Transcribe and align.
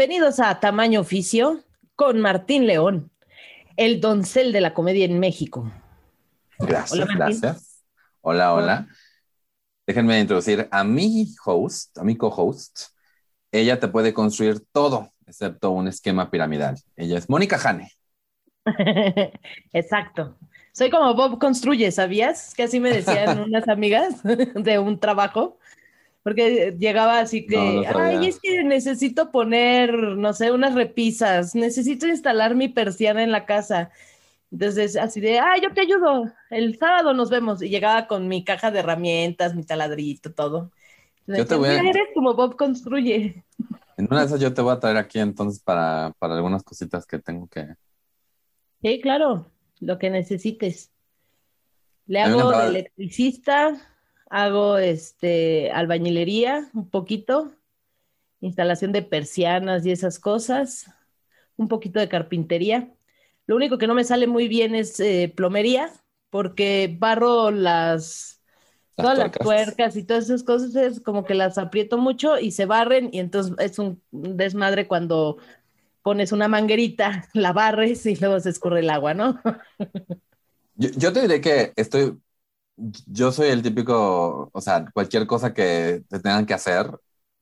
Bienvenidos 0.00 0.40
a 0.40 0.58
Tamaño 0.60 1.02
Oficio 1.02 1.62
con 1.94 2.22
Martín 2.22 2.66
León, 2.66 3.10
el 3.76 4.00
doncel 4.00 4.50
de 4.50 4.62
la 4.62 4.72
comedia 4.72 5.04
en 5.04 5.20
México. 5.20 5.70
Gracias, 6.58 6.92
Hola, 6.92 7.14
gracias. 7.14 7.84
Hola, 8.22 8.54
hola. 8.54 8.88
Déjenme 9.86 10.18
introducir 10.18 10.66
a 10.70 10.84
mi 10.84 11.34
host, 11.44 11.98
a 11.98 12.02
mi 12.02 12.16
co-host. 12.16 12.94
Ella 13.52 13.78
te 13.78 13.88
puede 13.88 14.14
construir 14.14 14.64
todo, 14.72 15.12
excepto 15.26 15.70
un 15.70 15.86
esquema 15.86 16.30
piramidal. 16.30 16.76
Ella 16.96 17.18
es 17.18 17.28
Mónica 17.28 17.58
Jane. 17.58 17.92
Exacto. 19.74 20.38
Soy 20.72 20.88
como 20.88 21.12
Bob 21.12 21.38
Construye, 21.38 21.92
¿sabías? 21.92 22.54
Que 22.54 22.62
así 22.62 22.80
me 22.80 22.88
decían 22.88 23.38
unas 23.46 23.68
amigas 23.68 24.22
de 24.22 24.78
un 24.78 24.98
trabajo. 24.98 25.58
Porque 26.22 26.76
llegaba 26.78 27.20
así 27.20 27.46
que, 27.46 27.56
No, 27.56 27.72
no 27.72 27.82
sabía. 27.84 28.18
ay, 28.20 28.26
es 28.28 28.38
que 28.40 28.62
necesito 28.62 29.30
poner, 29.30 29.94
no 29.94 30.32
sé, 30.34 30.52
unas 30.52 30.74
repisas, 30.74 31.54
necesito 31.54 32.06
instalar 32.06 32.54
mi 32.54 32.68
persiana 32.68 33.22
en 33.22 33.32
la 33.32 33.46
casa. 33.46 33.90
Entonces, 34.52 34.96
así 34.96 35.20
de, 35.20 35.38
ay, 35.38 35.60
yo 35.62 35.72
te 35.72 35.80
ayudo, 35.80 36.30
el 36.50 36.76
sábado 36.78 37.14
nos 37.14 37.30
vemos. 37.30 37.62
Y 37.62 37.68
llegaba 37.70 38.06
con 38.06 38.28
mi 38.28 38.44
caja 38.44 38.70
de 38.70 38.80
herramientas, 38.80 39.54
mi 39.54 39.62
taladrito, 39.64 40.32
todo. 40.32 40.70
Yo 41.26 41.46
te 41.46 41.54
voy 41.54 41.68
a- 41.68 41.78
eres 41.80 42.08
como 42.14 42.34
Bob 42.34 42.56
Construye. 42.56 43.44
En 43.96 44.06
una 44.10 44.20
de 44.20 44.26
esas 44.26 44.40
yo 44.40 44.52
te 44.52 44.60
voy 44.62 44.72
a 44.74 44.80
traer 44.80 44.96
aquí 44.96 45.20
entonces 45.20 45.62
para, 45.62 46.12
para 46.18 46.34
algunas 46.34 46.62
cositas 46.64 47.06
que 47.06 47.18
tengo 47.18 47.46
que... 47.48 47.66
Sí, 48.82 49.00
claro, 49.00 49.46
lo 49.78 49.98
que 49.98 50.10
necesites. 50.10 50.90
Le 52.06 52.20
hago 52.20 52.50
de 52.50 52.66
electricista, 52.66 53.72
hago 54.30 54.78
este 54.78 55.70
albañilería 55.72 56.70
un 56.72 56.88
poquito, 56.88 57.52
instalación 58.40 58.92
de 58.92 59.02
persianas 59.02 59.84
y 59.84 59.90
esas 59.90 60.18
cosas, 60.18 60.86
un 61.56 61.68
poquito 61.68 62.00
de 62.00 62.08
carpintería. 62.08 62.94
Lo 63.46 63.56
único 63.56 63.76
que 63.76 63.88
no 63.88 63.94
me 63.94 64.04
sale 64.04 64.26
muy 64.26 64.48
bien 64.48 64.74
es 64.74 64.98
eh, 65.00 65.32
plomería, 65.36 65.92
porque 66.30 66.96
barro 66.98 67.50
las, 67.50 68.40
Las 68.96 69.04
todas 69.04 69.18
las 69.18 69.32
tuercas 69.32 69.96
y 69.96 70.04
todas 70.04 70.24
esas 70.24 70.44
cosas, 70.44 70.76
es 70.76 71.00
como 71.00 71.24
que 71.24 71.34
las 71.34 71.58
aprieto 71.58 71.98
mucho 71.98 72.38
y 72.38 72.52
se 72.52 72.66
barren 72.66 73.10
y 73.12 73.18
entonces 73.18 73.54
es 73.58 73.78
un 73.80 74.00
desmadre 74.12 74.86
cuando 74.86 75.38
pones 76.02 76.32
una 76.32 76.48
manguerita, 76.48 77.28
la 77.34 77.52
barres 77.52 78.06
y 78.06 78.14
luego 78.16 78.38
se 78.40 78.50
escurre 78.50 78.80
el 78.80 78.90
agua, 78.90 79.12
¿no? 79.14 79.40
Yo, 80.76 80.88
yo 80.96 81.12
te 81.12 81.20
diré 81.20 81.42
que 81.42 81.74
estoy... 81.76 82.18
Yo 83.06 83.30
soy 83.32 83.48
el 83.48 83.62
típico, 83.62 84.50
o 84.52 84.60
sea, 84.60 84.86
cualquier 84.92 85.26
cosa 85.26 85.52
que 85.52 86.02
te 86.08 86.20
tengan 86.20 86.46
que 86.46 86.54
hacer, 86.54 86.90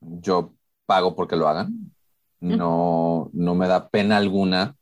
yo 0.01 0.53
pago 0.85 1.15
porque 1.15 1.35
lo 1.35 1.47
hagan. 1.47 1.93
No, 2.41 3.29
no 3.33 3.55
me 3.55 3.67
da 3.67 3.89
pena 3.89 4.17
alguna 4.17 4.75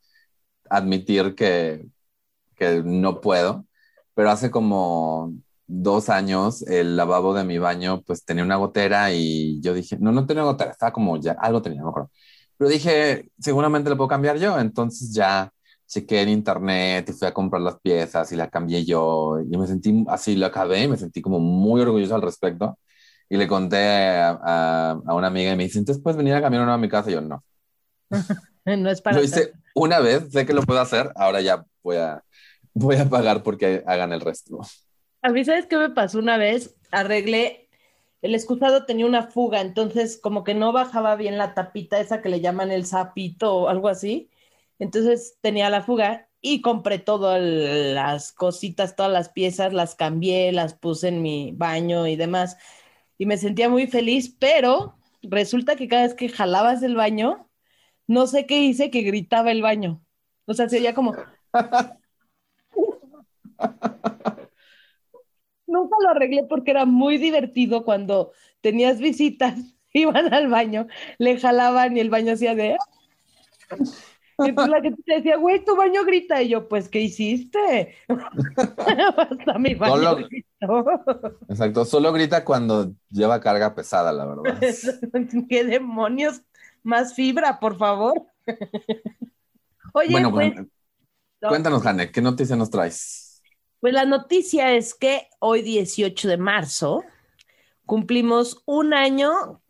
admitir 0.70 1.34
que, 1.34 1.86
que 2.56 2.82
no 2.84 3.20
puedo, 3.20 3.66
pero 4.14 4.30
hace 4.30 4.50
como 4.50 5.34
dos 5.66 6.08
años 6.08 6.62
el 6.68 6.96
lavabo 6.96 7.34
de 7.34 7.44
mi 7.44 7.58
baño 7.58 8.02
pues 8.02 8.24
tenía 8.24 8.44
una 8.44 8.56
gotera 8.56 9.12
y 9.12 9.60
yo 9.60 9.74
dije, 9.74 9.98
no, 10.00 10.12
no 10.12 10.26
tenía 10.26 10.44
gotera, 10.44 10.72
estaba 10.72 10.92
como 10.92 11.18
ya, 11.18 11.32
algo 11.40 11.62
tenía, 11.62 11.80
no 11.80 11.86
me 11.86 11.90
acuerdo. 11.90 12.10
Pero 12.56 12.70
dije, 12.70 13.30
seguramente 13.38 13.90
lo 13.90 13.96
puedo 13.96 14.08
cambiar 14.08 14.38
yo, 14.38 14.58
entonces 14.58 15.12
ya 15.14 15.52
chequé 15.88 16.22
en 16.22 16.30
internet 16.30 17.08
y 17.10 17.12
fui 17.14 17.28
a 17.28 17.34
comprar 17.34 17.62
las 17.62 17.80
piezas 17.80 18.32
y 18.32 18.36
la 18.36 18.50
cambié 18.50 18.84
yo 18.86 19.40
y 19.40 19.56
me 19.58 19.66
sentí 19.66 20.04
así, 20.08 20.36
lo 20.36 20.46
acabé 20.46 20.84
y 20.84 20.88
me 20.88 20.96
sentí 20.98 21.22
como 21.22 21.40
muy 21.40 21.80
orgulloso 21.82 22.14
al 22.16 22.22
respecto. 22.22 22.78
Y 23.30 23.36
le 23.38 23.48
conté 23.48 23.78
a, 23.78 24.30
a- 24.42 24.90
a 25.06 25.14
una 25.14 25.28
amiga 25.28 25.52
y 25.52 25.56
me 25.56 25.64
dice, 25.64 25.78
entonces 25.80 26.02
puedes 26.02 26.16
venir 26.18 26.34
a 26.34 26.42
cambiar 26.42 26.62
una 26.64 26.74
a 26.74 26.78
mi 26.78 26.88
casa. 26.88 27.10
Y 27.10 27.14
yo, 27.14 27.20
no. 27.22 27.44
No 28.66 28.90
es 28.90 29.00
para 29.00 29.18
Lo 29.18 29.22
hice 29.22 29.52
una 29.74 30.00
vez, 30.00 30.30
sé 30.32 30.44
que 30.46 30.52
lo 30.52 30.62
puedo 30.62 30.80
hacer, 30.80 31.12
ahora 31.16 31.40
ya 31.40 31.64
voy 31.82 31.96
a, 31.96 32.22
voy 32.74 32.96
a 32.96 33.08
pagar 33.08 33.42
porque 33.42 33.82
hagan 33.86 34.12
el 34.12 34.20
resto. 34.20 34.60
A 35.22 35.30
mí, 35.30 35.44
¿sabes 35.44 35.66
qué 35.66 35.76
me 35.76 35.90
pasó 35.90 36.18
una 36.18 36.36
vez? 36.38 36.76
Arreglé, 36.90 37.68
el 38.22 38.34
excusado 38.34 38.84
tenía 38.86 39.06
una 39.06 39.24
fuga, 39.28 39.60
entonces 39.60 40.18
como 40.20 40.44
que 40.44 40.54
no 40.54 40.72
bajaba 40.72 41.16
bien 41.16 41.38
la 41.38 41.54
tapita 41.54 42.00
esa 42.00 42.22
que 42.22 42.28
le 42.28 42.40
llaman 42.40 42.70
el 42.70 42.86
sapito 42.86 43.54
o 43.56 43.68
algo 43.68 43.88
así. 43.88 44.30
Entonces 44.78 45.38
tenía 45.40 45.70
la 45.70 45.82
fuga 45.82 46.28
y 46.40 46.60
compré 46.60 46.98
todas 46.98 47.40
las 47.42 48.32
cositas, 48.32 48.96
todas 48.96 49.12
las 49.12 49.28
piezas, 49.30 49.72
las 49.72 49.94
cambié, 49.94 50.52
las 50.52 50.74
puse 50.74 51.08
en 51.08 51.22
mi 51.22 51.52
baño 51.52 52.06
y 52.06 52.16
demás. 52.16 52.56
Y 53.18 53.26
me 53.26 53.36
sentía 53.36 53.68
muy 53.68 53.86
feliz, 53.88 54.34
pero 54.38 54.96
resulta 55.22 55.76
que 55.76 55.88
cada 55.88 56.02
vez 56.04 56.14
que 56.14 56.28
jalabas 56.28 56.82
el 56.82 56.94
baño, 56.94 57.48
no 58.06 58.26
sé 58.26 58.46
qué 58.46 58.60
hice 58.62 58.90
que 58.90 59.02
gritaba 59.02 59.50
el 59.50 59.62
baño. 59.62 60.02
O 60.46 60.54
sea, 60.54 60.68
se 60.68 60.78
oía 60.78 60.94
como... 60.94 61.14
Nunca 65.66 65.96
lo 66.02 66.08
arreglé 66.10 66.44
porque 66.48 66.70
era 66.70 66.86
muy 66.86 67.18
divertido 67.18 67.84
cuando 67.84 68.32
tenías 68.60 68.98
visitas, 69.00 69.54
iban 69.92 70.32
al 70.32 70.48
baño, 70.48 70.86
le 71.18 71.38
jalaban 71.38 71.96
y 71.96 72.00
el 72.00 72.10
baño 72.10 72.32
hacía 72.32 72.54
de... 72.54 72.76
Y 74.40 74.48
entonces 74.50 74.70
la 74.72 74.80
gente 74.80 75.02
te 75.04 75.14
decía, 75.14 75.36
güey, 75.36 75.64
tu 75.64 75.74
baño 75.76 76.04
grita. 76.04 76.40
Y 76.42 76.50
yo, 76.50 76.68
pues, 76.68 76.88
¿qué 76.88 77.00
hiciste? 77.00 77.96
Hasta 78.08 79.58
mi 79.58 79.74
baño 79.74 79.94
Solo- 79.96 80.16
gritó. 80.28 81.38
Exacto, 81.48 81.84
solo 81.84 82.12
grita 82.12 82.44
cuando 82.44 82.92
lleva 83.10 83.40
carga 83.40 83.74
pesada, 83.74 84.12
la 84.12 84.26
verdad. 84.26 84.60
¿Qué 85.48 85.64
demonios? 85.64 86.42
Más 86.82 87.14
fibra, 87.14 87.58
por 87.58 87.76
favor. 87.76 88.14
Oye, 89.92 90.10
Bueno, 90.10 90.30
pues, 90.30 90.52
bueno, 90.54 90.68
no, 91.40 91.48
cuéntanos, 91.48 91.82
Jane, 91.82 92.10
¿qué 92.10 92.20
noticias 92.20 92.58
nos 92.58 92.70
traes? 92.70 93.42
pues 93.80 93.92
la 93.94 94.04
noticia 94.04 94.72
es 94.74 94.92
que 94.94 95.28
hoy, 95.38 95.62
18 95.62 96.26
de 96.28 96.36
marzo, 96.36 97.04
cumplimos 97.86 98.62
un 98.66 98.92
año 98.92 99.62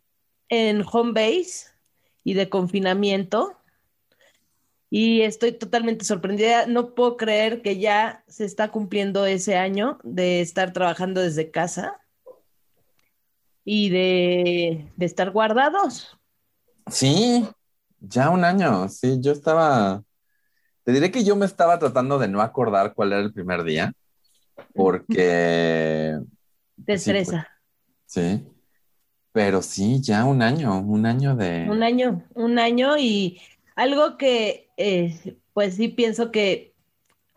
en 0.49 0.83
home 0.91 1.11
base 1.13 1.67
y 2.23 2.33
de 2.33 2.49
confinamiento. 2.49 3.55
Y 4.89 5.21
estoy 5.21 5.51
totalmente 5.51 6.05
sorprendida. 6.05 6.65
No 6.65 6.95
puedo 6.95 7.15
creer 7.17 7.61
que 7.61 7.79
ya 7.79 8.23
se 8.27 8.45
está 8.45 8.69
cumpliendo 8.71 9.25
ese 9.25 9.55
año 9.57 9.99
de 10.03 10.41
estar 10.41 10.73
trabajando 10.73 11.21
desde 11.21 11.51
casa 11.51 11.99
y 13.65 13.89
de, 13.89 14.91
de 14.95 15.05
estar 15.05 15.31
guardados. 15.31 16.17
Sí, 16.87 17.47
ya 17.99 18.29
un 18.29 18.43
año, 18.43 18.89
sí, 18.89 19.17
yo 19.21 19.31
estaba, 19.31 20.03
te 20.83 20.91
diré 20.91 21.11
que 21.11 21.23
yo 21.23 21.35
me 21.35 21.45
estaba 21.45 21.79
tratando 21.79 22.19
de 22.19 22.27
no 22.27 22.41
acordar 22.41 22.93
cuál 22.95 23.13
era 23.13 23.21
el 23.21 23.33
primer 23.33 23.63
día, 23.63 23.93
porque, 24.73 26.17
Te 26.85 26.97
Sí, 26.97 27.13
pues. 27.23 27.27
estresa. 27.29 27.47
sí, 28.05 28.47
pero 29.31 29.61
sí, 29.61 30.01
ya 30.01 30.25
un 30.25 30.41
año, 30.41 30.79
un 30.79 31.05
año 31.05 31.35
de... 31.35 31.69
Un 31.69 31.83
año, 31.83 32.25
un 32.33 32.59
año 32.59 32.97
y 32.97 33.41
algo 33.75 34.17
que 34.17 34.68
eh, 34.79 35.37
pues 35.53 35.75
sí 35.75 35.89
pienso 35.89 36.31
que 36.31 36.73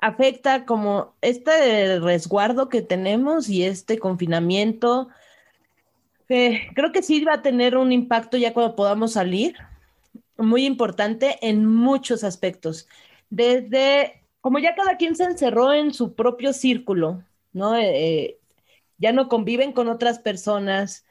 afecta 0.00 0.64
como 0.66 1.16
este 1.22 2.00
resguardo 2.00 2.69
que 2.69 2.82
tenemos 2.82 3.48
y 3.48 3.64
este 3.64 3.98
confinamiento. 3.98 5.08
eh, 6.28 6.69
creo 6.75 6.92
que 6.92 7.03
sí 7.03 7.25
va 7.25 7.34
a 7.34 7.42
tener 7.42 7.76
un 7.76 7.92
impacto 7.92 8.36
ya 8.36 8.54
cuando 8.54 8.75
podamos 8.76 9.12
salir, 9.14 9.56
muy 10.38 10.64
importante 10.66 11.39
en 11.42 11.66
muchos 11.66 12.24
aspectos. 12.24 12.89
Desde, 13.30 14.24
como 14.41 14.59
ya 14.59 14.74
cada 14.74 14.97
quien 14.97 15.16
se 15.16 15.24
encerró 15.24 15.72
en 15.72 15.92
su 15.95 16.15
propio 16.15 16.53
círculo, 16.53 17.24
¿no? 17.53 17.77
Eh, 17.77 18.38
ya 18.98 19.12
no 19.12 19.28
conviven 19.28 19.72
con 19.72 19.88
otras 19.88 20.18
personas. 20.21 21.04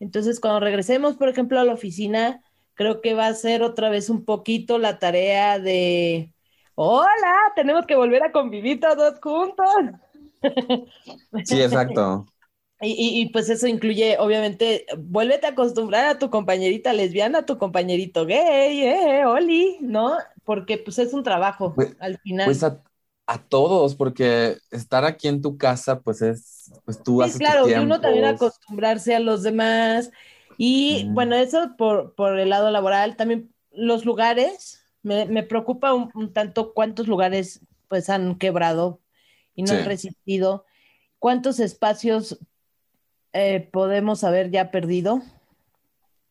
Entonces, 0.00 0.40
cuando 0.40 0.60
regresemos, 0.60 1.16
por 1.16 1.28
ejemplo, 1.28 1.60
a 1.60 1.64
la 1.64 1.74
oficina, 1.74 2.42
creo 2.76 3.02
que 3.02 3.14
va 3.14 3.28
a 3.28 3.34
ser 3.34 3.62
otra 3.64 3.90
vez 3.90 4.10
un 4.10 4.24
poquito 4.26 4.78
la 4.78 5.00
tarea 5.00 5.58
de, 5.60 6.32
hola, 6.76 7.34
tenemos 7.56 7.86
que 7.86 7.96
volver 7.96 8.24
a 8.24 8.32
convivir 8.32 8.80
todos 8.80 9.20
juntos. 9.20 9.66
Sí, 11.42 11.60
exacto. 11.62 12.26
Y, 12.82 12.90
y- 12.92 13.22
y, 13.22 13.30
pues 13.30 13.48
eso 13.48 13.66
incluye, 13.66 14.18
obviamente, 14.18 14.84
vuélvete 14.98 15.46
a 15.46 15.50
acostumbrar 15.50 16.06
a 16.08 16.18
tu 16.18 16.28
compañerita 16.28 16.92
lesbiana, 16.92 17.38
a 17.38 17.46
tu 17.46 17.56
compañerito 17.56 18.26
gay, 18.26 18.82
eh, 18.84 19.24
Oli, 19.24 19.78
¿no? 19.80 20.12
Porque 20.44 20.76
pues 20.76 20.98
es 20.98 21.14
un 21.14 21.22
trabajo 21.22 21.74
Pues- 21.74 21.96
al 22.00 22.18
final. 22.18 22.46
Pues 22.46 22.62
a, 22.62 22.82
a 23.26 23.38
todos, 23.42 23.94
porque 23.94 24.58
estar 24.70 25.06
aquí 25.06 25.26
en 25.28 25.40
tu 25.40 25.56
casa, 25.56 26.00
pues 26.00 26.20
es, 26.20 26.70
pues 26.84 27.02
tú 27.02 27.22
Sí, 27.22 27.24
haces 27.24 27.38
claro, 27.38 27.68
y 27.68 27.72
uno 27.72 28.00
también 28.00 28.26
acostumbrarse 28.26 29.14
a 29.14 29.20
los 29.20 29.42
demás. 29.42 30.10
Y 30.58 31.04
Mm. 31.06 31.14
bueno, 31.14 31.36
eso 31.36 31.76
por, 31.76 32.14
por 32.14 32.38
el 32.38 32.48
lado 32.50 32.70
laboral, 32.70 33.16
también 33.16 33.52
los 33.72 34.04
lugares, 34.04 34.82
me, 35.02 35.26
me 35.26 35.42
preocupa 35.42 35.92
un, 35.94 36.10
un 36.14 36.32
tanto 36.32 36.72
cuántos 36.74 37.08
lugares 37.08 37.60
pues 37.88 38.08
han 38.10 38.36
quebrado 38.38 39.00
y 39.54 39.62
no 39.62 39.70
Sí. 39.70 39.76
han 39.76 39.84
resistido, 39.84 40.64
cuántos 41.18 41.60
espacios 41.60 42.38
eh, 43.32 43.68
podemos 43.72 44.24
haber 44.24 44.50
ya 44.50 44.70
perdido 44.70 45.22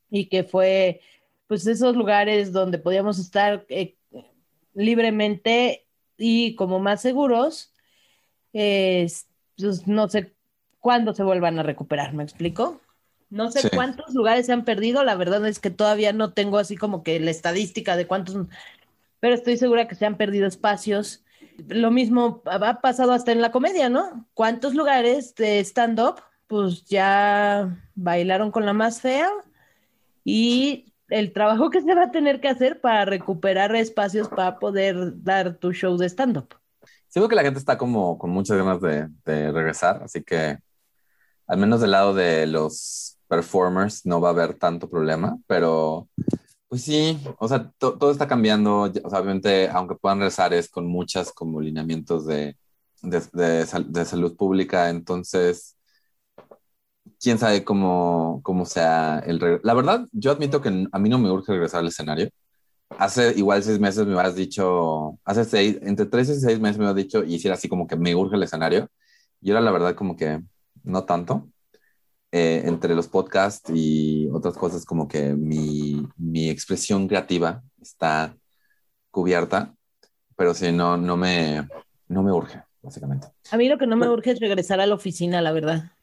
y 0.10 0.28
que 0.28 0.44
fue 0.44 1.02
pues 1.48 1.68
esos 1.68 1.96
lugares 1.96 2.52
donde 2.52 2.80
podíamos 2.80 3.20
estar 3.20 3.66
eh, 3.70 3.96
libremente 4.74 5.86
y 6.18 6.56
como 6.56 6.80
más 6.80 7.02
seguros, 7.02 7.72
pues 8.52 9.28
no 9.86 10.10
sé 10.10 10.34
cuándo 10.80 11.14
se 11.14 11.24
vuelvan 11.24 11.60
a 11.60 11.64
recuperar, 11.64 12.14
¿me 12.14 12.24
explico? 12.24 12.82
No 13.30 13.52
sé 13.52 13.70
cuántos 13.70 14.14
lugares 14.14 14.46
se 14.46 14.54
han 14.54 14.66
perdido, 14.66 15.04
la 15.04 15.16
verdad 15.16 15.46
es 15.48 15.60
que 15.60 15.70
todavía 15.70 16.14
no 16.14 16.34
tengo 16.34 16.58
así 16.58 16.78
como 16.78 17.04
que 17.04 17.20
la 17.20 17.32
estadística 17.32 17.98
de 17.98 18.08
cuántos, 18.08 18.48
pero 19.20 19.36
estoy 19.36 19.58
segura 19.58 19.88
que 19.88 19.96
se 19.96 20.06
han 20.06 20.18
perdido 20.18 20.48
espacios. 20.48 21.24
Lo 21.68 21.92
mismo 21.92 22.42
ha 22.46 22.82
pasado 22.82 23.12
hasta 23.14 23.32
en 23.32 23.42
la 23.42 23.52
comedia, 23.52 23.90
¿no? 23.90 24.28
¿Cuántos 24.34 24.76
lugares 24.76 25.36
de 25.36 25.60
stand-up 25.60 26.22
pues 26.48 26.86
ya 26.86 27.78
bailaron 27.96 28.52
con 28.52 28.66
la 28.66 28.74
más 28.74 29.02
fea 29.02 29.30
y 30.24 30.94
el 31.10 31.34
trabajo 31.34 31.70
que 31.70 31.82
se 31.82 31.94
va 31.94 32.04
a 32.04 32.12
tener 32.12 32.42
que 32.42 32.48
hacer 32.48 32.82
para 32.82 33.06
recuperar 33.06 33.76
espacios 33.76 34.28
para 34.28 34.58
poder 34.60 35.24
dar 35.24 35.56
tu 35.56 35.72
show 35.72 35.98
de 35.98 36.08
stand-up. 36.10 36.56
Sigo 37.08 37.30
que 37.30 37.36
la 37.36 37.44
gente 37.44 37.60
está 37.60 37.78
como 37.78 38.18
con 38.18 38.32
muchas 38.32 38.58
ganas 38.58 38.82
de, 38.82 39.52
regresar, 39.52 40.02
así 40.04 40.24
que 40.24 40.58
al 41.48 41.58
menos 41.58 41.80
del 41.80 41.92
lado 41.92 42.14
de 42.14 42.48
los 42.48 43.15
performers 43.28 44.06
no 44.06 44.22
va 44.22 44.30
a 44.30 44.32
haber 44.32 44.56
tanto 44.56 44.90
problema, 44.90 45.38
pero 45.48 46.10
pues 46.68 46.84
sí, 46.84 47.20
o 47.40 47.48
sea, 47.48 47.72
todo 47.78 48.12
está 48.12 48.28
cambiando, 48.28 48.82
o 48.84 49.10
sea, 49.10 49.20
obviamente, 49.20 49.70
aunque 49.70 49.96
puedan 49.96 50.20
regresar 50.20 50.54
es 50.54 50.70
con 50.70 50.88
muchas 50.88 51.32
como 51.32 51.62
lineamientos 51.62 52.26
de, 52.28 52.58
de, 53.02 53.22
de 53.88 54.06
salud 54.06 54.36
pública, 54.36 54.90
entonces 54.90 55.78
quién 57.20 57.38
sabe 57.40 57.64
cómo, 57.64 58.42
cómo 58.44 58.66
sea 58.66 59.20
el 59.26 59.40
regreso. 59.40 59.62
La 59.66 59.74
verdad, 59.74 60.08
yo 60.12 60.32
admito 60.32 60.62
que 60.62 60.88
a 60.92 61.00
mí 61.00 61.10
no 61.10 61.20
me 61.20 61.32
urge 61.32 61.52
regresar 61.54 61.82
al 61.82 61.88
escenario. 61.88 62.30
Hace 62.98 63.34
igual 63.38 63.64
seis 63.64 63.80
meses 63.80 64.06
me 64.08 64.20
habías 64.20 64.36
dicho, 64.36 65.20
hace 65.26 65.46
seis, 65.46 65.80
entre 65.82 66.06
tres 66.06 66.30
y 66.30 66.36
seis 66.40 66.60
meses 66.60 66.78
me 66.80 66.86
habías 66.88 67.06
dicho, 67.06 67.24
y 67.24 67.36
hiciera 67.36 67.56
así 67.56 67.70
como 67.70 67.88
que 67.88 67.96
me 67.96 68.16
urge 68.16 68.36
el 68.36 68.44
escenario. 68.44 68.90
Y 69.42 69.52
ahora 69.52 69.62
la 69.62 69.72
verdad 69.72 69.96
como 69.96 70.16
que 70.16 70.42
no 70.84 71.06
tanto. 71.06 71.50
Eh, 72.38 72.64
entre 72.66 72.94
los 72.96 73.08
podcasts 73.08 73.72
y 73.74 74.28
otras 74.34 74.56
cosas 74.58 74.84
como 74.84 75.08
que 75.08 75.30
mi, 75.30 76.06
mi 76.18 76.50
expresión 76.50 77.08
creativa 77.08 77.64
está 77.82 78.36
cubierta, 79.10 79.74
pero 80.36 80.54
sí, 80.54 80.70
no, 80.74 80.98
no, 80.98 81.16
me, 81.16 81.66
no 82.10 82.24
me 82.24 82.34
urge, 82.34 82.62
básicamente. 82.82 83.28
A 83.52 83.56
mí 83.56 83.70
lo 83.70 83.78
que 83.78 83.88
no 83.88 83.96
me 83.96 84.10
urge 84.10 84.32
es 84.32 84.42
regresar 84.42 84.82
a 84.82 84.86
la 84.86 84.96
oficina, 84.96 85.42
la 85.42 85.54
verdad. 85.54 85.94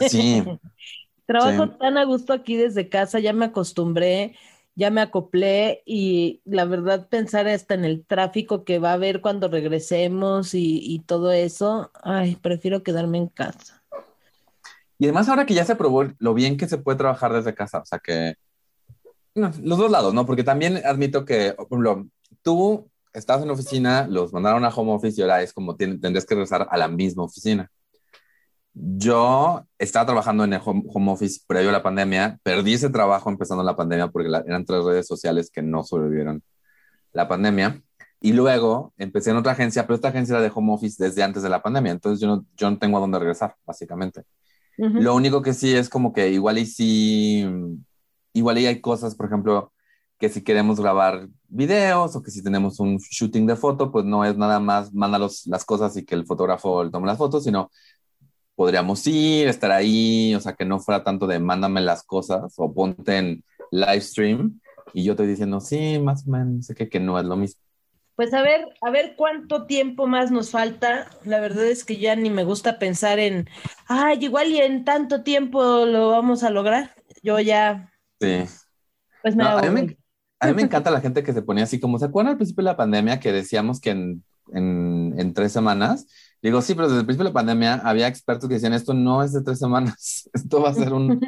Sí. 0.00 0.42
Trabajo 1.26 1.76
tan 1.76 1.96
a 1.96 2.02
gusto 2.02 2.32
aquí 2.32 2.56
desde 2.56 2.88
casa, 2.88 3.20
ya 3.20 3.32
me 3.32 3.44
acostumbré, 3.44 4.34
ya 4.74 4.90
me 4.90 5.00
acoplé 5.00 5.84
y 5.86 6.40
la 6.44 6.64
verdad 6.64 7.08
pensar 7.08 7.46
hasta 7.46 7.74
en 7.74 7.84
el 7.84 8.04
tráfico 8.04 8.64
que 8.64 8.80
va 8.80 8.90
a 8.90 8.94
haber 8.94 9.20
cuando 9.20 9.46
regresemos 9.46 10.54
y, 10.54 11.04
todo 11.06 11.30
eso, 11.30 11.92
ay, 12.02 12.34
prefiero 12.34 12.82
quedarme 12.82 13.18
en 13.18 13.28
casa. 13.28 13.79
Y 15.00 15.04
además 15.04 15.30
ahora 15.30 15.46
que 15.46 15.54
ya 15.54 15.64
se 15.64 15.76
probó 15.76 16.04
lo 16.18 16.34
bien 16.34 16.58
que 16.58 16.68
se 16.68 16.76
puede 16.76 16.98
trabajar 16.98 17.32
desde 17.32 17.54
casa, 17.54 17.78
o 17.78 17.86
sea 17.86 17.98
que 18.00 18.34
los 19.34 19.78
dos 19.78 19.90
lados, 19.90 20.12
¿no? 20.12 20.26
Porque 20.26 20.44
también 20.44 20.82
admito 20.84 21.24
que, 21.24 21.54
por 21.54 21.66
ejemplo, 21.68 22.06
tú 22.42 22.90
estás 23.14 23.40
en 23.40 23.48
la 23.48 23.54
oficina, 23.54 24.06
los 24.06 24.34
mandaron 24.34 24.62
a 24.62 24.68
home 24.68 24.92
office 24.92 25.18
y 25.18 25.22
ahora 25.22 25.40
es 25.40 25.54
como 25.54 25.74
tendrías 25.74 26.26
que 26.26 26.34
regresar 26.34 26.68
a 26.70 26.76
la 26.76 26.88
misma 26.88 27.22
oficina. 27.22 27.70
Yo 28.74 29.64
estaba 29.78 30.04
trabajando 30.04 30.44
en 30.44 30.52
el 30.52 30.60
home, 30.62 31.10
office 31.10 31.40
previo 31.46 31.70
a 31.70 31.72
la 31.72 31.82
pandemia, 31.82 32.38
perdí 32.42 32.74
ese 32.74 32.90
trabajo 32.90 33.30
empezando 33.30 33.64
la 33.64 33.76
pandemia 33.76 34.08
porque 34.08 34.28
eran 34.28 34.66
tres 34.66 34.84
redes 34.84 35.06
sociales 35.06 35.50
que 35.50 35.62
no 35.62 35.82
sobrevivieron 35.82 36.42
la 37.14 37.26
pandemia. 37.26 37.82
Y 38.20 38.34
luego 38.34 38.92
empecé 38.98 39.30
en 39.30 39.38
otra 39.38 39.52
agencia, 39.52 39.86
pero 39.86 39.94
esta 39.94 40.08
agencia 40.08 40.34
era 40.34 40.42
de 40.42 40.52
home 40.54 40.74
office 40.74 41.02
desde 41.02 41.22
antes 41.22 41.42
de 41.42 41.48
la 41.48 41.62
pandemia, 41.62 41.92
entonces 41.92 42.20
yo 42.20 42.26
no, 42.28 42.44
yo 42.54 42.70
no 42.70 42.78
tengo 42.78 42.98
a 42.98 43.00
dónde 43.00 43.18
regresar, 43.18 43.56
básicamente. 43.64 44.24
Lo 44.80 45.14
único 45.14 45.42
que 45.42 45.52
sí 45.52 45.74
es 45.74 45.88
como 45.88 46.12
que 46.12 46.30
igual 46.30 46.58
y 46.58 46.66
sí, 46.66 47.46
igual 48.32 48.58
y 48.58 48.66
hay 48.66 48.80
cosas, 48.80 49.14
por 49.14 49.26
ejemplo, 49.26 49.72
que 50.18 50.28
si 50.28 50.42
queremos 50.42 50.80
grabar 50.80 51.28
videos 51.48 52.16
o 52.16 52.22
que 52.22 52.30
si 52.30 52.42
tenemos 52.42 52.80
un 52.80 52.98
shooting 52.98 53.46
de 53.46 53.56
foto, 53.56 53.90
pues 53.90 54.04
no 54.04 54.24
es 54.24 54.36
nada 54.36 54.60
más 54.60 54.92
manda 54.94 55.18
las 55.18 55.64
cosas 55.64 55.96
y 55.96 56.04
que 56.04 56.14
el 56.14 56.26
fotógrafo 56.26 56.90
tome 56.90 57.06
las 57.06 57.18
fotos, 57.18 57.44
sino 57.44 57.70
podríamos 58.54 59.06
ir, 59.06 59.48
estar 59.48 59.70
ahí, 59.70 60.34
o 60.34 60.40
sea, 60.40 60.54
que 60.54 60.64
no 60.64 60.78
fuera 60.80 61.02
tanto 61.02 61.26
de 61.26 61.38
mándame 61.38 61.80
las 61.80 62.02
cosas 62.02 62.54
o 62.56 62.72
ponte 62.72 63.16
en 63.16 63.44
live 63.70 64.00
stream 64.00 64.60
y 64.92 65.04
yo 65.04 65.12
estoy 65.12 65.26
diciendo, 65.26 65.60
sí, 65.60 65.98
más 65.98 66.26
o 66.26 66.30
menos, 66.30 66.66
sé 66.66 66.74
que, 66.74 66.88
que 66.88 67.00
no 67.00 67.18
es 67.18 67.24
lo 67.24 67.36
mismo. 67.36 67.62
Pues 68.20 68.34
a 68.34 68.42
ver, 68.42 68.68
a 68.82 68.90
ver 68.90 69.14
cuánto 69.16 69.64
tiempo 69.64 70.06
más 70.06 70.30
nos 70.30 70.50
falta. 70.50 71.08
La 71.24 71.40
verdad 71.40 71.64
es 71.64 71.86
que 71.86 71.96
ya 71.96 72.14
ni 72.16 72.28
me 72.28 72.44
gusta 72.44 72.78
pensar 72.78 73.18
en, 73.18 73.48
ay, 73.86 74.22
igual 74.22 74.48
y 74.48 74.58
en 74.58 74.84
tanto 74.84 75.22
tiempo 75.22 75.86
lo 75.86 76.10
vamos 76.10 76.42
a 76.42 76.50
lograr. 76.50 76.94
Yo 77.22 77.40
ya. 77.40 77.90
Sí. 78.20 78.44
Pues 79.22 79.34
me 79.34 79.44
a, 79.44 79.62
mí 79.62 79.70
me, 79.70 79.96
a, 80.38 80.48
mí 80.48 80.52
me, 80.52 80.60
encanta 80.60 80.90
la 80.90 81.00
gente 81.00 81.22
que 81.22 81.32
se 81.32 81.40
ponía 81.40 81.64
así 81.64 81.80
como, 81.80 81.98
¿se 81.98 82.04
acuerdan 82.04 82.32
al 82.32 82.36
principio 82.36 82.62
de 82.62 82.70
la 82.70 82.76
pandemia 82.76 83.20
que 83.20 83.32
decíamos 83.32 83.80
que 83.80 83.88
en, 83.88 84.22
en, 84.52 85.14
en 85.16 85.32
tres 85.32 85.52
semanas 85.52 86.06
Digo, 86.42 86.60
sí, 86.60 86.74
pero 86.74 86.88
desde 86.88 87.00
el 87.00 87.06
principio 87.06 87.24
de 87.24 87.30
la 87.30 87.34
pandemia 87.40 87.74
había 87.84 88.06
expertos 88.06 88.48
que 88.48 88.56
decían, 88.56 88.74
esto 88.74 88.92
no 88.92 89.22
es 89.22 89.32
de 89.32 89.42
tres 89.42 89.58
semanas, 89.58 90.28
esto 90.34 90.60
va 90.60 90.68
a 90.68 90.74
ser 90.74 90.92
un, 90.92 91.20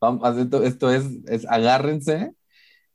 esto, 0.36 0.64
esto 0.64 0.90
es, 0.90 1.04
es, 1.28 1.46
agárrense 1.48 2.32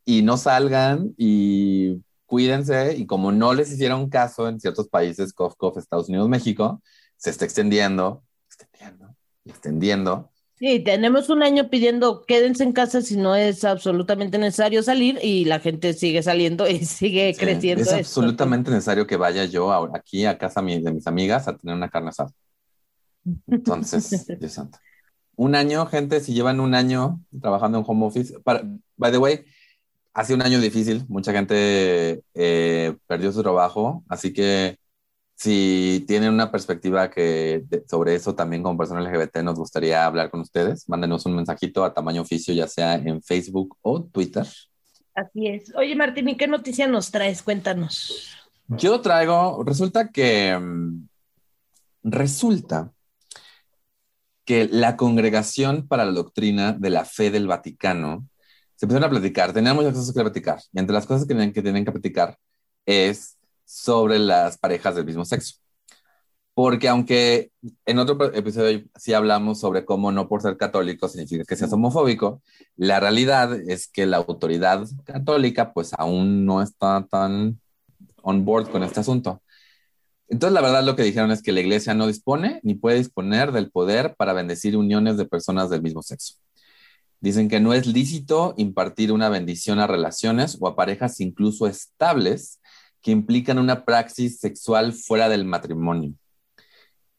y 0.03 0.23
no 0.23 0.35
salgan 0.35 1.13
y 1.17 2.01
cuídense 2.35 2.97
y 2.97 3.05
como 3.05 3.31
no 3.31 3.53
les 3.53 3.71
hicieron 3.71 4.09
caso 4.09 4.49
en 4.49 4.59
ciertos 4.59 4.89
países, 4.89 5.31
cof, 5.31 5.55
cof, 5.55 5.77
Estados 5.77 6.09
Unidos, 6.09 6.27
México, 6.27 6.81
se 7.15 7.29
está 7.29 7.45
extendiendo, 7.45 8.25
extendiendo, 8.49 9.15
extendiendo 9.45 10.31
Sí, 10.57 10.81
tenemos 10.81 11.29
un 11.29 11.43
año 11.43 11.69
pidiendo 11.69 12.25
quédense 12.25 12.63
en 12.63 12.73
casa 12.73 13.01
si 13.01 13.15
no 13.15 13.37
es 13.37 13.63
absolutamente 13.63 14.37
necesario 14.37 14.83
salir 14.83 15.17
y 15.23 15.45
la 15.45 15.61
gente 15.61 15.93
sigue 15.93 16.23
saliendo 16.23 16.67
y 16.67 16.83
sigue 16.83 17.33
creciendo. 17.37 17.83
Es 17.83 17.93
absolutamente 17.93 18.69
necesario 18.69 19.07
que 19.07 19.15
vaya 19.15 19.45
yo 19.45 19.71
aquí 19.95 20.25
a 20.25 20.37
casa 20.37 20.61
de 20.61 20.91
mis 20.91 21.07
amigas 21.07 21.47
a 21.47 21.55
tener 21.55 21.73
una 21.73 21.89
carne 21.89 22.09
asada. 22.09 22.31
Entonces, 23.47 24.27
Dios 24.39 24.51
santo. 24.51 24.77
Un 25.37 25.55
año, 25.55 25.85
gente, 25.85 26.19
si 26.19 26.33
llevan 26.33 26.59
un 26.59 26.75
año 26.75 27.21
trabajando 27.41 27.77
en 27.77 27.85
home 27.87 28.05
office, 28.05 28.37
para, 28.41 28.61
by 28.97 29.11
the 29.11 29.19
way, 29.19 29.45
hace 30.15 30.33
un 30.33 30.41
año 30.41 30.59
difícil, 30.61 31.03
mucha 31.09 31.33
gente 31.33 32.23
eh, 32.33 32.95
perdió 33.05 33.31
su 33.33 33.43
trabajo, 33.43 34.03
así 34.07 34.33
que 34.33 34.79
si 35.35 36.05
tienen 36.07 36.33
una 36.33 36.49
perspectiva 36.49 37.11
que 37.11 37.65
sobre 37.87 38.15
eso 38.15 38.33
también 38.33 38.63
como 38.63 38.77
persona 38.77 39.01
LGBT 39.01 39.39
nos 39.39 39.59
gustaría 39.59 40.05
hablar 40.05 40.31
con 40.31 40.39
ustedes, 40.39 40.87
mándenos 40.87 41.25
un 41.25 41.35
mensajito 41.35 41.83
a 41.83 41.93
tamaño 41.93 42.21
oficio, 42.21 42.53
ya 42.53 42.67
sea 42.67 42.95
en 42.95 43.21
Facebook 43.21 43.77
o 43.81 44.03
Twitter. 44.05 44.47
Así 45.13 45.47
es. 45.47 45.75
Oye, 45.75 45.95
Martín, 45.97 46.29
¿y 46.29 46.37
qué 46.37 46.47
noticia 46.47 46.87
nos 46.87 47.11
traes? 47.11 47.43
Cuéntanos. 47.43 48.37
Yo 48.69 49.01
traigo, 49.01 49.63
resulta 49.65 50.11
que, 50.11 50.57
mm, 50.57 51.07
resulta 52.03 52.93
que 54.45 54.69
la 54.71 54.95
Congregación 54.95 55.87
para 55.89 56.05
la 56.05 56.11
Doctrina 56.11 56.71
de 56.71 56.89
la 56.89 57.03
Fe 57.03 57.31
del 57.31 57.47
Vaticano 57.47 58.29
se 58.75 58.85
empezaron 58.85 59.07
a 59.07 59.09
platicar, 59.09 59.53
tenían 59.53 59.75
muchas 59.75 59.93
cosas 59.93 60.13
que 60.13 60.21
platicar, 60.21 60.59
y 60.73 60.79
entre 60.79 60.93
las 60.93 61.05
cosas 61.05 61.23
que 61.23 61.33
tienen 61.33 61.53
que, 61.53 61.61
tienen 61.61 61.85
que 61.85 61.91
platicar 61.91 62.37
es 62.85 63.37
sobre 63.65 64.19
las 64.19 64.57
parejas 64.57 64.95
del 64.95 65.05
mismo 65.05 65.25
sexo. 65.25 65.55
Porque 66.53 66.87
aunque 66.87 67.51
en 67.85 67.99
otro 67.99 68.33
episodio 68.33 68.85
sí 68.95 69.13
hablamos 69.13 69.59
sobre 69.59 69.83
cómo 69.83 70.11
no 70.13 70.29
por 70.29 70.41
ser 70.41 70.55
católico 70.55 71.09
significa 71.09 71.43
que 71.43 71.57
seas 71.57 71.73
homofóbico, 71.73 72.41
la 72.77 73.01
realidad 73.01 73.53
es 73.69 73.89
que 73.89 74.05
la 74.05 74.17
autoridad 74.17 74.87
católica 75.03 75.73
pues 75.73 75.91
aún 75.97 76.45
no 76.45 76.61
está 76.61 77.05
tan 77.11 77.59
on 78.21 78.45
board 78.45 78.69
con 78.69 78.83
este 78.83 79.01
asunto. 79.01 79.41
Entonces 80.29 80.53
la 80.53 80.61
verdad 80.61 80.83
lo 80.83 80.95
que 80.95 81.03
dijeron 81.03 81.31
es 81.31 81.41
que 81.41 81.51
la 81.51 81.59
iglesia 81.59 81.93
no 81.93 82.07
dispone 82.07 82.61
ni 82.63 82.75
puede 82.75 82.97
disponer 82.99 83.51
del 83.51 83.69
poder 83.69 84.15
para 84.15 84.33
bendecir 84.33 84.77
uniones 84.77 85.17
de 85.17 85.25
personas 85.25 85.69
del 85.69 85.81
mismo 85.81 86.01
sexo. 86.03 86.35
Dicen 87.19 87.49
que 87.49 87.59
no 87.59 87.73
es 87.73 87.87
lícito 87.87 88.53
impartir 88.57 89.11
una 89.11 89.29
bendición 89.29 89.79
a 89.79 89.87
relaciones 89.87 90.57
o 90.59 90.67
a 90.67 90.75
parejas 90.75 91.19
incluso 91.19 91.67
estables 91.67 92.59
que 93.01 93.11
implican 93.11 93.59
una 93.59 93.85
praxis 93.85 94.39
sexual 94.39 94.93
fuera 94.93 95.29
del 95.29 95.45
matrimonio 95.45 96.13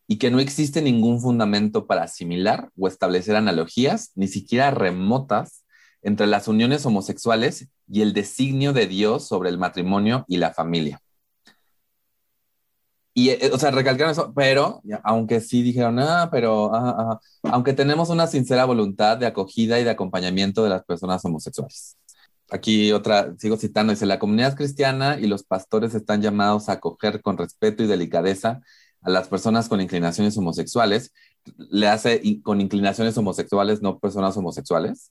y 0.08 0.18
que 0.18 0.30
no 0.30 0.38
existe 0.38 0.82
ningún 0.82 1.20
fundamento 1.20 1.86
para 1.86 2.04
asimilar 2.04 2.70
o 2.78 2.88
establecer 2.88 3.36
analogías, 3.36 4.12
ni 4.14 4.28
siquiera 4.28 4.70
remotas, 4.70 5.64
entre 6.02 6.28
las 6.28 6.46
uniones 6.46 6.86
homosexuales 6.86 7.68
y 7.88 8.02
el 8.02 8.12
designio 8.12 8.72
de 8.72 8.86
Dios 8.86 9.26
sobre 9.26 9.50
el 9.50 9.58
matrimonio 9.58 10.24
y 10.28 10.36
la 10.36 10.52
familia. 10.52 11.00
Y, 13.18 13.30
eh, 13.30 13.50
o 13.50 13.58
sea, 13.58 13.70
recalcaron 13.70 14.12
eso, 14.12 14.34
pero, 14.36 14.82
aunque 15.02 15.40
sí 15.40 15.62
dijeron, 15.62 15.98
ah, 16.00 16.28
pero, 16.30 16.70
aunque 17.44 17.72
tenemos 17.72 18.10
una 18.10 18.26
sincera 18.26 18.66
voluntad 18.66 19.16
de 19.16 19.24
acogida 19.24 19.80
y 19.80 19.84
de 19.84 19.90
acompañamiento 19.90 20.62
de 20.62 20.68
las 20.68 20.84
personas 20.84 21.24
homosexuales. 21.24 21.96
aquí 22.50 22.92
otra, 22.92 23.34
sigo 23.38 23.56
citando, 23.56 23.94
dice, 23.94 24.04
la 24.04 24.18
comunidad 24.18 24.54
cristiana 24.54 25.18
y 25.18 25.28
los 25.28 25.44
pastores 25.44 25.94
están 25.94 26.20
llamados 26.20 26.68
a 26.68 26.72
acoger 26.72 27.22
con 27.22 27.38
respeto 27.38 27.82
y 27.82 27.86
delicadeza 27.86 28.60
a 29.00 29.08
las 29.08 29.28
personas 29.28 29.70
con 29.70 29.80
inclinaciones 29.80 30.36
homosexuales. 30.36 31.14
Le 31.56 31.88
hace 31.88 32.20
con 32.42 32.60
inclinaciones 32.60 33.16
homosexuales, 33.16 33.80
no 33.80 33.98
personas 33.98 34.36
homosexuales. 34.36 35.10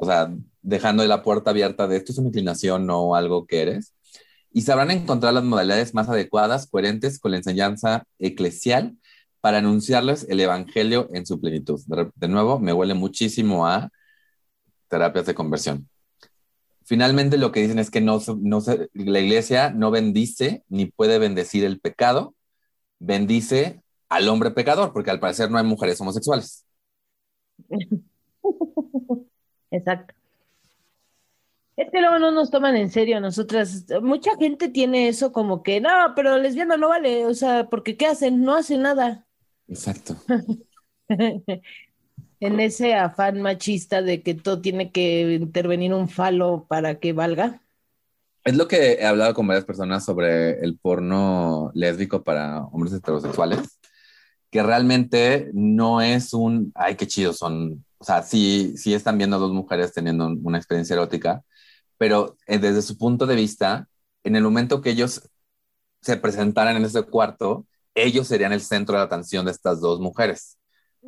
O 0.00 0.04
sea, 0.04 0.34
dejando 0.62 1.04
la 1.06 1.22
puerta 1.22 1.50
abierta 1.50 1.86
de 1.86 1.96
esto 1.96 2.10
es 2.10 2.18
una 2.18 2.28
inclinación, 2.28 2.86
no 2.86 3.14
algo 3.14 3.46
que 3.46 3.62
eres. 3.62 3.94
Y 4.52 4.62
sabrán 4.62 4.90
encontrar 4.90 5.34
las 5.34 5.44
modalidades 5.44 5.94
más 5.94 6.08
adecuadas, 6.08 6.68
coherentes 6.68 7.18
con 7.18 7.30
la 7.30 7.36
enseñanza 7.36 8.04
eclesial 8.18 8.96
para 9.40 9.58
anunciarles 9.58 10.26
el 10.28 10.40
evangelio 10.40 11.08
en 11.12 11.26
su 11.26 11.40
plenitud. 11.40 11.80
De, 11.86 12.28
nuevo, 12.28 12.58
me 12.58 12.72
huele 12.72 12.94
muchísimo 12.94 13.66
a 13.66 13.90
terapias 14.88 15.26
de 15.26 15.34
conversión. 15.34 15.88
Finalmente, 16.84 17.38
lo 17.38 17.52
que 17.52 17.60
dicen 17.62 17.78
es 17.78 17.90
que 17.90 18.00
no, 18.00 18.20
no 18.40 18.62
la 18.94 19.20
iglesia 19.20 19.70
no 19.70 19.90
bendice 19.90 20.64
ni 20.68 20.86
puede 20.86 21.18
bendecir 21.18 21.64
el 21.64 21.80
pecado, 21.80 22.34
bendice 22.98 23.82
al 24.08 24.28
hombre 24.28 24.50
pecador, 24.50 24.92
porque 24.92 25.10
al 25.10 25.20
parecer 25.20 25.50
no 25.50 25.58
hay 25.58 25.64
mujeres 25.64 26.00
homosexuales. 26.00 26.64
Exacto. 29.70 30.19
Es 31.76 31.90
que 31.90 32.00
luego 32.00 32.18
no 32.18 32.30
nos 32.30 32.50
toman 32.50 32.76
en 32.76 32.90
serio 32.90 33.20
nosotras. 33.20 33.86
Mucha 34.02 34.36
gente 34.36 34.68
tiene 34.68 35.08
eso 35.08 35.32
como 35.32 35.62
que, 35.62 35.80
no, 35.80 35.88
pero 36.14 36.38
lesbiana 36.38 36.76
no 36.76 36.88
vale, 36.88 37.26
o 37.26 37.34
sea, 37.34 37.68
porque 37.68 37.96
¿qué 37.96 38.06
hacen? 38.06 38.42
No 38.42 38.54
hacen 38.54 38.82
nada. 38.82 39.26
Exacto. 39.68 40.16
en 42.40 42.58
ese 42.58 42.94
afán 42.94 43.42
machista 43.42 44.02
de 44.02 44.22
que 44.22 44.34
todo 44.34 44.60
tiene 44.60 44.90
que 44.90 45.34
intervenir 45.34 45.92
un 45.92 46.08
falo 46.08 46.66
para 46.68 46.98
que 46.98 47.12
valga. 47.12 47.60
Es 48.44 48.56
lo 48.56 48.66
que 48.66 48.94
he 48.94 49.06
hablado 49.06 49.34
con 49.34 49.46
varias 49.46 49.66
personas 49.66 50.04
sobre 50.04 50.60
el 50.60 50.78
porno 50.78 51.70
lésbico 51.74 52.24
para 52.24 52.64
hombres 52.64 52.94
heterosexuales, 52.94 53.78
que 54.50 54.62
realmente 54.62 55.50
no 55.52 56.00
es 56.00 56.32
un, 56.32 56.72
ay, 56.74 56.96
qué 56.96 57.06
chido 57.06 57.34
son, 57.34 57.84
o 57.98 58.04
sea, 58.04 58.22
sí, 58.22 58.72
sí 58.76 58.94
están 58.94 59.18
viendo 59.18 59.36
a 59.36 59.40
dos 59.40 59.52
mujeres 59.52 59.92
teniendo 59.92 60.26
una 60.42 60.56
experiencia 60.56 60.94
erótica, 60.94 61.42
pero 62.00 62.38
eh, 62.46 62.56
desde 62.56 62.80
su 62.80 62.96
punto 62.96 63.26
de 63.26 63.36
vista, 63.36 63.86
en 64.24 64.34
el 64.34 64.42
momento 64.42 64.80
que 64.80 64.88
ellos 64.88 65.28
se 66.00 66.16
presentaran 66.16 66.74
en 66.78 66.84
ese 66.86 67.02
cuarto, 67.02 67.66
ellos 67.94 68.26
serían 68.26 68.54
el 68.54 68.62
centro 68.62 68.96
de 68.96 69.02
atención 69.02 69.44
de 69.44 69.50
estas 69.50 69.82
dos 69.82 70.00
mujeres, 70.00 70.58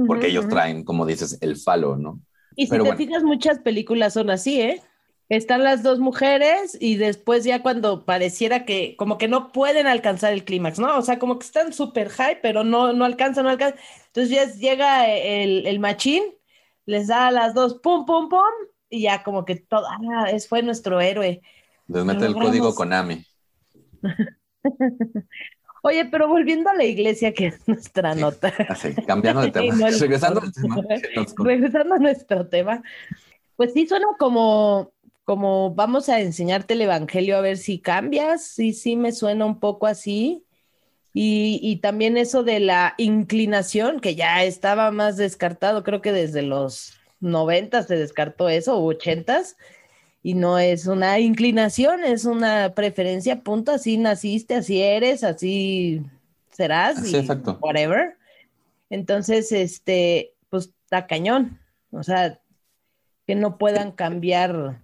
porque 0.07 0.27
ellos 0.27 0.47
traen, 0.49 0.85
como 0.85 1.07
dices, 1.07 1.39
el 1.41 1.57
falo, 1.57 1.97
¿no? 1.97 2.21
Y 2.57 2.67
si 2.67 2.79
te 2.79 2.97
fijas, 2.97 3.23
muchas 3.23 3.61
películas 3.61 4.13
son 4.13 4.29
así, 4.29 4.61
¿eh? 4.61 4.83
Están 5.31 5.65
las 5.65 5.83
dos 5.83 5.99
mujeres 5.99 6.77
y 6.79 6.97
después 6.97 7.45
ya 7.45 7.63
cuando 7.63 8.05
pareciera 8.05 8.67
que 8.67 8.95
como 8.99 9.17
que 9.17 9.29
no 9.29 9.51
pueden 9.51 9.87
alcanzar 9.87 10.35
el 10.35 10.45
clímax, 10.45 10.79
¿no? 10.79 10.99
O 10.99 11.01
sea, 11.01 11.19
como 11.19 11.39
que 11.39 11.47
están 11.47 11.73
súper 11.73 12.11
high, 12.11 12.41
pero 12.43 12.65
no, 12.65 12.93
no 12.93 13.07
alcanzan, 13.07 13.45
no 13.45 13.51
alcanzan. 13.51 13.81
Entonces 14.09 14.31
ya 14.31 14.45
llega 14.53 15.09
el, 15.09 15.67
el 15.67 15.79
machín, 15.79 16.23
les 16.85 17.07
da 17.07 17.29
a 17.29 17.31
las 17.31 17.55
dos 17.55 17.81
pum, 17.83 18.05
pum, 18.05 18.29
pum, 18.29 18.43
y 18.93 19.03
ya 19.03 19.23
como 19.23 19.45
que 19.47 19.57
todo, 19.57 19.87
ah, 19.89 20.31
es, 20.31 20.47
fue 20.47 20.63
nuestro 20.63 21.01
héroe. 21.01 21.41
Les 21.89 22.05
mete 22.05 22.27
el 22.27 22.35
código 22.35 22.75
Konami. 22.75 23.25
Oye, 25.83 26.05
pero 26.05 26.29
volviendo 26.29 26.69
a 26.69 26.75
la 26.75 26.85
iglesia, 26.85 27.33
que 27.33 27.47
es 27.47 27.67
nuestra 27.67 28.15
nota. 28.15 28.53
Así, 28.69 28.95
cambiando 29.07 29.41
de 29.41 29.51
tema. 29.53 29.89
regresando 29.99 30.43
al 30.43 30.53
tema. 30.53 30.77
regresando 31.39 31.95
a 31.95 31.99
nuestro 31.99 32.47
tema. 32.47 32.83
Pues 33.57 33.73
sí, 33.73 33.87
suena 33.89 34.07
como, 34.19 34.93
como 35.25 35.75
vamos 35.75 36.11
a 36.11 36.21
enseñarte 36.21 36.75
el 36.75 36.83
evangelio 36.83 37.39
a 37.39 37.41
ver 37.41 37.57
si 37.57 37.79
cambias. 37.79 38.45
Sí, 38.45 38.75
sí, 38.75 38.95
me 38.95 39.13
suena 39.13 39.47
un 39.47 39.59
poco 39.59 39.87
así. 39.87 40.45
Y, 41.15 41.61
y, 41.63 41.77
también 41.77 42.17
eso 42.17 42.43
de 42.43 42.61
la 42.61 42.95
inclinación, 42.97 44.01
que 44.01 44.15
ya 44.15 44.45
estaba 44.45 44.91
más 44.91 45.19
descartado, 45.19 45.83
creo 45.83 46.01
que 46.01 46.13
desde 46.13 46.41
los 46.41 47.02
90 47.23 47.83
se 47.85 47.97
descartó 47.97 48.49
eso, 48.49 48.77
o 48.77 48.85
80 48.85 49.43
y 50.23 50.35
no 50.35 50.59
es 50.59 50.87
una 50.87 51.19
inclinación, 51.19 52.05
es 52.05 52.25
una 52.25 52.75
preferencia, 52.75 53.41
punto, 53.41 53.73
así 53.73 53.99
naciste, 53.99 54.55
así 54.55 54.81
eres, 54.81 55.25
así 55.25 56.03
serás, 56.51 57.11
y 57.11 57.17
exacto. 57.17 57.59
whatever. 57.61 58.17
Entonces, 58.89 59.51
este, 59.51 60.35
pues 60.49 60.71
está 60.85 61.07
cañón, 61.07 61.59
o 61.91 62.03
sea, 62.03 62.39
que 63.27 63.35
no 63.35 63.59
puedan 63.59 63.93
cambiar 63.93 64.81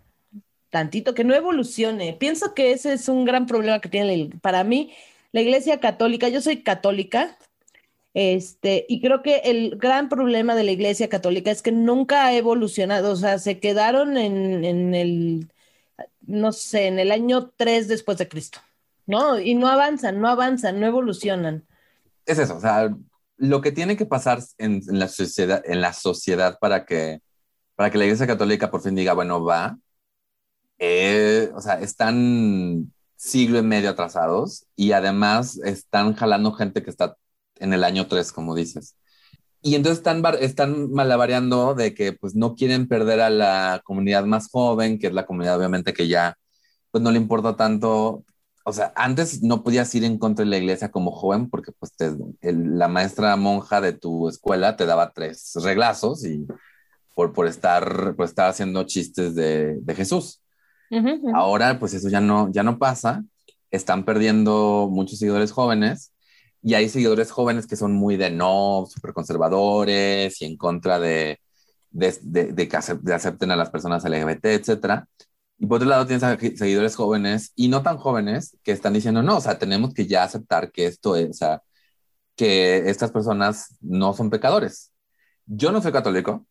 tantito, 0.71 1.14
que 1.14 1.25
no 1.25 1.35
evolucione. 1.35 2.14
Pienso 2.14 2.54
que 2.54 2.73
ese 2.73 2.95
es 2.95 3.09
un 3.09 3.25
gran 3.25 3.47
problema 3.47 3.80
que 3.80 3.88
tiene 3.88 4.30
para 4.40 4.64
mí 4.64 4.92
la 5.33 5.40
Iglesia 5.40 5.80
Católica. 5.80 6.28
Yo 6.28 6.40
soy 6.40 6.62
católica, 6.62 7.37
este, 8.14 8.86
y 8.88 9.00
creo 9.00 9.22
que 9.22 9.36
el 9.44 9.76
gran 9.76 10.08
problema 10.08 10.54
de 10.54 10.64
la 10.64 10.72
Iglesia 10.72 11.08
Católica 11.08 11.50
es 11.50 11.62
que 11.62 11.72
nunca 11.72 12.26
ha 12.26 12.34
evolucionado, 12.34 13.12
o 13.12 13.16
sea, 13.16 13.38
se 13.38 13.60
quedaron 13.60 14.16
en, 14.16 14.94
el, 14.94 15.50
no 16.22 16.52
sé, 16.52 16.86
en 16.86 16.98
el 16.98 17.12
año 17.12 17.50
3 17.56 17.88
después 17.88 18.18
de 18.18 18.28
Cristo, 18.28 18.60
¿no? 19.06 19.38
Y 19.38 19.54
no 19.54 19.68
avanzan, 19.68 20.20
no 20.20 20.28
avanzan, 20.28 20.80
no 20.80 20.86
evolucionan. 20.86 21.66
Es 22.24 22.38
eso, 22.38 22.56
o 22.56 22.60
sea, 22.60 22.94
lo 23.36 23.60
que 23.60 23.72
tiene 23.72 23.96
que 23.96 24.06
pasar 24.06 24.40
en, 24.58 24.82
la, 24.86 25.08
sociedad, 25.08 25.62
en 25.64 25.80
la 25.80 25.92
sociedad 25.92 26.58
para 26.58 26.84
que, 26.84 27.20
para 27.76 27.90
que 27.90 27.98
la 27.98 28.04
Iglesia 28.04 28.26
Católica 28.26 28.70
por 28.70 28.82
fin 28.82 28.94
diga, 28.94 29.12
bueno, 29.12 29.44
va, 29.44 29.78
eh, 30.78 31.50
o 31.54 31.60
sea, 31.60 31.80
están 31.80 32.92
siglo 33.16 33.58
y 33.58 33.62
medio 33.62 33.90
atrasados 33.90 34.66
y 34.76 34.92
además 34.92 35.58
están 35.64 36.14
jalando 36.14 36.52
gente 36.52 36.82
que 36.82 36.90
está 36.90 37.16
en 37.60 37.72
el 37.72 37.84
año 37.84 38.06
3, 38.06 38.32
como 38.32 38.54
dices. 38.54 38.96
Y 39.60 39.74
entonces 39.74 39.98
están, 39.98 40.22
están 40.40 40.92
malabareando 40.92 41.74
de 41.74 41.94
que 41.94 42.12
pues 42.12 42.34
no 42.34 42.54
quieren 42.54 42.86
perder 42.86 43.20
a 43.20 43.30
la 43.30 43.80
comunidad 43.84 44.24
más 44.24 44.48
joven, 44.50 44.98
que 44.98 45.08
es 45.08 45.12
la 45.12 45.26
comunidad 45.26 45.56
obviamente 45.58 45.92
que 45.92 46.06
ya 46.06 46.36
pues 46.90 47.02
no 47.02 47.10
le 47.10 47.18
importa 47.18 47.56
tanto. 47.56 48.24
O 48.64 48.72
sea, 48.72 48.92
antes 48.94 49.42
no 49.42 49.64
podías 49.64 49.92
ir 49.94 50.04
en 50.04 50.18
contra 50.18 50.44
de 50.44 50.50
la 50.50 50.58
iglesia 50.58 50.90
como 50.90 51.10
joven 51.10 51.50
porque 51.50 51.72
pues 51.72 51.92
la 52.40 52.88
maestra 52.88 53.34
monja 53.36 53.80
de 53.80 53.94
tu 53.94 54.28
escuela 54.28 54.76
te 54.76 54.86
daba 54.86 55.12
tres 55.12 55.52
reglazos 55.62 56.24
y 56.24 56.46
por, 57.14 57.32
por, 57.32 57.46
estar, 57.46 58.14
por 58.14 58.26
estar 58.26 58.48
haciendo 58.50 58.84
chistes 58.84 59.34
de, 59.34 59.78
de 59.80 59.94
Jesús. 59.94 60.40
Ahora 61.34 61.78
pues 61.78 61.94
eso 61.94 62.08
ya 62.08 62.20
no, 62.20 62.50
ya 62.52 62.62
no 62.62 62.78
pasa. 62.78 63.24
Están 63.70 64.04
perdiendo 64.04 64.88
muchos 64.90 65.18
seguidores 65.18 65.50
jóvenes 65.50 66.12
y 66.62 66.74
hay 66.74 66.88
seguidores 66.88 67.30
jóvenes 67.30 67.66
que 67.66 67.76
son 67.76 67.92
muy 67.92 68.16
de 68.16 68.30
no, 68.30 68.86
súper 68.88 69.12
conservadores 69.12 70.40
y 70.42 70.46
en 70.46 70.56
contra 70.56 70.98
de, 70.98 71.40
de, 71.90 72.18
de, 72.22 72.68
que 72.68 72.76
acepten 72.76 73.50
a 73.50 73.56
las 73.56 73.70
personas 73.70 74.04
LGBT, 74.04 74.46
etc. 74.46 75.04
Y 75.58 75.66
por 75.66 75.76
otro 75.76 75.88
lado 75.88 76.06
tienes 76.06 76.24
seguidores 76.58 76.96
jóvenes 76.96 77.52
y 77.56 77.68
no 77.68 77.82
tan 77.82 77.98
jóvenes 77.98 78.56
que 78.62 78.72
están 78.72 78.92
diciendo, 78.94 79.22
no, 79.22 79.38
o 79.38 79.40
sea, 79.40 79.58
tenemos 79.58 79.94
que 79.94 80.06
ya 80.06 80.24
aceptar 80.24 80.72
que 80.72 80.86
esto 80.86 81.16
es, 81.16 81.30
o 81.30 81.32
sea, 81.34 81.62
que 82.36 82.90
estas 82.90 83.10
personas 83.12 83.76
no 83.80 84.14
son 84.14 84.30
pecadores. 84.30 84.92
Yo 85.46 85.72
no 85.72 85.82
soy 85.82 85.92
católico. 85.92 86.46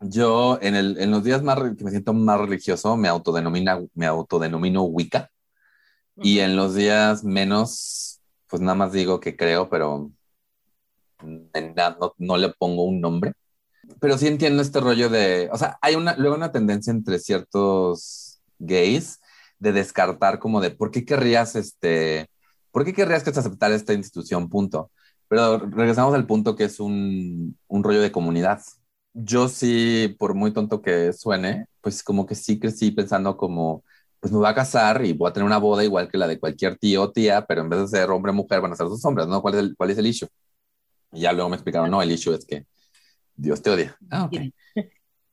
Yo 0.00 0.58
en, 0.62 0.76
el, 0.76 0.98
en 1.00 1.10
los 1.10 1.24
días 1.24 1.42
más 1.42 1.58
que 1.76 1.84
me 1.84 1.90
siento 1.90 2.14
más 2.14 2.40
religioso 2.40 2.96
me 2.96 3.08
autodenomina, 3.08 3.80
me 3.94 4.06
autodenomino 4.06 4.84
Wicca. 4.84 5.30
Y 6.16 6.40
en 6.40 6.56
los 6.56 6.74
días 6.74 7.24
menos 7.24 8.17
pues 8.48 8.62
nada 8.62 8.74
más 8.74 8.92
digo 8.92 9.20
que 9.20 9.36
creo, 9.36 9.68
pero 9.68 10.10
no, 11.22 12.14
no, 12.18 12.36
le 12.36 12.50
pongo 12.50 12.84
un 12.84 13.00
nombre. 13.00 13.32
Pero 14.00 14.18
sí 14.18 14.26
entiendo 14.26 14.62
este 14.62 14.80
rollo 14.80 15.08
de, 15.08 15.48
o 15.52 15.58
sea, 15.58 15.78
hay 15.82 15.94
una, 15.94 16.16
luego 16.16 16.36
una 16.36 16.52
tendencia 16.52 16.90
entre 16.90 17.18
ciertos 17.18 18.40
gays 18.58 19.20
de 19.58 19.72
descartar 19.72 20.38
como 20.38 20.60
de, 20.60 20.70
¿por 20.70 20.90
qué 20.90 21.04
querrías 21.04 21.56
este, 21.56 22.28
por 22.70 22.84
qué 22.84 22.92
querrías 22.92 23.24
que 23.24 23.32
te 23.32 23.40
aceptara 23.40 23.74
esta 23.74 23.94
institución? 23.94 24.48
Punto. 24.48 24.90
Pero 25.28 25.58
regresamos 25.58 26.14
al 26.14 26.26
punto 26.26 26.56
que 26.56 26.64
es 26.64 26.80
un, 26.80 27.58
un 27.66 27.84
rollo 27.84 28.00
de 28.00 28.12
comunidad. 28.12 28.62
Yo 29.14 29.48
sí, 29.48 30.14
por 30.18 30.34
muy 30.34 30.52
tonto 30.52 30.80
que 30.82 31.12
suene, 31.12 31.66
pues 31.80 32.02
como 32.02 32.26
que 32.26 32.34
sí 32.34 32.58
crecí 32.58 32.90
pensando 32.92 33.36
como, 33.36 33.84
pues 34.20 34.32
me 34.32 34.38
voy 34.38 34.48
a 34.48 34.54
casar 34.54 35.04
y 35.04 35.12
voy 35.12 35.30
a 35.30 35.32
tener 35.32 35.46
una 35.46 35.58
boda 35.58 35.84
igual 35.84 36.08
que 36.08 36.18
la 36.18 36.26
de 36.26 36.38
cualquier 36.38 36.76
tío 36.76 37.02
o 37.02 37.12
tía, 37.12 37.44
pero 37.46 37.60
en 37.60 37.68
vez 37.68 37.80
de 37.80 37.88
ser 37.88 38.10
hombre 38.10 38.30
o 38.30 38.34
mujer 38.34 38.60
van 38.60 38.72
a 38.72 38.76
ser 38.76 38.86
dos 38.86 39.04
hombres, 39.04 39.26
¿no? 39.26 39.40
¿Cuál 39.40 39.54
es 39.54 39.60
el, 39.60 39.76
cuál 39.76 39.90
es 39.90 39.98
el 39.98 40.06
issue? 40.06 40.28
Y 41.12 41.20
ya 41.20 41.32
luego 41.32 41.48
me 41.48 41.56
explicaron, 41.56 41.90
no, 41.90 42.02
el 42.02 42.10
issue 42.10 42.34
es 42.34 42.44
que 42.44 42.66
Dios 43.36 43.62
te 43.62 43.70
odia. 43.70 43.96
Ah, 44.10 44.24
ok. 44.24 44.34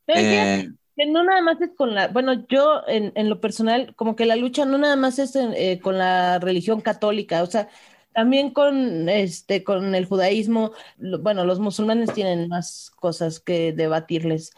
Eh, 0.08 0.70
que 0.96 1.06
no 1.08 1.24
nada 1.24 1.42
más 1.42 1.60
es 1.60 1.72
con 1.76 1.96
la, 1.96 2.10
bueno, 2.10 2.46
yo 2.48 2.82
en, 2.88 3.12
en 3.16 3.28
lo 3.28 3.42
personal, 3.42 3.96
como 3.96 4.16
que 4.16 4.26
la 4.26 4.36
lucha 4.36 4.66
no 4.66 4.78
nada 4.78 4.96
más 4.96 5.18
es 5.18 5.36
eh, 5.36 5.80
con 5.82 5.98
la 5.98 6.38
religión 6.38 6.80
católica, 6.82 7.42
o 7.42 7.48
sea, 7.48 7.68
también 8.14 8.52
con 8.52 9.10
este, 9.10 9.64
con 9.64 9.94
el 9.94 10.06
judaísmo, 10.06 10.72
bueno, 10.98 11.44
los 11.44 11.60
musulmanes 11.60 12.14
tienen 12.14 12.48
más 12.48 12.92
cosas 12.96 13.40
que 13.40 13.74
debatirles. 13.74 14.54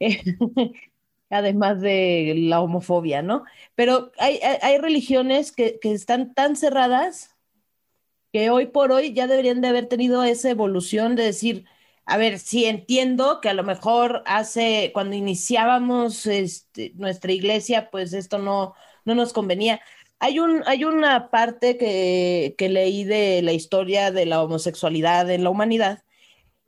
además 1.30 1.80
de 1.80 2.34
la 2.36 2.60
homofobia, 2.60 3.22
¿no? 3.22 3.44
Pero 3.74 4.12
hay, 4.18 4.38
hay, 4.62 4.78
religiones 4.78 5.52
que, 5.52 5.78
que, 5.80 5.92
están 5.92 6.34
tan 6.34 6.56
cerradas 6.56 7.36
que 8.32 8.50
hoy 8.50 8.66
por 8.66 8.92
hoy 8.92 9.12
ya 9.14 9.26
deberían 9.26 9.60
de 9.60 9.68
haber 9.68 9.86
tenido 9.86 10.22
esa 10.24 10.50
evolución 10.50 11.16
de 11.16 11.24
decir, 11.24 11.66
a 12.06 12.16
ver, 12.18 12.38
sí 12.38 12.66
entiendo 12.66 13.40
que 13.40 13.48
a 13.48 13.54
lo 13.54 13.64
mejor 13.64 14.22
hace, 14.26 14.90
cuando 14.94 15.16
iniciábamos 15.16 16.26
este, 16.26 16.92
nuestra 16.96 17.32
iglesia, 17.32 17.90
pues 17.90 18.12
esto 18.12 18.38
no, 18.38 18.74
no 19.04 19.14
nos 19.14 19.32
convenía. 19.32 19.80
Hay, 20.20 20.38
un, 20.38 20.62
hay 20.66 20.84
una 20.84 21.30
parte 21.30 21.76
que, 21.76 22.54
que 22.58 22.68
leí 22.68 23.04
de 23.04 23.42
la 23.42 23.52
historia 23.52 24.12
de 24.12 24.26
la 24.26 24.42
homosexualidad 24.42 25.30
en 25.30 25.44
la 25.44 25.50
humanidad, 25.50 26.04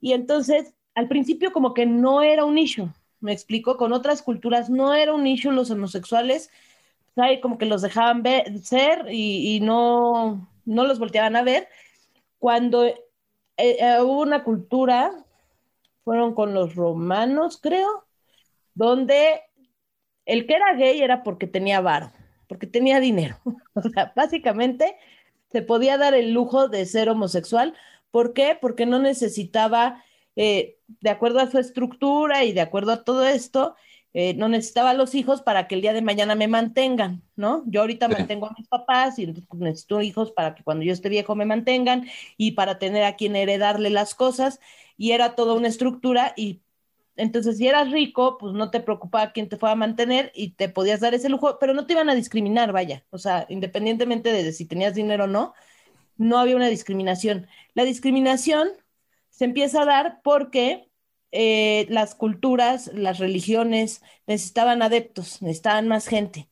y 0.01 0.13
entonces 0.13 0.75
al 0.95 1.09
principio 1.09 1.53
como 1.53 1.75
que 1.75 1.87
no 1.87 2.23
era 2.23 2.45
un 2.45 2.59
issue, 2.59 2.89
me 3.21 3.33
explico, 3.33 3.77
con 3.77 3.93
otras 3.93 4.23
culturas 4.23 4.71
no 4.71 4.95
era 4.95 5.13
un 5.15 5.27
issue 5.27 5.53
los 5.53 5.71
homosexuales, 5.71 6.51
como 7.43 7.59
que 7.59 7.67
los 7.67 7.83
dejaban 7.83 8.23
ver, 8.23 8.59
ser 8.61 9.07
y, 9.11 9.61
no, 9.61 10.49
no 10.65 10.87
los 10.87 10.99
volteaban 10.99 11.37
a 11.37 11.43
ver. 11.43 11.69
Cuando 12.39 12.85
eh, 12.85 12.97
eh, 13.57 13.99
hubo 14.01 14.23
una 14.23 14.45
cultura, 14.45 15.25
fueron 16.05 16.35
con 16.35 16.55
los 16.55 16.75
romanos, 16.77 17.59
creo, 17.61 18.07
donde 18.75 19.43
el 20.27 20.47
que 20.47 20.55
era 20.55 20.75
gay 20.75 21.01
era 21.01 21.25
porque 21.25 21.47
tenía 21.47 21.81
varo, 21.81 22.13
porque 22.49 22.67
tenía 22.67 23.01
dinero. 23.01 23.37
O 23.75 23.83
sea, 23.83 24.13
básicamente 24.17 24.97
se 25.53 25.63
podía 25.63 25.99
dar 25.99 26.15
el 26.15 26.33
lujo 26.33 26.69
de 26.69 26.85
ser 26.85 27.09
homosexual. 27.09 27.75
¿Por 28.11 28.33
qué? 28.33 28.59
Porque 28.61 28.87
no 28.87 28.99
necesitaba 28.99 30.03
eh, 30.39 30.79
de 30.87 31.11
acuerdo 31.11 31.41
a 31.41 31.51
su 31.51 31.59
estructura 31.59 32.45
y 32.45 32.53
de 32.53 32.61
acuerdo 32.61 32.93
a 32.93 33.03
todo 33.03 33.27
esto, 33.27 33.75
eh, 34.15 34.35
no 34.35 34.49
necesitaba 34.49 34.95
los 34.95 35.17
hijos 35.17 35.43
para 35.43 35.67
que 35.67 35.75
el 35.75 35.81
día 35.81 35.93
de 35.93 36.01
mañana 36.01 36.37
me 36.37 36.47
mantengan, 36.47 37.25
¿no? 37.35 37.65
Yo 37.67 37.81
ahorita 37.81 38.07
mantengo 38.07 38.47
a 38.47 38.55
mis 38.57 38.69
papás 38.69 39.19
y 39.19 39.27
necesito 39.55 40.01
hijos 40.01 40.31
para 40.31 40.55
que 40.55 40.63
cuando 40.63 40.85
yo 40.85 40.93
esté 40.93 41.09
viejo 41.09 41.35
me 41.35 41.45
mantengan 41.45 42.07
y 42.37 42.53
para 42.53 42.79
tener 42.79 43.03
a 43.03 43.17
quien 43.17 43.35
heredarle 43.35 43.91
las 43.91 44.15
cosas 44.15 44.61
y 44.97 45.11
era 45.11 45.35
toda 45.35 45.55
una 45.55 45.67
estructura 45.67 46.35
y 46.37 46.61
entonces 47.17 47.59
si 47.59 47.67
eras 47.67 47.91
rico, 47.91 48.39
pues 48.39 48.55
no 48.55 48.71
te 48.71 48.79
preocupaba 48.79 49.33
quién 49.33 49.49
te 49.49 49.57
fuera 49.57 49.73
a 49.73 49.77
mantener 49.77 50.31
y 50.37 50.51
te 50.51 50.69
podías 50.69 51.01
dar 51.01 51.15
ese 51.15 51.29
lujo, 51.29 51.59
pero 51.59 51.75
no 51.75 51.85
te 51.85 51.95
iban 51.95 52.11
a 52.11 52.15
discriminar, 52.15 52.71
vaya, 52.71 53.05
o 53.11 53.19
sea, 53.19 53.45
independientemente 53.49 54.33
de 54.33 54.53
si 54.53 54.67
tenías 54.67 54.95
dinero 54.95 55.25
o 55.25 55.27
no, 55.27 55.53
no 56.17 56.39
había 56.39 56.55
una 56.55 56.69
discriminación. 56.69 57.49
La 57.75 57.83
discriminación 57.85 58.69
se 59.39 59.45
empieza 59.45 59.83
a 59.83 59.87
dar 59.87 60.21
porque 60.25 60.91
eh, 61.31 61.87
las 61.91 62.17
culturas, 62.17 62.91
las 62.93 63.19
religiones 63.19 64.03
necesitaban 64.27 64.83
adeptos, 64.83 65.43
necesitaban 65.43 65.87
más 65.87 66.09
gente. 66.09 66.49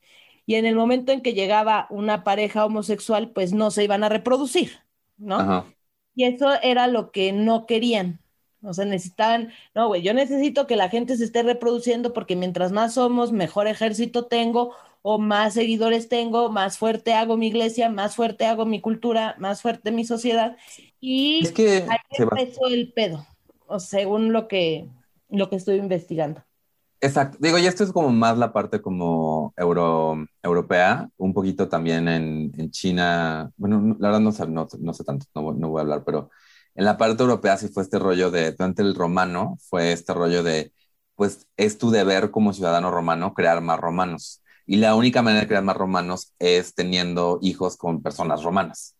Y 0.47 0.55
en 0.55 0.66
el 0.66 0.76
momento 0.76 1.11
en 1.11 1.21
que 1.21 1.35
llegaba 1.35 1.88
una 1.90 2.23
pareja 2.23 2.64
homosexual, 2.64 3.33
pues 3.33 3.52
no 3.52 3.73
se 3.73 3.83
iban 3.83 4.05
a 4.05 4.09
reproducir, 4.09 4.71
¿no? 5.16 5.75
Y 6.14 6.26
eso 6.26 6.50
era 6.62 6.87
lo 6.87 7.11
que 7.11 7.33
no 7.33 7.66
querían. 7.66 8.21
O 8.62 8.73
sea, 8.73 8.85
necesitaban, 8.85 9.50
no, 9.75 9.88
güey, 9.88 10.02
yo 10.02 10.14
necesito 10.14 10.69
que 10.69 10.76
la 10.76 10.88
gente 10.88 11.16
se 11.16 11.25
esté 11.25 11.43
reproduciendo 11.43 12.12
porque 12.12 12.37
mientras 12.37 12.71
más 12.71 12.95
somos, 12.95 13.33
mejor 13.33 13.66
ejército 13.66 14.26
tengo 14.26 14.76
o 15.09 15.21
más 15.21 15.55
seguidores 15.55 16.09
tengo, 16.09 16.51
más 16.51 16.79
fuerte 16.79 17.15
hago 17.15 17.37
mi 17.37 17.47
iglesia, 17.47 17.89
más 17.89 18.17
fuerte 18.17 18.45
hago 18.45 18.67
mi 18.67 18.81
cultura, 18.81 19.37
más 19.38 19.62
fuerte 19.62 19.92
mi 19.92 20.05
sociedad. 20.05 20.57
Y 20.99 21.45
es 21.45 21.53
que 21.53 21.87
ahí 21.88 21.99
empezó 22.19 22.66
el 22.66 22.92
pedo, 22.92 23.25
o 23.69 23.79
según 23.79 24.33
lo 24.33 24.49
que, 24.49 24.88
lo 25.29 25.49
que 25.49 25.55
estoy 25.55 25.77
investigando. 25.77 26.42
Exacto. 27.01 27.38
Digo, 27.40 27.57
y 27.57 27.66
esto 27.66 27.85
es 27.85 27.92
como 27.92 28.11
más 28.11 28.37
la 28.37 28.53
parte 28.53 28.83
como 28.83 29.55
euro, 29.57 30.27
europea, 30.42 31.09
un 31.19 31.33
poquito 31.33 31.69
también 31.69 32.09
en, 32.09 32.53
en 32.59 32.73
China. 32.73 33.53
Bueno, 33.57 33.97
la 34.01 34.09
verdad 34.09 34.21
no 34.21 34.33
sé, 34.33 34.49
no, 34.49 34.66
no 34.81 34.92
sé 34.92 35.05
tanto, 35.05 35.27
no, 35.37 35.53
no, 35.53 35.69
voy 35.69 35.79
a 35.79 35.83
hablar, 35.83 36.03
pero 36.05 36.31
en 36.75 36.85
la 36.85 36.97
parte 36.97 37.23
europea 37.23 37.57
sí 37.57 37.69
fue 37.69 37.85
este 37.85 38.01
rollo 38.01 38.33
de, 38.33 38.51
durante 38.51 38.83
el 38.83 38.97
romano, 38.97 39.57
fue 39.61 39.92
este 39.92 40.12
rollo 40.14 40.42
de, 40.42 40.73
pues 41.14 41.47
es 41.57 41.79
tu 41.79 41.92
deber 41.92 42.33
como 42.33 42.53
ciudadano 42.53 42.90
romano 42.90 43.35
crear 43.35 43.61
más 43.61 43.79
romanos. 43.79 44.42
Y 44.66 44.76
la 44.76 44.94
única 44.94 45.22
manera 45.22 45.42
de 45.42 45.48
crear 45.48 45.62
más 45.62 45.76
romanos 45.76 46.35
es 46.38 46.74
teniendo 46.74 47.38
hijos 47.42 47.76
con 47.76 48.02
personas 48.02 48.42
romanas 48.42 48.96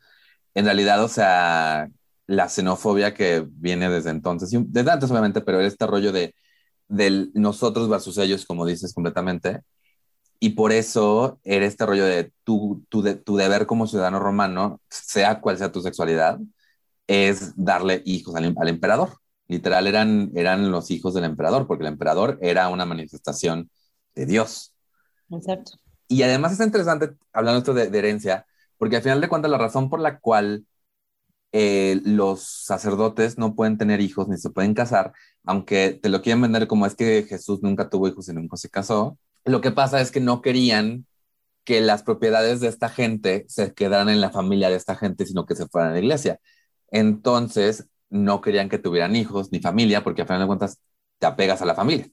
en 0.57 0.65
realidad, 0.65 1.05
o 1.05 1.09
sea, 1.09 1.89
la 2.27 2.49
xenofobia 2.49 3.13
que 3.15 3.47
viene 3.47 3.91
desde 3.91 4.11
entonces, 4.11 4.51
desde 4.69 4.91
antes 4.91 5.11
obviamente, 5.11 5.43
pero 5.43 5.61
este 5.61 5.87
rollo 5.87 6.13
de 6.13 6.35
del 6.89 7.31
nosotros 7.35 7.89
versus 7.91 8.17
ellos, 8.19 8.47
como 8.47 8.65
dices 8.67 8.95
completamente, 8.95 9.61
y 10.41 10.51
por 10.51 10.73
eso 10.73 11.41
era 11.45 11.67
este 11.67 11.85
rollo 11.87 12.05
de 12.07 12.33
tu, 12.45 12.85
tu, 12.89 13.03
de, 13.03 13.17
tu 13.17 13.37
deber 13.37 13.67
como 13.67 13.87
ciudadano 13.87 14.19
romano, 14.21 14.81
sea 14.89 15.41
cual 15.41 15.59
sea 15.59 15.73
tu 15.73 15.83
sexualidad, 15.83 16.39
es 17.07 17.53
darle 17.57 18.03
hijos 18.07 18.35
al, 18.37 18.55
al, 18.59 18.69
emperador. 18.69 19.19
Literal, 19.49 19.87
eran, 19.87 20.33
eran 20.35 20.71
los 20.71 20.91
hijos 20.91 21.15
del 21.15 21.25
emperador, 21.25 21.67
porque 21.67 21.85
el 21.85 21.93
emperador 21.93 22.39
era 22.43 22.69
una 22.69 22.87
manifestación 22.87 23.71
de 24.15 24.27
Dios. 24.27 24.75
Exacto. 25.31 25.73
Y 26.09 26.23
además 26.23 26.53
es 26.53 26.65
interesante, 26.65 27.17
hablando 27.33 27.59
esto 27.59 27.75
de, 27.75 27.99
herencia, 27.99 28.47
porque 28.79 28.97
al 28.97 29.03
final 29.03 29.21
de 29.21 29.29
cuentas 29.29 29.51
la 29.51 29.59
razón 29.59 29.91
por 29.91 30.01
la 30.01 30.19
cual 30.21 30.67
eh, 31.53 32.01
los 32.05 32.43
sacerdotes 32.43 33.39
no 33.39 33.55
pueden 33.55 33.79
tener 33.79 34.01
hijos 34.01 34.29
ni 34.29 34.37
se 34.37 34.51
pueden 34.51 34.75
casar, 34.75 35.13
aunque 35.45 35.99
te 36.01 36.09
lo 36.09 36.23
quieren 36.23 36.43
vender 36.43 36.67
como 36.67 36.87
es 36.87 36.95
que 36.95 37.25
Jesús 37.29 37.61
nunca 37.63 37.89
tuvo 37.89 38.09
hijos 38.09 38.29
y 38.29 38.35
nunca 38.35 38.57
se 38.57 38.71
casó, 38.71 39.19
lo 39.45 39.61
que 39.61 39.71
pasa 39.71 40.01
es 40.01 40.11
que 40.11 40.21
no 40.21 40.43
querían 40.43 41.07
que 41.65 41.81
las 41.81 42.03
propiedades 42.05 42.61
de 42.61 42.69
esta 42.69 42.89
gente 42.89 43.45
se 43.49 43.75
quedaran 43.75 44.09
en 44.09 44.21
la 44.21 44.31
familia 44.31 44.71
de 44.71 44.77
esta 44.77 44.97
gente, 44.97 45.27
sino 45.27 45.47
que 45.47 45.57
se 45.57 45.67
fueran 45.69 45.91
a 45.91 45.93
la 45.95 45.99
iglesia. 46.01 46.41
Entonces, 46.91 47.89
no 48.11 48.41
querían 48.41 48.69
que 48.69 48.79
tuvieran 48.79 49.17
hijos 49.17 49.51
ni 49.53 49.61
familia, 49.61 50.05
porque 50.05 50.23
al 50.23 50.29
final 50.29 50.43
de 50.43 50.47
cuentas 50.47 50.81
te 51.19 51.27
apegas 51.27 51.63
a 51.63 51.67
la 51.67 51.75
familia. 51.75 52.09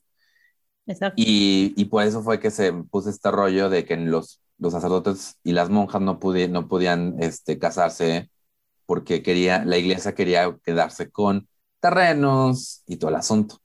Exacto. 0.86 1.16
Y, 1.18 1.74
y 1.78 1.86
por 1.86 2.04
eso 2.04 2.22
fue 2.22 2.40
que 2.40 2.52
se 2.52 2.74
puso 2.74 3.10
este 3.10 3.32
rollo 3.32 3.70
de 3.70 3.86
que 3.86 3.96
los 3.98 4.44
los 4.64 4.74
sacerdotes 4.74 5.38
y 5.44 5.52
las 5.52 5.70
monjas 5.70 6.02
no, 6.02 6.20
no 6.50 6.68
podían 6.68 7.16
este, 7.20 7.60
casarse 7.60 8.30
porque 8.86 9.22
quería, 9.22 9.66
la 9.66 9.78
iglesia 9.78 10.16
quería 10.16 10.58
quedarse 10.64 11.12
con 11.12 11.48
terrenos 11.80 12.82
y 12.88 12.98
todo 12.98 13.10
el 13.10 13.18
asunto. 13.18 13.58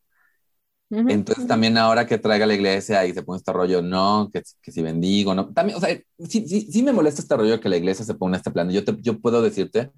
Entonces 0.90 1.46
también 1.46 1.76
ahora 1.76 2.06
que 2.06 2.16
traiga 2.16 2.46
la 2.46 2.54
iglesia 2.54 3.04
y 3.04 3.12
se 3.12 3.22
pone 3.22 3.36
este 3.36 3.52
rollo, 3.52 3.82
no, 3.82 4.30
que, 4.32 4.42
que 4.62 4.72
si 4.72 4.80
bendigo, 4.80 5.34
no, 5.34 5.52
también, 5.52 5.76
o 5.76 5.80
sea, 5.80 5.94
sí, 6.18 6.48
sí, 6.48 6.62
sí, 6.72 6.82
me 6.82 6.92
molesta 6.94 7.20
este 7.20 7.36
rollo 7.36 7.60
que 7.60 7.68
la 7.68 7.76
iglesia 7.76 8.06
se 8.06 8.14
pone 8.14 8.38
este 8.38 8.50
plan. 8.50 8.70
Yo, 8.70 8.82
te, 8.84 8.96
yo 9.02 9.20
puedo 9.20 9.42
decirte 9.42 9.92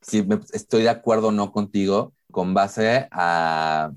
si 0.00 0.26
estoy 0.52 0.82
de 0.82 0.88
acuerdo 0.88 1.28
o 1.28 1.32
no 1.32 1.52
contigo 1.52 2.12
con 2.32 2.54
base 2.54 3.08
a, 3.12 3.92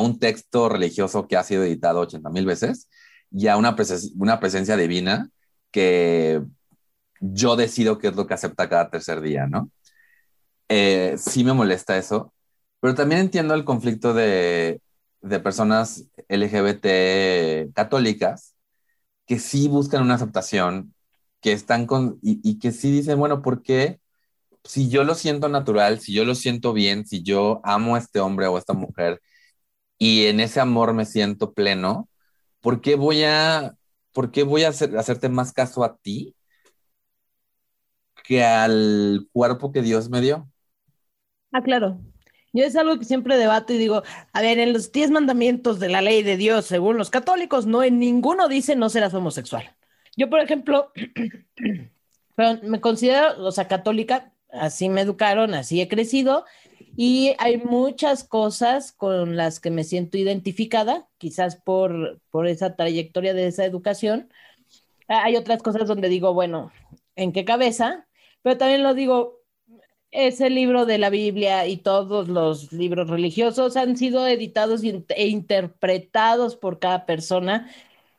un 0.00 0.18
texto 0.18 0.68
religioso 0.68 1.28
que 1.28 1.36
ha 1.36 1.44
sido 1.44 1.62
editado 1.62 2.00
80 2.00 2.28
mil 2.30 2.46
veces 2.46 2.88
y 3.30 3.46
a 3.48 3.56
una, 3.56 3.76
presencia 3.76 4.76
divina 4.76 5.30
que 5.70 6.42
yo 7.20 7.56
decido 7.56 7.98
qué 7.98 8.08
es 8.08 8.16
lo 8.16 8.26
que 8.26 8.34
acepta 8.34 8.68
cada 8.68 8.90
tercer 8.90 9.20
día, 9.20 9.46
¿no? 9.46 9.70
Eh, 10.68 11.14
sí 11.18 11.44
me 11.44 11.52
molesta 11.52 11.96
eso, 11.96 12.34
pero 12.80 12.94
también 12.94 13.20
entiendo 13.20 13.54
el 13.54 13.64
conflicto 13.64 14.14
de, 14.14 14.80
personas 15.42 16.04
LGBT 16.28 17.72
católicas 17.74 18.54
que 19.26 19.38
sí 19.38 19.68
buscan 19.68 20.02
una 20.02 20.14
aceptación, 20.14 20.94
que 21.40 21.52
están 21.52 21.86
con, 21.86 22.18
y, 22.22 22.58
que 22.58 22.72
sí 22.72 22.90
dicen, 22.90 23.18
bueno, 23.18 23.42
¿por 23.42 23.62
qué? 23.62 24.00
Si 24.66 24.88
yo 24.88 25.04
lo 25.04 25.14
siento 25.14 25.48
natural, 25.48 26.00
si 26.00 26.12
yo 26.12 26.24
lo 26.24 26.34
siento 26.34 26.72
bien, 26.72 27.06
si 27.06 27.22
yo 27.22 27.60
amo 27.64 27.94
a 27.96 27.98
este 27.98 28.20
hombre 28.20 28.46
o 28.46 28.56
a 28.56 28.58
esta 28.58 28.74
mujer 28.74 29.20
y 29.98 30.26
en 30.26 30.40
ese 30.40 30.60
amor 30.60 30.92
me 30.94 31.06
siento 31.06 31.52
pleno, 31.54 32.08
¿por 32.60 32.80
qué 32.80 32.96
voy 32.96 33.24
a 33.24 33.76
¿por 34.16 34.30
qué 34.30 34.44
voy 34.44 34.64
a 34.64 34.70
hacer, 34.70 34.96
hacerte 34.96 35.28
más 35.28 35.52
caso 35.52 35.84
a 35.84 35.98
ti 35.98 36.34
que 38.24 38.42
al 38.42 39.28
cuerpo 39.30 39.72
que 39.72 39.82
Dios 39.82 40.08
me 40.08 40.22
dio? 40.22 40.48
Ah, 41.52 41.62
claro. 41.62 42.00
Yo 42.54 42.64
es 42.64 42.74
algo 42.76 42.98
que 42.98 43.04
siempre 43.04 43.36
debato 43.36 43.74
y 43.74 43.76
digo, 43.76 44.02
a 44.32 44.40
ver, 44.40 44.58
en 44.58 44.72
los 44.72 44.90
diez 44.90 45.10
mandamientos 45.10 45.78
de 45.78 45.90
la 45.90 46.00
ley 46.00 46.22
de 46.22 46.38
Dios, 46.38 46.64
según 46.64 46.96
los 46.96 47.10
católicos, 47.10 47.66
no 47.66 47.82
en 47.82 47.98
ninguno 47.98 48.48
dice 48.48 48.74
no 48.74 48.88
serás 48.88 49.12
homosexual. 49.12 49.76
Yo, 50.16 50.30
por 50.30 50.40
ejemplo, 50.40 50.90
me 52.62 52.80
considero, 52.80 53.44
o 53.44 53.52
sea, 53.52 53.68
católica, 53.68 54.32
así 54.60 54.88
me 54.88 55.02
educaron, 55.02 55.54
así 55.54 55.80
he 55.80 55.88
crecido, 55.88 56.44
y 56.96 57.34
hay 57.38 57.58
muchas 57.58 58.24
cosas 58.24 58.92
con 58.92 59.36
las 59.36 59.60
que 59.60 59.70
me 59.70 59.84
siento 59.84 60.18
identificada, 60.18 61.08
quizás 61.18 61.56
por, 61.56 62.20
por 62.30 62.46
esa 62.46 62.76
trayectoria 62.76 63.34
de 63.34 63.46
esa 63.48 63.64
educación. 63.64 64.30
Hay 65.08 65.36
otras 65.36 65.62
cosas 65.62 65.88
donde 65.88 66.08
digo, 66.08 66.34
bueno, 66.34 66.72
¿en 67.16 67.32
qué 67.32 67.44
cabeza? 67.44 68.06
Pero 68.42 68.56
también 68.58 68.82
lo 68.82 68.94
digo, 68.94 69.40
ese 70.10 70.48
libro 70.50 70.86
de 70.86 70.98
la 70.98 71.10
Biblia 71.10 71.66
y 71.66 71.76
todos 71.76 72.28
los 72.28 72.72
libros 72.72 73.10
religiosos 73.10 73.76
han 73.76 73.96
sido 73.96 74.26
editados 74.26 74.82
e 74.82 75.26
interpretados 75.28 76.56
por 76.56 76.78
cada 76.78 77.04
persona 77.06 77.70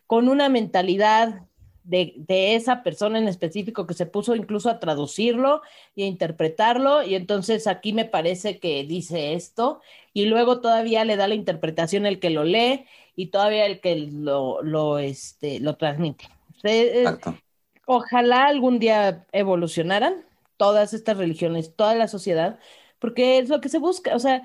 con 0.05 0.29
una 0.29 0.49
mentalidad 0.49 1.46
de, 1.87 2.13
de, 2.17 2.55
esa 2.55 2.83
persona 2.83 3.17
en 3.17 3.27
específico 3.27 3.87
que 3.87 3.93
se 3.93 4.05
puso 4.05 4.35
incluso 4.35 4.69
a 4.69 4.79
traducirlo 4.79 5.61
y 5.95 6.03
a 6.03 6.07
interpretarlo. 6.07 7.01
Y 7.03 7.15
entonces 7.15 7.65
aquí 7.65 7.93
me 7.93 8.05
parece 8.05 8.59
que 8.59 8.83
dice 8.83 9.33
esto 9.33 9.81
y 10.13 10.25
luego 10.25 10.59
todavía 10.59 11.05
le 11.05 11.15
da 11.15 11.27
la 11.27 11.35
interpretación 11.35 12.05
el 12.05 12.19
que 12.19 12.29
lo 12.29 12.43
lee 12.43 12.85
y 13.15 13.27
todavía 13.27 13.65
el 13.65 13.79
que 13.79 13.95
lo, 13.95 14.61
lo, 14.61 14.99
este, 14.99 15.59
lo 15.59 15.75
transmite. 15.77 16.25
Exacto. 16.63 17.37
Ojalá 17.85 18.47
algún 18.47 18.79
día 18.79 19.25
evolucionaran 19.31 20.25
todas 20.57 20.93
estas 20.93 21.17
religiones, 21.17 21.73
toda 21.75 21.95
la 21.95 22.07
sociedad, 22.09 22.59
porque 22.99 23.39
es 23.39 23.47
lo 23.47 23.61
que 23.61 23.69
se 23.69 23.79
busca, 23.79 24.15
o 24.15 24.19
sea, 24.19 24.43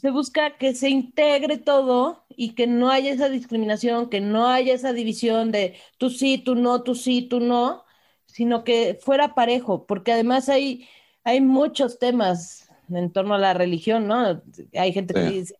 se 0.00 0.10
busca 0.10 0.56
que 0.58 0.74
se 0.74 0.90
integre 0.90 1.58
todo 1.58 2.24
y 2.40 2.54
que 2.54 2.68
no 2.68 2.88
haya 2.88 3.12
esa 3.12 3.28
discriminación, 3.28 4.08
que 4.08 4.20
no 4.20 4.46
haya 4.46 4.72
esa 4.72 4.92
división 4.92 5.50
de 5.50 5.74
tú 5.98 6.08
sí, 6.08 6.38
tú 6.38 6.54
no, 6.54 6.84
tú 6.84 6.94
sí, 6.94 7.22
tú 7.22 7.40
no, 7.40 7.84
sino 8.26 8.62
que 8.62 8.96
fuera 9.02 9.34
parejo, 9.34 9.86
porque 9.86 10.12
además 10.12 10.48
hay, 10.48 10.88
hay 11.24 11.40
muchos 11.40 11.98
temas 11.98 12.70
en 12.90 13.10
torno 13.12 13.34
a 13.34 13.38
la 13.38 13.54
religión, 13.54 14.06
¿no? 14.06 14.40
Hay 14.74 14.92
gente 14.92 15.14
que 15.14 15.30
dice, 15.30 15.56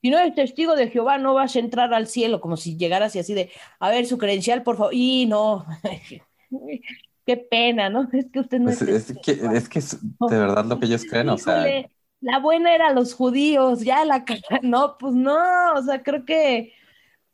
si 0.00 0.08
no 0.08 0.18
eres 0.18 0.34
testigo 0.34 0.74
de 0.74 0.88
Jehová, 0.88 1.18
no 1.18 1.34
vas 1.34 1.54
a 1.54 1.58
entrar 1.58 1.92
al 1.92 2.06
cielo, 2.06 2.40
como 2.40 2.56
si 2.56 2.78
llegaras 2.78 3.14
y 3.14 3.18
así 3.18 3.34
de, 3.34 3.50
a 3.78 3.90
ver, 3.90 4.06
su 4.06 4.16
credencial, 4.16 4.62
por 4.62 4.78
favor, 4.78 4.94
y 4.94 5.26
no, 5.26 5.66
qué 7.26 7.36
pena, 7.36 7.90
¿no? 7.90 8.08
Es 8.14 8.30
que 8.32 8.40
usted 8.40 8.58
no 8.58 8.70
es, 8.70 8.80
es, 8.80 9.12
que, 9.22 9.32
es 9.32 9.68
que 9.68 9.80
es 9.80 9.98
de 10.00 10.38
verdad 10.38 10.64
lo 10.64 10.80
que 10.80 10.86
ellos 10.86 11.04
creen, 11.04 11.28
o 11.28 11.36
sea. 11.36 11.86
La 12.22 12.38
buena 12.38 12.74
era 12.74 12.92
los 12.92 13.14
judíos, 13.14 13.80
ya 13.82 14.04
la 14.04 14.24
no, 14.62 14.96
pues 14.98 15.14
no, 15.14 15.74
o 15.74 15.82
sea, 15.82 16.02
creo 16.02 16.24
que 16.24 16.72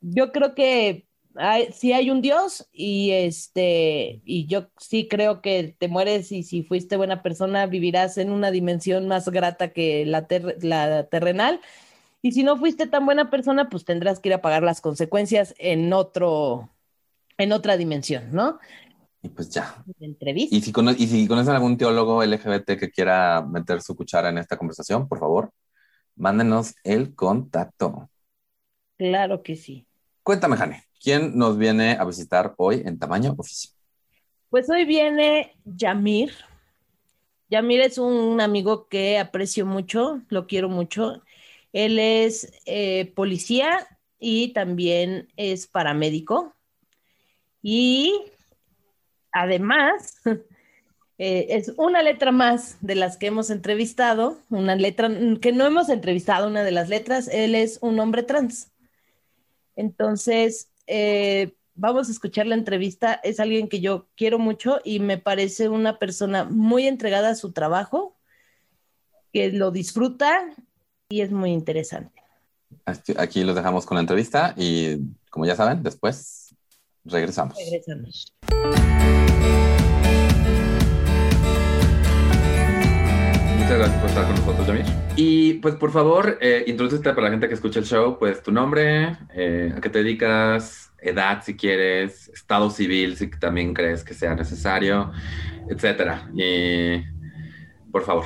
yo 0.01 0.31
creo 0.31 0.55
que 0.55 1.07
hay, 1.35 1.71
sí 1.73 1.93
hay 1.93 2.11
un 2.11 2.21
Dios 2.21 2.67
y 2.73 3.11
este 3.11 4.21
y 4.25 4.47
yo 4.47 4.69
sí 4.79 5.07
creo 5.07 5.41
que 5.41 5.75
te 5.79 5.87
mueres 5.89 6.31
y 6.31 6.43
si 6.43 6.63
fuiste 6.63 6.97
buena 6.97 7.23
persona 7.23 7.67
vivirás 7.67 8.17
en 8.17 8.31
una 8.31 8.51
dimensión 8.51 9.07
más 9.07 9.29
grata 9.29 9.73
que 9.73 10.05
la, 10.05 10.27
la 10.61 11.07
terrenal 11.09 11.61
y 12.21 12.33
si 12.33 12.43
no 12.43 12.57
fuiste 12.57 12.87
tan 12.87 13.05
buena 13.05 13.29
persona 13.31 13.69
pues 13.69 13.85
tendrás 13.85 14.19
que 14.19 14.29
ir 14.29 14.35
a 14.35 14.41
pagar 14.41 14.63
las 14.63 14.81
consecuencias 14.81 15.55
en 15.59 15.93
otro 15.93 16.71
en 17.37 17.53
otra 17.53 17.77
dimensión, 17.77 18.33
¿no? 18.33 18.59
Y 19.21 19.29
pues 19.29 19.49
ya. 19.49 19.83
Entrevista. 19.99 20.55
Y 20.55 20.61
si, 20.61 20.71
y 20.71 21.07
si 21.07 21.27
conocen 21.27 21.53
algún 21.53 21.77
teólogo 21.77 22.23
LGBT 22.23 22.77
que 22.79 22.89
quiera 22.89 23.45
meter 23.45 23.81
su 23.81 23.95
cuchara 23.95 24.29
en 24.29 24.37
esta 24.37 24.57
conversación, 24.57 25.07
por 25.07 25.19
favor, 25.19 25.51
mándenos 26.15 26.75
el 26.83 27.15
contacto. 27.15 28.09
Claro 28.97 29.43
que 29.43 29.55
sí. 29.55 29.85
Cuéntame, 30.23 30.57
Jane, 30.57 30.83
¿quién 31.01 31.37
nos 31.37 31.57
viene 31.57 31.93
a 31.93 32.05
visitar 32.05 32.53
hoy 32.57 32.83
en 32.85 32.99
tamaño 32.99 33.33
oficio? 33.37 33.71
Pues 34.49 34.69
hoy 34.69 34.85
viene 34.85 35.55
Yamir. 35.65 36.33
Yamir 37.49 37.81
es 37.81 37.97
un 37.97 38.41
amigo 38.41 38.87
que 38.87 39.19
aprecio 39.19 39.65
mucho, 39.65 40.21
lo 40.29 40.47
quiero 40.47 40.69
mucho. 40.69 41.23
Él 41.73 41.99
es 41.99 42.51
eh, 42.65 43.11
policía 43.15 43.87
y 44.19 44.53
también 44.53 45.29
es 45.35 45.67
paramédico. 45.67 46.55
Y 47.61 48.13
además, 49.39 50.21
eh, 51.17 51.47
es 51.49 51.73
una 51.77 52.03
letra 52.03 52.31
más 52.31 52.77
de 52.81 52.95
las 52.95 53.17
que 53.17 53.27
hemos 53.27 53.49
entrevistado, 53.49 54.37
una 54.49 54.75
letra 54.75 55.09
que 55.41 55.51
no 55.51 55.65
hemos 55.65 55.89
entrevistado, 55.89 56.47
una 56.47 56.63
de 56.63 56.71
las 56.71 56.89
letras, 56.89 57.27
él 57.29 57.55
es 57.55 57.79
un 57.81 57.99
hombre 57.99 58.23
trans. 58.23 58.71
Entonces, 59.75 60.69
eh, 60.87 61.53
vamos 61.75 62.09
a 62.09 62.11
escuchar 62.11 62.47
la 62.47 62.55
entrevista, 62.55 63.13
es 63.23 63.39
alguien 63.39 63.69
que 63.69 63.79
yo 63.79 64.07
quiero 64.15 64.39
mucho 64.39 64.81
y 64.83 64.99
me 64.99 65.17
parece 65.17 65.69
una 65.69 65.97
persona 65.97 66.43
muy 66.43 66.85
entregada 66.87 67.29
a 67.29 67.35
su 67.35 67.53
trabajo, 67.53 68.17
que 69.31 69.51
lo 69.51 69.71
disfruta 69.71 70.53
y 71.07 71.21
es 71.21 71.31
muy 71.31 71.51
interesante. 71.51 72.21
Aquí 73.17 73.43
los 73.43 73.55
dejamos 73.55 73.85
con 73.85 73.95
la 73.95 74.01
entrevista 74.01 74.53
y 74.57 74.97
como 75.29 75.45
ya 75.45 75.55
saben, 75.55 75.81
después 75.81 76.53
regresamos. 77.05 77.57
Regresamos. 77.57 78.33
Muchas 83.69 83.87
gracias 83.87 84.01
por 84.01 84.09
estar 84.09 84.25
con 84.25 84.35
nosotros, 84.35 84.65
Jamir. 84.65 84.85
Y 85.15 85.53
pues 85.59 85.75
por 85.75 85.91
favor, 85.91 86.39
eh, 86.41 86.75
para 87.03 87.21
la 87.21 87.29
gente 87.29 87.47
que 87.47 87.53
escucha 87.53 87.77
el 87.77 87.85
show, 87.85 88.17
pues 88.17 88.41
tu 88.41 88.51
nombre, 88.51 89.15
eh, 89.35 89.71
a 89.77 89.79
qué 89.79 89.89
te 89.89 89.99
dedicas, 89.99 90.89
edad 90.99 91.43
si 91.45 91.55
quieres, 91.55 92.29
estado 92.29 92.71
civil 92.71 93.15
si 93.15 93.29
también 93.29 93.75
crees 93.75 94.03
que 94.03 94.15
sea 94.15 94.33
necesario, 94.33 95.11
etcétera. 95.69 96.31
Y 96.33 97.03
por 97.91 98.03
favor. 98.05 98.25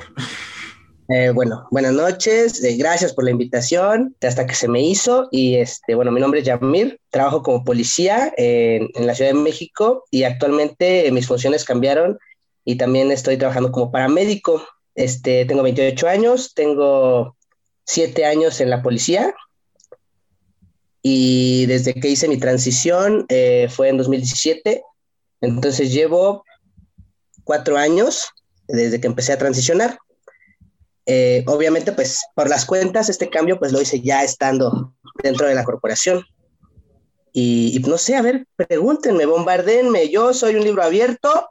Eh, 1.10 1.32
bueno, 1.32 1.67
buenas 1.71 1.91
noches, 1.91 2.63
eh, 2.63 2.77
gracias 2.77 3.12
por 3.12 3.25
la 3.25 3.32
invitación, 3.32 4.15
hasta 4.21 4.47
que 4.47 4.56
se 4.56 4.69
me 4.69 4.82
hizo. 4.82 5.27
Y 5.29 5.56
este, 5.56 5.93
bueno, 5.93 6.13
mi 6.13 6.21
nombre 6.21 6.39
es 6.39 6.45
Yamir, 6.45 7.01
trabajo 7.10 7.43
como 7.43 7.65
policía 7.65 8.32
en, 8.38 8.88
en 8.93 9.08
la 9.08 9.13
Ciudad 9.13 9.32
de 9.32 9.39
México 9.41 10.06
y 10.10 10.23
actualmente 10.23 11.12
mis 11.12 11.27
funciones 11.27 11.65
cambiaron 11.65 12.17
y 12.63 12.77
también 12.77 13.12
estoy 13.12 13.36
trabajando 13.36 13.73
como 13.73 13.91
paramédico. 13.91 14.65
Este, 14.95 15.45
tengo 15.45 15.63
28 15.63 16.08
años, 16.08 16.53
tengo 16.53 17.36
7 17.86 18.25
años 18.25 18.62
en 18.62 18.69
la 18.69 18.82
policía 18.82 19.34
y 21.01 21.65
desde 21.65 21.93
que 21.93 22.10
hice 22.10 22.27
mi 22.27 22.38
transición 22.38 23.25
eh, 23.29 23.67
fue 23.69 23.89
en 23.89 23.97
2017. 23.97 24.84
Entonces 25.41 25.91
llevo 25.91 26.45
4 27.43 27.77
años 27.77 28.29
desde 28.67 29.01
que 29.01 29.08
empecé 29.08 29.34
a 29.34 29.38
transicionar. 29.38 29.99
Eh, 31.06 31.43
obviamente, 31.47 31.91
pues 31.91 32.21
por 32.34 32.49
las 32.49 32.65
cuentas, 32.65 33.10
este 33.10 33.29
cambio 33.29 33.60
pues 33.60 33.73
lo 33.73 33.82
hice 33.82 33.99
ya 33.99 34.23
estando 34.23 34.93
dentro 35.21 35.47
de 35.47 35.56
la 35.56 35.65
corporación. 35.65 36.23
Y, 37.34 37.75
y 37.75 37.79
no 37.79 37.97
sé, 37.97 38.15
a 38.15 38.21
ver, 38.21 38.45
pregúntenme, 38.56 39.25
bombardenme, 39.25 40.10
yo 40.10 40.34
soy 40.34 40.56
un 40.56 40.63
libro 40.63 40.84
abierto 40.84 41.49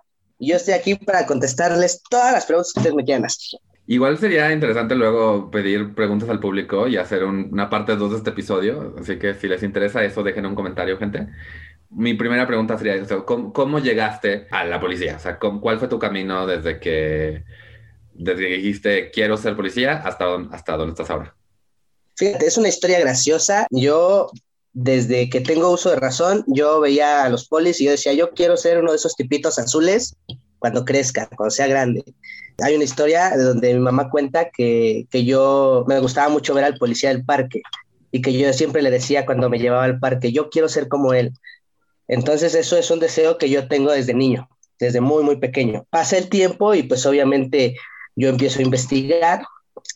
yo 0.49 0.57
estoy 0.57 0.75
aquí 0.75 0.95
para 0.97 1.27
contestarles 1.27 2.03
todas 2.11 2.33
las 2.33 2.47
preguntas 2.47 2.73
que 2.73 2.81
ustedes 2.81 2.97
me 2.97 3.05
quieran 3.05 3.25
hacer. 3.25 3.61
Igual 3.87 4.17
sería 4.19 4.53
interesante 4.53 4.95
luego 4.95 5.51
pedir 5.51 5.95
preguntas 5.95 6.29
al 6.29 6.41
público 6.41 6.87
y 6.87 6.97
hacer 6.97 7.25
una 7.25 7.69
parte 7.69 7.97
2 7.97 8.11
de 8.11 8.17
este 8.17 8.31
episodio. 8.31 8.95
Así 8.99 9.19
que 9.19 9.35
si 9.35 9.49
les 9.49 9.63
interesa 9.63 10.05
eso, 10.05 10.23
dejen 10.23 10.47
un 10.47 10.55
comentario, 10.55 10.99
gente. 10.99 11.29
Mi 11.91 12.15
primera 12.15 12.47
pregunta 12.47 12.79
sería, 12.79 13.05
¿cómo, 13.25 13.79
llegaste 13.81 14.47
a 14.51 14.65
la 14.65 14.81
policía? 14.81 15.17
O 15.17 15.19
sea, 15.19 15.39
¿cuál 15.39 15.79
fue 15.79 15.89
tu 15.89 15.99
camino 15.99 16.47
desde 16.47 16.79
que, 16.79 17.45
desde 18.15 18.49
que 18.49 18.55
dijiste 18.55 19.11
quiero 19.11 19.37
ser 19.37 19.57
policía 19.57 20.03
hasta, 20.05 20.27
hasta 20.53 20.77
dónde 20.77 20.93
estás 20.93 21.11
ahora? 21.11 21.35
Fíjate, 22.17 22.47
es 22.47 22.57
una 22.57 22.69
historia 22.69 23.01
graciosa. 23.01 23.67
Yo 23.71 24.31
desde 24.73 25.29
que 25.29 25.41
tengo 25.41 25.71
uso 25.71 25.91
de 25.91 25.97
razón, 25.97 26.45
yo 26.47 26.81
veía 26.81 27.25
a 27.25 27.29
los 27.29 27.47
polis 27.47 27.81
y 27.81 27.85
yo 27.85 27.91
decía, 27.91 28.13
yo 28.15 28.31
quiero 28.31 28.57
ser 28.57 28.79
uno 28.79 28.91
de 28.91 28.97
esos 28.97 29.17
tipitos 29.17 29.59
azules 29.59 30.17
cuando 30.59 30.85
crezca, 30.85 31.29
cuando 31.37 31.51
sea 31.51 31.67
grande. 31.67 32.05
Hay 32.63 32.75
una 32.75 32.85
historia 32.85 33.31
de 33.37 33.43
donde 33.43 33.75
mi 33.75 33.81
mamá 33.81 34.11
cuenta 34.11 34.51
que, 34.51 35.07
que 35.11 35.25
yo 35.25 35.85
me 35.89 35.99
gustaba 36.01 36.29
mucho 36.29 36.55
ver 36.55 36.65
al 36.65 36.79
policía 36.79 37.11
del 37.11 37.25
parque 37.25 37.63
y 38.11 38.23
que 38.23 38.33
yo 38.33 38.53
siempre 38.53 38.83
le 38.83 38.91
decía 38.91 39.27
cuando 39.27 39.51
me 39.51 39.59
llevaba 39.59 39.85
al 39.85 39.99
parque, 39.99 40.33
yo 40.33 40.51
quiero 40.51 40.69
ser 40.69 40.89
como 40.89 41.13
él. 41.13 41.33
Entonces 42.09 42.55
eso 42.55 42.77
es 42.77 42.91
un 42.91 43.01
deseo 43.01 43.39
que 43.39 43.49
yo 43.49 43.69
tengo 43.69 43.91
desde 43.91 44.15
niño, 44.15 44.49
desde 44.79 45.01
muy, 45.01 45.23
muy 45.23 45.37
pequeño. 45.37 45.87
Pasa 45.91 46.19
el 46.19 46.29
tiempo 46.29 46.75
y 46.75 46.83
pues 46.83 47.05
obviamente 47.07 47.77
yo 48.15 48.29
empiezo 48.29 48.59
a 48.59 48.63
investigar 48.63 49.43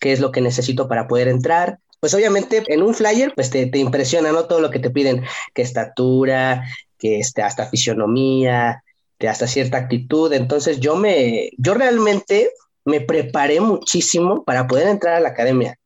qué 0.00 0.12
es 0.12 0.20
lo 0.20 0.32
que 0.32 0.40
necesito 0.40 0.88
para 0.88 1.06
poder 1.08 1.28
entrar 1.28 1.78
pues 2.00 2.14
obviamente 2.14 2.62
en 2.68 2.82
un 2.82 2.94
flyer 2.94 3.32
pues 3.34 3.50
te, 3.50 3.66
te 3.66 3.78
impresiona, 3.78 4.32
¿no? 4.32 4.44
Todo 4.44 4.60
lo 4.60 4.70
que 4.70 4.78
te 4.78 4.90
piden, 4.90 5.24
que 5.54 5.62
estatura, 5.62 6.64
que 6.98 7.18
este, 7.18 7.42
hasta 7.42 7.68
fisionomía, 7.68 8.82
que 9.18 9.28
hasta 9.28 9.46
cierta 9.46 9.78
actitud. 9.78 10.32
Entonces 10.32 10.80
yo 10.80 10.96
me, 10.96 11.50
yo 11.56 11.74
realmente 11.74 12.50
me 12.84 13.00
preparé 13.00 13.60
muchísimo 13.60 14.44
para 14.44 14.66
poder 14.66 14.88
entrar 14.88 15.14
a 15.14 15.20
la 15.20 15.30
academia. 15.30 15.76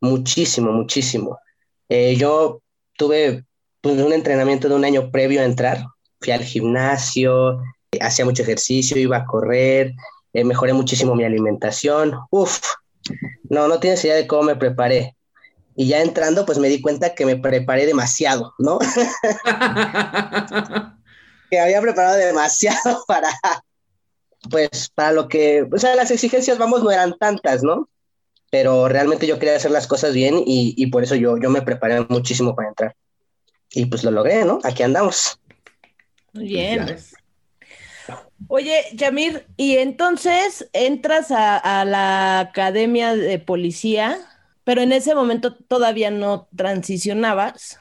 Muchísimo, 0.00 0.72
muchísimo. 0.72 1.38
Eh, 1.88 2.16
yo 2.16 2.62
tuve 2.96 3.44
pues, 3.80 4.00
un 4.00 4.12
entrenamiento 4.12 4.68
de 4.68 4.74
un 4.74 4.84
año 4.84 5.10
previo 5.10 5.40
a 5.40 5.44
entrar. 5.44 5.84
Fui 6.20 6.32
al 6.32 6.44
gimnasio, 6.44 7.60
hacía 8.00 8.24
mucho 8.24 8.42
ejercicio, 8.42 8.96
iba 8.96 9.18
a 9.18 9.26
correr, 9.26 9.92
eh, 10.32 10.44
mejoré 10.44 10.72
muchísimo 10.72 11.14
mi 11.14 11.24
alimentación. 11.24 12.14
Uf, 12.30 12.60
no, 13.48 13.68
no 13.68 13.80
tienes 13.80 14.04
idea 14.04 14.14
de 14.14 14.26
cómo 14.26 14.44
me 14.44 14.56
preparé 14.56 15.16
y 15.80 15.86
ya 15.86 16.02
entrando, 16.02 16.44
pues 16.44 16.58
me 16.58 16.68
di 16.68 16.82
cuenta 16.82 17.14
que 17.14 17.24
me 17.24 17.36
preparé 17.36 17.86
demasiado, 17.86 18.52
¿no? 18.58 18.78
que 21.50 21.58
había 21.58 21.80
preparado 21.80 22.18
demasiado 22.18 23.02
para, 23.08 23.30
pues, 24.50 24.90
para 24.94 25.12
lo 25.12 25.26
que, 25.26 25.66
o 25.72 25.78
sea, 25.78 25.96
las 25.96 26.10
exigencias, 26.10 26.58
vamos, 26.58 26.82
no 26.82 26.90
eran 26.90 27.16
tantas, 27.16 27.62
¿no? 27.62 27.88
Pero 28.50 28.90
realmente 28.90 29.26
yo 29.26 29.38
quería 29.38 29.56
hacer 29.56 29.70
las 29.70 29.86
cosas 29.86 30.12
bien 30.12 30.42
y, 30.44 30.74
y 30.76 30.88
por 30.88 31.02
eso 31.02 31.14
yo, 31.14 31.38
yo 31.38 31.48
me 31.48 31.62
preparé 31.62 32.02
muchísimo 32.10 32.54
para 32.54 32.68
entrar. 32.68 32.94
y 33.72 33.86
pues 33.86 34.04
lo 34.04 34.10
logré, 34.10 34.44
¿no? 34.44 34.58
Aquí 34.62 34.82
andamos. 34.82 35.40
Muy 36.34 36.44
bien. 36.44 36.98
Oye, 38.48 38.84
Yamir, 38.92 39.46
y 39.56 39.78
entonces 39.78 40.68
entras 40.74 41.30
a, 41.30 41.56
a, 41.56 41.86
la 41.86 42.40
academia 42.40 43.16
de 43.16 43.38
policía, 43.38 44.29
pero 44.70 44.82
en 44.82 44.92
ese 44.92 45.16
momento 45.16 45.56
todavía 45.56 46.12
no 46.12 46.46
transicionabas, 46.54 47.80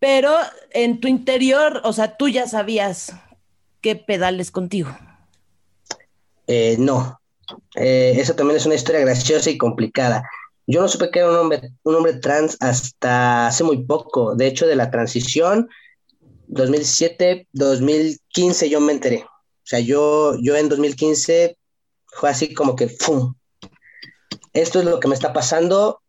pero 0.00 0.34
en 0.72 0.98
tu 0.98 1.06
interior, 1.06 1.80
o 1.84 1.92
sea, 1.92 2.16
tú 2.16 2.28
ya 2.28 2.48
sabías 2.48 3.12
qué 3.80 3.94
pedales 3.94 4.50
contigo. 4.50 4.90
Eh, 6.48 6.74
no, 6.80 7.20
eh, 7.76 8.14
eso 8.16 8.34
también 8.34 8.56
es 8.56 8.66
una 8.66 8.74
historia 8.74 9.02
graciosa 9.02 9.48
y 9.48 9.56
complicada. 9.56 10.28
Yo 10.66 10.80
no 10.80 10.88
supe 10.88 11.12
que 11.12 11.20
era 11.20 11.30
un 11.30 11.36
hombre, 11.36 11.70
un 11.84 11.94
hombre 11.94 12.14
trans 12.14 12.56
hasta 12.58 13.46
hace 13.46 13.62
muy 13.62 13.84
poco. 13.84 14.34
De 14.34 14.48
hecho, 14.48 14.66
de 14.66 14.74
la 14.74 14.90
transición 14.90 15.68
2017, 16.48 17.46
2015 17.52 18.68
yo 18.68 18.80
me 18.80 18.90
enteré. 18.90 19.22
O 19.22 19.66
sea, 19.66 19.78
yo, 19.78 20.36
yo 20.42 20.56
en 20.56 20.68
2015 20.68 21.56
fue 22.06 22.28
así 22.28 22.52
como 22.52 22.74
que 22.74 22.88
¡pum! 22.88 23.34
Esto 24.52 24.80
es 24.80 24.84
lo 24.84 24.98
que 24.98 25.06
me 25.06 25.14
está 25.14 25.32
pasando 25.32 26.00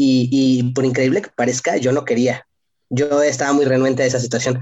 y, 0.00 0.72
por 0.74 0.84
increíble 0.84 1.22
que 1.22 1.30
parezca, 1.34 1.76
yo 1.76 1.90
no 1.92 2.04
quería. 2.04 2.46
Yo 2.88 3.20
estaba 3.22 3.52
muy 3.52 3.64
renuente 3.64 4.04
a 4.04 4.06
esa 4.06 4.20
situación. 4.20 4.60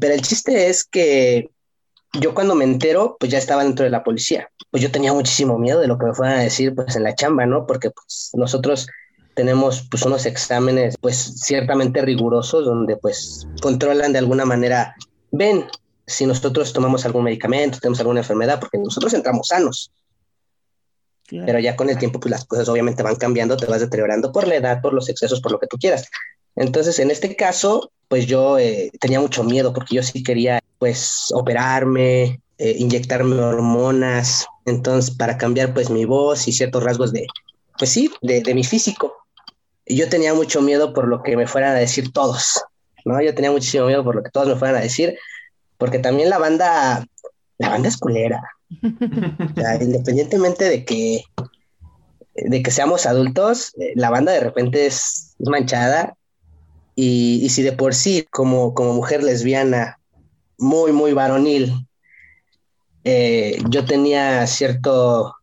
Pero 0.00 0.14
el 0.14 0.20
chiste 0.20 0.68
es 0.68 0.84
que 0.84 1.50
yo 2.20 2.34
cuando 2.34 2.56
me 2.56 2.64
entero, 2.64 3.16
pues 3.18 3.30
ya 3.30 3.38
estaba 3.38 3.62
dentro 3.62 3.84
de 3.84 3.90
la 3.90 4.02
policía. 4.02 4.50
Pues 4.70 4.82
yo 4.82 4.90
tenía 4.90 5.12
muchísimo 5.12 5.58
miedo 5.58 5.80
de 5.80 5.86
lo 5.86 5.96
que 5.96 6.06
me 6.06 6.14
fueran 6.14 6.38
a 6.40 6.42
decir 6.42 6.74
pues 6.74 6.96
en 6.96 7.04
la 7.04 7.14
chamba, 7.14 7.46
¿no? 7.46 7.66
Porque 7.66 7.90
pues 7.90 8.30
nosotros 8.34 8.88
tenemos 9.34 9.86
pues 9.88 10.02
unos 10.02 10.26
exámenes 10.26 10.96
pues 11.00 11.16
ciertamente 11.40 12.02
rigurosos 12.02 12.64
donde 12.64 12.96
pues 12.96 13.46
controlan 13.62 14.12
de 14.12 14.18
alguna 14.18 14.44
manera, 14.44 14.96
ven 15.30 15.66
si 16.06 16.26
nosotros 16.26 16.72
tomamos 16.72 17.06
algún 17.06 17.24
medicamento, 17.24 17.78
tenemos 17.78 18.00
alguna 18.00 18.20
enfermedad, 18.20 18.60
porque 18.60 18.78
nosotros 18.78 19.14
entramos 19.14 19.48
sanos. 19.48 19.90
Pero 21.28 21.58
ya 21.58 21.74
con 21.74 21.88
el 21.88 21.98
tiempo 21.98 22.20
pues 22.20 22.30
las 22.30 22.44
cosas 22.44 22.68
obviamente 22.68 23.02
van 23.02 23.16
cambiando, 23.16 23.56
te 23.56 23.66
vas 23.66 23.80
deteriorando 23.80 24.30
por 24.30 24.46
la 24.46 24.56
edad, 24.56 24.82
por 24.82 24.92
los 24.92 25.08
excesos, 25.08 25.40
por 25.40 25.52
lo 25.52 25.58
que 25.58 25.66
tú 25.66 25.78
quieras. 25.78 26.08
Entonces, 26.56 26.98
en 26.98 27.10
este 27.10 27.34
caso, 27.34 27.90
pues 28.08 28.26
yo 28.26 28.58
eh, 28.58 28.90
tenía 29.00 29.20
mucho 29.20 29.42
miedo 29.42 29.72
porque 29.72 29.96
yo 29.96 30.02
sí 30.02 30.22
quería, 30.22 30.60
pues, 30.78 31.26
operarme, 31.32 32.40
eh, 32.58 32.76
inyectarme 32.78 33.40
hormonas, 33.40 34.46
entonces, 34.66 35.14
para 35.14 35.36
cambiar, 35.36 35.74
pues, 35.74 35.90
mi 35.90 36.04
voz 36.04 36.46
y 36.46 36.52
ciertos 36.52 36.84
rasgos 36.84 37.12
de, 37.12 37.26
pues 37.78 37.90
sí, 37.90 38.10
de, 38.22 38.40
de 38.40 38.54
mi 38.54 38.62
físico. 38.62 39.16
Y 39.84 39.96
yo 39.96 40.08
tenía 40.08 40.32
mucho 40.32 40.62
miedo 40.62 40.94
por 40.94 41.08
lo 41.08 41.22
que 41.22 41.36
me 41.36 41.46
fueran 41.46 41.72
a 41.72 41.78
decir 41.78 42.12
todos, 42.12 42.62
¿no? 43.04 43.20
Yo 43.20 43.34
tenía 43.34 43.50
muchísimo 43.50 43.86
miedo 43.86 44.04
por 44.04 44.14
lo 44.14 44.22
que 44.22 44.30
todos 44.30 44.46
me 44.46 44.56
fueran 44.56 44.76
a 44.76 44.80
decir, 44.80 45.18
porque 45.76 45.98
también 45.98 46.30
la 46.30 46.38
banda, 46.38 47.04
la 47.58 47.68
banda 47.68 47.88
es 47.88 47.96
culera. 47.96 48.42
Independientemente 49.80 50.64
de 50.64 50.84
que, 50.84 51.24
de 52.34 52.62
que 52.62 52.70
seamos 52.70 53.06
adultos, 53.06 53.72
eh, 53.80 53.92
la 53.96 54.10
banda 54.10 54.32
de 54.32 54.40
repente 54.40 54.86
es 54.86 55.34
manchada 55.38 56.16
y, 56.96 57.48
si 57.50 57.62
de 57.62 57.72
por 57.72 57.94
sí, 57.94 58.26
como, 58.30 58.74
como 58.74 58.92
mujer 58.92 59.22
lesbiana, 59.22 59.98
muy, 60.58 60.92
muy 60.92 61.12
varonil, 61.12 61.86
eh, 63.02 63.58
yo 63.68 63.84
tenía 63.84 64.46
cierto 64.46 65.34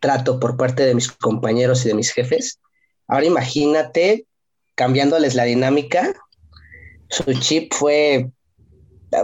trato 0.00 0.40
por 0.40 0.56
parte 0.56 0.84
de 0.84 0.94
mis 0.94 1.10
compañeros 1.12 1.84
y 1.84 1.88
de 1.88 1.94
mis 1.94 2.10
jefes, 2.10 2.58
ahora 3.06 3.26
imagínate 3.26 4.26
cambiándoles 4.74 5.34
la 5.34 5.44
dinámica, 5.44 6.14
su 7.10 7.34
chip 7.34 7.74
fue, 7.74 8.30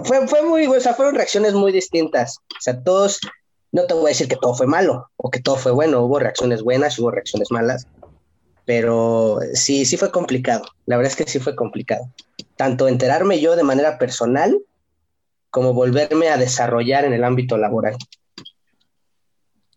fue, 0.04 0.26
fue 0.26 0.42
muy, 0.42 0.66
o 0.66 0.80
sea, 0.80 0.94
fueron 0.94 1.14
reacciones 1.14 1.54
muy 1.54 1.72
distintas. 1.72 2.38
O 2.38 2.60
sea, 2.60 2.82
todos, 2.82 3.20
no 3.72 3.84
te 3.84 3.94
voy 3.94 4.06
a 4.06 4.08
decir 4.08 4.28
que 4.28 4.36
todo 4.36 4.54
fue 4.54 4.66
malo 4.66 5.10
o 5.16 5.30
que 5.30 5.40
todo 5.40 5.56
fue 5.56 5.72
bueno, 5.72 6.02
hubo 6.02 6.18
reacciones 6.18 6.62
buenas, 6.62 6.98
hubo 6.98 7.10
reacciones 7.10 7.50
malas, 7.50 7.86
pero 8.64 9.38
sí, 9.54 9.84
sí 9.84 9.96
fue 9.96 10.10
complicado. 10.10 10.64
La 10.86 10.96
verdad 10.96 11.12
es 11.12 11.16
que 11.16 11.30
sí 11.30 11.38
fue 11.38 11.54
complicado. 11.54 12.10
Tanto 12.56 12.88
enterarme 12.88 13.40
yo 13.40 13.56
de 13.56 13.62
manera 13.62 13.98
personal 13.98 14.58
como 15.50 15.72
volverme 15.72 16.28
a 16.28 16.36
desarrollar 16.36 17.04
en 17.04 17.12
el 17.12 17.24
ámbito 17.24 17.56
laboral. 17.56 17.96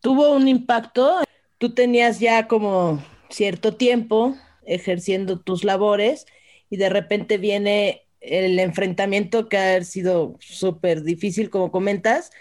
¿Tuvo 0.01 0.33
un 0.33 0.47
impacto? 0.47 1.19
Tú 1.57 1.73
tenías 1.73 2.19
ya 2.19 2.47
como 2.47 3.03
cierto 3.29 3.75
tiempo 3.75 4.35
ejerciendo 4.65 5.39
tus 5.39 5.63
labores 5.63 6.25
y 6.69 6.77
de 6.77 6.89
repente 6.89 7.37
viene 7.37 8.07
el 8.21 8.59
enfrentamiento 8.59 9.49
que 9.49 9.57
ha 9.57 9.83
sido 9.83 10.37
súper 10.39 11.03
difícil, 11.03 11.49
como 11.49 11.71
comentas, 11.71 12.31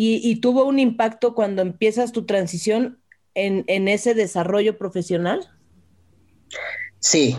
y, 0.00 0.36
tuvo 0.40 0.64
un 0.64 0.78
impacto 0.78 1.34
cuando 1.34 1.60
empiezas 1.60 2.12
tu 2.12 2.24
transición 2.24 3.02
en, 3.34 3.64
en 3.66 3.88
ese 3.88 4.14
desarrollo 4.14 4.78
profesional. 4.78 5.50
Sí, 7.00 7.36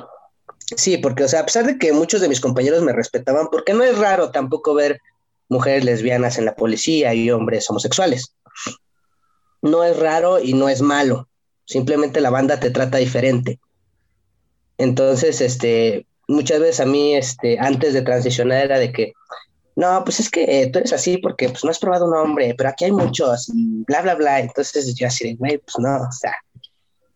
sí, 0.75 0.97
porque, 0.97 1.23
o 1.23 1.27
sea, 1.29 1.41
a 1.41 1.45
pesar 1.45 1.65
de 1.65 1.77
que 1.77 1.93
muchos 1.93 2.19
de 2.19 2.27
mis 2.27 2.41
compañeros 2.41 2.83
me 2.83 2.91
respetaban, 2.91 3.47
porque 3.49 3.73
no 3.73 3.83
es 3.85 3.97
raro 3.97 4.31
tampoco 4.31 4.73
ver 4.73 4.99
mujeres 5.47 5.85
lesbianas 5.85 6.37
en 6.37 6.45
la 6.45 6.55
policía 6.55 7.13
y 7.13 7.31
hombres 7.31 7.69
homosexuales. 7.69 8.35
No 9.61 9.85
es 9.85 9.97
raro 9.97 10.39
y 10.39 10.53
no 10.53 10.67
es 10.67 10.81
malo, 10.81 11.29
simplemente 11.65 12.19
la 12.19 12.29
banda 12.29 12.59
te 12.59 12.71
trata 12.71 12.97
diferente. 12.97 13.59
Entonces, 14.77 15.41
este, 15.41 16.07
muchas 16.29 16.59
veces 16.59 16.79
a 16.79 16.85
mí, 16.85 17.15
este, 17.15 17.59
antes 17.59 17.93
de 17.93 18.01
transicionar 18.01 18.63
era 18.65 18.79
de 18.79 18.91
que, 18.91 19.13
no, 19.75 20.03
pues 20.03 20.19
es 20.19 20.29
que 20.29 20.69
tú 20.71 20.79
eres 20.79 20.93
así 20.93 21.17
porque 21.17 21.49
pues 21.49 21.63
no 21.63 21.71
has 21.71 21.79
probado 21.79 22.05
un 22.05 22.15
hombre, 22.15 22.53
pero 22.57 22.69
aquí 22.69 22.85
hay 22.85 22.91
muchos, 22.91 23.49
bla, 23.87 24.01
bla, 24.01 24.15
bla. 24.15 24.39
Entonces 24.39 24.93
yo 24.95 25.07
así 25.07 25.35
güey, 25.35 25.57
pues 25.57 25.75
no, 25.79 26.03
o 26.07 26.11
sea, 26.11 26.35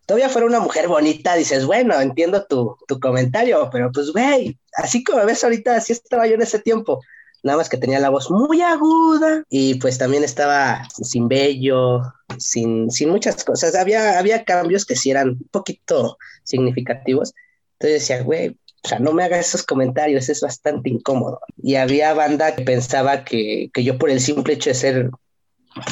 todavía 0.05 0.29
fuera 0.29 0.47
una 0.47 0.59
mujer 0.59 0.87
bonita, 0.87 1.35
dices, 1.35 1.65
bueno, 1.65 1.99
entiendo 1.99 2.45
tu, 2.45 2.77
tu 2.87 2.99
comentario, 2.99 3.69
pero 3.71 3.91
pues, 3.91 4.11
güey, 4.11 4.57
así 4.77 5.03
como 5.03 5.25
ves 5.25 5.43
ahorita, 5.43 5.75
así 5.75 5.93
estaba 5.93 6.27
yo 6.27 6.35
en 6.35 6.41
ese 6.41 6.59
tiempo. 6.59 7.01
Nada 7.43 7.57
más 7.57 7.67
que 7.67 7.77
tenía 7.77 7.99
la 7.99 8.09
voz 8.09 8.31
muy 8.31 8.61
aguda 8.61 9.43
y 9.49 9.75
pues 9.75 9.97
también 9.97 10.23
estaba 10.23 10.87
sin 10.89 11.27
vello, 11.27 12.01
sin, 12.37 12.89
sin 12.89 13.09
muchas 13.09 13.43
cosas. 13.43 13.75
Había, 13.75 14.17
había 14.17 14.45
cambios 14.45 14.85
que 14.85 14.95
sí 14.95 15.11
eran 15.11 15.29
un 15.29 15.47
poquito 15.51 16.17
significativos. 16.45 17.33
Entonces 17.73 17.99
decía, 17.99 18.23
güey, 18.23 18.57
o 18.83 18.87
sea, 18.87 18.99
no 18.99 19.13
me 19.13 19.23
hagas 19.23 19.47
esos 19.47 19.63
comentarios, 19.63 20.27
es 20.29 20.41
bastante 20.41 20.89
incómodo. 20.89 21.39
Y 21.61 21.75
había 21.75 22.13
banda 22.13 22.55
que 22.55 22.63
pensaba 22.63 23.23
que, 23.23 23.69
que 23.73 23.83
yo 23.83 23.97
por 23.97 24.09
el 24.09 24.19
simple 24.19 24.53
hecho 24.53 24.69
de 24.69 24.75
ser 24.75 25.09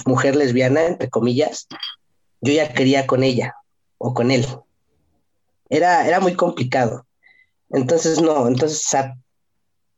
mujer 0.05 0.35
lesbiana, 0.35 0.85
entre 0.85 1.09
comillas, 1.09 1.67
yo 2.41 2.53
ya 2.53 2.73
quería 2.73 3.07
con 3.07 3.23
ella 3.23 3.55
o 3.97 4.13
con 4.13 4.31
él. 4.31 4.45
Era, 5.69 6.05
era 6.05 6.19
muy 6.19 6.35
complicado. 6.35 7.05
Entonces, 7.69 8.21
no, 8.21 8.47
entonces 8.47 8.85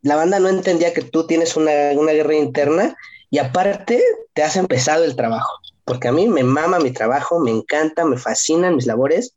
la 0.01 0.15
banda 0.15 0.39
no 0.39 0.49
entendía 0.49 0.93
que 0.93 1.01
tú 1.01 1.25
tienes 1.25 1.55
una, 1.55 1.71
guerra 1.71 2.35
interna 2.35 2.95
y 3.31 3.39
aparte 3.39 4.03
te 4.33 4.43
has 4.43 4.55
empezado 4.55 5.03
el 5.05 5.15
trabajo, 5.15 5.51
porque 5.85 6.09
a 6.09 6.11
mí 6.11 6.27
me 6.27 6.43
mama 6.43 6.79
mi 6.79 6.91
trabajo, 6.91 7.39
me 7.39 7.49
encanta, 7.49 8.05
me 8.05 8.17
fascinan 8.17 8.75
mis 8.75 8.85
labores 8.85 9.33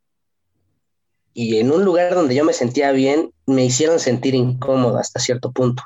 y 1.38 1.58
en 1.58 1.70
un 1.70 1.84
lugar 1.84 2.14
donde 2.14 2.34
yo 2.34 2.46
me 2.46 2.54
sentía 2.54 2.92
bien, 2.92 3.30
me 3.44 3.62
hicieron 3.62 4.00
sentir 4.00 4.34
incómodo 4.34 4.96
hasta 4.96 5.20
cierto 5.20 5.52
punto. 5.52 5.82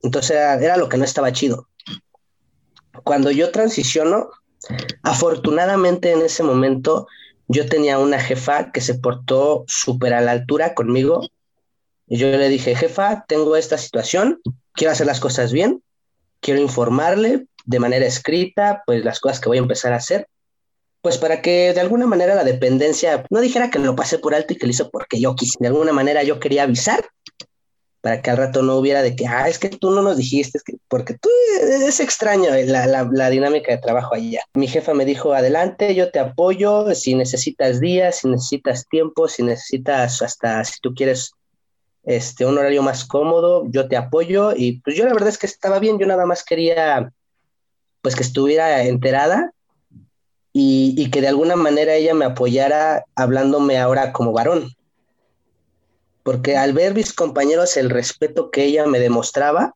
Entonces 0.00 0.30
era, 0.30 0.78
lo 0.78 0.88
que 0.88 0.96
no 0.96 1.04
estaba 1.04 1.32
chido. 1.32 1.68
Cuando 3.04 3.30
yo 3.30 3.50
transiciono, 3.50 4.30
afortunadamente 5.02 6.12
en 6.12 6.22
ese 6.22 6.42
momento 6.42 7.06
yo 7.46 7.68
tenía 7.68 7.98
una 7.98 8.18
jefa 8.18 8.72
que 8.72 8.80
se 8.80 8.94
portó 8.94 9.66
súper 9.68 10.14
a 10.14 10.22
la 10.22 10.30
altura 10.30 10.72
conmigo. 10.72 11.28
Y 12.06 12.16
yo 12.16 12.28
le 12.28 12.48
dije, 12.48 12.74
jefa, 12.74 13.26
tengo 13.28 13.56
esta 13.56 13.76
situación, 13.76 14.40
quiero 14.72 14.92
hacer 14.92 15.06
las 15.06 15.20
cosas 15.20 15.52
bien, 15.52 15.82
quiero 16.40 16.58
informarle 16.58 17.48
de 17.66 17.80
manera 17.80 18.06
escrita, 18.06 18.82
pues 18.86 19.04
las 19.04 19.20
cosas 19.20 19.40
que 19.40 19.50
voy 19.50 19.58
a 19.58 19.60
empezar 19.60 19.92
a 19.92 19.96
hacer, 19.96 20.26
pues 21.04 21.18
para 21.18 21.42
que 21.42 21.74
de 21.74 21.80
alguna 21.82 22.06
manera 22.06 22.34
la 22.34 22.44
dependencia 22.44 23.26
no 23.28 23.42
dijera 23.42 23.70
que 23.70 23.78
lo 23.78 23.94
pasé 23.94 24.18
por 24.18 24.34
alto 24.34 24.54
y 24.54 24.56
que 24.56 24.64
lo 24.64 24.70
hizo 24.70 24.88
porque 24.88 25.20
yo 25.20 25.36
quise. 25.36 25.58
De 25.60 25.66
alguna 25.66 25.92
manera 25.92 26.22
yo 26.22 26.40
quería 26.40 26.62
avisar 26.62 27.04
para 28.00 28.22
que 28.22 28.30
al 28.30 28.38
rato 28.38 28.62
no 28.62 28.76
hubiera 28.76 29.02
de 29.02 29.14
que, 29.14 29.26
ah, 29.26 29.46
es 29.46 29.58
que 29.58 29.68
tú 29.68 29.90
no 29.90 30.00
nos 30.00 30.16
dijiste, 30.16 30.56
es 30.56 30.64
que, 30.64 30.76
porque 30.88 31.18
tú 31.18 31.28
es 31.58 32.00
extraño 32.00 32.48
la, 32.64 32.86
la, 32.86 33.06
la, 33.12 33.28
dinámica 33.28 33.70
de 33.70 33.82
trabajo 33.82 34.14
allá. 34.14 34.40
Mi 34.54 34.66
jefa 34.66 34.94
me 34.94 35.04
dijo, 35.04 35.34
adelante, 35.34 35.94
yo 35.94 36.10
te 36.10 36.20
apoyo, 36.20 36.94
si 36.94 37.14
necesitas 37.14 37.80
días, 37.80 38.20
si 38.20 38.28
necesitas 38.28 38.86
tiempo, 38.88 39.28
si 39.28 39.42
necesitas 39.42 40.22
hasta, 40.22 40.64
si 40.64 40.80
tú 40.80 40.94
quieres 40.94 41.32
este, 42.04 42.46
un 42.46 42.56
horario 42.56 42.82
más 42.82 43.04
cómodo, 43.04 43.66
yo 43.68 43.88
te 43.88 43.98
apoyo 43.98 44.52
y 44.56 44.80
pues 44.80 44.96
yo 44.96 45.04
la 45.04 45.12
verdad 45.12 45.28
es 45.28 45.36
que 45.36 45.46
estaba 45.46 45.80
bien, 45.80 45.98
yo 45.98 46.06
nada 46.06 46.24
más 46.24 46.42
quería 46.42 47.12
pues 48.00 48.16
que 48.16 48.22
estuviera 48.22 48.84
enterada 48.84 49.50
y, 50.54 50.94
y 50.96 51.10
que 51.10 51.20
de 51.20 51.28
alguna 51.28 51.56
manera 51.56 51.94
ella 51.94 52.14
me 52.14 52.24
apoyara 52.24 53.04
hablándome 53.14 53.78
ahora 53.78 54.12
como 54.12 54.32
varón 54.32 54.74
porque 56.24 56.56
al 56.56 56.72
ver 56.72 56.94
mis 56.94 57.12
compañeros 57.12 57.76
el 57.76 57.90
respeto 57.90 58.50
que 58.50 58.64
ella 58.64 58.86
me 58.86 58.98
demostraba, 58.98 59.74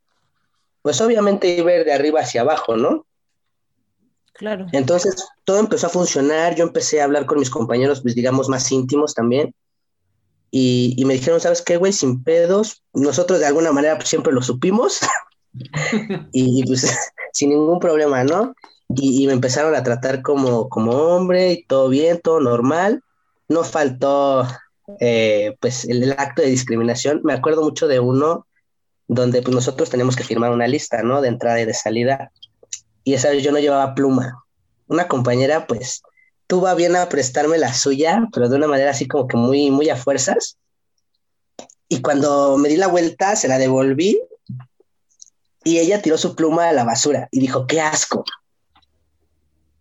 pues 0.83 1.01
obviamente 1.01 1.57
iba 1.57 1.71
a 1.71 1.77
ir 1.77 1.85
de 1.85 1.93
arriba 1.93 2.21
hacia 2.21 2.41
abajo, 2.41 2.77
¿no? 2.77 3.07
Claro. 4.33 4.67
Entonces 4.73 5.29
todo 5.45 5.61
empezó 5.61 5.88
a 5.88 5.91
funcionar, 5.91 6.55
yo 6.57 6.64
empecé 6.64 7.01
a 7.01 7.05
hablar 7.05 7.27
con 7.27 7.38
mis 7.38 7.51
compañeros, 7.51 8.01
pues 8.01 8.14
digamos, 8.14 8.49
más 8.49 8.73
íntimos 8.73 9.14
también, 9.14 9.55
y, 10.51 11.05
me 11.05 11.12
dijeron, 11.12 11.41
¿sabes 11.41 11.61
qué, 11.61 11.77
güey? 11.77 11.93
Sin 11.93 12.25
pedos, 12.25 12.83
nosotros 12.95 13.38
de 13.38 13.45
alguna 13.45 13.71
manera 13.71 13.97
pues, 13.97 14.09
siempre 14.09 14.33
lo 14.33 14.41
supimos, 14.41 15.01
y, 16.33 16.64
pues 16.64 16.91
sin 17.35 17.51
ningún 17.51 17.79
problema, 17.79 18.25
¿no? 18.25 18.55
Y, 18.94 19.27
me 19.27 19.35
empezaron 19.35 19.74
a 19.74 19.83
tratar 19.83 20.22
como, 20.22 20.68
como 20.68 20.92
hombre, 20.92 21.53
y 21.53 21.64
todo 21.64 21.88
bien, 21.88 22.20
todo 22.22 22.40
normal, 22.40 23.03
no 23.48 23.62
faltó 23.62 24.46
eh, 25.01 25.57
pues 25.61 25.85
el, 25.85 26.11
acto 26.12 26.40
de 26.40 26.48
discriminación, 26.48 27.20
me 27.22 27.35
acuerdo 27.35 27.62
mucho 27.62 27.87
de 27.87 28.01
uno 28.01 28.46
donde 29.07 29.42
pues, 29.42 29.55
nosotros 29.55 29.90
teníamos 29.90 30.16
que 30.16 30.24
firmar 30.24 30.53
una 30.53 30.66
lista, 30.66 31.03
¿no? 31.03 31.20
De 31.20 31.29
entrada 31.29 31.61
y 31.61 31.66
de 31.66 31.74
salida, 31.74 32.33
y 33.05 33.14
esa 33.14 33.31
vez 33.31 33.42
yo 33.42 33.53
no 33.53 33.59
llevaba 33.59 33.94
pluma. 33.94 34.44
Una 34.87 35.09
compañera, 35.09 35.66
pues, 35.66 36.03
tuvo 36.46 36.74
bien 36.74 36.96
a 36.96 37.09
prestarme 37.09 37.59
la 37.59 37.72
suya, 37.72 38.27
pero 38.33 38.48
de 38.48 38.57
una 38.57 38.68
manera 38.68 38.90
así 38.90 39.07
como 39.07 39.29
que 39.29 39.37
muy, 39.37 39.70
muy 39.70 39.88
a 39.90 39.96
fuerzas. 39.96 40.59
Y 41.88 42.03
cuando 42.03 42.57
me 42.59 42.68
di 42.68 42.77
la 42.77 42.88
vuelta, 42.88 43.37
se 43.37 43.48
la 43.48 43.59
devolví 43.59 44.20
y 45.64 45.79
ella 45.79 46.03
tiró 46.03 46.18
su 46.18 46.35
pluma 46.35 46.68
a 46.68 46.72
la 46.72 46.85
basura 46.85 47.29
y 47.31 47.40
dijo, 47.40 47.66
qué 47.66 47.81
asco. 47.81 48.24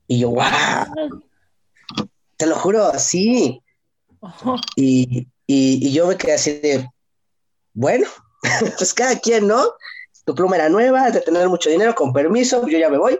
Y 0.07 0.19
yo, 0.19 0.29
wow. 0.29 1.23
Te 2.37 2.45
lo 2.45 2.55
juro, 2.55 2.91
sí. 2.97 3.61
Y, 4.75 5.27
y, 5.45 5.91
yo 5.91 6.07
me 6.07 6.17
quedé 6.17 6.33
así 6.33 6.53
de, 6.59 6.89
bueno, 7.73 8.07
pues 8.77 8.93
cada 8.93 9.17
quien, 9.19 9.47
¿no? 9.47 9.63
tu 10.27 10.35
pluma 10.35 10.57
era 10.57 10.67
nueva, 10.67 11.09
de 11.09 11.21
tener 11.21 11.47
mucho 11.47 11.69
dinero, 11.69 11.95
con 11.95 12.11
permiso, 12.11 12.67
yo 12.67 12.77
ya 12.77 12.89
me 12.89 12.97
voy. 12.97 13.17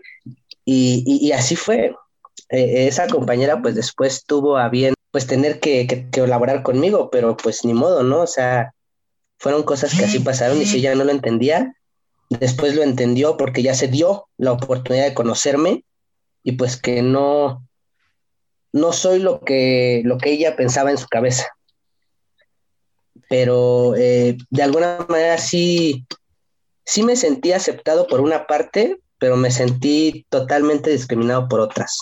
Y, 0.65 1.32
así 1.32 1.56
fue. 1.56 1.95
Eh, 2.50 2.88
esa 2.88 3.08
compañera 3.08 3.62
pues 3.62 3.76
después 3.76 4.23
tuvo 4.26 4.58
a 4.58 4.69
bien 4.69 4.93
pues 5.12 5.26
tener 5.26 5.60
que, 5.60 5.88
que, 5.88 6.10
colaborar 6.10 6.63
conmigo, 6.63 7.10
pero 7.10 7.38
pues 7.38 7.63
ni 7.63 7.73
modo, 7.73 8.04
¿no? 8.04 8.21
O 8.21 8.28
sea, 8.28 8.73
fueron 9.38 9.63
cosas 9.63 9.97
que 9.97 10.04
así 10.04 10.19
pasaron 10.19 10.62
y 10.62 10.65
si 10.65 10.78
ella 10.78 10.95
no 10.95 11.06
lo 11.06 11.12
entendía, 11.12 11.73
después 12.30 12.76
lo 12.76 12.84
entendió 12.84 13.38
porque 13.38 13.63
ya 13.63 13.73
se 13.73 13.88
dio 13.88 14.28
la 14.38 14.52
oportunidad 14.52 15.06
de 15.06 15.13
conocerme 15.13 15.86
y 16.48 16.54
pues 16.54 16.78
que 16.78 17.02
no, 17.02 17.68
no 18.72 18.94
soy 18.94 19.20
lo 19.20 19.42
que, 19.42 20.02
lo 20.06 20.18
que 20.18 20.32
ella 20.32 20.56
pensaba 20.56 20.92
en 20.92 20.98
su 20.98 21.06
cabeza. 21.08 21.46
Pero 23.28 23.98
eh, 23.98 24.38
de 24.50 24.64
alguna 24.64 25.06
manera 25.10 25.38
sí, 25.40 26.08
sí 26.86 27.04
me 27.04 27.18
sentí 27.18 27.52
aceptado 27.52 28.08
por 28.08 28.22
una 28.22 28.48
parte, 28.48 28.98
pero 29.18 29.36
me 29.36 29.52
sentí 29.52 30.26
totalmente 30.30 30.90
discriminado 30.90 31.50
por 31.50 31.60
otras. 31.60 32.00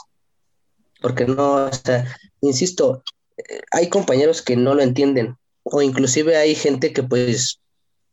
Porque 1.02 1.26
no, 1.26 1.66
o 1.66 1.74
sea, 1.74 2.06
insisto, 2.42 3.02
eh, 3.38 3.62
hay 3.72 3.90
compañeros 3.90 4.44
que 4.44 4.56
no 4.56 4.76
lo 4.76 4.84
entienden, 4.84 5.40
o 5.64 5.82
inclusive 5.82 6.38
hay 6.38 6.54
gente 6.54 6.94
que 6.94 7.02
pues, 7.02 7.62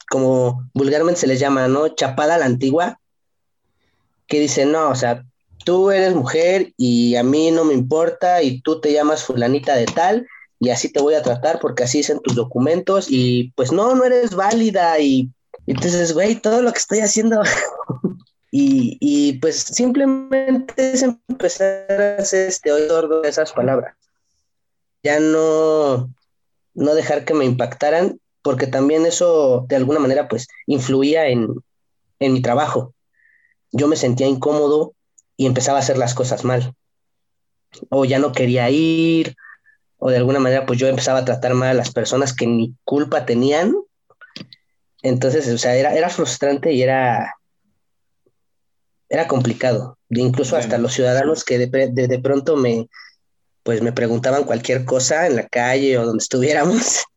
como 0.09 0.67
vulgarmente 0.73 1.21
se 1.21 1.27
les 1.27 1.41
llama, 1.41 1.69
¿no? 1.69 1.89
Chapada 1.89 2.37
a 2.37 2.39
la 2.39 2.47
antigua, 2.47 2.99
que 4.27 4.41
dice, 4.41 4.65
no, 4.65 4.89
o 4.89 4.95
sea, 4.95 5.27
tú 5.65 5.91
eres 5.91 6.15
mujer 6.15 6.73
y 6.77 7.17
a 7.17 7.23
mí 7.23 7.51
no 7.51 7.65
me 7.65 7.75
importa 7.75 8.43
y 8.43 8.61
tú 8.61 8.81
te 8.81 8.93
llamas 8.93 9.25
fulanita 9.25 9.75
de 9.75 9.87
tal 9.87 10.27
y 10.61 10.71
así 10.71 10.93
te 10.93 11.03
voy 11.03 11.15
a 11.15 11.23
tratar 11.23 11.59
porque 11.61 11.85
así 11.85 11.99
dicen 11.99 12.21
tus 12.21 12.35
documentos 12.35 13.07
y 13.09 13.53
pues 13.57 13.73
no, 13.73 13.95
no 13.95 14.05
eres 14.05 14.35
válida 14.35 14.99
y 14.99 15.31
entonces, 15.67 16.13
güey, 16.13 16.37
todo 16.37 16.63
lo 16.63 16.73
que 16.73 16.79
estoy 16.79 17.01
haciendo. 17.01 17.43
y, 18.51 18.99
y, 19.01 19.35
pues 19.35 19.61
simplemente 19.61 20.93
es 20.93 21.03
empezar 21.03 21.91
a 21.91 22.23
hacer 22.23 22.49
este 22.49 22.73
oído 22.73 23.21
de 23.23 23.29
esas 23.29 23.53
palabras. 23.53 23.95
Ya 25.03 25.21
no, 25.21 26.13
no 26.75 26.95
dejar 26.95 27.25
que 27.25 27.35
me 27.35 27.45
impactaran, 27.45 28.21
porque 28.43 28.67
también 28.67 29.07
eso 29.07 29.67
de 29.69 29.77
alguna 29.77 30.01
manera 30.01 30.29
pues 30.29 30.49
influía 30.67 31.29
en, 31.29 31.49
en 32.19 32.33
mi 32.33 32.43
trabajo. 32.43 32.95
Yo 33.71 33.89
me 33.89 33.97
sentía 33.97 34.27
incómodo 34.27 34.95
y 35.43 35.47
empezaba 35.47 35.79
a 35.79 35.81
hacer 35.81 35.99
las 35.99 36.15
cosas 36.15 36.45
mal. 36.45 36.75
O 37.89 38.05
ya 38.05 38.19
no 38.19 38.33
quería 38.33 38.71
ir, 38.71 39.35
o 39.99 40.11
de 40.11 40.19
alguna 40.19 40.39
manera 40.39 40.67
pues 40.67 40.79
yo 40.79 40.89
empezaba 40.89 41.21
a 41.21 41.25
tratar 41.25 41.55
mal 41.55 41.71
a 41.71 41.75
las 41.75 41.91
personas 41.91 42.35
que 42.35 42.47
ni 42.47 42.75
culpa 42.85 43.27
tenían 43.27 43.75
entonces, 45.03 45.49
o 45.49 45.59
sea, 45.59 45.75
era, 45.75 45.95
era 45.95 46.09
frustrante 46.09 46.73
y 46.73 46.83
era, 46.83 47.35
era 49.09 49.27
complicado. 49.27 49.99
Incluso 50.09 50.57
hasta 50.57 50.79
los 50.79 50.95
ciudadanos 50.95 51.45
que 51.45 51.59
de, 51.59 51.89
de, 51.89 52.19
pronto 52.21 52.57
me, 52.57 52.89
pues 53.65 53.83
me 53.83 53.93
preguntaban 53.93 54.45
cualquier 54.45 54.85
cosa 54.85 55.27
en 55.27 55.37
la 55.37 55.49
calle 55.49 55.99
o 55.99 56.07
donde 56.07 56.23
estuviéramos. 56.23 57.05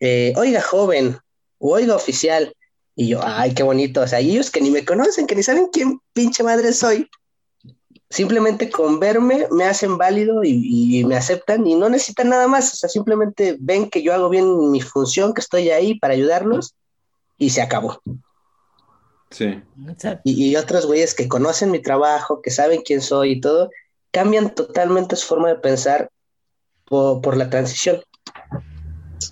Eh, 0.00 0.32
oiga, 0.36 0.62
joven, 0.62 1.18
o 1.58 1.74
oiga, 1.74 1.96
oficial. 1.96 2.54
Y 2.94 3.08
yo, 3.08 3.20
ay, 3.20 3.52
qué 3.52 3.64
bonito. 3.64 4.02
O 4.02 4.06
sea, 4.06 4.20
ellos 4.20 4.48
que 4.48 4.60
ni 4.60 4.70
me 4.70 4.84
conocen, 4.84 5.26
que 5.26 5.34
ni 5.34 5.42
saben 5.42 5.66
quién 5.72 5.98
pinche 6.12 6.44
madre 6.44 6.72
soy, 6.72 7.10
simplemente 8.10 8.70
con 8.70 9.00
verme 9.00 9.46
me 9.50 9.64
hacen 9.64 9.98
válido 9.98 10.42
y, 10.42 10.98
y, 11.00 11.04
me 11.04 11.16
aceptan 11.16 11.66
y 11.66 11.74
no 11.74 11.88
necesitan 11.88 12.30
nada 12.30 12.48
más. 12.48 12.72
O 12.72 12.76
sea, 12.76 12.88
simplemente 12.88 13.56
ven 13.60 13.90
que 13.90 14.02
yo 14.02 14.14
hago 14.14 14.28
bien 14.28 14.70
mi 14.70 14.80
función, 14.80 15.34
que 15.34 15.40
estoy 15.40 15.70
ahí 15.70 15.98
para 15.98 16.14
ayudarlos 16.14 16.74
y 17.36 17.50
se 17.50 17.62
acabó. 17.62 18.00
Sí. 19.30 19.62
Y, 20.24 20.56
otros 20.56 20.86
güeyes 20.86 21.14
que 21.14 21.28
conocen 21.28 21.70
mi 21.70 21.80
trabajo, 21.80 22.40
que 22.40 22.50
saben 22.50 22.82
quién 22.82 23.02
soy 23.02 23.32
y 23.32 23.40
todo, 23.40 23.70
cambian 24.10 24.54
totalmente 24.54 25.16
su 25.16 25.26
forma 25.26 25.48
de 25.48 25.56
pensar 25.56 26.10
por, 26.86 27.36
la 27.36 27.50
transición. 27.50 28.00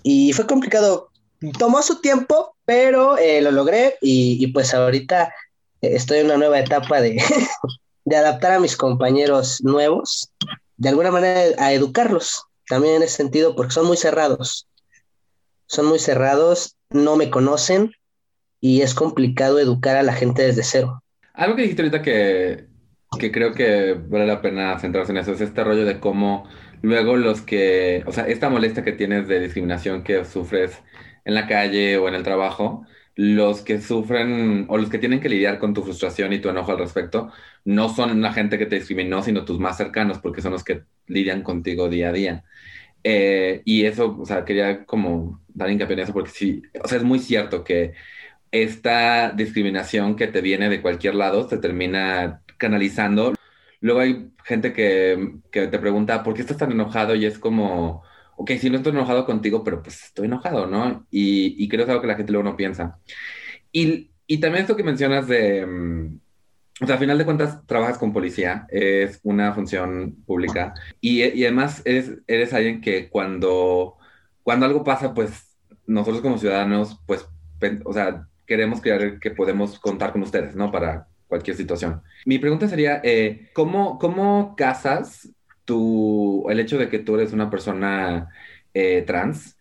Y 0.03 0.33
fue 0.33 0.47
complicado. 0.47 1.11
Tomó 1.59 1.83
su 1.83 2.01
tiempo, 2.01 2.57
pero 2.65 3.17
eh, 3.19 3.41
lo 3.41 3.51
logré 3.51 3.97
y, 4.01 4.47
pues 4.49 4.75
ahorita 4.75 5.35
eh, 5.81 5.91
estoy 5.95 6.19
en 6.19 6.27
una 6.27 6.37
nueva 6.37 6.59
etapa 6.59 7.01
de, 7.01 7.17
de 8.07 8.17
adaptar 8.17 8.53
a 8.53 8.61
mis 8.61 8.77
compañeros 8.77 9.63
nuevos, 9.63 10.33
de 10.79 10.89
alguna 10.89 11.11
manera 11.11 11.63
a 11.63 11.73
educarlos 11.73 12.45
también 12.69 12.97
en 12.97 13.03
ese 13.03 13.17
sentido, 13.17 13.55
porque 13.55 13.73
son 13.73 13.87
muy 13.87 13.97
cerrados. 13.97 14.67
Son 15.67 15.87
muy 15.87 15.99
cerrados 15.99 16.77
no 16.91 17.17
me 17.17 17.31
conocen 17.31 17.93
y 18.61 18.83
es 18.83 18.95
complicado 18.95 19.59
educar 19.59 19.97
a 19.97 20.03
la 20.03 20.13
gente 20.13 20.43
desde 20.43 20.63
cero. 20.63 21.03
Algo 21.35 21.57
que 21.57 21.63
dijiste 21.63 21.83
ahorita 21.83 22.03
que, 22.03 22.67
que 23.19 23.33
creo 23.33 23.53
que 23.53 23.95
vale 23.95 24.27
la 24.27 24.41
pena 24.41 24.79
centrarse 24.79 25.13
en 25.13 25.19
eso 25.19 25.33
es 25.33 25.41
este 25.41 25.65
rollo 25.65 25.85
de 25.85 26.01
cómo 26.01 26.49
luego 26.83 27.17
los 27.17 27.43
que, 27.43 28.05
o 28.07 28.13
sea, 28.13 28.27
esta 28.27 28.49
molestia 28.49 28.85
que 28.85 28.93
tienes 28.93 29.29
de 29.29 29.41
discriminación 29.41 30.05
que 30.05 30.25
sufres 30.25 30.83
en 31.25 31.35
la 31.35 31.47
calle 31.47 31.99
o 31.99 32.09
en 32.09 32.15
el 32.15 32.23
trabajo, 32.23 32.87
los 33.17 33.63
que 33.63 33.81
sufren 33.81 34.67
o 34.69 34.77
los 34.79 34.91
que 34.91 34.99
tienen 34.99 35.21
que 35.21 35.31
lidiar 35.31 35.59
con 35.59 35.75
tu 35.75 35.83
frustración 35.83 36.33
y 36.33 36.41
tu 36.41 36.51
enojo 36.51 36.73
al 36.73 36.79
respecto, 36.79 37.33
no 37.65 37.89
son 37.89 38.21
la 38.23 38.33
gente 38.33 38.59
que 38.59 38.67
te 38.67 38.77
discriminó, 38.77 39.23
sino 39.23 39.45
tus 39.45 39.59
más 39.59 39.77
cercanos, 39.79 40.19
porque 40.19 40.43
son 40.43 40.53
los 40.53 40.65
que 40.65 40.85
lidian 41.07 41.43
contigo 41.43 41.89
día 41.89 42.11
a 42.11 42.13
día. 42.13 42.45
Eh, 43.05 43.63
y 43.65 43.85
eso, 43.87 44.17
o 44.21 44.27
sea, 44.27 44.45
quería 44.45 44.85
como 44.85 45.43
dar 45.49 45.71
hincapié 45.71 45.95
en 45.95 46.01
eso 46.01 46.13
porque 46.13 46.31
sí, 46.31 46.63
o 46.83 46.89
sea, 46.89 46.99
es 46.99 47.05
muy 47.05 47.19
cierto 47.21 47.65
que 47.65 47.95
esta 48.51 49.31
discriminación 49.33 50.17
que 50.17 50.27
te 50.29 50.41
viene 50.41 50.69
de 50.69 50.83
cualquier 50.83 51.15
lado 51.15 51.49
se 51.49 51.59
termina 51.59 52.43
canalizando. 52.59 53.35
Luego 53.81 54.01
hay 54.01 54.31
gente 54.45 54.73
que, 54.73 55.39
que 55.51 55.69
te 55.69 55.79
pregunta, 55.79 56.23
¿por 56.23 56.35
qué 56.35 56.43
estás 56.43 56.59
tan 56.59 56.73
enojado? 56.73 57.15
Y 57.15 57.27
es 57.27 57.39
como, 57.39 58.03
ok, 58.37 58.53
si 58.61 58.71
no 58.71 58.77
estoy 58.77 58.93
enojado 58.93 59.27
contigo, 59.27 59.65
pero 59.65 59.83
pues 59.83 60.05
estoy 60.05 60.27
enojado, 60.27 60.67
¿no? 60.67 61.07
Y, 61.11 61.63
y 61.63 61.69
creo 61.69 61.81
que 61.81 61.85
es 61.85 61.91
algo 61.91 62.03
que 62.03 62.09
la 62.09 62.17
gente 62.17 62.33
luego 62.33 62.49
no 62.49 62.57
piensa. 62.57 62.99
Y, 63.73 64.11
y 64.27 64.39
también 64.39 64.63
esto 64.63 64.77
que 64.77 64.83
mencionas 64.85 65.27
de 65.29 65.67
mm, 65.67 66.19
o 66.81 66.87
sea, 66.87 66.97
a 66.97 66.99
final 66.99 67.17
de 67.17 67.25
cuentas, 67.25 67.67
trabajas 67.67 67.97
con 67.97 68.13
policía, 68.13 68.67
es 68.69 69.21
una 69.23 69.55
función 69.55 70.17
pública 70.27 70.75
y, 71.01 71.23
y 71.23 71.45
además 71.45 71.81
eres, 71.87 72.19
eres 72.27 72.53
alguien 72.53 72.83
que 72.83 73.09
cuando, 73.09 73.97
cuando 74.43 74.67
algo 74.67 74.85
pasa, 74.85 75.15
pues 75.15 75.57
nosotros 75.87 76.21
como 76.21 76.37
ciudadanos, 76.37 77.01
pues, 77.07 77.27
o 77.85 77.93
sea, 77.95 78.29
queremos 78.47 78.83
creer 78.83 79.19
que 79.21 79.31
podemos 79.31 79.79
contar 79.79 80.13
con 80.13 80.23
ustedes, 80.23 80.55
¿no? 80.55 80.71
Para 80.71 81.09
cualquier 81.29 81.57
situación. 81.57 82.03
Mi 82.27 82.39
pregunta 82.39 82.69
sería, 82.69 83.01
eh, 83.03 83.49
¿cómo, 83.55 83.99
¿cómo 83.99 84.55
casas 84.55 85.31
tu, 85.67 86.47
el 86.49 86.61
hecho 86.61 86.79
de 86.79 86.89
que 86.89 86.99
tú 86.99 87.17
eres 87.17 87.35
una 87.35 87.51
persona 87.51 88.31
eh, 88.73 89.03
trans? 89.07 89.59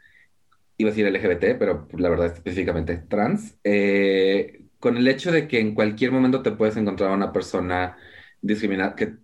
Iba 0.77 0.89
a 0.89 0.93
decir 0.93 1.11
LGBT, 1.11 1.57
pero 1.59 1.87
la 1.97 2.09
verdad 2.09 2.27
específicamente 2.27 2.97
trans. 2.97 3.57
Eh, 3.63 4.65
con 4.79 4.97
el 4.97 5.07
hecho 5.07 5.31
de 5.31 5.47
que 5.47 5.59
en 5.59 5.75
cualquier 5.75 6.11
momento 6.11 6.41
te 6.41 6.51
puedes 6.51 6.77
encontrar 6.77 7.11
una 7.11 7.33
persona 7.33 7.97
discriminada, 8.41 8.95
que, 8.95 9.15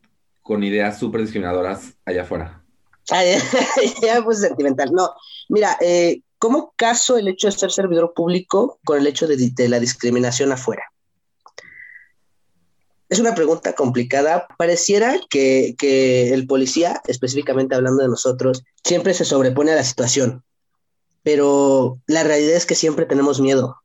con 0.42 0.64
ideas 0.64 1.00
súper 1.00 1.22
discriminadoras 1.22 1.94
allá 2.04 2.24
afuera. 2.24 2.64
ya 4.02 4.24
pues 4.24 4.42
sentimental. 4.42 4.92
No, 4.92 5.14
mira, 5.50 5.78
eh, 5.82 6.22
¿cómo 6.38 6.74
caso 6.76 7.18
el 7.18 7.28
hecho 7.28 7.48
de 7.48 7.54
ser 7.54 7.72
servidor 7.72 8.14
público 8.14 8.80
con 8.86 9.00
el 9.00 9.08
hecho 9.08 9.28
de 9.28 9.70
la 9.70 9.80
discriminación 9.80 10.52
afuera? 10.52 10.84
Es 13.12 13.20
una 13.20 13.36
pregunta 13.36 13.74
complicada. 13.74 14.48
Pareciera 14.58 15.20
que, 15.30 15.76
el 16.34 16.48
policía, 16.48 17.02
específicamente 17.08 17.76
hablando 17.76 18.04
de 18.04 18.08
nosotros, 18.08 18.64
siempre 18.86 19.14
se 19.14 19.26
sobrepone 19.26 19.74
a 19.74 19.76
la 19.76 19.84
situación, 19.84 20.46
pero 21.22 22.00
la 22.08 22.24
realidad 22.24 22.56
es 22.56 22.66
que 22.66 22.74
siempre 22.74 23.06
tenemos 23.06 23.42
miedo. 23.42 23.76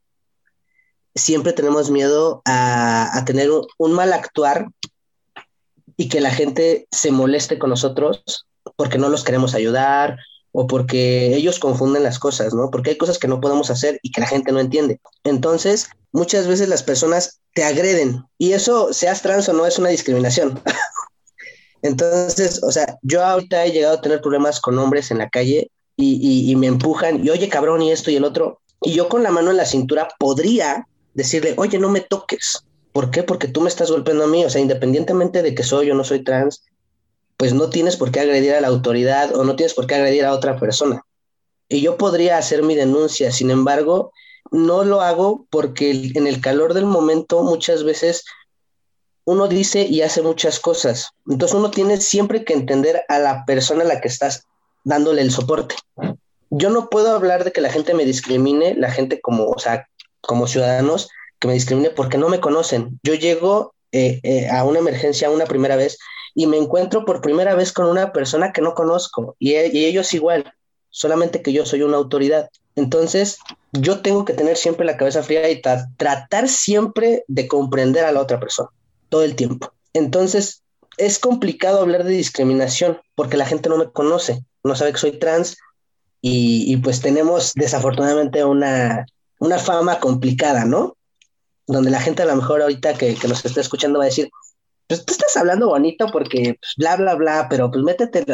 Siempre 1.16 1.52
tenemos 1.52 1.90
miedo 1.90 2.40
a, 2.44 3.20
tener 3.26 3.50
un 3.78 3.92
mal 3.94 4.12
actuar 4.12 4.68
y 5.96 6.08
que 6.08 6.20
la 6.20 6.30
gente 6.30 6.86
se 6.92 7.10
moleste 7.10 7.58
con 7.58 7.70
nosotros 7.70 8.46
porque 8.76 8.98
no 8.98 9.08
los 9.08 9.24
queremos 9.24 9.56
ayudar 9.56 10.20
o 10.58 10.66
porque 10.66 11.36
ellos 11.36 11.58
confunden 11.58 12.02
las 12.02 12.18
cosas, 12.18 12.54
¿no? 12.54 12.70
Porque 12.70 12.88
hay 12.88 12.96
cosas 12.96 13.18
que 13.18 13.28
no 13.28 13.42
podemos 13.42 13.68
hacer 13.68 14.00
y 14.02 14.10
que 14.10 14.22
la 14.22 14.26
gente 14.26 14.52
no 14.52 14.58
entiende. 14.58 15.00
Entonces, 15.22 15.90
muchas 16.12 16.46
veces 16.46 16.70
las 16.70 16.82
personas 16.82 17.40
te 17.52 17.62
agreden 17.62 18.24
y 18.38 18.52
eso, 18.52 18.94
seas 18.94 19.20
trans 19.20 19.50
o 19.50 19.52
no, 19.52 19.66
es 19.66 19.78
una 19.78 19.90
discriminación. 19.90 20.58
Entonces, 21.82 22.62
o 22.62 22.72
sea, 22.72 22.96
yo 23.02 23.22
ahorita 23.22 23.66
he 23.66 23.72
llegado 23.72 23.98
a 23.98 24.00
tener 24.00 24.22
problemas 24.22 24.58
con 24.58 24.78
hombres 24.78 25.10
en 25.10 25.18
la 25.18 25.28
calle 25.28 25.70
y, 25.94 26.56
me 26.56 26.68
empujan 26.68 27.22
y 27.22 27.28
oye 27.28 27.50
cabrón 27.50 27.82
y 27.82 27.92
esto 27.92 28.10
y 28.10 28.16
el 28.16 28.24
otro. 28.24 28.62
Y 28.80 28.94
yo 28.94 29.10
con 29.10 29.22
la 29.22 29.30
mano 29.30 29.50
en 29.50 29.58
la 29.58 29.66
cintura 29.66 30.08
podría 30.18 30.88
decirle, 31.12 31.52
oye, 31.58 31.78
no 31.78 31.90
me 31.90 32.00
toques. 32.00 32.64
¿Por 32.92 33.10
qué? 33.10 33.22
Porque 33.22 33.48
tú 33.48 33.60
me 33.60 33.68
estás 33.68 33.90
golpeando 33.90 34.24
a 34.24 34.28
mí. 34.28 34.42
O 34.42 34.48
sea, 34.48 34.62
independientemente 34.62 35.42
de 35.42 35.54
que 35.54 35.64
soy 35.64 35.90
o 35.90 35.94
no 35.94 36.02
soy 36.02 36.24
trans, 36.24 36.64
pues 37.36 37.52
no 37.52 37.70
tienes 37.70 37.96
por 37.96 38.10
qué 38.10 38.20
agredir 38.20 38.54
a 38.54 38.60
la 38.60 38.68
autoridad 38.68 39.34
o 39.34 39.44
no 39.44 39.56
tienes 39.56 39.74
por 39.74 39.86
qué 39.86 39.94
agredir 39.94 40.24
a 40.24 40.32
otra 40.32 40.58
persona. 40.58 41.02
Y 41.68 41.80
yo 41.80 41.96
podría 41.96 42.38
hacer 42.38 42.62
mi 42.62 42.74
denuncia, 42.74 43.32
sin 43.32 43.50
embargo, 43.50 44.12
no 44.50 44.84
lo 44.84 45.00
hago 45.00 45.46
porque 45.50 45.90
en 46.14 46.26
el 46.26 46.40
calor 46.40 46.74
del 46.74 46.86
momento 46.86 47.42
muchas 47.42 47.84
veces 47.84 48.24
uno 49.24 49.48
dice 49.48 49.82
y 49.82 50.02
hace 50.02 50.22
muchas 50.22 50.60
cosas. 50.60 51.10
Entonces 51.28 51.56
uno 51.56 51.70
tiene 51.70 52.00
siempre 52.00 52.44
que 52.44 52.52
entender 52.52 53.02
a 53.08 53.18
la 53.18 53.44
persona 53.44 53.82
a 53.82 53.86
la 53.86 54.00
que 54.00 54.08
estás 54.08 54.44
dándole 54.84 55.20
el 55.20 55.32
soporte. 55.32 55.74
Yo 56.50 56.70
no 56.70 56.88
puedo 56.88 57.10
hablar 57.10 57.42
de 57.42 57.50
que 57.50 57.60
la 57.60 57.72
gente 57.72 57.92
me 57.92 58.04
discrimine, 58.04 58.74
la 58.76 58.90
gente 58.90 59.20
como, 59.20 59.48
o 59.48 59.58
sea, 59.58 59.88
como 60.20 60.46
ciudadanos, 60.46 61.08
que 61.40 61.48
me 61.48 61.54
discrimine 61.54 61.90
porque 61.90 62.18
no 62.18 62.28
me 62.28 62.40
conocen. 62.40 63.00
Yo 63.02 63.14
llego 63.14 63.74
eh, 63.90 64.20
eh, 64.22 64.48
a 64.48 64.62
una 64.64 64.78
emergencia 64.78 65.28
una 65.28 65.46
primera 65.46 65.74
vez 65.74 65.98
y 66.36 66.46
me 66.46 66.58
encuentro 66.58 67.06
por 67.06 67.22
primera 67.22 67.54
vez 67.54 67.72
con 67.72 67.86
una 67.86 68.12
persona 68.12 68.52
que 68.52 68.60
no 68.60 68.74
conozco 68.74 69.34
y, 69.38 69.54
y 69.54 69.86
ellos 69.86 70.12
igual, 70.12 70.52
solamente 70.90 71.40
que 71.40 71.52
yo 71.52 71.64
soy 71.64 71.82
una 71.82 71.96
autoridad. 71.96 72.50
Entonces, 72.76 73.38
yo 73.72 74.02
tengo 74.02 74.26
que 74.26 74.34
tener 74.34 74.58
siempre 74.58 74.84
la 74.84 74.98
cabeza 74.98 75.22
fría 75.22 75.48
y 75.50 75.62
tra 75.62 75.88
tratar 75.96 76.48
siempre 76.50 77.24
de 77.26 77.48
comprender 77.48 78.04
a 78.04 78.12
la 78.12 78.20
otra 78.20 78.38
persona, 78.38 78.68
todo 79.08 79.24
el 79.24 79.34
tiempo. 79.34 79.72
Entonces, 79.94 80.62
es 80.98 81.18
complicado 81.18 81.80
hablar 81.80 82.04
de 82.04 82.10
discriminación 82.10 83.00
porque 83.14 83.38
la 83.38 83.46
gente 83.46 83.70
no 83.70 83.78
me 83.78 83.90
conoce, 83.90 84.44
no 84.62 84.76
sabe 84.76 84.92
que 84.92 84.98
soy 84.98 85.12
trans 85.12 85.56
y, 86.20 86.70
y 86.70 86.76
pues 86.76 87.00
tenemos 87.00 87.54
desafortunadamente 87.54 88.44
una, 88.44 89.06
una 89.38 89.58
fama 89.58 90.00
complicada, 90.00 90.66
¿no? 90.66 90.98
Donde 91.66 91.90
la 91.90 92.00
gente 92.00 92.22
a 92.22 92.26
lo 92.26 92.36
mejor 92.36 92.60
ahorita 92.60 92.92
que, 92.92 93.14
que 93.14 93.26
nos 93.26 93.42
está 93.42 93.62
escuchando 93.62 94.00
va 94.00 94.04
a 94.04 94.08
decir, 94.08 94.28
pues 94.86 95.04
tú 95.04 95.12
estás 95.12 95.36
hablando 95.36 95.68
bonito 95.68 96.06
porque 96.12 96.56
pues, 96.60 96.74
bla, 96.76 96.96
bla, 96.96 97.14
bla, 97.14 97.46
pero 97.48 97.70
pues 97.70 97.82
métete. 97.82 98.24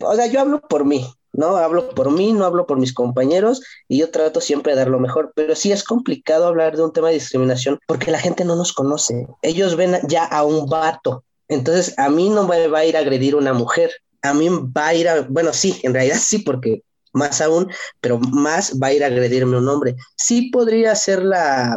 O 0.00 0.14
sea, 0.14 0.26
yo 0.26 0.40
hablo 0.40 0.60
por 0.60 0.84
mí, 0.84 1.06
¿no? 1.32 1.56
Hablo 1.56 1.90
por 1.90 2.10
mí, 2.10 2.32
no 2.32 2.44
hablo 2.44 2.66
por 2.66 2.78
mis 2.78 2.92
compañeros 2.92 3.62
y 3.88 3.98
yo 3.98 4.10
trato 4.10 4.40
siempre 4.40 4.72
de 4.72 4.78
dar 4.78 4.88
lo 4.88 4.98
mejor, 4.98 5.32
pero 5.34 5.54
sí 5.54 5.70
es 5.72 5.84
complicado 5.84 6.46
hablar 6.46 6.76
de 6.76 6.84
un 6.84 6.92
tema 6.92 7.08
de 7.08 7.14
discriminación 7.14 7.78
porque 7.86 8.10
la 8.10 8.18
gente 8.18 8.44
no 8.44 8.56
nos 8.56 8.72
conoce. 8.72 9.26
Ellos 9.42 9.76
ven 9.76 9.98
ya 10.08 10.24
a 10.24 10.44
un 10.44 10.66
vato. 10.66 11.24
Entonces, 11.48 11.94
a 11.98 12.08
mí 12.08 12.30
no 12.30 12.46
me 12.46 12.66
va 12.68 12.78
a 12.78 12.84
ir 12.84 12.96
a 12.96 13.00
agredir 13.00 13.36
una 13.36 13.52
mujer. 13.52 13.92
A 14.22 14.34
mí 14.34 14.48
va 14.48 14.88
a 14.88 14.94
ir 14.94 15.08
a, 15.08 15.22
bueno, 15.22 15.52
sí, 15.52 15.78
en 15.82 15.94
realidad 15.94 16.18
sí, 16.20 16.38
porque 16.38 16.82
más 17.12 17.40
aún, 17.40 17.70
pero 18.00 18.18
más 18.18 18.78
va 18.82 18.88
a 18.88 18.92
ir 18.92 19.04
a 19.04 19.08
agredirme 19.08 19.58
un 19.58 19.68
hombre. 19.68 19.96
Sí 20.16 20.50
podría 20.50 20.94
ser 20.94 21.22
la, 21.22 21.76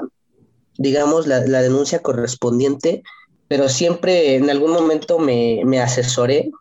digamos, 0.78 1.28
la, 1.28 1.46
la 1.46 1.62
denuncia 1.62 2.00
correspondiente 2.00 3.04
pero 3.48 3.70
siempre 3.70 4.36
en 4.36 4.50
algún 4.50 4.72
momento 4.72 5.20
me, 5.20 5.62
me 5.66 5.80
asesoré 5.80 6.52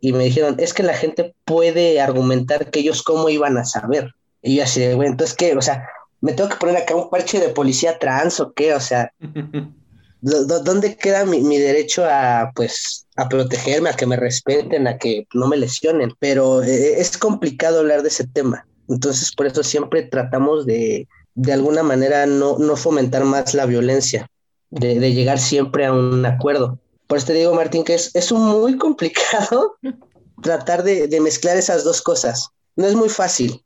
y 0.00 0.12
me 0.12 0.24
dijeron, 0.24 0.56
es 0.58 0.74
que 0.74 0.82
la 0.82 0.94
gente 0.94 1.34
puede 1.44 2.00
argumentar 2.00 2.70
que 2.70 2.80
ellos 2.80 3.02
cómo 3.02 3.28
iban 3.28 3.56
a 3.56 3.64
saber. 3.64 4.12
Y 4.42 4.56
yo 4.56 4.64
así 4.64 4.80
de, 4.80 4.94
bueno, 4.94 5.12
entonces, 5.12 5.34
¿qué? 5.34 5.56
O 5.56 5.62
sea, 5.62 5.88
¿me 6.20 6.32
tengo 6.32 6.50
que 6.50 6.56
poner 6.56 6.76
acá 6.76 6.94
un 6.94 7.08
parche 7.08 7.40
de 7.40 7.48
policía 7.48 7.98
trans 7.98 8.40
o 8.40 8.52
qué? 8.52 8.74
O 8.74 8.80
sea, 8.80 9.10
¿dónde 10.20 10.96
queda 10.96 11.24
mi, 11.24 11.40
mi, 11.40 11.58
derecho 11.58 12.04
a, 12.04 12.52
pues, 12.54 13.06
a 13.16 13.28
protegerme, 13.28 13.90
a 13.90 13.94
que 13.94 14.06
me 14.06 14.16
respeten, 14.16 14.86
a 14.86 14.98
que 14.98 15.26
no 15.32 15.48
me 15.48 15.56
lesionen? 15.56 16.12
Pero 16.18 16.62
eh, 16.62 17.00
es 17.00 17.16
complicado 17.16 17.78
hablar 17.78 18.02
de 18.02 18.08
ese 18.08 18.26
tema. 18.26 18.66
Entonces, 18.88 19.32
por 19.34 19.46
eso 19.46 19.62
siempre 19.62 20.02
tratamos 20.02 20.66
de, 20.66 21.08
de 21.34 21.52
alguna 21.52 21.82
manera, 21.82 22.26
no, 22.26 22.58
no 22.58 22.76
fomentar 22.76 23.24
más 23.24 23.54
la 23.54 23.64
violencia 23.64 24.28
de, 24.74 25.12
llegar 25.12 25.38
siempre 25.38 25.86
a 25.86 25.92
un 25.92 26.24
acuerdo. 26.26 26.78
Por 27.06 27.18
eso 27.18 27.28
te 27.28 27.34
digo, 27.34 27.54
Martín, 27.54 27.84
que 27.84 27.94
es, 27.94 28.14
es 28.14 28.32
muy 28.32 28.76
complicado 28.78 29.76
tratar 30.42 30.82
de, 30.82 31.06
de, 31.08 31.20
mezclar 31.20 31.56
esas 31.56 31.84
dos 31.84 32.02
cosas. 32.02 32.48
No 32.76 32.86
es 32.86 32.94
muy 32.94 33.08
fácil. 33.08 33.64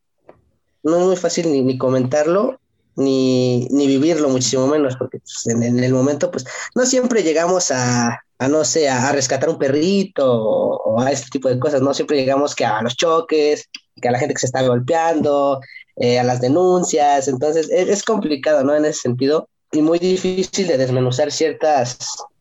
No 0.83 0.97
es 0.99 1.05
muy 1.05 1.17
fácil 1.17 1.51
ni, 1.51 1.63
ni 1.63 1.77
comentarlo, 1.77 2.61
ni, 2.97 3.67
ni, 3.71 3.87
vivirlo, 3.87 4.29
muchísimo 4.29 4.67
menos, 4.67 4.97
porque 4.97 5.19
pues, 5.19 5.47
en, 5.47 5.63
el 5.63 5.93
momento, 5.93 6.31
pues, 6.31 6.45
no 6.75 6.87
siempre 6.87 7.23
llegamos 7.23 7.71
a, 7.71 8.23
a 8.39 8.49
no 8.49 8.65
sé, 8.65 8.89
a, 8.89 9.11
rescatar 9.13 9.49
un 9.49 9.59
perrito 9.59 10.25
o, 10.31 11.01
a 11.01 11.11
este 11.11 11.31
tipo 11.31 11.49
de 11.49 11.59
cosas, 11.59 11.83
no 11.83 11.95
siempre 11.95 12.17
llegamos 12.17 12.55
que 12.55 12.65
a 12.65 12.81
los 12.81 12.97
choques, 12.97 13.69
que 14.01 14.09
a 14.09 14.13
la 14.13 14.19
gente 14.19 14.35
que 14.35 14.41
se 14.41 14.47
está 14.47 14.63
golpeando, 14.63 15.61
eh, 15.97 16.19
a 16.19 16.25
las 16.25 16.41
denuncias, 16.41 17.27
entonces 17.29 17.69
es, 17.71 17.89
es 17.89 18.03
complicado, 18.05 18.63
¿no? 18.63 18.75
En 18.75 18.85
ese 18.85 19.01
sentido, 19.01 19.49
y 19.73 19.83
muy 19.83 19.99
difícil 19.99 20.67
de 20.67 20.79
desmenuzar 20.79 21.31
ciertas 21.31 21.99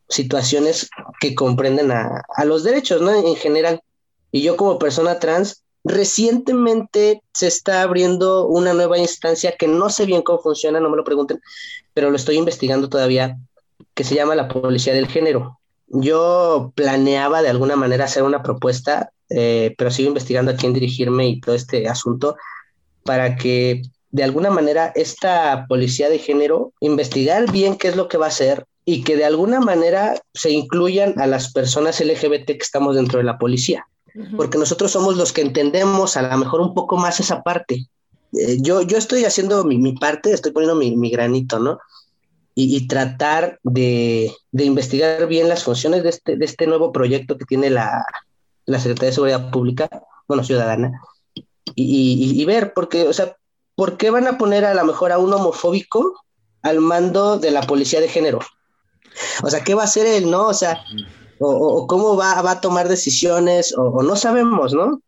situaciones 0.09 0.89
que 1.19 1.35
comprenden 1.35 1.91
a, 1.91 2.21
a, 2.35 2.45
los 2.45 2.63
derechos, 2.63 3.01
¿no? 3.01 3.11
En 3.11 3.35
general. 3.35 3.81
Y 4.31 4.41
yo 4.41 4.55
como 4.55 4.79
persona 4.79 5.19
trans, 5.19 5.63
recientemente 5.83 7.21
se 7.33 7.47
está 7.47 7.81
abriendo 7.81 8.47
una 8.47 8.73
nueva 8.73 8.97
instancia 8.97 9.55
que 9.57 9.67
no 9.67 9.89
sé 9.89 10.05
bien 10.05 10.21
cómo 10.21 10.39
funciona, 10.39 10.79
no 10.79 10.89
me 10.89 10.97
lo 10.97 11.03
pregunten, 11.03 11.41
pero 11.93 12.09
lo 12.09 12.15
estoy 12.15 12.37
investigando 12.37 12.89
todavía, 12.89 13.37
que 13.93 14.03
se 14.03 14.15
llama 14.15 14.35
la 14.35 14.47
Policía 14.47 14.93
del 14.93 15.07
Género. 15.07 15.59
Yo 15.87 16.73
planeaba 16.75 17.41
de 17.41 17.49
alguna 17.49 17.75
manera 17.75 18.05
hacer 18.05 18.23
una 18.23 18.43
propuesta, 18.43 19.11
eh, 19.29 19.73
pero 19.77 19.91
sigo 19.91 20.09
investigando 20.09 20.51
a 20.51 20.55
quién 20.55 20.73
dirigirme 20.73 21.27
y 21.27 21.39
todo 21.39 21.55
este 21.55 21.87
asunto 21.87 22.35
para 23.03 23.37
que 23.37 23.83
de 24.17 24.23
alguna 24.23 24.49
manera 24.49 24.91
esta 24.95 25.67
policía 25.69 26.09
de 26.09 26.17
género 26.17 26.73
investigar 26.79 27.51
bien 27.51 27.77
qué 27.77 27.87
es 27.87 27.95
lo 27.95 28.07
que 28.07 28.17
va 28.17 28.25
a 28.25 28.29
hacer 28.29 28.65
y 28.83 29.03
que 29.03 29.15
de 29.15 29.25
alguna 29.25 29.59
manera 29.59 30.19
se 30.33 30.49
incluyan 30.49 31.21
a 31.21 31.27
las 31.27 31.53
personas 31.53 32.01
LGBT 32.01 32.47
que 32.47 32.57
estamos 32.69 32.95
dentro 32.95 33.19
de 33.19 33.25
la 33.25 33.37
policía, 33.37 33.85
uh 34.15 34.19
-huh. 34.21 34.37
porque 34.37 34.57
nosotros 34.57 34.91
somos 34.91 35.17
los 35.17 35.33
que 35.33 35.41
entendemos 35.41 36.17
a 36.17 36.23
lo 36.23 36.35
mejor 36.35 36.61
un 36.61 36.73
poco 36.73 36.97
más 36.97 37.19
esa 37.19 37.43
parte. 37.43 37.85
Eh, 38.33 38.57
yo, 38.59 38.81
yo 38.81 38.97
estoy 38.97 39.23
haciendo 39.23 39.63
mi, 39.63 39.77
mi 39.77 39.93
parte, 39.93 40.31
estoy 40.33 40.51
poniendo 40.51 40.75
mi, 40.75 40.97
mi 40.97 41.11
granito, 41.11 41.59
¿no? 41.59 41.77
Y, 42.55 42.75
y 42.75 42.87
tratar 42.87 43.59
de, 43.61 44.33
de, 44.51 44.63
investigar 44.65 45.27
bien 45.27 45.47
las 45.47 45.63
funciones 45.63 46.01
de 46.01 46.09
este, 46.09 46.37
de 46.37 46.45
este 46.45 46.65
nuevo 46.65 46.91
proyecto 46.91 47.37
que 47.37 47.45
tiene 47.45 47.69
la, 47.69 48.03
la 48.65 48.79
Secretaría 48.79 49.09
de 49.09 49.15
Seguridad 49.15 49.51
Pública, 49.51 49.87
bueno, 50.27 50.43
ciudadana, 50.43 50.89
y, 51.75 51.83
y, 51.83 52.41
y 52.41 52.45
ver, 52.45 52.73
porque, 52.73 53.07
o 53.07 53.13
sea, 53.13 53.35
¿por 53.77 53.95
qué 53.95 54.09
van 54.09 54.27
a 54.27 54.39
poner 54.39 54.65
a 54.65 54.73
lo 54.73 54.83
mejor 54.83 55.11
a 55.11 55.19
un 55.19 55.31
homofóbico 55.31 56.19
al 56.63 56.81
mando 56.81 57.37
de 57.37 57.51
la 57.51 57.61
policía 57.61 58.01
de 58.01 58.09
género? 58.09 58.39
O 59.43 59.49
sea, 59.51 59.63
¿qué 59.63 59.75
va 59.75 59.83
a 59.83 59.85
hacer 59.85 60.07
él, 60.07 60.31
no? 60.31 60.47
O 60.47 60.53
sea, 60.53 60.83
o, 61.39 61.85
cómo 61.85 62.17
va, 62.17 62.41
va, 62.41 62.51
a 62.51 62.61
tomar 62.61 62.89
decisiones, 62.89 63.77
o, 63.77 63.83
o, 63.83 64.01
no 64.01 64.15
sabemos, 64.15 64.73
¿no? 64.73 64.99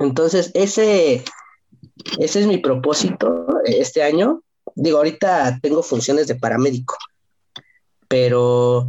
Entonces, 0.00 0.50
ese, 0.54 1.22
ese 2.18 2.40
es 2.40 2.46
mi 2.48 2.58
propósito 2.58 3.46
este 3.64 4.02
año. 4.02 4.42
Digo, 4.74 4.98
ahorita 4.98 5.60
tengo 5.62 5.84
funciones 5.84 6.26
de 6.26 6.34
paramédico, 6.34 6.96
pero 8.08 8.88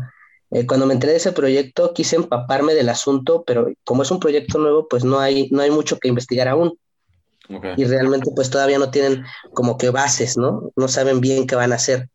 eh, 0.50 0.66
cuando 0.66 0.88
me 0.88 0.96
enteré 0.96 1.12
de 1.12 1.20
ese 1.20 1.32
proyecto 1.32 1.94
quise 1.94 2.16
empaparme 2.16 2.74
del 2.74 2.90
asunto, 2.90 3.44
pero 3.46 3.72
como 3.84 4.02
es 4.02 4.10
un 4.10 4.20
proyecto 4.20 4.58
nuevo, 4.58 4.88
pues 4.88 5.04
no 5.04 5.20
hay, 5.20 5.48
no 5.52 5.62
hay 5.62 5.70
mucho 5.70 6.00
que 6.00 6.08
investigar 6.08 6.48
aún. 6.48 6.76
Okay. 7.50 7.74
Y 7.78 7.86
realmente 7.86 8.30
pues 8.36 8.50
todavía 8.50 8.78
no 8.78 8.92
tienen 8.92 9.24
como 9.54 9.78
que 9.78 9.90
bases, 9.90 10.38
¿no? 10.38 10.72
No 10.76 10.88
saben 10.88 11.20
bien 11.20 11.48
qué 11.48 11.56
van 11.56 11.72
a 11.72 11.76
hacer. 11.76 12.10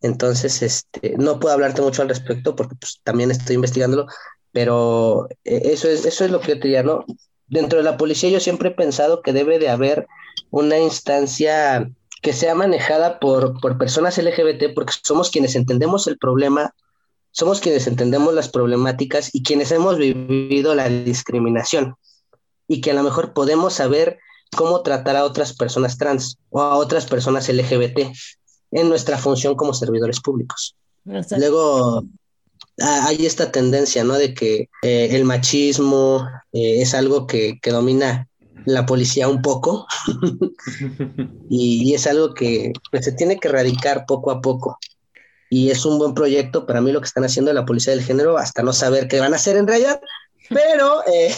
Entonces, 0.00 0.62
este, 0.62 1.14
no 1.16 1.40
puedo 1.40 1.54
hablarte 1.54 1.80
mucho 1.80 2.02
al 2.02 2.08
respecto 2.08 2.56
porque 2.56 2.74
pues, 2.76 3.00
también 3.04 3.30
estoy 3.30 3.54
investigándolo, 3.54 4.06
pero 4.52 5.28
eh, 5.44 5.62
eso 5.64 5.88
es, 5.88 6.04
eso 6.04 6.24
es 6.24 6.30
lo 6.30 6.40
que 6.40 6.48
yo 6.48 6.54
te 6.54 6.68
diría, 6.68 6.82
¿no? 6.82 7.04
dentro 7.46 7.78
de 7.78 7.84
la 7.84 7.96
policía 7.96 8.30
yo 8.30 8.40
siempre 8.40 8.70
he 8.70 8.72
pensado 8.72 9.22
que 9.22 9.32
debe 9.32 9.58
de 9.58 9.68
haber 9.68 10.06
una 10.50 10.78
instancia 10.78 11.90
que 12.22 12.32
sea 12.32 12.54
manejada 12.54 13.18
por, 13.20 13.60
por 13.60 13.78
personas 13.78 14.18
LGBT 14.18 14.74
porque 14.74 14.92
somos 15.02 15.30
quienes 15.30 15.54
entendemos 15.56 16.06
el 16.06 16.18
problema, 16.18 16.74
somos 17.30 17.60
quienes 17.60 17.86
entendemos 17.86 18.32
las 18.34 18.48
problemáticas 18.48 19.34
y 19.34 19.42
quienes 19.42 19.72
hemos 19.72 19.98
vivido 19.98 20.74
la 20.74 20.88
discriminación 20.88 21.96
y 22.66 22.80
que 22.80 22.92
a 22.92 22.94
lo 22.94 23.02
mejor 23.02 23.34
podemos 23.34 23.74
saber 23.74 24.18
cómo 24.54 24.82
tratar 24.82 25.16
a 25.16 25.24
otras 25.24 25.52
personas 25.52 25.98
trans 25.98 26.38
o 26.50 26.60
a 26.60 26.76
otras 26.76 27.06
personas 27.06 27.48
LGBT 27.48 27.98
en 28.70 28.88
nuestra 28.88 29.18
función 29.18 29.54
como 29.54 29.74
servidores 29.74 30.20
públicos. 30.20 30.74
Luego 31.04 32.04
hay 32.78 33.26
esta 33.26 33.52
tendencia, 33.52 34.04
¿no? 34.04 34.14
De 34.14 34.34
que 34.34 34.68
eh, 34.82 35.08
el 35.12 35.24
machismo 35.24 36.26
eh, 36.52 36.82
es 36.82 36.94
algo 36.94 37.26
que, 37.26 37.58
domina 37.64 38.28
la 38.66 38.86
policía 38.86 39.28
un 39.28 39.42
poco 39.42 39.86
y, 41.50 41.92
es 41.92 42.06
algo 42.06 42.32
que 42.32 42.72
pues, 42.90 43.04
se 43.04 43.12
tiene 43.12 43.38
que 43.38 43.48
erradicar 43.48 44.06
poco 44.06 44.30
a 44.30 44.40
poco. 44.40 44.78
Y 45.50 45.70
es 45.70 45.84
un 45.84 45.98
buen 45.98 46.14
proyecto 46.14 46.66
para 46.66 46.80
mí 46.80 46.90
lo 46.90 47.00
que 47.00 47.06
están 47.06 47.24
haciendo 47.24 47.52
la 47.52 47.66
policía 47.66 47.92
del 47.92 48.02
género, 48.02 48.38
hasta 48.38 48.62
no 48.62 48.72
saber 48.72 49.06
qué 49.06 49.20
van 49.20 49.34
a 49.34 49.36
hacer 49.36 49.56
en 49.56 49.68
realidad, 49.68 50.00
pero 50.48 51.06
eh, 51.06 51.32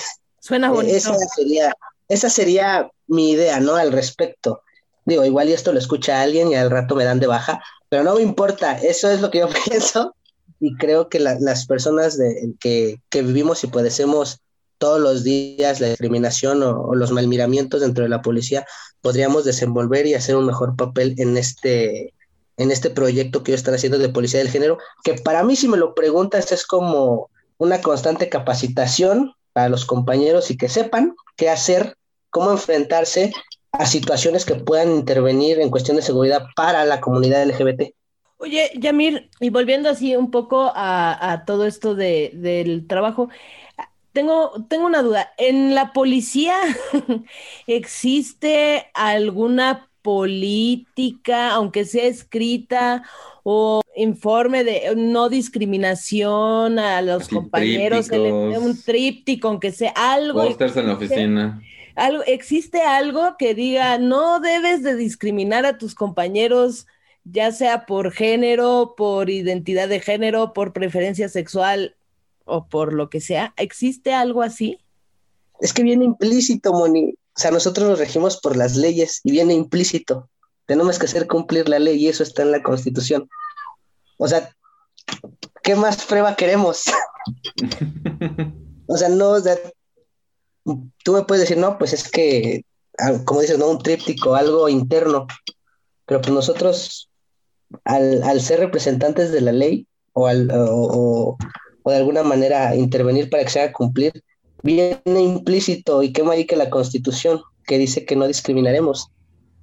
Suena 0.46 0.70
bonito. 0.70 0.96
Esa 0.96 1.16
sería, 1.34 1.74
esa 2.08 2.30
sería 2.30 2.90
mi 3.06 3.30
idea, 3.30 3.60
¿no? 3.60 3.76
Al 3.76 3.92
respecto. 3.92 4.62
Digo, 5.04 5.24
igual 5.24 5.48
y 5.48 5.52
esto 5.52 5.72
lo 5.72 5.78
escucha 5.78 6.20
alguien 6.20 6.50
y 6.50 6.56
al 6.56 6.70
rato 6.70 6.94
me 6.96 7.04
dan 7.04 7.20
de 7.20 7.26
baja, 7.26 7.62
pero 7.88 8.02
no 8.02 8.16
me 8.16 8.22
importa, 8.22 8.78
eso 8.78 9.10
es 9.10 9.20
lo 9.20 9.30
que 9.30 9.38
yo 9.38 9.48
pienso 9.68 10.14
y 10.58 10.74
creo 10.76 11.08
que 11.08 11.20
las 11.20 11.66
personas 11.66 12.16
de, 12.16 12.54
que, 12.58 13.00
que, 13.10 13.22
vivimos 13.22 13.62
y 13.62 13.68
padecemos 13.68 14.40
todos 14.78 15.00
los 15.00 15.24
días 15.24 15.80
la 15.80 15.88
discriminación 15.88 16.62
o, 16.62 16.94
los 16.94 17.12
malmiramientos 17.12 17.80
dentro 17.80 18.04
de 18.04 18.10
la 18.10 18.22
policía, 18.22 18.66
podríamos 19.00 19.44
desenvolver 19.44 20.06
y 20.06 20.14
hacer 20.14 20.36
un 20.36 20.46
mejor 20.46 20.76
papel 20.76 21.14
en 21.18 21.36
este, 21.36 22.14
en 22.56 22.70
este 22.70 22.90
proyecto 22.90 23.42
que 23.42 23.52
ellos 23.52 23.60
están 23.60 23.74
haciendo 23.74 23.98
de 23.98 24.08
policía 24.08 24.40
del 24.40 24.50
género, 24.50 24.78
que 25.04 25.14
para 25.14 25.42
mí, 25.44 25.56
si 25.56 25.68
me 25.68 25.76
lo 25.76 25.94
preguntas, 25.94 26.52
es 26.52 26.66
como 26.66 27.30
una 27.58 27.80
constante 27.80 28.28
capacitación 28.28 29.32
para 29.56 29.70
los 29.70 29.86
compañeros 29.86 30.50
y 30.50 30.58
que 30.58 30.68
sepan 30.68 31.16
qué 31.34 31.48
hacer, 31.48 31.96
cómo 32.28 32.50
enfrentarse 32.50 33.32
a 33.72 33.86
situaciones 33.86 34.44
que 34.44 34.54
puedan 34.54 34.90
intervenir 34.90 35.60
en 35.60 35.70
cuestión 35.70 35.96
de 35.96 36.02
seguridad 36.02 36.48
para 36.54 36.84
la 36.84 37.00
comunidad 37.00 37.42
LGBT. 37.46 37.94
Oye, 38.36 38.70
Yamir, 38.74 39.30
y 39.40 39.48
volviendo 39.48 39.88
así 39.88 40.14
un 40.14 40.30
poco 40.30 40.70
a, 40.74 41.44
todo 41.46 41.64
esto 41.64 41.94
de, 41.94 42.32
del 42.34 42.86
trabajo, 42.86 43.30
tengo, 44.12 44.52
tengo 44.68 44.84
una 44.84 45.00
duda. 45.00 45.32
¿En 45.38 45.74
la 45.74 45.94
policía 45.94 46.58
existe 47.66 48.90
alguna 48.92 49.88
política, 50.02 51.52
aunque 51.52 51.86
sea 51.86 52.04
escrita, 52.04 53.04
o 53.42 53.80
informe 53.96 54.62
de 54.62 54.94
no 54.94 55.28
discriminación 55.28 56.78
a 56.78 57.00
los 57.00 57.28
compañeros, 57.28 58.10
un 58.10 58.80
tríptico, 58.82 59.48
aunque 59.48 59.72
sea 59.72 59.92
algo. 59.96 60.44
Pósters 60.44 60.76
en 60.76 60.86
la 60.86 60.94
oficina. 60.94 61.62
Algo, 61.94 62.22
¿Existe 62.26 62.82
algo 62.82 63.36
que 63.38 63.54
diga 63.54 63.98
no 63.98 64.38
debes 64.40 64.82
de 64.82 64.96
discriminar 64.96 65.64
a 65.64 65.78
tus 65.78 65.94
compañeros, 65.94 66.86
ya 67.24 67.52
sea 67.52 67.86
por 67.86 68.12
género, 68.12 68.94
por 68.96 69.30
identidad 69.30 69.88
de 69.88 70.00
género, 70.00 70.52
por 70.52 70.74
preferencia 70.74 71.30
sexual 71.30 71.96
o 72.44 72.68
por 72.68 72.92
lo 72.92 73.08
que 73.08 73.22
sea? 73.22 73.54
¿Existe 73.56 74.12
algo 74.12 74.42
así? 74.42 74.78
Es 75.60 75.72
que 75.72 75.82
viene 75.82 76.04
implícito, 76.04 76.72
Moni. 76.72 77.14
O 77.34 77.38
sea, 77.38 77.50
nosotros 77.50 77.88
nos 77.88 77.98
regimos 77.98 78.38
por 78.38 78.58
las 78.58 78.76
leyes 78.76 79.20
y 79.24 79.30
viene 79.30 79.54
implícito. 79.54 80.28
Tenemos 80.66 80.98
que 80.98 81.06
hacer 81.06 81.26
cumplir 81.26 81.68
la 81.68 81.78
ley 81.78 81.96
y 81.96 82.08
eso 82.08 82.22
está 82.22 82.42
en 82.42 82.52
la 82.52 82.62
Constitución. 82.62 83.28
O 84.18 84.28
sea, 84.28 84.50
¿qué 85.62 85.74
más 85.74 86.04
prueba 86.04 86.36
queremos? 86.36 86.84
o 88.86 88.96
sea, 88.96 89.08
no, 89.08 89.30
o 89.30 89.40
sea, 89.40 89.56
tú 91.04 91.12
me 91.12 91.22
puedes 91.22 91.42
decir, 91.42 91.58
no, 91.58 91.78
pues 91.78 91.92
es 91.92 92.10
que, 92.10 92.64
ah, 92.98 93.14
como 93.24 93.40
dices, 93.40 93.58
no, 93.58 93.68
un 93.68 93.82
tríptico, 93.82 94.34
algo 94.34 94.68
interno, 94.68 95.26
pero 96.06 96.20
pues 96.20 96.32
nosotros, 96.32 97.10
al, 97.84 98.40
ser 98.40 98.60
representantes 98.60 99.32
de 99.32 99.40
la 99.40 99.52
ley 99.52 99.86
o, 100.12 100.26
al, 100.26 100.50
o, 100.50 101.36
o, 101.82 101.90
de 101.90 101.96
alguna 101.96 102.22
manera 102.22 102.74
intervenir 102.74 103.30
para 103.30 103.44
que 103.44 103.50
se 103.50 103.60
haga 103.60 103.72
cumplir, 103.72 104.24
viene 104.62 105.00
implícito 105.04 106.02
y 106.02 106.12
quema 106.12 106.32
ahí 106.32 106.46
que 106.46 106.56
la 106.56 106.70
constitución 106.70 107.40
que 107.64 107.78
dice 107.78 108.04
que 108.04 108.16
no 108.16 108.26
discriminaremos 108.26 109.08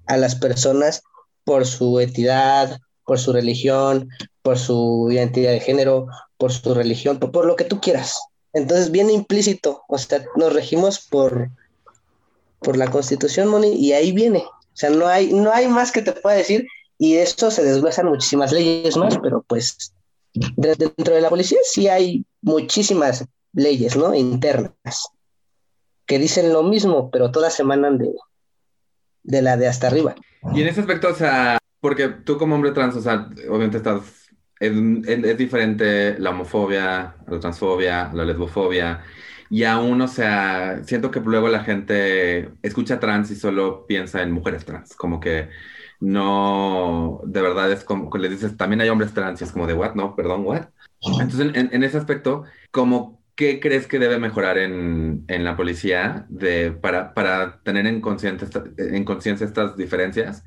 a 0.05 0.17
las 0.17 0.35
personas 0.35 1.03
por 1.43 1.65
su 1.65 1.99
entidad, 1.99 2.79
por 3.05 3.19
su 3.19 3.33
religión, 3.33 4.09
por 4.43 4.59
su 4.59 5.07
identidad 5.09 5.51
de 5.51 5.61
género, 5.61 6.07
por 6.37 6.51
su 6.51 6.73
religión, 6.73 7.17
por, 7.17 7.45
lo 7.45 7.55
que 7.55 7.63
tú 7.63 7.81
quieras. 7.81 8.19
Entonces 8.51 8.91
viene 8.91 9.13
implícito, 9.13 9.83
o 9.87 9.97
sea, 9.97 10.23
nos 10.35 10.53
regimos 10.53 10.99
por, 10.99 11.49
por 12.59 12.77
la 12.77 12.91
constitución, 12.91 13.47
Moni, 13.47 13.73
y 13.73 13.93
ahí 13.93 14.11
viene. 14.11 14.39
O 14.39 14.75
sea, 14.75 14.91
no 14.91 15.07
hay, 15.07 15.33
no 15.33 15.51
hay 15.51 15.67
más 15.67 15.91
que 15.91 16.01
te 16.01 16.11
pueda 16.11 16.35
decir, 16.35 16.67
y 16.99 17.15
de 17.15 17.23
esto 17.23 17.49
se 17.49 17.63
desglosan 17.63 18.07
muchísimas 18.07 18.51
leyes 18.51 18.95
más, 18.97 19.17
pero 19.17 19.43
pues 19.47 19.93
dentro 20.33 21.15
de 21.15 21.21
la 21.21 21.29
policía 21.29 21.59
sí 21.63 21.87
hay 21.87 22.25
muchísimas 22.41 23.25
leyes, 23.53 23.95
¿no? 23.95 24.13
Internas, 24.13 25.07
que 26.05 26.19
dicen 26.19 26.51
lo 26.51 26.63
mismo, 26.63 27.09
pero 27.11 27.31
todas 27.31 27.59
emanan 27.59 27.97
de, 27.97 28.13
de 29.23 29.41
la 29.41 29.57
de 29.57 29.67
hasta 29.67 29.87
arriba. 29.87 30.15
Y 30.53 30.61
en 30.61 30.67
ese 30.67 30.81
aspecto, 30.81 31.09
o 31.09 31.15
sea, 31.15 31.57
porque 31.79 32.09
tú 32.09 32.37
como 32.37 32.55
hombre 32.55 32.71
trans, 32.71 32.95
o 32.95 33.01
sea, 33.01 33.29
obviamente 33.49 33.77
estás, 33.77 34.22
es, 34.67 35.25
es, 35.25 35.37
diferente 35.37 36.17
la 36.19 36.31
homofobia, 36.31 37.15
la 37.27 37.39
transfobia, 37.39 38.11
la 38.13 38.25
lesbofobia, 38.25 39.01
y 39.49 39.63
aún, 39.63 40.01
o 40.01 40.07
sea, 40.07 40.81
siento 40.85 41.11
que 41.11 41.19
luego 41.19 41.47
la 41.47 41.63
gente 41.63 42.49
escucha 42.61 42.99
trans 42.99 43.31
y 43.31 43.35
solo 43.35 43.85
piensa 43.87 44.21
en 44.23 44.31
mujeres 44.31 44.65
trans, 44.65 44.95
como 44.95 45.19
que 45.19 45.49
no, 45.99 47.21
de 47.25 47.41
verdad 47.41 47.71
es 47.71 47.83
como, 47.83 48.15
le 48.17 48.29
dices, 48.29 48.57
también 48.57 48.81
hay 48.81 48.89
hombres 48.89 49.13
trans 49.13 49.41
y 49.41 49.43
es 49.43 49.51
como 49.51 49.67
de, 49.67 49.73
what, 49.73 49.95
no, 49.95 50.15
perdón, 50.15 50.43
what. 50.45 50.67
Entonces, 51.19 51.51
en, 51.55 51.69
en 51.71 51.83
ese 51.83 51.97
aspecto, 51.97 52.43
como 52.71 53.23
¿qué 53.35 53.59
crees 53.59 53.87
que 53.87 53.99
debe 53.99 54.19
mejorar 54.19 54.57
en, 54.57 55.25
en 55.27 55.43
la 55.43 55.55
policía 55.55 56.25
de, 56.29 56.71
para, 56.71 57.13
para 57.13 57.61
tener 57.63 57.87
en 57.87 58.01
conciencia 58.01 58.47
en 58.77 59.03
conciencia 59.05 59.45
estas 59.45 59.75
diferencias 59.75 60.43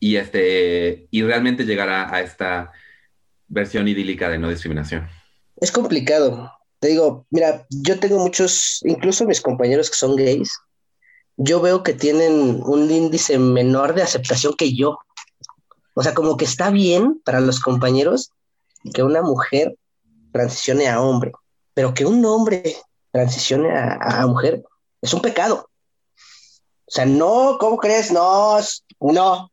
y, 0.00 0.16
este, 0.16 1.06
y 1.10 1.22
realmente 1.22 1.64
llegar 1.64 1.88
a, 1.90 2.20
esta 2.22 2.72
versión 3.52 3.86
idílica 3.86 4.28
de 4.28 4.38
no 4.38 4.48
discriminación? 4.48 5.06
Es 5.56 5.70
complicado. 5.70 6.50
Te 6.80 6.88
digo, 6.88 7.26
mira, 7.30 7.66
yo 7.70 8.00
tengo 8.00 8.18
muchos, 8.18 8.80
incluso 8.82 9.26
mis 9.26 9.40
compañeros 9.40 9.90
que 9.90 9.96
son 9.96 10.16
gays, 10.16 10.50
yo 11.36 11.60
veo 11.60 11.82
que 11.82 11.92
tienen 11.92 12.60
un 12.64 12.90
índice 12.90 13.38
menor 13.38 13.94
de 13.94 14.02
aceptación 14.02 14.54
que 14.54 14.74
yo. 14.74 14.98
O 15.94 16.02
sea, 16.02 16.14
como 16.14 16.36
que 16.36 16.46
está 16.46 16.70
bien 16.70 17.20
para 17.24 17.40
los 17.40 17.60
compañeros 17.60 18.32
que 18.94 19.02
una 19.02 19.22
mujer 19.22 19.76
transicione 20.32 20.88
a 20.88 21.00
hombre, 21.00 21.32
pero 21.74 21.94
que 21.94 22.06
un 22.06 22.24
hombre 22.24 22.76
transicione 23.12 23.70
a, 23.70 24.26
mujer 24.26 24.62
es 25.02 25.12
un 25.12 25.20
pecado. 25.20 25.68
O 26.86 26.90
sea, 26.90 27.04
no, 27.04 27.58
¿cómo 27.60 27.76
crees? 27.76 28.10
No, 28.10 28.58
no, 29.00 29.51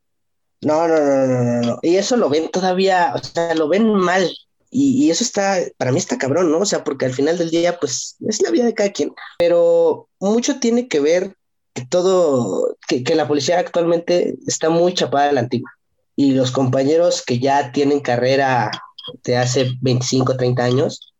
no, 0.61 0.87
no, 0.87 0.99
no, 0.99 1.27
no, 1.27 1.61
no. 1.61 1.79
Y 1.81 1.95
eso 1.95 2.17
lo 2.17 2.29
ven 2.29 2.49
todavía, 2.49 3.13
o 3.15 3.23
sea, 3.23 3.55
lo 3.55 3.67
ven 3.67 3.93
mal. 3.93 4.29
Y, 4.71 5.09
eso 5.09 5.23
está, 5.23 5.57
para 5.77 5.91
mí 5.91 5.97
está 5.97 6.17
cabrón, 6.17 6.51
¿no? 6.51 6.59
O 6.59 6.65
sea, 6.65 6.83
porque 6.83 7.05
al 7.05 7.13
final 7.13 7.37
del 7.37 7.49
día, 7.49 7.79
pues, 7.79 8.17
es 8.27 8.41
la 8.41 8.51
vida 8.51 8.65
de 8.65 8.73
cada 8.73 8.91
quien. 8.91 9.13
Pero 9.39 10.09
mucho 10.19 10.59
tiene 10.59 10.87
que 10.87 10.99
ver 10.99 11.35
que 11.73 11.85
todo, 11.85 12.77
que, 12.87 13.03
que 13.03 13.15
la 13.15 13.27
policía 13.27 13.59
actualmente 13.59 14.35
está 14.47 14.69
muy 14.69 14.93
chapada 14.93 15.29
a 15.29 15.33
la 15.33 15.41
antigua. 15.41 15.71
Y 16.15 16.33
los 16.33 16.51
compañeros 16.51 17.23
que 17.25 17.39
ya 17.39 17.71
tienen 17.71 18.01
carrera 18.01 18.69
de 19.23 19.37
hace 19.37 19.71
25, 19.81 20.37
30 20.37 20.63
años, 20.63 21.13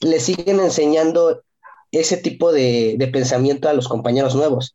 le 0.00 0.20
siguen 0.20 0.60
enseñando 0.60 1.42
ese 1.90 2.16
tipo 2.16 2.52
de, 2.52 2.96
de 2.98 3.08
pensamiento 3.08 3.68
a 3.68 3.74
los 3.74 3.88
compañeros 3.88 4.34
nuevos 4.34 4.74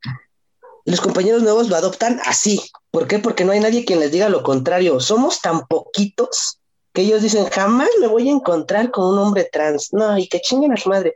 los 0.90 1.02
compañeros 1.02 1.44
nuevos 1.44 1.70
lo 1.70 1.76
adoptan 1.76 2.20
así. 2.26 2.62
¿Por 2.92 3.08
qué? 3.08 3.20
Porque 3.20 3.46
no 3.46 3.52
hay 3.52 3.60
nadie 3.60 3.86
quien 3.86 4.00
les 4.00 4.12
diga 4.12 4.30
lo 4.30 4.44
contrario. 4.44 5.00
Somos 5.00 5.42
tan 5.42 5.68
poquitos 5.68 6.60
que 6.94 7.04
ellos 7.04 7.22
dicen, 7.22 7.46
jamás 7.46 7.90
me 8.00 8.08
voy 8.08 8.30
a 8.30 8.32
encontrar 8.32 8.92
con 8.92 9.06
un 9.06 9.20
hombre 9.20 9.48
trans. 9.52 9.94
No, 9.94 10.18
y 10.18 10.28
que 10.28 10.42
chinguen 10.42 10.74
a 10.74 10.78
su 10.78 10.90
madre. 10.90 11.16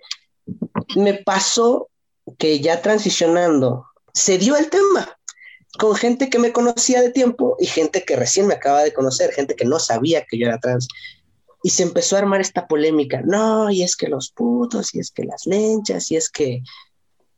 Me 0.95 1.15
pasó 1.15 1.89
que 2.37 2.59
ya 2.59 2.81
transicionando, 2.81 3.85
se 4.13 4.37
dio 4.37 4.55
el 4.55 4.69
tema 4.69 5.17
con 5.79 5.95
gente 5.95 6.29
que 6.29 6.37
me 6.37 6.53
conocía 6.53 7.01
de 7.01 7.09
tiempo 7.09 7.57
y 7.59 7.65
gente 7.65 8.03
que 8.03 8.15
recién 8.15 8.45
me 8.47 8.53
acaba 8.53 8.83
de 8.83 8.93
conocer, 8.93 9.33
gente 9.33 9.55
que 9.55 9.65
no 9.65 9.79
sabía 9.79 10.23
que 10.29 10.37
yo 10.37 10.45
era 10.45 10.59
trans. 10.59 10.87
Y 11.63 11.71
se 11.71 11.83
empezó 11.83 12.15
a 12.15 12.19
armar 12.19 12.41
esta 12.41 12.67
polémica. 12.67 13.21
No, 13.25 13.71
y 13.71 13.81
es 13.81 13.95
que 13.95 14.07
los 14.07 14.31
putos, 14.31 14.93
y 14.93 14.99
es 14.99 15.11
que 15.11 15.23
las 15.23 15.45
lenchas, 15.47 16.11
y 16.11 16.17
es 16.17 16.29
que 16.29 16.61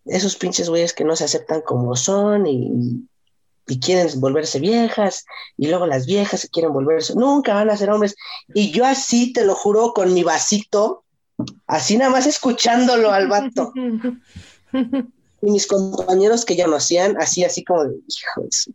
esos 0.05 0.35
pinches 0.35 0.69
güeyes 0.69 0.93
que 0.93 1.03
no 1.03 1.15
se 1.15 1.23
aceptan 1.23 1.61
como 1.61 1.95
son 1.95 2.45
y, 2.45 3.07
y 3.67 3.79
quieren 3.79 4.07
volverse 4.19 4.59
viejas, 4.59 5.25
y 5.57 5.67
luego 5.67 5.87
las 5.87 6.05
viejas 6.05 6.41
se 6.41 6.49
quieren 6.49 6.73
volverse, 6.73 7.15
nunca 7.15 7.53
van 7.53 7.69
a 7.69 7.77
ser 7.77 7.89
hombres. 7.89 8.15
Y 8.53 8.71
yo 8.71 8.85
así, 8.85 9.33
te 9.33 9.45
lo 9.45 9.55
juro, 9.55 9.93
con 9.93 10.13
mi 10.13 10.23
vasito, 10.23 11.03
así 11.67 11.97
nada 11.97 12.11
más 12.11 12.25
escuchándolo 12.25 13.11
al 13.11 13.27
vato. 13.27 13.73
y 15.41 15.51
mis 15.51 15.67
compañeros 15.67 16.45
que 16.45 16.55
ya 16.55 16.67
no 16.67 16.75
hacían, 16.75 17.17
así, 17.19 17.43
así 17.43 17.63
como 17.63 17.85
de, 17.85 17.95
hijo 17.95 18.41
de 18.41 18.47
su 18.51 18.73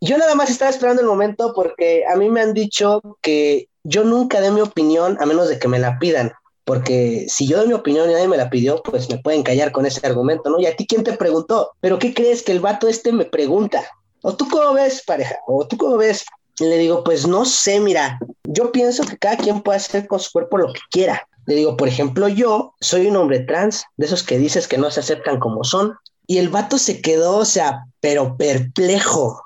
Yo 0.00 0.18
nada 0.18 0.34
más 0.34 0.50
estaba 0.50 0.70
esperando 0.70 1.02
el 1.02 1.08
momento 1.08 1.52
porque 1.54 2.04
a 2.06 2.16
mí 2.16 2.30
me 2.30 2.40
han 2.40 2.54
dicho 2.54 3.00
que 3.20 3.68
yo 3.82 4.04
nunca 4.04 4.40
dé 4.40 4.50
mi 4.50 4.60
opinión 4.60 5.16
a 5.20 5.26
menos 5.26 5.48
de 5.48 5.58
que 5.58 5.68
me 5.68 5.78
la 5.78 5.98
pidan. 5.98 6.32
Porque 6.64 7.26
si 7.28 7.46
yo 7.46 7.58
doy 7.58 7.68
mi 7.68 7.74
opinión 7.74 8.08
y 8.08 8.14
nadie 8.14 8.28
me 8.28 8.36
la 8.36 8.50
pidió, 8.50 8.82
pues 8.82 9.10
me 9.10 9.18
pueden 9.18 9.42
callar 9.42 9.70
con 9.70 9.84
ese 9.86 10.04
argumento, 10.06 10.48
¿no? 10.50 10.58
¿Y 10.58 10.66
a 10.66 10.76
ti 10.76 10.86
quién 10.86 11.04
te 11.04 11.12
preguntó? 11.12 11.72
¿Pero 11.80 11.98
qué 11.98 12.14
crees 12.14 12.42
que 12.42 12.52
el 12.52 12.60
vato 12.60 12.88
este 12.88 13.12
me 13.12 13.26
pregunta? 13.26 13.84
¿O 14.22 14.34
tú 14.34 14.48
cómo 14.48 14.72
ves, 14.72 15.02
pareja? 15.06 15.36
¿O 15.46 15.66
tú 15.66 15.76
cómo 15.76 15.98
ves? 15.98 16.24
Y 16.58 16.64
le 16.64 16.78
digo, 16.78 17.04
pues 17.04 17.26
no 17.26 17.44
sé, 17.44 17.80
mira, 17.80 18.18
yo 18.44 18.72
pienso 18.72 19.04
que 19.04 19.18
cada 19.18 19.36
quien 19.36 19.60
puede 19.60 19.76
hacer 19.76 20.06
con 20.06 20.20
su 20.20 20.30
cuerpo 20.30 20.56
lo 20.56 20.72
que 20.72 20.80
quiera. 20.90 21.28
Le 21.46 21.56
digo, 21.56 21.76
por 21.76 21.88
ejemplo, 21.88 22.28
yo 22.28 22.74
soy 22.80 23.06
un 23.06 23.16
hombre 23.16 23.40
trans, 23.40 23.84
de 23.96 24.06
esos 24.06 24.22
que 24.22 24.38
dices 24.38 24.66
que 24.66 24.78
no 24.78 24.90
se 24.90 25.00
aceptan 25.00 25.38
como 25.38 25.64
son. 25.64 25.94
Y 26.26 26.38
el 26.38 26.48
vato 26.48 26.78
se 26.78 27.02
quedó, 27.02 27.36
o 27.38 27.44
sea, 27.44 27.84
pero 28.00 28.36
perplejo. 28.38 29.43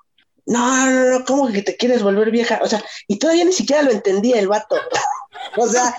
No, 0.48 0.86
no, 0.86 1.10
no, 1.10 1.24
¿cómo 1.26 1.52
que 1.52 1.60
te 1.60 1.76
quieres 1.76 2.02
volver 2.02 2.30
vieja? 2.30 2.58
O 2.62 2.66
sea, 2.66 2.82
y 3.06 3.18
todavía 3.18 3.44
ni 3.44 3.52
siquiera 3.52 3.82
lo 3.82 3.90
entendía 3.90 4.38
el 4.38 4.48
vato. 4.48 4.76
o 5.58 5.68
sea, 5.68 5.94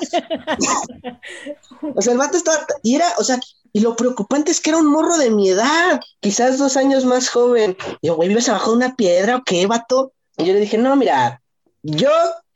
o 1.96 2.02
sea, 2.02 2.14
el 2.14 2.18
vato 2.18 2.36
estaba, 2.36 2.66
y 2.82 2.96
era, 2.96 3.14
o 3.20 3.24
sea, 3.24 3.40
y 3.74 3.82
lo 3.82 3.96
preocupante 3.96 4.50
es 4.50 4.60
que 4.60 4.72
era 4.72 4.80
un 4.80 4.88
morro 4.88 5.18
de 5.18 5.30
mi 5.30 5.50
edad, 5.50 6.02
quizás 6.20 6.58
dos 6.58 6.78
años 6.78 7.06
más 7.06 7.30
joven. 7.30 7.78
Y 8.02 8.08
yo, 8.08 8.16
güey, 8.16 8.28
¿vives 8.28 8.50
abajo 8.50 8.72
de 8.72 8.78
una 8.78 8.96
piedra 8.96 9.36
o 9.36 9.44
qué, 9.46 9.68
vato? 9.68 10.14
Y 10.36 10.46
yo 10.46 10.54
le 10.54 10.62
dije, 10.62 10.80
no, 10.80 10.96
mira, 10.96 11.44
yo 11.84 12.10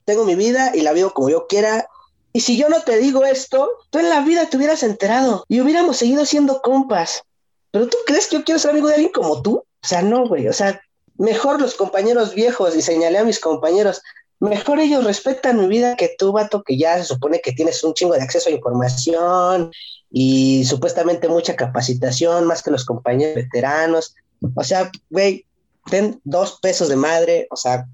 tengo 0.03 0.25
mi 0.25 0.33
vida 0.33 0.71
y 0.73 0.81
la 0.81 0.93
vivo 0.93 1.13
como 1.13 1.29
yo 1.29 1.45
quiera. 1.45 1.87
Y 2.33 2.39
si 2.39 2.57
yo 2.57 2.69
no 2.69 2.81
te 2.81 2.97
digo 2.97 3.23
esto, 3.23 3.69
tú 3.91 3.99
en 3.99 4.09
la 4.09 4.21
vida 4.21 4.49
te 4.49 4.57
hubieras 4.57 4.81
enterado 4.81 5.45
y 5.47 5.61
hubiéramos 5.61 5.97
seguido 5.97 6.25
siendo 6.25 6.59
compas. 6.63 7.21
Pero 7.69 7.87
tú 7.87 7.97
crees 8.07 8.25
que 8.25 8.37
yo 8.37 8.43
quiero 8.43 8.57
ser 8.57 8.71
amigo 8.71 8.87
de 8.87 8.95
alguien 8.95 9.11
como 9.13 9.43
tú? 9.43 9.57
O 9.57 9.87
sea, 9.87 10.01
no, 10.01 10.27
güey. 10.27 10.47
O 10.47 10.53
sea, 10.53 10.81
mejor 11.17 11.61
los 11.61 11.75
compañeros 11.75 12.33
viejos, 12.33 12.75
y 12.75 12.81
señalé 12.81 13.19
a 13.19 13.23
mis 13.23 13.39
compañeros, 13.39 14.01
mejor 14.39 14.79
ellos 14.79 15.03
respetan 15.03 15.59
mi 15.59 15.67
vida 15.67 15.95
que 15.95 16.15
tú, 16.17 16.31
vato, 16.31 16.63
que 16.63 16.77
ya 16.77 16.97
se 16.97 17.05
supone 17.05 17.39
que 17.39 17.53
tienes 17.53 17.83
un 17.83 17.93
chingo 17.93 18.13
de 18.13 18.21
acceso 18.21 18.49
a 18.49 18.53
información 18.53 19.71
y 20.11 20.65
supuestamente 20.65 21.29
mucha 21.29 21.55
capacitación, 21.55 22.45
más 22.45 22.61
que 22.61 22.71
los 22.71 22.85
compañeros 22.85 23.35
veteranos. 23.35 24.15
O 24.55 24.63
sea, 24.63 24.91
güey, 25.09 25.45
ten 25.89 26.19
dos 26.23 26.59
pesos 26.61 26.89
de 26.89 26.95
madre, 26.95 27.47
o 27.49 27.55
sea. 27.55 27.87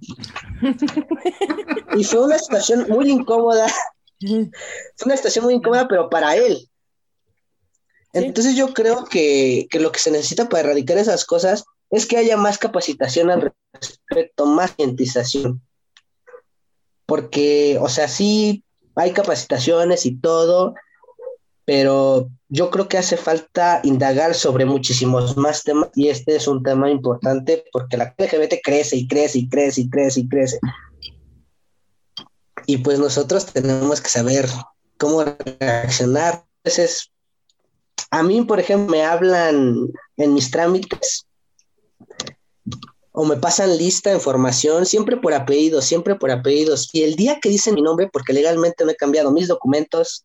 y 1.97 2.03
fue 2.03 2.26
una 2.26 2.39
situación 2.39 2.88
muy 2.89 3.11
incómoda. 3.11 3.67
fue 4.20 5.05
una 5.05 5.15
situación 5.15 5.45
muy 5.45 5.53
incómoda, 5.53 5.88
pero 5.88 6.09
para 6.09 6.36
él. 6.36 6.67
Entonces 8.11 8.55
yo 8.55 8.74
creo 8.74 9.05
que, 9.05 9.67
que 9.70 9.80
lo 9.80 9.91
que 9.91 9.99
se 9.99 10.09
necesita 10.09 10.49
para 10.49 10.61
erradicar 10.61 10.97
esas 10.97 11.26
cosas 11.26 11.63
es 11.92 12.06
que 12.06 12.18
haya 12.18 12.38
más 12.38 12.58
capacitación 12.58 13.32
al 13.32 13.54
respecto, 13.74 14.46
más 14.46 14.76
cientización. 14.76 15.62
Porque, 17.06 17.78
o 17.82 17.90
sea, 17.90 18.08
sí 18.08 18.64
hay 18.96 19.12
capacitaciones 19.12 20.06
y 20.06 20.16
todo, 20.16 20.76
pero 21.66 22.30
yo 22.48 22.70
creo 22.70 22.88
que 22.88 22.98
hace 22.98 23.18
falta 23.18 23.80
indagar 23.84 24.36
sobre 24.36 24.66
muchísimos 24.66 25.38
más 25.38 25.64
temas 25.64 25.90
y 25.96 26.10
este 26.10 26.36
es 26.36 26.48
un 26.48 26.64
tema 26.64 26.90
importante 26.90 27.64
porque 27.72 27.98
la 27.98 28.16
LGBT 28.18 28.56
crece 28.64 28.96
y 28.96 29.08
crece 29.08 29.40
y 29.40 29.50
crece 29.50 29.82
y 29.82 29.90
crece 29.90 30.20
y 30.20 30.28
crece. 30.28 30.60
Y 32.66 32.78
pues 32.78 33.00
nosotros 33.00 33.48
tenemos 33.48 34.02
que 34.02 34.10
saber 34.10 34.48
cómo 34.98 35.24
reaccionar. 35.60 36.46
Entonces, 36.64 37.12
a 38.12 38.22
mí, 38.22 38.42
por 38.44 38.60
ejemplo, 38.60 38.92
me 38.92 39.04
hablan 39.04 39.88
en 40.18 40.34
mis 40.34 40.52
trámites 40.52 41.26
o 43.12 43.26
me 43.26 43.38
pasan 43.38 43.78
lista 43.78 44.10
de 44.10 44.18
información, 44.18 44.86
siempre 44.86 45.18
por 45.18 45.34
apellidos, 45.34 45.86
siempre 45.86 46.16
por 46.16 46.32
apellidos. 46.32 46.89
Y 46.93 47.03
el 47.03 47.16
día 47.16 47.39
que 47.41 47.49
dicen 47.49 47.76
mi 47.76 47.82
nombre, 47.82 48.10
porque 48.12 48.34
legalmente 48.34 48.86
no 48.86 48.91
he 48.91 48.95
cambiado 48.95 49.32
mis 49.32 49.47
documentos, 49.47 50.24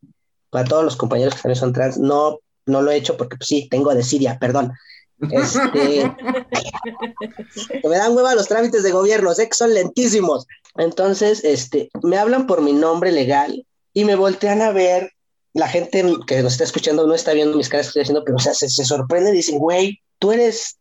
para 0.51 0.68
todos 0.68 0.85
los 0.85 0.97
compañeros 0.97 1.35
que 1.35 1.43
también 1.43 1.59
son 1.59 1.72
trans, 1.72 1.99
no, 1.99 2.39
no 2.66 2.82
lo 2.82 2.91
he 2.91 2.97
hecho 2.97 3.16
porque 3.16 3.37
pues, 3.37 3.49
sí, 3.49 3.68
tengo 3.68 3.93
de 3.95 4.05
Siria, 4.05 4.39
perdón. 4.39 4.72
Este, 5.30 6.05
me 7.89 7.97
dan 7.97 8.14
hueva 8.14 8.35
los 8.35 8.47
trámites 8.47 8.82
de 8.82 8.93
gobierno, 8.93 9.35
sé 9.35 9.49
que 9.49 9.57
son 9.57 9.74
lentísimos. 9.74 10.47
Entonces, 10.76 11.43
este, 11.43 11.91
me 12.03 12.18
hablan 12.18 12.47
por 12.47 12.62
mi 12.62 12.72
nombre 12.72 13.11
legal 13.11 13.66
y 13.93 14.05
me 14.05 14.16
voltean 14.16 14.62
a 14.62 14.70
ver. 14.70 15.11
La 15.57 15.68
gente 15.68 16.05
que 16.26 16.43
nos 16.43 16.55
está 16.55 16.64
escuchando 16.64 17.07
no 17.07 17.14
está 17.14 17.32
viendo 17.32 17.57
mis 17.57 17.68
caras 17.68 17.87
que 17.87 17.91
estoy 17.91 18.03
haciendo, 18.03 18.24
pero 18.24 18.39
o 18.39 18.41
sea, 18.41 18.55
se, 18.55 18.68
se 18.68 18.85
sorprende 18.85 19.30
y 19.30 19.35
dicen, 19.35 19.59
güey, 19.59 20.01
tú 20.18 20.32
eres 20.32 20.78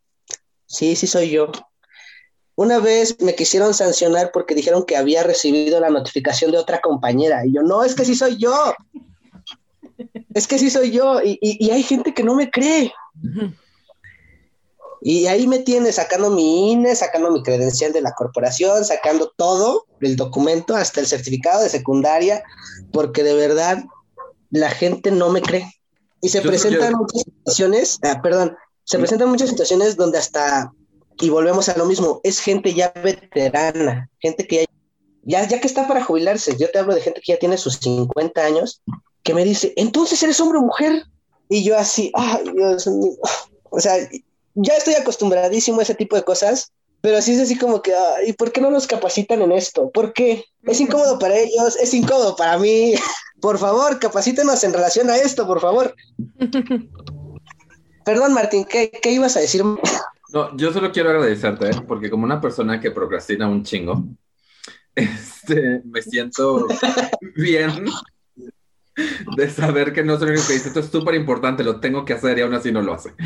Sí, 0.74 0.96
sí 0.96 1.06
soy 1.06 1.30
yo. 1.30 1.52
Una 2.56 2.80
vez 2.80 3.20
me 3.20 3.36
quisieron 3.36 3.74
sancionar 3.74 4.32
porque 4.32 4.56
dijeron 4.56 4.86
que 4.86 4.96
había 4.96 5.24
recibido 5.24 5.80
la 5.80 5.90
notificación 5.90 6.52
de 6.52 6.60
otra 6.60 6.82
compañera. 6.82 7.46
Y 7.46 7.54
yo, 7.54 7.64
no, 7.64 7.84
es 7.84 7.96
que 7.96 8.06
sí 8.06 8.16
soy 8.16 8.38
yo. 8.38 8.76
Es 10.34 10.48
que 10.48 10.60
sí 10.60 10.70
soy 10.70 10.92
yo. 10.92 11.20
Y, 11.24 11.70
hay 11.72 11.84
gente 11.84 12.14
que 12.14 12.24
no 12.24 12.36
me 12.36 12.52
cree. 12.52 12.94
Y 15.02 15.26
ahí 15.28 15.48
me 15.48 15.60
tiene 15.60 15.92
sacando 15.92 16.30
mi 16.30 16.72
INE, 16.72 16.96
sacando 16.96 17.32
mi 17.32 17.44
credencial 17.44 17.92
de 17.92 18.02
la 18.02 18.14
corporación, 18.14 18.86
sacando 18.86 19.34
todo, 19.36 19.86
el 20.00 20.16
documento, 20.16 20.76
hasta 20.76 21.02
el 21.02 21.08
certificado 21.08 21.62
de 21.62 21.70
secundaria, 21.70 22.44
porque 22.92 23.24
de 23.24 23.34
verdad 23.34 23.84
la 24.52 24.70
gente 24.70 25.12
no 25.12 25.30
me 25.30 25.42
cree. 25.42 25.74
Y 26.22 26.30
se 26.30 26.42
presentan 26.42 26.94
muchas 26.94 27.24
situaciones, 27.24 28.00
ah, 28.04 28.22
perdón, 28.22 28.56
se 28.86 28.98
presentan 28.98 29.30
muchas 29.30 29.50
situaciones 29.50 29.98
donde 29.98 30.20
hasta, 30.20 30.72
y 31.20 31.30
volvemos 31.30 31.70
a 31.70 31.78
lo 31.78 31.86
mismo, 31.86 32.22
es 32.24 32.40
gente 32.40 32.74
ya 32.74 32.92
veterana, 33.04 34.10
gente 34.20 34.48
que 34.48 34.66
ya, 35.24 35.48
ya, 35.48 35.62
que 35.62 35.68
está 35.68 35.88
para 35.88 36.04
jubilarse, 36.04 36.58
yo 36.58 36.70
te 36.70 36.80
hablo 36.80 36.94
de 36.94 37.02
gente 37.02 37.22
que 37.22 37.32
ya 37.32 37.40
tiene 37.40 37.58
sus 37.58 37.78
50 37.78 38.44
años, 38.44 38.82
que 39.24 39.34
me 39.34 39.46
dice, 39.46 39.74
entonces 39.78 40.22
eres 40.22 40.40
hombre 40.42 40.60
o 40.60 40.64
mujer. 40.64 41.06
Y 41.50 41.64
yo 41.64 41.78
así, 41.78 42.12
ay, 42.14 42.44
Dios 42.54 42.88
mío. 42.88 43.14
O 43.70 43.80
sea, 43.80 43.96
ya 44.56 44.74
estoy 44.76 44.96
acostumbradísimo 44.96 45.80
a 45.80 45.84
ese 45.84 45.96
tipo 45.96 46.16
de 46.16 46.24
cosas, 46.24 46.72
pero 47.02 47.18
así 47.18 47.34
es 47.34 47.42
así 47.42 47.58
como 47.58 47.82
que, 47.82 47.94
¿y 48.26 48.34
por 48.34 48.52
qué 48.52 48.62
no 48.62 48.70
nos 48.70 48.88
capacitan 48.88 49.42
en 49.42 49.52
esto? 49.52 49.90
¿Por 49.92 50.14
qué? 50.14 50.46
Es 50.64 50.80
incómodo 50.80 51.20
para 51.20 51.38
ellos, 51.38 51.76
es 51.76 51.94
incómodo 51.94 52.36
para 52.36 52.58
mí. 52.58 52.96
Por 53.42 53.58
favor, 53.58 54.00
capacítenos 54.00 54.64
en 54.64 54.74
relación 54.74 55.10
a 55.10 55.18
esto, 55.18 55.46
por 55.46 55.60
favor. 55.60 55.94
Perdón, 58.06 58.34
Martín, 58.34 58.66
¿qué, 58.66 58.92
ibas 59.12 59.36
a 59.36 59.42
decir? 59.42 59.64
No, 60.34 60.58
yo 60.58 60.74
solo 60.74 60.92
quiero 60.92 61.12
agradecerte, 61.12 61.70
¿eh? 61.70 61.82
porque 61.88 62.10
como 62.10 62.24
una 62.24 62.42
persona 62.42 62.80
que 62.80 62.90
procrastina 62.90 63.48
un 63.48 63.64
chingo, 63.64 64.04
este, 64.96 65.82
me 65.86 66.02
siento 66.02 66.68
bien 67.36 67.86
de 69.38 69.50
saber 69.50 69.94
que 69.94 70.04
no 70.04 70.18
soy 70.18 70.36
lo 70.36 70.42
que 70.42 70.54
dice, 70.54 70.70
esto 70.70 70.80
es 70.80 70.88
súper 70.88 71.14
importante, 71.14 71.64
lo 71.64 71.80
tengo 71.80 72.04
que 72.04 72.14
hacer 72.14 72.40
y 72.40 72.42
aún 72.42 72.56
así 72.56 72.72
no 72.72 72.82
lo 72.82 72.94
hace. 72.94 73.14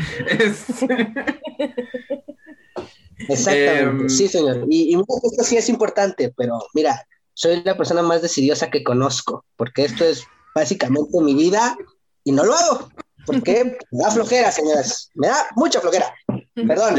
Este, 3.18 3.34
Exactamente, 3.34 4.04
em, 4.04 4.08
sí, 4.08 4.28
señor. 4.28 4.64
Y, 4.70 4.94
y 4.94 5.00
esto 5.00 5.42
sí 5.42 5.56
es 5.56 5.68
importante, 5.68 6.32
pero 6.36 6.58
mira, 6.72 7.04
soy 7.34 7.62
la 7.64 7.76
persona 7.76 8.02
más 8.02 8.22
decidiosa 8.22 8.70
que 8.70 8.84
conozco, 8.84 9.44
porque 9.56 9.84
esto 9.84 10.04
es 10.04 10.24
básicamente 10.54 11.20
mi 11.20 11.34
vida 11.34 11.76
y 12.22 12.32
no 12.32 12.44
lo 12.44 12.54
hago. 12.54 12.88
Porque 13.32 13.78
me 13.90 14.02
da 14.02 14.10
flojera, 14.10 14.50
señoras. 14.50 15.10
Me 15.14 15.28
da 15.28 15.46
mucha 15.54 15.80
flojera. 15.80 16.06
Perdón. 16.54 16.96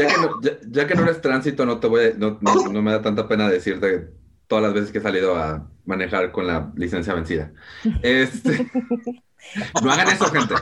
Ya 0.70 0.86
que 0.86 0.94
no, 0.94 1.02
eres 1.02 1.20
tránsito, 1.20 1.66
no 1.66 1.80
te 1.80 1.86
voy 1.86 2.14
no, 2.16 2.38
me 2.40 2.92
da 2.92 3.02
tanta 3.02 3.28
pena 3.28 3.48
decirte 3.48 4.10
todas 4.46 4.62
las 4.62 4.74
veces 4.74 4.90
que 4.90 4.98
he 4.98 5.02
salido 5.02 5.36
a 5.36 5.68
manejar 5.84 6.32
con 6.32 6.46
la 6.46 6.72
licencia 6.76 7.14
vencida. 7.14 7.52
Este, 8.02 8.70
no 9.82 9.92
hagan 9.92 10.08
eso, 10.08 10.26
gente. 10.26 10.54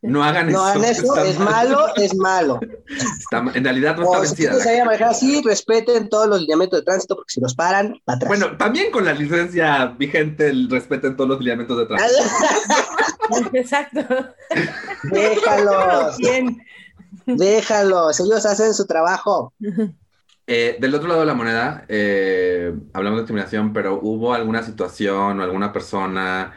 No 0.00 0.22
hagan 0.22 0.46
no 0.46 0.52
eso. 0.52 0.62
Hagan 0.62 0.84
eso 0.84 1.24
es 1.24 1.38
malo, 1.40 1.86
es 1.96 2.14
malo. 2.14 2.60
en 3.54 3.64
realidad 3.64 3.96
no 3.96 4.04
está 4.04 4.20
vencida. 4.20 4.54
Si 4.54 4.68
a 4.78 4.84
manejar 4.84 5.08
así, 5.08 5.42
respeten 5.42 6.08
todos 6.08 6.28
los 6.28 6.40
lineamientos 6.40 6.80
de 6.80 6.84
tránsito, 6.84 7.16
porque 7.16 7.32
si 7.32 7.40
los 7.40 7.54
paran, 7.54 8.00
para 8.04 8.16
atrás. 8.16 8.28
Bueno, 8.28 8.56
también 8.56 8.92
con 8.92 9.04
la 9.04 9.12
licencia 9.12 9.86
vigente, 9.86 10.52
respeten 10.70 11.16
todos 11.16 11.30
los 11.30 11.40
lineamientos 11.40 11.78
de 11.78 11.86
tránsito. 11.86 12.22
Exacto. 13.54 14.00
Déjalos. 15.04 16.16
Bien. 16.18 16.62
Déjalos, 17.26 18.20
ellos 18.20 18.46
hacen 18.46 18.74
su 18.74 18.86
trabajo. 18.86 19.52
Eh, 20.46 20.76
del 20.80 20.94
otro 20.94 21.08
lado 21.08 21.20
de 21.20 21.26
la 21.26 21.34
moneda, 21.34 21.84
eh, 21.88 22.72
hablamos 22.92 23.18
de 23.18 23.22
discriminación, 23.22 23.72
pero 23.72 23.98
¿hubo 24.00 24.32
alguna 24.32 24.62
situación 24.62 25.40
o 25.40 25.42
alguna 25.42 25.72
persona 25.72 26.52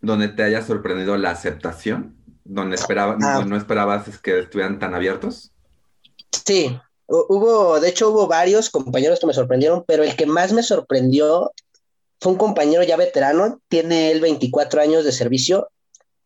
donde 0.00 0.28
te 0.28 0.42
haya 0.42 0.62
sorprendido 0.62 1.16
la 1.16 1.30
aceptación 1.30 2.15
donde, 2.48 2.76
esperaba, 2.76 3.16
Ah. 3.22 3.44
no 3.46 3.56
esperabas 3.56 4.08
es 4.08 4.18
que 4.18 4.38
estuvieran 4.40 4.78
tan 4.78 4.94
abiertos. 4.94 5.52
Sí, 6.44 6.78
hu- 7.06 7.26
hubo, 7.28 7.80
de 7.80 7.88
hecho 7.88 8.10
hubo 8.10 8.26
varios 8.26 8.70
compañeros 8.70 9.20
que 9.20 9.26
me 9.26 9.34
sorprendieron, 9.34 9.84
pero 9.86 10.02
el 10.04 10.16
que 10.16 10.26
más 10.26 10.52
me 10.52 10.62
sorprendió 10.62 11.50
fue 12.20 12.32
un 12.32 12.38
compañero 12.38 12.82
ya 12.82 12.96
veterano, 12.96 13.60
tiene 13.68 14.10
él 14.10 14.20
24 14.20 14.80
años 14.80 15.04
de 15.04 15.12
servicio 15.12 15.68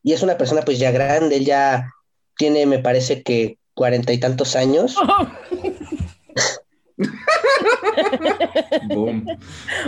y 0.03 0.13
es 0.13 0.23
una 0.23 0.37
persona 0.39 0.63
pues 0.63 0.79
ya 0.79 0.91
grande, 0.93 1.37
él 1.37 1.45
ya 1.45 1.93
tiene, 2.37 2.65
me 2.67 2.79
parece 2.79 3.23
que 3.23 3.59
cuarenta 3.75 4.13
y 4.13 4.19
tantos 4.19 4.57
años. 4.57 4.95
Boom. 8.89 9.27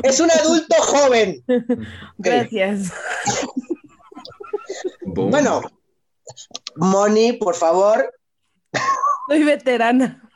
Es 0.03 0.21
un 0.21 0.31
adulto 0.31 0.75
joven. 0.81 1.43
Gracias. 2.19 2.93
Boom. 5.03 5.31
Bueno, 5.31 5.61
Moni, 6.77 7.35
por 7.35 7.55
favor, 7.55 8.13
Soy 9.29 9.45
veterana. 9.45 10.29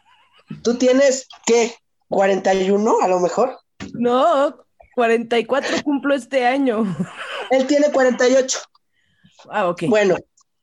tú 0.62 0.76
tienes, 0.76 1.28
¿qué? 1.46 1.74
¿41 2.08 3.02
a 3.02 3.08
lo 3.08 3.20
mejor? 3.20 3.58
No, 3.94 4.56
44 4.94 5.82
cumplo 5.82 6.14
este 6.14 6.46
año. 6.46 6.84
Él 7.50 7.66
tiene 7.66 7.90
48. 7.90 8.58
Ah, 9.50 9.68
ok. 9.68 9.84
Bueno, 9.88 10.16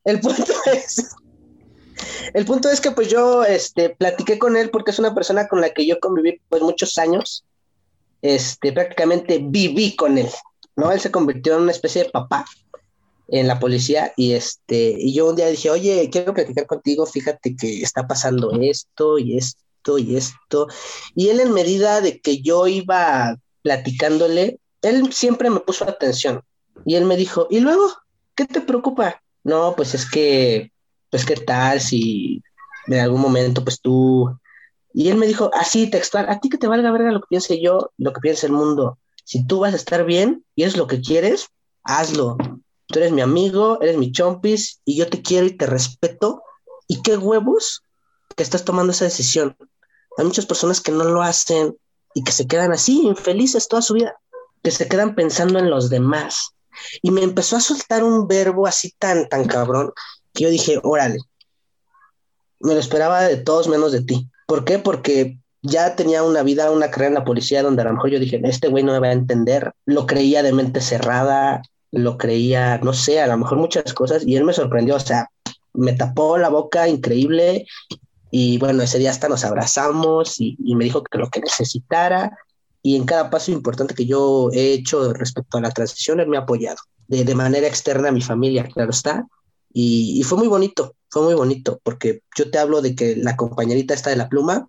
el 0.05 0.19
punto 0.19 0.53
es, 0.73 1.15
el 2.33 2.45
punto 2.45 2.69
es 2.69 2.81
que 2.81 2.91
pues 2.91 3.09
yo 3.09 3.43
este, 3.43 3.89
platiqué 3.89 4.39
con 4.39 4.57
él 4.57 4.69
porque 4.69 4.91
es 4.91 4.99
una 4.99 5.13
persona 5.13 5.47
con 5.47 5.61
la 5.61 5.71
que 5.71 5.85
yo 5.85 5.99
conviví 5.99 6.41
pues 6.49 6.61
muchos 6.61 6.97
años, 6.97 7.45
este, 8.21 8.71
prácticamente 8.71 9.39
viví 9.41 9.95
con 9.95 10.17
él, 10.17 10.29
¿no? 10.75 10.91
Él 10.91 10.99
se 10.99 11.11
convirtió 11.11 11.55
en 11.55 11.63
una 11.63 11.71
especie 11.71 12.03
de 12.03 12.09
papá 12.09 12.45
en 13.27 13.47
la 13.47 13.59
policía 13.59 14.13
y 14.17 14.33
este, 14.33 14.95
y 14.97 15.13
yo 15.13 15.29
un 15.29 15.35
día 15.35 15.47
dije, 15.47 15.69
oye, 15.69 16.09
quiero 16.11 16.33
platicar 16.33 16.67
contigo, 16.67 17.05
fíjate 17.05 17.55
que 17.55 17.81
está 17.81 18.05
pasando 18.07 18.51
esto 18.61 19.17
y 19.17 19.37
esto 19.37 19.97
y 19.97 20.15
esto, 20.15 20.67
y 21.15 21.29
él 21.29 21.39
en 21.39 21.53
medida 21.53 22.01
de 22.01 22.19
que 22.19 22.41
yo 22.41 22.67
iba 22.67 23.37
platicándole, 23.61 24.59
él 24.81 25.11
siempre 25.13 25.49
me 25.49 25.59
puso 25.59 25.83
atención 25.85 26.41
y 26.85 26.95
él 26.95 27.05
me 27.05 27.17
dijo, 27.17 27.47
¿y 27.49 27.59
luego? 27.59 27.89
¿qué 28.35 28.45
te 28.45 28.61
preocupa? 28.61 29.21
No, 29.43 29.75
pues 29.75 29.93
es 29.93 30.09
que, 30.09 30.71
pues 31.09 31.25
qué 31.25 31.35
tal 31.35 31.81
si 31.81 32.41
en 32.87 32.99
algún 32.99 33.21
momento, 33.21 33.63
pues 33.63 33.79
tú... 33.81 34.37
Y 34.95 35.09
él 35.09 35.17
me 35.17 35.25
dijo, 35.25 35.49
así 35.53 35.89
textual, 35.89 36.29
a 36.29 36.39
ti 36.39 36.49
que 36.49 36.59
te 36.59 36.67
valga 36.67 36.91
verga 36.91 37.11
lo 37.11 37.21
que 37.21 37.27
piense 37.27 37.59
yo, 37.59 37.91
lo 37.97 38.13
que 38.13 38.21
piense 38.21 38.45
el 38.45 38.51
mundo. 38.51 38.99
Si 39.23 39.45
tú 39.45 39.59
vas 39.59 39.73
a 39.73 39.77
estar 39.77 40.05
bien 40.05 40.45
y 40.55 40.63
es 40.63 40.77
lo 40.77 40.85
que 40.85 41.01
quieres, 41.01 41.47
hazlo. 41.83 42.37
Tú 42.93 42.99
eres 42.99 43.11
mi 43.11 43.21
amigo, 43.21 43.81
eres 43.81 43.97
mi 43.97 44.11
chompis 44.11 44.79
y 44.85 44.95
yo 44.95 45.09
te 45.09 45.23
quiero 45.23 45.47
y 45.47 45.57
te 45.57 45.65
respeto. 45.65 46.43
Y 46.87 47.01
qué 47.01 47.17
huevos 47.17 47.83
que 48.35 48.43
estás 48.43 48.63
tomando 48.63 48.91
esa 48.91 49.05
decisión. 49.05 49.57
Hay 50.15 50.25
muchas 50.25 50.45
personas 50.45 50.79
que 50.79 50.91
no 50.91 51.03
lo 51.03 51.23
hacen 51.23 51.75
y 52.13 52.23
que 52.23 52.31
se 52.31 52.45
quedan 52.45 52.71
así, 52.71 53.01
infelices 53.01 53.67
toda 53.67 53.81
su 53.81 53.95
vida, 53.95 54.15
que 54.61 54.69
se 54.69 54.87
quedan 54.87 55.15
pensando 55.15 55.57
en 55.57 55.71
los 55.71 55.89
demás 55.89 56.53
y 57.01 57.09
me 57.09 57.23
empezó 57.23 57.57
a 57.57 57.61
soltar 57.61 58.03
un 58.03 58.27
verbo 58.27 58.67
así 58.67 58.93
tan, 58.99 59.27
tan 59.27 59.45
cabrón, 59.45 59.91
que 60.31 60.43
yo 60.43 60.51
dije, 60.51 60.79
órale, 60.83 61.17
me 62.59 62.75
lo 62.75 62.79
esperaba 62.79 63.23
de 63.23 63.37
todos 63.37 63.67
menos 63.67 63.91
de 63.91 64.03
ti. 64.03 64.29
¿Por 64.45 64.65
qué? 64.65 64.77
Porque 64.77 65.39
ya 65.63 65.95
tenía 65.95 66.21
una 66.21 66.43
vida, 66.43 66.69
una 66.69 66.91
carrera 66.91 67.07
en 67.07 67.13
la 67.15 67.25
policía 67.25 67.63
donde 67.63 67.81
a 67.81 67.85
lo 67.85 67.93
mejor 67.93 68.11
yo 68.11 68.19
dije, 68.19 68.39
este 68.43 68.67
güey 68.67 68.83
no 68.83 68.91
me 68.91 68.99
va 68.99 69.07
a 69.07 69.13
entender, 69.13 69.73
lo 69.85 70.05
creía 70.05 70.43
de 70.43 70.53
mente 70.53 70.79
cerrada, 70.79 71.63
lo 71.93 72.17
creía, 72.17 72.79
no 72.79 72.91
sé, 72.91 73.21
a 73.21 73.27
lo 73.27 73.37
mejor 73.37 73.59
muchas 73.59 73.93
cosas, 73.93 74.25
y 74.25 74.35
él 74.35 74.43
me 74.43 74.53
sorprendió, 74.53 74.95
o 74.95 74.99
sea, 74.99 75.29
me 75.73 75.93
tapó 75.93 76.37
la 76.37 76.49
boca 76.49 76.87
increíble, 76.87 77.65
y 78.31 78.57
bueno, 78.57 78.81
ese 78.81 78.97
día 78.97 79.11
hasta 79.11 79.29
nos 79.29 79.45
abrazamos 79.45 80.41
y, 80.41 80.57
y 80.63 80.75
me 80.75 80.85
dijo 80.85 81.03
que 81.03 81.19
lo 81.19 81.29
que 81.29 81.39
necesitara, 81.39 82.35
y 82.81 82.95
en 82.95 83.05
cada 83.05 83.29
paso 83.29 83.51
importante 83.51 83.93
que 83.93 84.07
yo 84.07 84.49
he 84.51 84.73
hecho 84.73 85.13
respecto 85.13 85.57
a 85.57 85.61
la 85.61 85.71
transición, 85.71 86.19
él 86.19 86.27
me 86.27 86.37
ha 86.37 86.41
apoyado. 86.41 86.77
De, 87.07 87.23
de 87.23 87.35
manera 87.35 87.67
externa 87.67 88.09
a 88.09 88.11
mi 88.11 88.21
familia, 88.21 88.65
claro 88.65 88.89
está. 88.89 89.25
Y, 89.71 90.19
y, 90.19 90.23
fue 90.23 90.37
muy 90.37 90.47
bonito, 90.47 90.95
fue 91.09 91.21
muy 91.23 91.33
bonito, 91.33 91.79
porque 91.83 92.21
yo 92.35 92.49
te 92.51 92.57
hablo 92.57 92.81
de 92.81 92.95
que 92.95 93.15
la 93.15 93.35
compañerita 93.37 93.93
esta 93.93 94.09
de 94.09 94.17
la 94.17 94.29
pluma, 94.29 94.67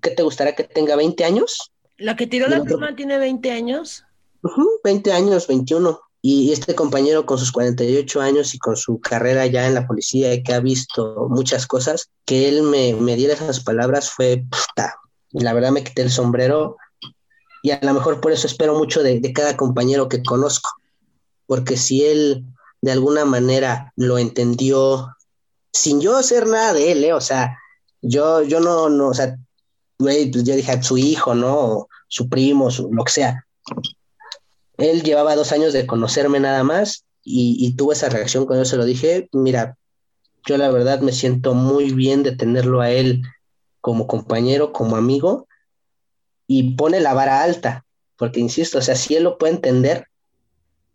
¿qué 0.00 0.10
te 0.10 0.22
gustaría 0.22 0.54
que 0.54 0.64
tenga 0.64 0.96
20 0.96 1.24
años? 1.24 1.72
¿La 1.96 2.14
que 2.14 2.26
tiró 2.26 2.46
la 2.46 2.62
pluma 2.62 2.94
tiene 2.94 3.18
20 3.18 3.50
años? 3.50 4.04
Uh 4.42 4.48
-huh, 4.48 4.80
20 4.84 5.12
años, 5.12 5.48
21. 5.48 6.00
Y 6.20 6.52
este 6.52 6.74
compañero 6.74 7.26
con 7.26 7.38
sus 7.38 7.52
48 7.52 8.20
años 8.20 8.54
y 8.54 8.58
con 8.58 8.76
su 8.76 9.00
carrera 9.00 9.46
ya 9.46 9.66
en 9.66 9.74
la 9.74 9.86
policía 9.86 10.42
que 10.42 10.52
ha 10.52 10.60
visto 10.60 11.28
muchas 11.30 11.66
cosas, 11.66 12.10
que 12.24 12.48
él 12.48 12.62
me, 12.62 12.94
me 12.94 13.14
diera 13.16 13.34
esas 13.34 13.60
palabras 13.60 14.10
fue, 14.10 14.44
puta, 14.50 14.96
la 15.30 15.52
verdad 15.52 15.70
me 15.70 15.84
quité 15.84 16.02
el 16.02 16.10
sombrero 16.10 16.76
y 17.62 17.70
a 17.70 17.80
lo 17.82 17.94
mejor 17.94 18.20
por 18.20 18.32
eso 18.32 18.46
espero 18.46 18.76
mucho 18.76 19.02
de, 19.02 19.20
de, 19.20 19.32
cada 19.32 19.56
compañero 19.56 20.08
que 20.08 20.22
conozco, 20.22 20.70
porque 21.46 21.76
si 21.76 22.04
él 22.04 22.44
de 22.80 22.92
alguna 22.92 23.24
manera 23.24 23.92
lo 23.96 24.18
entendió 24.18 25.08
sin 25.72 26.00
yo 26.00 26.16
hacer 26.16 26.46
nada 26.46 26.72
de 26.72 26.92
él, 26.92 27.04
¿eh? 27.04 27.12
o 27.12 27.20
sea, 27.20 27.58
yo, 28.02 28.42
yo 28.42 28.60
no, 28.60 28.88
no, 28.88 29.08
o 29.08 29.14
sea, 29.14 29.36
pues 29.96 30.30
yo 30.30 30.54
dije 30.54 30.82
su 30.82 30.96
hijo, 30.96 31.34
¿no? 31.34 31.88
Su 32.08 32.28
primo, 32.28 32.70
su, 32.70 32.90
lo 32.92 33.04
que 33.04 33.12
sea. 33.12 33.44
Él 34.78 35.02
llevaba 35.02 35.36
dos 35.36 35.52
años 35.52 35.72
de 35.72 35.86
conocerme 35.86 36.40
nada 36.40 36.62
más 36.62 37.04
y, 37.24 37.74
tuvo 37.76 37.92
esa 37.92 38.08
reacción 38.08 38.46
cuando 38.46 38.64
yo 38.64 38.70
se 38.70 38.76
lo 38.76 38.86
dije, 38.86 39.28
mira, 39.32 39.76
yo 40.46 40.56
la 40.56 40.70
verdad 40.70 41.00
me 41.00 41.12
siento 41.12 41.52
muy 41.52 41.92
bien 41.92 42.22
de 42.22 42.34
tenerlo 42.34 42.80
a 42.80 42.90
él 42.90 43.22
como 43.82 44.06
compañero, 44.06 44.72
como 44.72 44.96
amigo, 44.96 45.46
y 46.46 46.74
pone 46.74 47.00
la 47.00 47.12
vara 47.12 47.42
alta, 47.42 47.84
porque 48.16 48.40
insisto, 48.40 48.78
o 48.78 48.80
sea, 48.80 48.96
si 48.96 49.14
él 49.14 49.24
lo 49.24 49.36
puede 49.36 49.54
entender, 49.54 50.06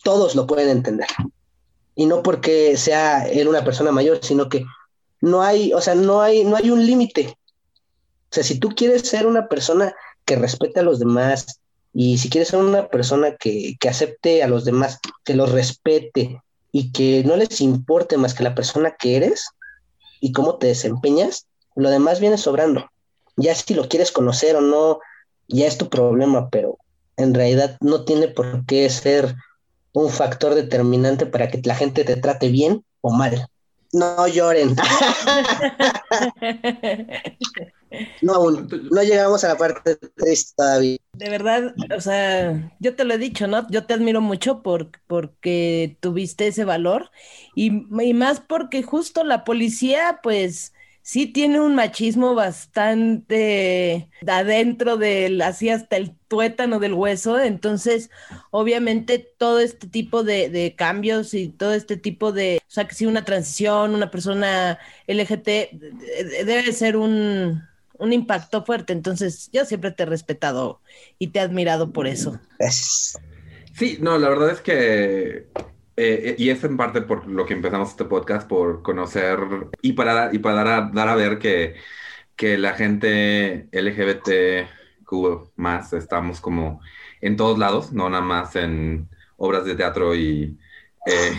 todos 0.02 0.34
lo 0.34 0.48
pueden 0.48 0.70
entender. 0.70 1.08
Y 1.94 2.08
no 2.08 2.24
porque 2.24 2.76
sea 2.78 3.28
él 3.28 3.48
una 3.48 3.64
persona 3.64 3.92
mayor, 3.92 4.20
sino 4.24 4.50
que 4.50 4.66
no 5.22 5.44
hay, 5.44 5.72
o 5.74 5.82
sea, 5.82 5.94
no 5.94 6.22
hay, 6.22 6.44
no 6.44 6.56
hay 6.56 6.72
un 6.72 6.84
límite. 6.84 7.38
O 8.32 8.34
sea, 8.34 8.44
si 8.44 8.60
tú 8.60 8.70
quieres 8.70 9.08
ser 9.08 9.28
una 9.28 9.48
persona 9.48 9.94
que 10.26 10.36
respete 10.36 10.80
a 10.80 10.84
los 10.84 11.00
demás 11.00 11.62
y 11.94 12.18
si 12.18 12.30
quieres 12.30 12.50
ser 12.50 12.60
una 12.60 12.88
persona 12.88 13.36
que, 13.36 13.76
que 13.80 13.88
acepte 13.88 14.42
a 14.42 14.48
los 14.48 14.66
demás, 14.66 15.00
que 15.24 15.36
los 15.36 15.52
respete 15.52 16.42
y 16.72 16.92
que 16.92 17.24
no 17.24 17.36
les 17.36 17.62
importe 17.62 18.18
más 18.18 18.34
que 18.34 18.44
la 18.44 18.56
persona 18.56 18.96
que 18.98 19.16
eres 19.16 19.46
y 20.20 20.32
cómo 20.32 20.58
te 20.58 20.68
desempeñas, 20.68 21.46
lo 21.76 21.92
demás 21.92 22.20
viene 22.20 22.40
sobrando. 22.40 22.90
Ya 23.38 23.54
si 23.54 23.76
lo 23.76 23.88
quieres 23.88 24.12
conocer 24.12 24.56
o 24.56 24.62
no, 24.62 25.00
ya 25.48 25.68
es 25.68 25.78
tu 25.78 25.90
problema, 25.90 26.50
pero 26.50 26.80
en 27.16 27.36
realidad 27.36 27.78
no 27.80 28.06
tiene 28.06 28.28
por 28.28 28.66
qué 28.66 28.90
ser 28.90 29.36
un 29.92 30.10
factor 30.10 30.56
determinante 30.56 31.28
para 31.28 31.50
que 31.50 31.62
la 31.64 31.76
gente 31.76 32.04
te 32.04 32.16
trate 32.16 32.50
bien 32.50 32.84
o 33.02 33.12
mal. 33.12 33.48
No 33.92 34.28
lloren. 34.28 34.76
no 38.22 38.34
aún, 38.34 38.68
no 38.92 39.04
llegamos 39.04 39.44
a 39.44 39.50
la 39.50 39.58
parte 39.58 39.96
triste 39.96 40.54
todavía. 40.56 40.98
De 41.14 41.30
verdad, 41.30 41.76
o 41.96 42.02
sea, 42.02 42.72
yo 42.80 42.96
te 42.96 43.04
lo 43.04 43.14
he 43.14 43.18
dicho, 43.18 43.48
¿no? 43.48 43.68
Yo 43.70 43.86
te 43.86 43.94
admiro 43.94 44.22
mucho 44.22 44.64
por, 44.64 44.92
porque 45.08 45.98
tuviste 46.00 46.48
ese 46.48 46.66
valor 46.66 47.12
y, 47.56 47.86
y 48.02 48.14
más 48.14 48.40
porque 48.40 48.84
justo 48.84 49.24
la 49.24 49.44
policía, 49.44 50.20
pues 50.24 50.74
sí 51.04 51.28
tiene 51.28 51.60
un 51.60 51.76
machismo 51.76 52.34
bastante 52.34 54.10
adentro 54.26 54.98
del, 54.98 55.42
así 55.42 55.70
hasta 55.70 55.98
el 55.98 56.16
tuétano 56.28 56.80
del 56.80 56.94
hueso, 56.94 57.40
entonces 57.40 58.10
obviamente 58.52 59.20
todo 59.20 59.60
este 59.60 59.88
tipo 59.88 60.24
de, 60.24 60.50
de, 60.50 60.76
cambios 60.76 61.34
y 61.34 61.50
todo 61.50 61.74
este 61.74 61.98
tipo 61.98 62.32
de, 62.32 62.62
o 62.66 62.72
sea, 62.72 62.88
que 62.88 62.96
si 62.96 63.06
una 63.06 63.26
transición, 63.26 63.94
una 63.94 64.10
persona 64.10 64.80
LGT, 65.08 65.48
debe 66.46 66.72
ser 66.72 66.96
un, 66.98 67.62
un 67.94 68.14
impacto 68.14 68.64
fuerte, 68.66 68.94
entonces 68.94 69.50
yo 69.54 69.66
siempre 69.66 69.92
te 69.92 70.04
he 70.04 70.06
respetado 70.06 70.82
y 71.20 71.28
te 71.28 71.40
he 71.40 71.42
admirado 71.42 71.92
por 71.92 72.08
eso. 72.08 72.40
Sí, 73.76 73.98
no, 74.02 74.18
la 74.18 74.30
verdad 74.30 74.52
es 74.52 74.62
que 74.62 75.48
eh, 75.96 76.36
y 76.40 76.50
es 76.50 76.64
en 76.64 76.76
parte 76.76 77.02
por 77.02 77.28
lo 77.28 77.46
que 77.46 77.54
empezamos 77.54 77.90
este 77.90 78.06
podcast, 78.06 78.48
por 78.48 78.82
conocer 78.82 79.38
y 79.82 79.94
para, 79.94 80.34
y 80.34 80.40
para 80.40 80.56
dar, 80.56 80.68
a, 80.68 80.92
dar 80.92 81.08
a 81.08 81.16
ver 81.16 81.38
que, 81.38 81.76
que 82.36 82.58
la 82.58 82.74
gente 82.74 83.68
LGBTQ 83.72 85.52
más 85.56 85.94
estamos 85.94 86.42
como 86.42 86.82
en 87.22 87.38
todos 87.38 87.60
lados, 87.60 87.92
no 87.94 88.10
nada 88.10 88.24
más 88.24 88.56
en 88.56 89.08
obras 89.38 89.66
de 89.66 89.76
teatro 89.76 90.16
y, 90.16 90.58
eh, 91.06 91.38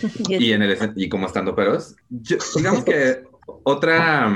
y, 0.28 0.52
en 0.52 0.62
el, 0.62 0.92
y 0.94 1.08
como 1.08 1.26
estando 1.26 1.56
peros. 1.56 1.96
Yo, 2.10 2.36
digamos 2.54 2.84
que 2.84 3.24
otra, 3.62 4.30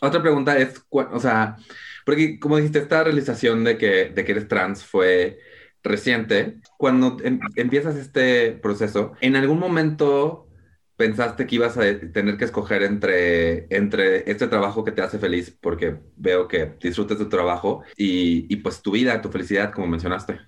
otra 0.00 0.22
pregunta 0.22 0.56
es, 0.58 0.82
o 0.90 1.20
sea, 1.20 1.56
porque 2.04 2.38
como 2.38 2.56
dijiste, 2.56 2.78
esta 2.78 3.04
realización 3.04 3.64
de 3.64 3.78
que, 3.78 4.10
de 4.10 4.24
que 4.24 4.32
eres 4.32 4.48
trans 4.48 4.84
fue 4.84 5.38
reciente, 5.82 6.58
cuando 6.78 7.16
em, 7.22 7.40
empiezas 7.56 7.96
este 7.96 8.52
proceso, 8.52 9.12
¿en 9.20 9.36
algún 9.36 9.58
momento 9.58 10.46
pensaste 10.96 11.46
que 11.46 11.56
ibas 11.56 11.76
a 11.76 11.82
tener 12.12 12.36
que 12.38 12.46
escoger 12.46 12.82
entre, 12.82 13.66
entre 13.74 14.30
este 14.30 14.48
trabajo 14.48 14.84
que 14.84 14.92
te 14.92 15.02
hace 15.02 15.18
feliz, 15.18 15.54
porque 15.60 15.96
veo 16.16 16.48
que 16.48 16.74
disfrutas 16.80 17.18
tu 17.18 17.28
trabajo, 17.28 17.82
y, 17.96 18.52
y 18.52 18.56
pues 18.56 18.80
tu 18.80 18.92
vida, 18.92 19.20
tu 19.20 19.30
felicidad, 19.30 19.72
como 19.72 19.86
mencionaste? 19.86 20.40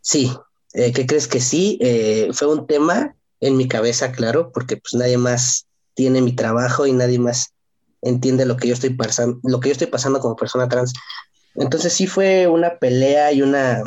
Sí, 0.00 0.30
eh, 0.74 0.92
¿qué 0.92 1.06
crees 1.06 1.28
que 1.28 1.40
sí? 1.40 1.78
Eh, 1.80 2.28
fue 2.32 2.48
un 2.48 2.66
tema 2.66 3.16
en 3.40 3.56
mi 3.56 3.68
cabeza, 3.68 4.12
claro, 4.12 4.50
porque 4.52 4.76
pues 4.76 4.94
nadie 4.94 5.18
más 5.18 5.66
tiene 5.94 6.20
mi 6.20 6.34
trabajo 6.34 6.86
y 6.86 6.92
nadie 6.92 7.18
más 7.18 7.53
entiende 8.04 8.46
lo 8.46 8.56
que 8.56 8.68
yo 8.68 8.74
estoy 8.74 8.90
pasando, 8.90 9.40
lo 9.42 9.60
que 9.60 9.68
yo 9.68 9.72
estoy 9.72 9.88
pasando 9.88 10.20
como 10.20 10.36
persona 10.36 10.68
trans. 10.68 10.92
Entonces 11.56 11.92
sí 11.92 12.06
fue 12.06 12.46
una 12.46 12.78
pelea 12.78 13.32
y 13.32 13.42
una, 13.42 13.82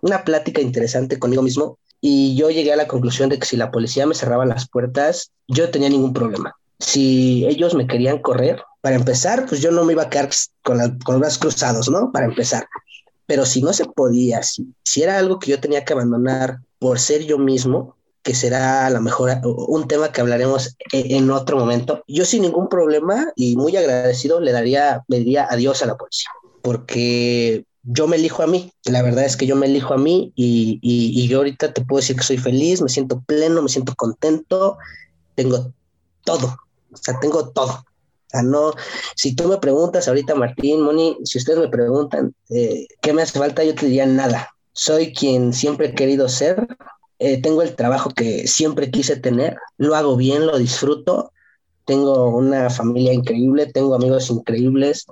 una 0.00 0.24
plática 0.24 0.60
interesante 0.60 1.18
conmigo 1.18 1.42
mismo 1.42 1.78
y 2.00 2.36
yo 2.36 2.50
llegué 2.50 2.72
a 2.72 2.76
la 2.76 2.88
conclusión 2.88 3.28
de 3.28 3.38
que 3.38 3.46
si 3.46 3.56
la 3.56 3.70
policía 3.70 4.06
me 4.06 4.14
cerraba 4.14 4.46
las 4.46 4.68
puertas, 4.68 5.32
yo 5.48 5.64
no 5.64 5.70
tenía 5.70 5.88
ningún 5.88 6.12
problema. 6.12 6.54
Si 6.78 7.44
ellos 7.46 7.74
me 7.74 7.86
querían 7.86 8.18
correr, 8.18 8.62
para 8.80 8.96
empezar, 8.96 9.46
pues 9.46 9.60
yo 9.60 9.72
no 9.72 9.84
me 9.84 9.94
iba 9.94 10.04
a 10.04 10.10
quedar 10.10 10.30
con, 10.62 10.78
con 11.00 11.14
los 11.14 11.20
brazos 11.20 11.38
cruzados, 11.38 11.90
¿no? 11.90 12.12
Para 12.12 12.26
empezar. 12.26 12.68
Pero 13.26 13.44
si 13.44 13.60
no 13.60 13.72
se 13.72 13.84
podía, 13.84 14.40
si 14.42 15.02
era 15.02 15.18
algo 15.18 15.38
que 15.38 15.50
yo 15.50 15.60
tenía 15.60 15.84
que 15.84 15.92
abandonar 15.92 16.60
por 16.78 17.00
ser 17.00 17.24
yo 17.24 17.36
mismo, 17.36 17.96
que 18.22 18.34
será 18.34 18.86
a 18.86 18.90
lo 18.90 19.00
mejor 19.00 19.30
un 19.44 19.88
tema 19.88 20.12
que 20.12 20.20
hablaremos 20.20 20.76
e, 20.92 21.16
en 21.16 21.30
otro 21.30 21.58
momento. 21.58 22.02
Yo 22.06 22.24
sin 22.24 22.42
ningún 22.42 22.68
problema 22.68 23.32
y 23.36 23.56
muy 23.56 23.76
agradecido 23.76 24.40
le 24.40 24.52
daría, 24.52 25.04
le 25.08 25.18
diría 25.18 25.46
adiós 25.50 25.82
a 25.82 25.86
la 25.86 25.96
policía, 25.96 26.30
porque 26.62 27.64
yo 27.82 28.06
me 28.06 28.16
elijo 28.16 28.42
a 28.42 28.46
mí. 28.46 28.72
La 28.84 29.02
verdad 29.02 29.24
es 29.24 29.36
que 29.36 29.46
yo 29.46 29.56
me 29.56 29.66
elijo 29.66 29.94
a 29.94 29.98
mí 29.98 30.32
y, 30.36 30.78
y, 30.82 31.26
yo 31.28 31.38
ahorita 31.38 31.72
te 31.72 31.84
puedo 31.84 32.00
decir 32.00 32.16
que 32.16 32.22
soy 32.22 32.38
feliz, 32.38 32.82
me 32.82 32.88
siento 32.88 33.22
pleno, 33.26 33.62
me 33.62 33.68
siento 33.68 33.94
contento, 33.94 34.76
tengo 35.34 35.72
todo, 36.24 36.58
o 36.92 36.96
sea, 36.96 37.18
tengo 37.20 37.48
todo. 37.50 37.72
O 37.72 38.30
sea, 38.30 38.42
no, 38.42 38.74
si 39.16 39.34
tú 39.34 39.48
me 39.48 39.56
preguntas 39.56 40.06
ahorita, 40.06 40.34
Martín, 40.34 40.82
Moni, 40.82 41.16
si 41.24 41.38
ustedes 41.38 41.58
me 41.58 41.68
preguntan 41.68 42.34
eh, 42.50 42.86
qué 43.00 43.14
me 43.14 43.22
hace 43.22 43.38
falta, 43.38 43.64
yo 43.64 43.74
te 43.74 43.86
diría 43.86 44.04
nada. 44.04 44.50
Soy 44.74 45.14
quien 45.14 45.54
siempre 45.54 45.88
he 45.88 45.94
querido 45.94 46.28
ser, 46.28 46.68
eh, 47.18 47.40
tengo 47.42 47.62
el 47.62 47.74
trabajo 47.74 48.10
que 48.10 48.46
siempre 48.46 48.90
quise 48.90 49.16
tener, 49.16 49.56
lo 49.76 49.94
hago 49.96 50.16
bien, 50.16 50.46
lo 50.46 50.58
disfruto, 50.58 51.32
tengo 51.84 52.28
una 52.28 52.70
familia 52.70 53.12
increíble, 53.12 53.66
tengo 53.66 53.94
amigos 53.94 54.30
increíbles, 54.30 55.06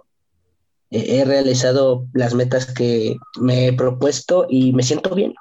he 0.91 1.25
realizado 1.25 2.07
las 2.13 2.35
metas 2.35 2.73
que 2.73 3.17
me 3.41 3.69
he 3.69 3.73
propuesto 3.73 4.47
y 4.49 4.73
me 4.73 4.83
siento 4.83 5.15
bien. 5.15 5.35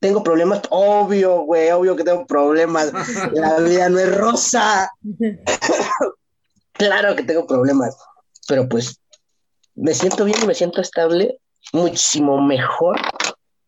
Tengo 0.00 0.22
problemas, 0.22 0.62
obvio, 0.70 1.42
güey, 1.42 1.70
obvio 1.70 1.96
que 1.96 2.04
tengo 2.04 2.26
problemas. 2.26 2.92
La 3.32 3.58
vida 3.60 3.88
no 3.88 3.98
es 4.00 4.14
rosa. 4.16 4.90
claro 6.72 7.14
que 7.14 7.22
tengo 7.22 7.46
problemas, 7.46 7.96
pero 8.48 8.68
pues 8.68 9.00
me 9.74 9.94
siento 9.94 10.24
bien 10.24 10.38
y 10.42 10.46
me 10.46 10.54
siento 10.54 10.80
estable, 10.80 11.38
muchísimo 11.72 12.40
mejor 12.40 13.00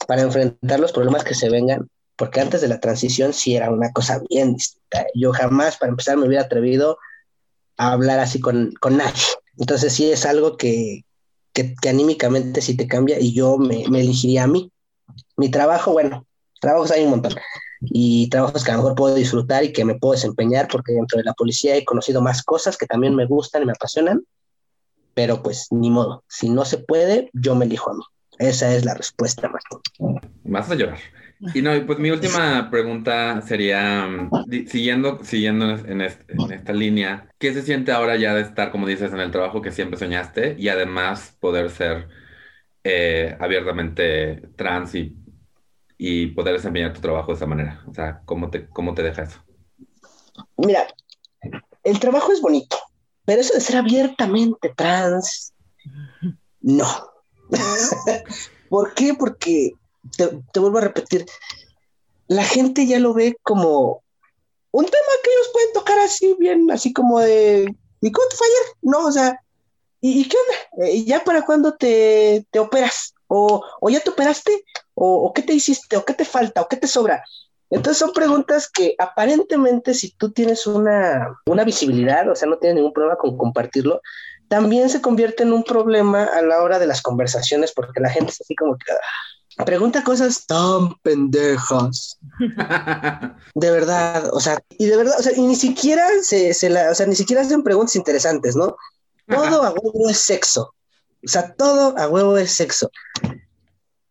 para 0.06 0.22
enfrentar 0.22 0.80
los 0.80 0.92
problemas 0.92 1.24
que 1.24 1.34
se 1.34 1.50
vengan, 1.50 1.88
porque 2.16 2.40
antes 2.40 2.60
de 2.60 2.68
la 2.68 2.80
transición 2.80 3.32
sí 3.32 3.56
era 3.56 3.70
una 3.70 3.92
cosa 3.92 4.20
bien 4.30 4.54
distinta. 4.54 5.06
Yo 5.14 5.32
jamás, 5.32 5.76
para 5.76 5.90
empezar, 5.90 6.16
me 6.16 6.26
hubiera 6.26 6.44
atrevido 6.44 6.98
a 7.76 7.92
hablar 7.92 8.18
así 8.20 8.40
con, 8.40 8.72
con 8.80 8.96
nadie 8.96 9.22
entonces 9.58 9.92
sí 9.92 10.10
es 10.10 10.26
algo 10.26 10.56
que, 10.56 11.04
que, 11.52 11.74
anímicamente 11.88 12.60
sí 12.60 12.76
te 12.76 12.86
cambia 12.86 13.18
y 13.18 13.32
yo 13.32 13.56
me, 13.58 13.84
elegiría 13.84 14.44
a 14.44 14.46
mí. 14.46 14.70
Mi 15.36 15.50
trabajo, 15.50 15.92
bueno, 15.92 16.26
trabajos 16.60 16.90
hay 16.90 17.04
un 17.04 17.10
montón 17.10 17.34
y 17.80 18.28
trabajos 18.30 18.64
que 18.64 18.70
a 18.70 18.74
lo 18.74 18.82
mejor 18.82 18.96
puedo 18.96 19.14
disfrutar 19.14 19.64
y 19.64 19.72
que 19.72 19.84
me 19.84 19.96
puedo 19.96 20.12
desempeñar 20.12 20.68
porque 20.68 20.92
dentro 20.92 21.18
de 21.18 21.24
la 21.24 21.34
policía 21.34 21.76
he 21.76 21.84
conocido 21.84 22.20
más 22.20 22.42
cosas 22.42 22.76
que 22.76 22.86
también 22.86 23.14
me 23.14 23.26
gustan 23.26 23.62
y 23.62 23.66
me 23.66 23.72
apasionan, 23.72 24.24
pero 25.14 25.42
pues 25.42 25.68
ni 25.70 25.90
modo, 25.90 26.24
si 26.28 26.48
no 26.48 26.64
se 26.64 26.78
puede, 26.78 27.30
yo 27.32 27.54
me 27.54 27.64
elijo 27.64 27.90
a 27.90 27.94
mí. 27.94 28.02
Esa 28.38 28.74
es 28.74 28.84
la 28.84 28.94
respuesta, 28.94 29.48
Martín. 29.48 29.78
Vas 30.44 30.70
a 30.70 30.74
llorar. 30.74 30.98
Y 31.54 31.60
no, 31.60 31.70
pues 31.86 31.98
mi 31.98 32.10
última 32.10 32.70
pregunta 32.70 33.42
sería, 33.42 34.08
siguiendo, 34.66 35.22
siguiendo 35.22 35.70
en, 35.70 36.00
esta 36.00 36.72
línea, 36.72 37.28
¿qué 37.38 37.52
se 37.52 37.62
siente 37.62 37.92
ahora 37.92 38.16
ya 38.16 38.34
de 38.34 38.40
estar, 38.40 38.70
como 38.70 38.86
dices, 38.86 39.12
en 39.12 39.20
el 39.20 39.30
trabajo 39.30 39.60
que 39.60 39.70
siempre 39.70 39.98
soñaste 39.98 40.56
y 40.58 40.68
además 40.68 41.36
poder 41.38 41.70
ser 41.70 42.08
eh, 42.84 43.36
abiertamente 43.38 44.48
trans 44.56 44.94
y, 44.94 45.14
y 45.98 46.28
poder 46.28 46.54
desempeñar 46.54 46.94
tu 46.94 47.00
trabajo 47.00 47.32
de 47.32 47.36
esa 47.36 47.46
manera? 47.46 47.82
O 47.86 47.92
sea, 47.92 48.22
¿cómo 48.24 48.48
te, 48.48 48.66
cómo 48.68 48.94
te 48.94 49.02
deja 49.02 49.24
eso? 49.24 49.44
Mira, 50.56 50.86
el 51.84 52.00
trabajo 52.00 52.32
es 52.32 52.40
bonito, 52.40 52.78
pero 53.26 53.42
eso 53.42 53.52
de 53.52 53.60
ser 53.60 53.76
abiertamente 53.76 54.72
trans, 54.74 55.52
no. 56.60 56.86
¿Por 58.68 58.94
qué? 58.94 59.14
Porque 59.14 59.72
te, 60.16 60.60
vuelvo 60.60 60.78
a 60.78 60.82
repetir, 60.82 61.26
la 62.28 62.44
gente 62.44 62.86
ya 62.86 62.98
lo 62.98 63.14
ve 63.14 63.36
como 63.42 64.02
un 64.72 64.84
tema 64.84 65.12
que 65.22 65.30
ellos 65.30 65.50
pueden 65.52 65.72
tocar 65.72 65.98
así, 66.00 66.36
bien, 66.38 66.70
así 66.70 66.92
como 66.92 67.20
de, 67.20 67.74
¿y 68.00 68.12
cómo 68.12 68.28
te 68.28 68.36
ayer? 68.36 68.76
No, 68.82 69.06
o 69.06 69.12
sea, 69.12 69.40
¿y, 70.00 70.28
qué 70.28 70.36
onda? 70.36 70.88
¿Y 70.90 71.02
eh, 71.02 71.04
ya 71.04 71.24
para 71.24 71.42
cuándo 71.42 71.74
te, 71.74 72.46
te 72.50 72.58
operas? 72.58 73.14
¿O, 73.28 73.62
¿O, 73.80 73.90
ya 73.90 74.00
te 74.00 74.10
operaste? 74.10 74.64
¿O, 74.94 75.26
¿O, 75.26 75.32
qué 75.32 75.42
te 75.42 75.52
hiciste? 75.52 75.96
¿O 75.96 76.04
qué 76.04 76.14
te 76.14 76.24
falta? 76.24 76.62
¿O 76.62 76.68
qué 76.68 76.76
te 76.76 76.86
sobra? 76.86 77.24
Entonces 77.70 77.98
son 77.98 78.12
preguntas 78.12 78.70
que 78.70 78.94
aparentemente 78.98 79.94
si 79.94 80.10
tú 80.12 80.30
tienes 80.30 80.66
una, 80.66 81.36
una 81.46 81.64
visibilidad, 81.64 82.28
o 82.30 82.34
sea, 82.36 82.48
no 82.48 82.58
tienes 82.58 82.76
ningún 82.76 82.92
problema 82.92 83.16
con 83.16 83.36
compartirlo, 83.36 84.00
también 84.48 84.88
se 84.88 85.00
convierte 85.00 85.42
en 85.42 85.52
un 85.52 85.64
problema 85.64 86.24
a 86.24 86.42
la 86.42 86.62
hora 86.62 86.78
de 86.78 86.86
las 86.86 87.02
conversaciones 87.02 87.72
porque 87.72 88.00
la 88.00 88.10
gente 88.10 88.32
es 88.32 88.40
así 88.40 88.54
como 88.54 88.76
que, 88.76 89.64
pregunta 89.64 90.04
cosas 90.04 90.46
tan 90.46 90.94
pendejas. 91.02 92.18
de 93.54 93.70
verdad, 93.70 94.30
o 94.32 94.40
sea, 94.40 94.58
y 94.70 94.86
de 94.86 94.96
verdad, 94.96 95.14
o 95.18 95.22
sea, 95.22 95.32
y 95.34 95.42
ni 95.42 95.56
siquiera 95.56 96.06
se, 96.22 96.52
se 96.54 96.68
la, 96.68 96.90
o 96.90 96.94
sea, 96.94 97.06
ni 97.06 97.14
siquiera 97.14 97.42
hacen 97.42 97.62
preguntas 97.62 97.96
interesantes, 97.96 98.54
¿no? 98.56 98.76
Todo 99.26 99.62
a 99.62 99.70
huevo 99.70 100.08
es 100.08 100.18
sexo. 100.18 100.74
O 101.24 101.28
sea, 101.28 101.54
todo 101.54 101.96
a 101.98 102.08
huevo 102.08 102.36
es 102.36 102.52
sexo. 102.52 102.90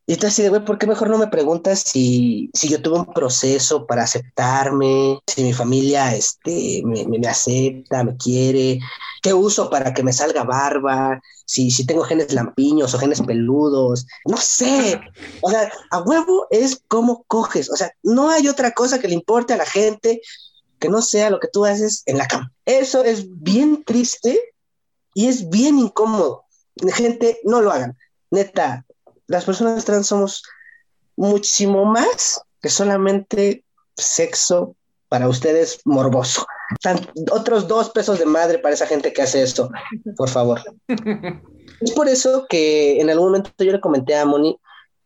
Y 0.07 0.17
tú 0.17 0.27
así 0.27 0.43
de, 0.43 0.49
güey, 0.49 0.63
¿por 0.63 0.77
qué 0.77 0.85
mejor 0.85 1.09
no 1.09 1.17
me 1.17 1.27
preguntas 1.27 1.79
si, 1.79 2.51
si 2.53 2.69
yo 2.69 2.79
tuve 2.79 2.99
un 2.99 3.11
proceso 3.11 3.87
para 3.87 4.03
aceptarme, 4.03 5.19
si 5.25 5.43
mi 5.43 5.51
familia 5.51 6.15
este, 6.15 6.83
me, 6.85 7.07
me, 7.07 7.27
acepta, 7.27 8.03
me 8.03 8.15
quiere, 8.15 8.79
qué 9.23 9.33
uso 9.33 9.67
para 9.71 9.95
que 9.95 10.03
me 10.03 10.13
salga 10.13 10.43
barba, 10.43 11.19
si, 11.45 11.71
si 11.71 11.87
tengo 11.87 12.03
genes 12.03 12.31
lampiños 12.33 12.93
o 12.93 12.99
genes 12.99 13.21
peludos, 13.21 14.05
no 14.25 14.37
sé. 14.37 15.01
O 15.41 15.49
sea, 15.49 15.71
a 15.89 16.01
huevo 16.03 16.45
es 16.51 16.83
cómo 16.87 17.23
coges. 17.27 17.71
O 17.71 17.75
sea, 17.75 17.91
no 18.03 18.29
hay 18.29 18.47
otra 18.47 18.71
cosa 18.71 18.99
que 18.99 19.07
le 19.07 19.15
importe 19.15 19.53
a 19.53 19.57
la 19.57 19.65
gente 19.65 20.21
que 20.77 20.89
no 20.89 21.01
sea 21.01 21.31
lo 21.31 21.39
que 21.39 21.47
tú 21.47 21.65
haces 21.65 22.03
en 22.05 22.19
la 22.19 22.27
cama. 22.27 22.51
Eso 22.65 23.03
es 23.03 23.25
bien 23.41 23.83
triste 23.83 24.39
y 25.15 25.27
es 25.27 25.49
bien 25.49 25.79
incómodo. 25.79 26.43
Gente, 26.93 27.39
no 27.43 27.61
lo 27.61 27.71
hagan. 27.71 27.97
Neta, 28.29 28.84
las 29.27 29.45
personas 29.45 29.85
trans 29.85 30.07
somos 30.07 30.43
muchísimo 31.15 31.85
más 31.85 32.41
que 32.61 32.69
solamente 32.69 33.63
sexo 33.95 34.75
para 35.09 35.29
ustedes 35.29 35.79
morboso. 35.85 36.45
otros 37.31 37.67
dos 37.67 37.89
pesos 37.91 38.19
de 38.19 38.25
madre 38.25 38.59
para 38.59 38.73
esa 38.73 38.87
gente 38.87 39.13
que 39.13 39.21
hace 39.21 39.43
esto, 39.43 39.69
por 40.17 40.29
favor. 40.29 40.61
es 41.81 41.91
por 41.91 42.07
eso 42.07 42.45
que 42.49 42.99
en 42.99 43.09
algún 43.09 43.27
momento 43.27 43.51
yo 43.59 43.71
le 43.71 43.81
comenté 43.81 44.15
a 44.15 44.25
Moni 44.25 44.59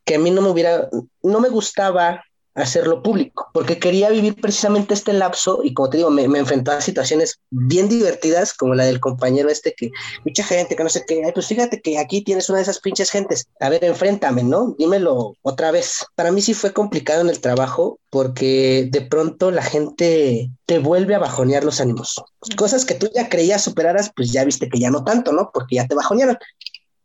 que 0.06 0.16
a 0.16 0.20
mí 0.20 0.32
no 0.32 0.42
me 0.42 0.50
hubiera, 0.50 0.90
no 1.22 1.40
me 1.40 1.50
gustaba 1.50 2.24
hacerlo 2.64 3.02
público, 3.04 3.50
porque 3.54 3.80
quería 3.80 4.10
vivir 4.10 4.36
precisamente 4.40 4.94
este 4.94 5.14
lapso 5.14 5.62
y 5.64 5.74
como 5.74 5.90
te 5.90 5.98
digo, 5.98 6.10
me, 6.10 6.28
me 6.28 6.40
enfrentó 6.40 6.72
a 6.72 6.82
situaciones 6.82 7.40
bien 7.50 7.90
divertidas, 7.90 8.54
como 8.54 8.76
la 8.76 8.86
del 8.86 9.00
compañero 9.00 9.50
este 9.50 9.74
que 9.74 9.92
mucha 10.26 10.44
gente 10.44 10.76
que 10.76 10.84
no 10.84 10.90
sé 10.90 11.04
qué, 11.08 11.22
pues 11.34 11.48
fíjate 11.48 11.82
que 11.82 11.98
aquí 11.98 12.24
tienes 12.24 12.50
una 12.50 12.58
de 12.58 12.64
esas 12.64 12.80
pinches 12.80 13.12
gentes, 13.12 13.48
a 13.60 13.70
ver, 13.70 13.84
enfréntame, 13.84 14.44
¿no? 14.44 14.76
Dímelo 14.78 15.36
otra 15.42 15.72
vez. 15.72 16.06
Para 16.16 16.32
mí 16.32 16.42
sí 16.42 16.54
fue 16.54 16.74
complicado 16.74 17.22
en 17.22 17.30
el 17.30 17.40
trabajo 17.40 18.00
porque 18.10 18.88
de 18.92 19.02
pronto 19.02 19.52
la 19.52 19.64
gente 19.64 20.52
te 20.66 20.80
vuelve 20.80 21.16
a 21.16 21.20
bajonear 21.20 21.64
los 21.64 21.80
ánimos. 21.82 22.22
Cosas 22.58 22.86
que 22.86 22.96
tú 22.96 23.10
ya 23.14 23.30
creías 23.30 23.64
superaras, 23.64 24.12
pues 24.16 24.32
ya 24.32 24.44
viste 24.44 24.70
que 24.70 24.80
ya 24.80 24.90
no 24.90 25.04
tanto, 25.04 25.32
¿no? 25.32 25.52
Porque 25.54 25.76
ya 25.76 25.88
te 25.88 25.96
bajonearon. 25.96 26.38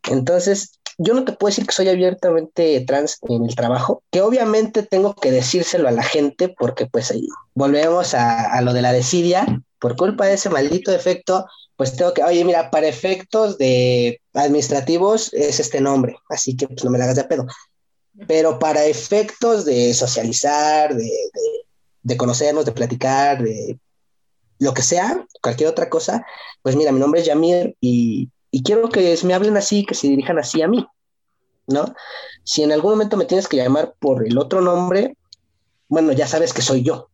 Entonces, 0.09 0.79
yo 0.97 1.13
no 1.13 1.25
te 1.25 1.33
puedo 1.33 1.49
decir 1.49 1.65
que 1.65 1.73
soy 1.73 1.89
abiertamente 1.89 2.83
trans 2.85 3.19
en 3.23 3.45
el 3.45 3.55
trabajo, 3.55 4.03
que 4.11 4.21
obviamente 4.21 4.83
tengo 4.83 5.13
que 5.15 5.31
decírselo 5.31 5.87
a 5.87 5.91
la 5.91 6.03
gente 6.03 6.49
porque 6.49 6.85
pues 6.85 7.11
ahí 7.11 7.27
volvemos 7.53 8.13
a, 8.13 8.61
lo 8.61 8.73
de 8.73 8.81
la 8.81 8.93
desidia, 8.93 9.45
por 9.79 9.95
culpa 9.95 10.25
de 10.25 10.35
ese 10.35 10.49
maldito 10.49 10.91
efecto, 10.91 11.45
pues 11.75 11.95
tengo 11.95 12.13
que, 12.13 12.23
oye, 12.23 12.45
mira, 12.45 12.71
para 12.71 12.87
efectos 12.87 13.57
de 13.57 14.21
administrativos 14.33 15.33
es 15.33 15.59
este 15.59 15.81
nombre, 15.81 16.17
así 16.29 16.55
que 16.55 16.67
pues 16.67 16.83
no 16.83 16.91
me 16.91 16.97
la 16.97 17.05
hagas 17.05 17.17
de 17.17 17.25
pedo. 17.25 17.45
Pero 18.27 18.59
para 18.59 18.85
efectos 18.85 19.65
de 19.65 19.93
socializar, 19.93 20.95
de, 20.95 21.11
de 22.01 22.17
conocernos, 22.17 22.63
de 22.63 22.71
platicar, 22.71 23.43
de 23.43 23.77
lo 24.59 24.73
que 24.73 24.81
sea, 24.81 25.25
cualquier 25.41 25.69
otra 25.69 25.89
cosa, 25.89 26.25
pues 26.61 26.77
mira, 26.77 26.93
mi 26.93 26.99
nombre 26.99 27.19
es 27.19 27.27
Yamir 27.27 27.75
y, 27.81 28.29
y 28.55 28.63
quiero 28.63 28.87
que 28.87 29.19
me 29.25 29.33
hablen 29.33 29.57
así, 29.57 29.85
que 29.85 29.95
se 29.95 30.07
dirijan 30.07 30.39
así 30.39 30.61
a 30.61 30.69
mí, 30.69 30.87
¿no? 31.67 31.93
Si 32.45 32.63
en 32.63 32.71
algún 32.71 32.91
momento 32.91 33.17
me 33.17 33.25
tienes 33.25 33.49
que 33.49 33.57
llamar 33.57 33.95
por 33.99 34.25
el 34.25 34.37
otro 34.37 34.61
nombre, 34.61 35.17
bueno, 35.89 36.13
ya 36.13 36.25
sabes 36.25 36.53
que 36.53 36.61
soy 36.61 36.81
yo. 36.81 37.09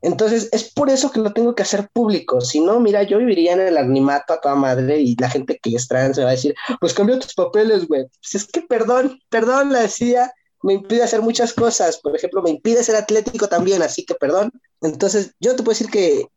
Entonces, 0.00 0.48
es 0.50 0.72
por 0.72 0.88
eso 0.88 1.10
que 1.10 1.20
lo 1.20 1.34
tengo 1.34 1.54
que 1.54 1.62
hacer 1.62 1.90
público. 1.92 2.40
Si 2.40 2.58
no, 2.58 2.80
mira, 2.80 3.02
yo 3.02 3.18
viviría 3.18 3.52
en 3.52 3.60
el 3.60 3.76
animato 3.76 4.32
a 4.32 4.40
toda 4.40 4.54
madre 4.54 4.98
y 4.98 5.14
la 5.16 5.28
gente 5.28 5.58
que 5.62 5.76
es 5.76 5.86
trans 5.88 6.16
me 6.16 6.24
va 6.24 6.30
a 6.30 6.36
decir, 6.36 6.54
pues 6.80 6.94
cambia 6.94 7.18
tus 7.18 7.34
papeles, 7.34 7.86
güey. 7.86 8.06
Pues 8.06 8.34
es 8.34 8.46
que 8.46 8.62
perdón, 8.62 9.20
perdón, 9.28 9.74
la 9.74 9.80
decía, 9.80 10.32
me 10.62 10.72
impide 10.72 11.02
hacer 11.02 11.20
muchas 11.20 11.52
cosas. 11.52 11.98
Por 11.98 12.16
ejemplo, 12.16 12.40
me 12.40 12.48
impide 12.48 12.82
ser 12.82 12.96
atlético 12.96 13.46
también, 13.46 13.82
así 13.82 14.06
que 14.06 14.14
perdón. 14.14 14.52
Entonces, 14.80 15.34
yo 15.38 15.54
te 15.54 15.62
puedo 15.62 15.78
decir 15.78 15.90
que 15.90 16.28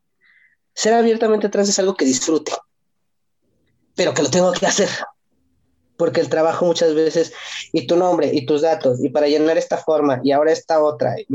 ser 0.74 0.92
abiertamente 0.92 1.48
trans 1.48 1.70
es 1.70 1.78
algo 1.78 1.94
que 1.94 2.04
disfrute, 2.04 2.52
pero 3.94 4.14
que 4.14 4.22
lo 4.22 4.30
tengo 4.30 4.52
que 4.52 4.66
hacer. 4.66 4.88
Porque 5.96 6.20
el 6.20 6.28
trabajo 6.28 6.64
muchas 6.64 6.94
veces, 6.94 7.32
y 7.72 7.86
tu 7.86 7.96
nombre, 7.96 8.30
y 8.32 8.46
tus 8.46 8.62
datos, 8.62 9.02
y 9.02 9.08
para 9.10 9.28
llenar 9.28 9.58
esta 9.58 9.78
forma, 9.78 10.20
y 10.24 10.32
ahora 10.32 10.52
esta 10.52 10.82
otra, 10.82 11.14
y, 11.18 11.26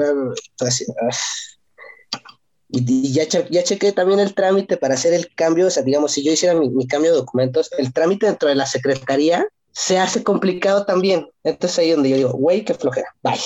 y, 2.70 3.14
ya, 3.14 3.24
ya 3.28 3.64
chequé 3.64 3.91
también 3.93 4.20
el 4.20 4.34
trámite 4.34 4.78
para 4.78 4.95
hacer 4.95 5.14
el 5.14 5.34
cambio, 5.36 5.68
o 5.68 5.70
sea, 5.70 5.84
digamos, 5.84 6.12
si 6.12 6.24
yo 6.24 6.32
hiciera 6.32 6.55
mi, 6.55 6.70
mi 6.70 6.88
cambio 6.88 7.12
de 7.12 7.18
documentos, 7.18 7.70
el 7.78 7.93
trámite 7.93 8.26
dentro 8.26 8.49
de 8.49 8.55
la 8.55 8.66
secretaría 8.66 9.47
se 9.78 9.99
hace 9.99 10.24
complicado 10.24 10.86
también. 10.86 11.30
Entonces 11.43 11.78
ahí 11.78 11.91
donde 11.91 12.10
yo 12.10 12.16
digo, 12.16 12.32
güey, 12.32 12.66
qué 12.66 12.74
flojera, 12.74 13.14
bye. 13.22 13.39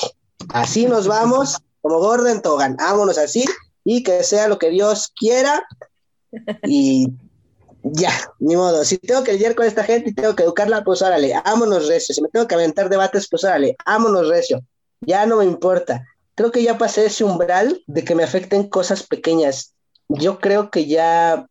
Así 0.50 0.86
nos 0.86 1.06
vamos, 1.06 1.58
como 1.82 2.00
Gordon 2.00 2.42
Togan, 2.42 2.78
vámonos 2.78 3.18
así 3.18 3.44
y 3.84 4.02
que 4.02 4.24
sea 4.24 4.48
lo 4.48 4.58
que 4.58 4.70
Dios 4.70 5.12
quiera. 5.16 5.62
Y 6.64 7.08
ya, 7.84 8.12
ni 8.40 8.56
modo. 8.56 8.84
Si 8.86 8.98
tengo 8.98 9.24
que 9.24 9.34
lidiar 9.34 9.56
con 9.56 9.66
esta 9.66 9.84
gente 9.84 10.10
y 10.10 10.14
tengo 10.14 10.36
que 10.36 10.44
educarla, 10.44 10.84
pues 10.84 11.02
órale, 11.02 11.34
vámonos 11.46 11.88
recio. 11.88 12.14
Si 12.14 12.22
me 12.22 12.30
tengo 12.30 12.48
que 12.48 12.56
aventar 12.56 12.90
debates, 12.90 13.28
pues 13.30 13.44
órale, 13.44 13.76
vámonos 13.86 14.28
recio. 14.28 14.62
Ya 15.02 15.26
no 15.26 15.38
me 15.38 15.46
importa. 15.46 16.06
Creo 16.36 16.52
que 16.52 16.64
ya 16.64 16.78
pasé 16.78 17.06
ese 17.06 17.24
umbral 17.24 17.84
de 17.88 18.04
que 18.04 18.16
me 18.16 18.24
afecten 18.24 18.70
cosas 18.70 19.04
pequeñas. 19.04 19.74
Yo 20.08 20.40
creo 20.40 20.70
que 20.70 20.86
ya 20.86 21.48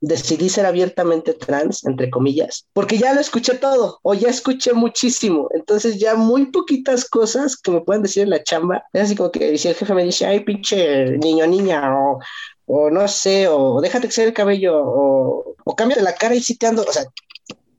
decidí 0.00 0.48
ser 0.48 0.66
abiertamente 0.66 1.32
trans, 1.32 1.84
entre 1.86 2.10
comillas, 2.10 2.66
porque 2.74 2.98
ya 2.98 3.14
lo 3.14 3.20
escuché 3.20 3.54
todo 3.54 4.00
o 4.02 4.14
ya 4.14 4.28
escuché 4.28 4.74
muchísimo. 4.74 5.48
Entonces 5.54 5.98
ya 5.98 6.14
muy 6.14 6.46
poquitas 6.46 7.08
cosas 7.08 7.56
que 7.56 7.70
me 7.70 7.80
puedan 7.80 8.02
decir 8.02 8.24
en 8.24 8.30
la 8.30 8.42
chamba. 8.42 8.84
Es 8.92 9.02
así 9.02 9.16
como 9.16 9.30
que 9.30 9.56
si 9.56 9.68
el 9.68 9.74
jefe 9.74 9.94
me 9.94 10.04
dice, 10.04 10.26
ay, 10.26 10.40
pinche 10.40 11.16
niño, 11.18 11.46
niña, 11.46 11.96
o, 11.98 12.18
o 12.66 12.90
no 12.90 13.08
sé, 13.08 13.48
o 13.48 13.80
déjate 13.80 14.06
crecer 14.08 14.28
el 14.28 14.34
cabello, 14.34 14.76
o, 14.76 15.56
o 15.64 15.76
cámbiate 15.76 16.02
la 16.02 16.14
cara 16.14 16.34
y 16.34 16.42
si 16.42 16.56
te 16.56 16.66
ando, 16.66 16.82
o 16.82 16.92
sea, 16.92 17.04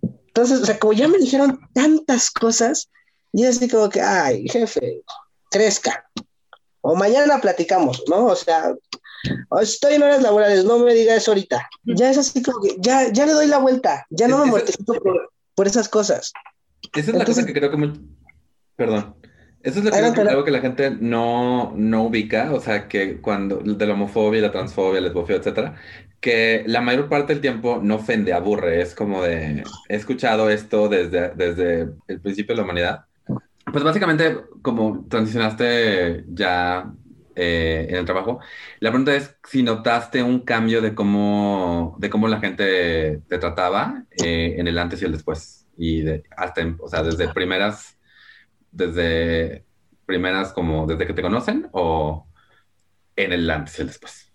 entonces, 0.02 0.62
o 0.62 0.66
sea, 0.66 0.80
como 0.80 0.94
ya 0.94 1.08
me 1.08 1.18
dijeron 1.18 1.60
tantas 1.74 2.30
cosas, 2.30 2.90
y 3.32 3.44
es 3.44 3.58
así 3.58 3.70
como 3.70 3.90
que, 3.90 4.02
ay, 4.02 4.48
jefe, 4.50 5.02
crezca. 5.50 6.10
O 6.82 6.96
mañana 6.96 7.42
platicamos, 7.42 8.04
¿no? 8.08 8.28
O 8.28 8.36
sea, 8.36 8.76
Estoy 9.62 9.96
en 9.96 10.04
horas 10.04 10.22
laborales, 10.22 10.66
no 10.66 10.80
me 10.80 10.94
diga 10.94 11.16
eso 11.16 11.32
ahorita. 11.32 11.70
Ya 11.84 12.10
es 12.10 12.18
así 12.18 12.42
como 12.42 12.62
que 12.62 12.76
ya, 12.80 13.12
ya 13.12 13.26
le 13.26 13.34
doy 13.34 13.48
la 13.48 13.58
vuelta, 13.58 14.06
ya 14.10 14.28
no 14.28 14.38
me 14.40 14.46
mortifico 14.46 14.96
por, 15.56 15.68
esas 15.68 15.90
cosas. 15.90 16.32
Esa 16.94 17.12
es 17.12 17.18
la 17.18 17.26
cosa 17.26 17.46
que 17.46 17.54
creo 17.54 17.72
que... 17.72 17.94
Perdón. 18.76 19.16
Eso 19.66 19.80
es 19.80 19.86
lo 19.86 19.92
que 19.92 20.22
creo 20.22 20.44
que 20.44 20.52
la 20.52 20.60
gente 20.60 20.92
no, 20.92 21.74
no 21.76 22.04
ubica, 22.04 22.54
o 22.54 22.60
sea, 22.60 22.88
que 22.88 23.20
cuando 23.20 23.58
de 23.58 23.88
la 23.88 23.96
homofobia, 23.96 24.40
la 24.40 24.52
transfobia, 24.52 25.02
la 25.02 25.08
lesbofobia, 25.08 25.38
etcétera, 25.38 25.76
que 26.20 26.64
la 26.68 26.82
mayor 26.82 27.10
parte 27.10 27.34
del 27.34 27.42
tiempo 27.42 27.80
no 27.82 27.96
ofende, 27.96 28.32
aburre, 28.32 28.80
es 28.82 28.94
como 28.94 29.24
de, 29.24 29.64
he 29.90 29.96
escuchado 29.96 30.52
esto 30.52 30.88
desde, 30.88 31.30
desde 31.30 31.90
el 32.08 32.22
principio 32.22 32.54
de 32.54 32.58
la 32.58 32.64
humanidad. 32.64 33.06
Pues 33.72 33.84
básicamente, 33.84 34.38
como 34.62 35.04
transicionaste 35.10 36.26
ya 36.28 36.94
eh, 37.36 37.88
en 37.90 37.96
el 37.96 38.06
trabajo. 38.06 38.40
La 38.80 38.92
pregunta 38.92 39.16
es 39.16 39.36
si 39.44 39.64
notaste 39.64 40.22
un 40.22 40.42
cambio 40.42 40.80
de 40.80 40.94
cómo, 40.94 41.96
de 41.98 42.10
cómo 42.12 42.28
la 42.28 42.40
gente 42.40 43.24
te 43.28 43.38
trataba 43.40 44.04
eh, 44.24 44.56
en 44.58 44.68
el 44.68 44.78
antes 44.78 45.02
y 45.02 45.06
el 45.06 45.12
después. 45.12 45.66
Y 45.76 46.02
de, 46.02 46.24
hasta, 46.38 46.62
o 46.80 46.88
sea, 46.88 47.04
desde 47.04 47.34
primeras, 47.34 47.95
desde 48.76 49.66
primeras 50.06 50.54
como 50.54 50.86
desde 50.86 51.08
que 51.08 51.14
te 51.14 51.22
conocen 51.22 51.68
o 51.72 52.28
en 53.16 53.34
el 53.34 53.50
antes 53.50 53.78
y 53.80 53.82
el 53.82 53.88
después. 53.88 54.28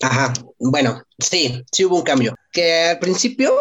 Ajá, 0.00 0.32
bueno, 0.58 1.02
sí, 1.18 1.62
sí 1.70 1.84
hubo 1.84 1.96
un 1.96 2.02
cambio. 2.02 2.34
Que 2.50 2.84
al 2.90 2.98
principio, 2.98 3.52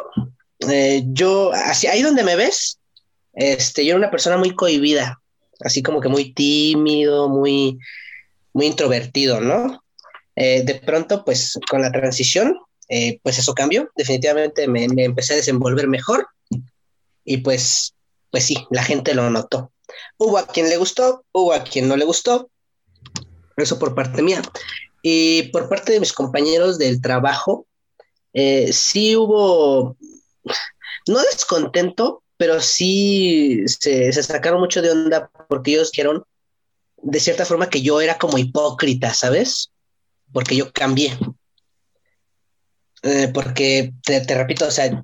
eh, 0.70 1.04
yo, 1.08 1.52
así, 1.54 1.88
ahí 1.88 2.02
donde 2.02 2.24
me 2.24 2.36
ves, 2.36 2.80
este, 3.34 3.86
yo 3.86 3.92
era 3.92 4.00
una 4.00 4.12
persona 4.12 4.38
muy 4.38 4.56
cohibida, 4.56 5.22
así 5.60 5.84
como 5.84 6.02
que 6.02 6.10
muy 6.10 6.34
tímido, 6.34 7.30
muy, 7.30 7.78
muy 8.54 8.66
introvertido, 8.66 9.39
¿no? 9.39 9.84
Eh, 10.36 10.64
de 10.64 10.76
pronto, 10.76 11.24
pues 11.24 11.60
con 11.70 11.82
la 11.82 11.92
transición, 11.92 12.58
eh, 12.89 13.20
pues 13.22 13.38
eso 13.38 13.54
cambió, 13.54 13.89
definitivamente 13.96 14.68
me, 14.68 14.86
empecé 14.86 15.34
a 15.34 15.38
desenvolver 15.38 15.88
mejor 15.88 16.28
y 17.24 17.38
pues, 17.38 17.94
pues 18.32 18.45
sí, 18.45 18.65
la 18.71 18.84
gente 18.84 19.13
lo 19.13 19.29
notó. 19.29 19.71
Hubo 20.17 20.38
a 20.38 20.47
quien 20.47 20.69
le 20.69 20.77
gustó, 20.77 21.25
hubo 21.32 21.53
a 21.53 21.63
quien 21.63 21.88
no 21.88 21.97
le 21.97 22.05
gustó, 22.05 22.49
eso 23.57 23.77
por 23.77 23.93
parte 23.93 24.21
mía. 24.21 24.41
Y 25.01 25.43
por 25.49 25.67
parte 25.67 25.93
de 25.93 25.99
mis 25.99 26.13
compañeros 26.13 26.77
del 26.77 27.01
trabajo, 27.01 27.65
eh, 28.34 28.71
sí 28.71 29.15
hubo, 29.15 29.97
no 31.07 31.19
descontento, 31.32 32.23
pero 32.38 32.61
sí 32.61 33.63
se, 33.67 34.11
sacaron 34.13 34.61
mucho 34.61 34.82
de 34.82 34.91
onda 34.91 35.29
porque 35.47 35.71
ellos 35.71 35.91
quieren, 35.91 36.21
de 36.97 37.19
cierta 37.19 37.45
forma, 37.45 37.69
que 37.69 37.82
yo 37.82 38.01
era 38.01 38.17
como 38.17 38.38
hipócrita, 38.38 39.13
¿sabes? 39.13 39.71
Porque 40.32 40.55
yo 40.55 40.71
cambié. 40.71 41.17
Eh, 43.03 43.29
porque, 43.34 43.93
te, 44.03 44.23
repito, 44.36 44.67
o 44.67 44.71
sea, 44.71 45.03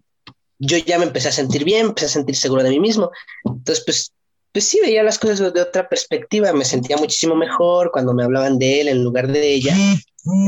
yo 0.59 0.77
ya 0.77 0.97
me 0.97 1.05
empecé 1.05 1.29
a 1.29 1.31
sentir 1.31 1.63
bien, 1.63 1.87
empecé 1.87 2.07
a 2.07 2.09
sentir 2.09 2.35
seguro 2.35 2.63
de 2.63 2.69
mí 2.69 2.79
mismo. 2.79 3.11
Entonces, 3.43 3.83
pues, 3.85 4.13
pues 4.51 4.65
sí, 4.65 4.79
veía 4.81 5.03
las 5.03 5.19
cosas 5.19 5.53
de 5.53 5.61
otra 5.61 5.87
perspectiva, 5.87 6.51
me 6.53 6.65
sentía 6.65 6.97
muchísimo 6.97 7.35
mejor 7.35 7.91
cuando 7.91 8.13
me 8.13 8.23
hablaban 8.23 8.57
de 8.57 8.81
él 8.81 8.87
en 8.87 9.03
lugar 9.03 9.27
de 9.27 9.53
ella. 9.53 9.75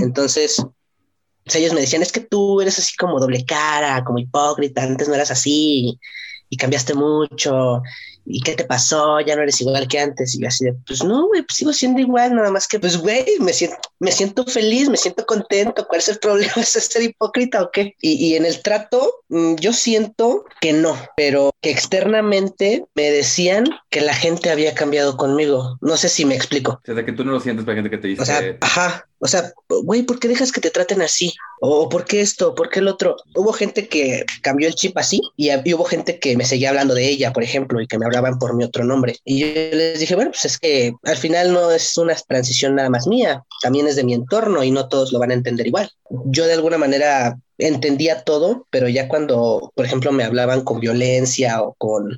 Entonces, 0.01 0.63
pues, 1.43 1.55
ellos 1.55 1.73
me 1.73 1.81
decían, 1.81 2.01
es 2.01 2.11
que 2.11 2.21
tú 2.21 2.61
eres 2.61 2.79
así 2.79 2.95
como 2.95 3.19
doble 3.19 3.45
cara, 3.45 4.03
como 4.03 4.19
hipócrita, 4.19 4.83
antes 4.83 5.07
no 5.07 5.15
eras 5.15 5.31
así 5.31 5.99
y 6.49 6.57
cambiaste 6.57 6.95
mucho, 6.95 7.81
¿y 8.25 8.41
qué 8.41 8.55
te 8.55 8.63
pasó? 8.63 9.19
Ya 9.21 9.35
no 9.35 9.43
eres 9.43 9.61
igual 9.61 9.87
que 9.87 9.99
antes. 9.99 10.35
Y 10.35 10.45
así 10.45 10.65
de, 10.65 10.75
pues 10.85 11.03
no, 11.03 11.27
güey, 11.27 11.41
pues 11.43 11.57
sigo 11.57 11.73
siendo 11.73 11.99
igual, 11.99 12.35
nada 12.35 12.51
más 12.51 12.67
que, 12.67 12.79
pues, 12.79 12.97
güey, 12.97 13.25
me 13.39 13.53
siento, 13.53 13.77
me 13.99 14.11
siento 14.11 14.45
feliz, 14.45 14.89
me 14.89 14.97
siento 14.97 15.25
contento. 15.25 15.87
¿Cuál 15.87 15.99
es 15.99 16.09
el 16.09 16.19
problema? 16.19 16.53
¿Es 16.57 16.69
ser 16.69 17.03
hipócrita 17.03 17.63
o 17.63 17.71
qué? 17.71 17.95
Y, 18.01 18.13
y 18.13 18.35
en 18.35 18.45
el 18.45 18.61
trato, 18.61 19.23
mm, 19.29 19.55
yo 19.55 19.73
siento 19.73 20.45
que 20.61 20.73
no, 20.73 20.97
pero 21.15 21.51
que 21.61 21.71
externamente 21.71 22.85
me 22.95 23.11
decían 23.11 23.65
que 23.89 24.01
la 24.01 24.13
gente 24.13 24.49
había 24.49 24.73
cambiado 24.73 25.17
conmigo. 25.17 25.77
No 25.81 25.97
sé 25.97 26.09
si 26.09 26.25
me 26.25 26.35
explico. 26.35 26.79
O 26.87 26.93
sea, 26.93 27.05
que 27.05 27.11
tú 27.11 27.25
no 27.25 27.31
lo 27.31 27.39
sientes 27.39 27.65
para 27.65 27.75
gente 27.75 27.89
que 27.89 27.97
te 27.97 28.07
dice. 28.07 28.21
O 28.21 28.25
sea, 28.25 28.57
ajá. 28.61 29.05
O 29.19 29.27
sea, 29.27 29.51
güey, 29.83 30.03
¿por 30.03 30.19
qué 30.19 30.27
dejas 30.27 30.51
que 30.51 30.61
te 30.61 30.71
traten 30.71 31.01
así? 31.01 31.33
¿O 31.59 31.89
por 31.89 32.05
qué 32.05 32.21
esto? 32.21 32.55
¿Por 32.55 32.69
qué 32.69 32.79
el 32.79 32.87
otro? 32.87 33.17
Hubo 33.35 33.51
gente 33.51 33.87
que 33.87 34.25
cambió 34.41 34.67
el 34.67 34.75
chip 34.75 34.97
así 34.97 35.21
y, 35.35 35.49
y 35.49 35.73
hubo 35.73 35.83
gente 35.83 36.19
que 36.19 36.37
me 36.37 36.45
seguía 36.45 36.69
hablando 36.69 36.93
de 36.93 37.07
ella, 37.07 37.33
por 37.33 37.43
ejemplo, 37.43 37.81
y 37.81 37.87
que 37.87 37.99
me 37.99 38.05
hablaban 38.05 38.39
por 38.39 38.55
mi 38.55 38.63
otro 38.63 38.85
nombre. 38.85 39.17
Y 39.25 39.39
yo 39.39 39.47
les 39.47 39.99
dije, 39.99 40.15
bueno, 40.15 40.31
pues 40.31 40.45
es 40.45 40.57
que 40.57 40.93
al 41.03 41.17
final 41.17 41.51
no 41.51 41.71
es 41.71 41.97
una 41.97 42.15
transición 42.15 42.75
nada 42.75 42.89
más 42.89 43.07
mía, 43.07 43.43
también 43.61 43.87
es 43.87 43.95
de 43.95 44.05
mi 44.05 44.13
entorno 44.13 44.63
y 44.63 44.71
no 44.71 44.87
todos 44.87 45.11
lo 45.11 45.19
van 45.19 45.31
a 45.31 45.35
entender 45.35 45.67
igual. 45.67 45.91
Yo 46.25 46.45
de 46.45 46.53
alguna 46.53 46.77
manera 46.77 47.37
entendía 47.57 48.23
todo, 48.23 48.67
pero 48.69 48.87
ya 48.87 49.07
cuando, 49.07 49.71
por 49.75 49.85
ejemplo, 49.85 50.11
me 50.11 50.23
hablaban 50.23 50.63
con 50.63 50.79
violencia 50.79 51.61
o 51.61 51.75
con 51.77 52.17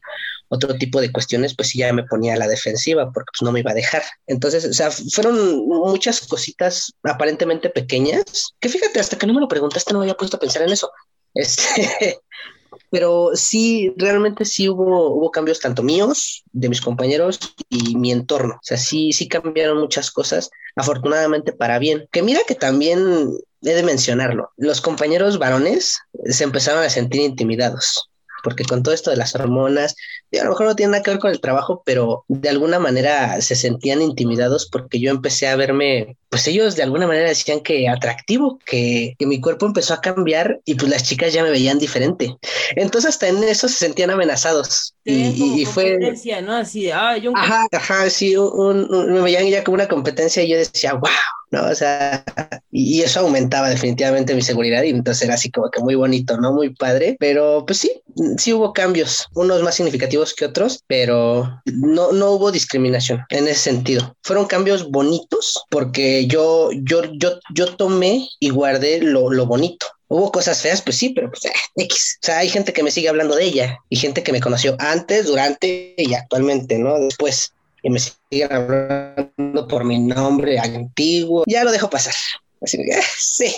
otro 0.52 0.76
tipo 0.76 1.00
de 1.00 1.12
cuestiones, 1.14 1.56
pues 1.56 1.74
ya 1.74 1.94
me 1.94 2.04
ponía 2.04 2.34
a 2.34 2.38
la 2.38 2.48
defensiva 2.48 3.10
porque 3.14 3.32
pues 3.32 3.42
no 3.42 3.54
me 3.54 3.62
iba 3.62 3.72
a 3.72 3.76
dejar. 3.76 4.04
Entonces, 4.28 4.66
o 4.66 4.74
sea, 4.74 4.92
fueron 4.92 5.66
muchas 5.66 6.28
cositas 6.28 6.94
aparentemente 7.04 7.70
pequeñas, 7.70 8.54
que 8.60 8.68
fíjate, 8.68 9.00
hasta 9.00 9.18
que 9.18 9.26
no 9.26 9.34
me 9.34 9.40
lo 9.40 9.48
preguntaste 9.48 9.94
no 9.94 10.00
me 10.00 10.06
había 10.06 10.18
puesto 10.18 10.36
a 10.36 10.42
pensar 10.42 10.64
en 10.64 10.74
eso. 10.74 10.92
Este, 11.34 12.20
pero 12.90 13.32
sí, 13.34 13.94
realmente 13.96 14.44
sí 14.44 14.68
hubo, 14.68 15.16
hubo 15.16 15.32
cambios 15.32 15.62
tanto 15.62 15.84
míos, 15.84 16.44
de 16.52 16.68
mis 16.68 16.82
compañeros 16.82 17.40
y 17.70 17.96
mi 17.96 18.12
entorno. 18.12 18.56
O 18.56 18.64
sea, 18.64 18.78
sí, 18.78 19.14
sí 19.14 19.30
cambiaron 19.30 19.80
muchas 19.80 20.12
cosas, 20.12 20.50
afortunadamente 20.76 21.54
para 21.54 21.80
bien. 21.80 22.10
Que 22.12 22.24
mira 22.24 22.42
que 22.46 22.56
también 22.56 23.30
he 23.62 23.74
de 23.74 23.84
mencionarlo, 23.84 24.52
los 24.58 24.82
compañeros 24.82 25.40
varones 25.40 25.98
se 26.26 26.44
empezaron 26.44 26.84
a 26.84 26.90
sentir 26.90 27.22
intimidados. 27.22 28.11
Porque 28.44 28.64
con 28.64 28.84
todo 28.84 28.94
esto 28.94 29.12
de 29.12 29.18
las 29.18 29.36
hormonas, 29.36 29.96
a 30.40 30.44
lo 30.44 30.52
mejor 30.52 30.68
no 30.68 30.76
tiene 30.76 30.92
nada 30.92 31.04
que 31.04 31.12
ver 31.12 31.20
con 31.20 31.32
el 31.32 31.42
trabajo, 31.42 31.84
pero 31.86 32.26
de 32.28 32.50
alguna 32.50 32.80
manera 32.80 33.40
se 33.42 33.56
sentían 33.56 34.02
intimidados 34.02 34.68
porque 34.72 35.00
yo 35.00 35.12
empecé 35.12 35.48
a 35.48 35.56
verme, 35.56 36.18
pues 36.30 36.48
ellos 36.48 36.76
de 36.76 36.84
alguna 36.84 37.08
manera 37.08 37.30
decían 37.30 37.62
que 37.62 37.90
atractivo, 37.90 38.60
que, 38.66 39.16
que 39.20 39.26
mi 39.26 39.42
cuerpo 39.42 39.66
empezó 39.66 39.94
a 39.94 40.02
cambiar 40.02 40.62
y 40.66 40.76
pues 40.76 40.90
las 40.90 41.04
chicas 41.04 41.34
ya 41.34 41.44
me 41.44 41.50
veían 41.52 41.80
diferente. 41.80 42.36
Entonces 42.76 43.10
hasta 43.10 43.28
en 43.28 43.44
eso 43.44 43.68
se 43.68 43.76
sentían 43.76 44.10
amenazados. 44.10 44.94
y, 45.04 45.62
y 45.62 45.66
fue... 45.66 45.98
¿no? 46.44 46.56
Así 46.56 46.92
ah, 46.92 47.18
yo... 47.18 47.34
Ajá, 47.36 47.68
ajá, 47.72 48.10
sí, 48.10 48.36
un, 48.38 48.88
me 49.12 49.22
veían 49.22 49.48
ya 49.48 49.64
como 49.64 49.76
una 49.76 49.88
competencia 49.88 50.44
y 50.44 50.50
yo 50.50 50.58
decía, 50.58 50.94
wow, 50.94 51.10
¿no? 51.52 51.68
O 51.68 51.76
sea, 51.76 52.24
y 52.72 53.02
eso 53.02 53.20
aumentaba 53.20 53.70
definitivamente 53.70 54.34
mi 54.34 54.42
seguridad 54.42 54.84
y 54.84 54.90
entonces 54.90 55.24
era 55.24 55.36
así 55.36 55.52
como 55.52 55.70
que 55.70 55.82
muy 55.82 55.96
bonito, 55.96 56.38
¿no? 56.38 56.54
Muy 56.54 56.74
padre, 56.74 57.18
pero 57.20 57.66
pues 57.66 57.80
sí, 57.80 58.02
sí 58.38 58.54
hubo 58.54 58.74
cambios, 58.74 59.28
unos 59.34 59.62
más 59.62 59.76
significativos 59.76 60.34
que 60.34 60.46
otros, 60.46 60.84
pero 60.88 61.62
no, 61.66 62.12
no 62.12 62.32
hubo 62.32 62.52
discriminación 62.52 63.24
en 63.30 63.48
ese 63.48 63.60
sentido. 63.60 64.16
Fueron 64.24 64.46
cambios 64.46 64.90
bonitos 64.90 65.64
porque 65.70 66.26
yo, 66.28 66.70
yo, 66.74 67.04
yo, 67.14 67.40
yo 67.54 67.76
tomé 67.76 68.28
y 68.40 68.50
guardé 68.50 69.02
lo, 69.02 69.32
lo 69.32 69.46
bonito. 69.46 69.88
Hubo 70.08 70.30
cosas 70.30 70.62
feas, 70.62 70.82
pues 70.82 70.98
sí, 70.98 71.10
pero 71.10 71.30
pues 71.30 71.46
eh, 71.46 71.54
X. 71.78 72.18
O 72.22 72.26
sea, 72.26 72.40
hay 72.40 72.50
gente 72.50 72.74
que 72.74 72.84
me 72.84 72.92
sigue 72.92 73.08
hablando 73.08 73.36
de 73.36 73.46
ella 73.46 73.78
y 73.88 73.96
gente 73.96 74.24
que 74.24 74.34
me 74.34 74.42
conoció 74.42 74.76
antes, 74.78 75.26
durante 75.26 75.96
y 75.98 76.14
actualmente, 76.14 76.78
¿no? 76.78 77.00
Después 77.00 77.54
y 77.82 77.90
me 77.90 78.00
siguen 78.00 78.52
hablando 78.52 79.68
por 79.68 79.84
mi 79.84 80.00
nombre 80.00 80.60
antiguo, 80.60 81.44
ya 81.48 81.64
lo 81.64 81.72
dejo 81.72 81.90
pasar. 81.90 82.14
Así 82.62 82.78
que, 82.78 83.02
sí, 83.18 83.56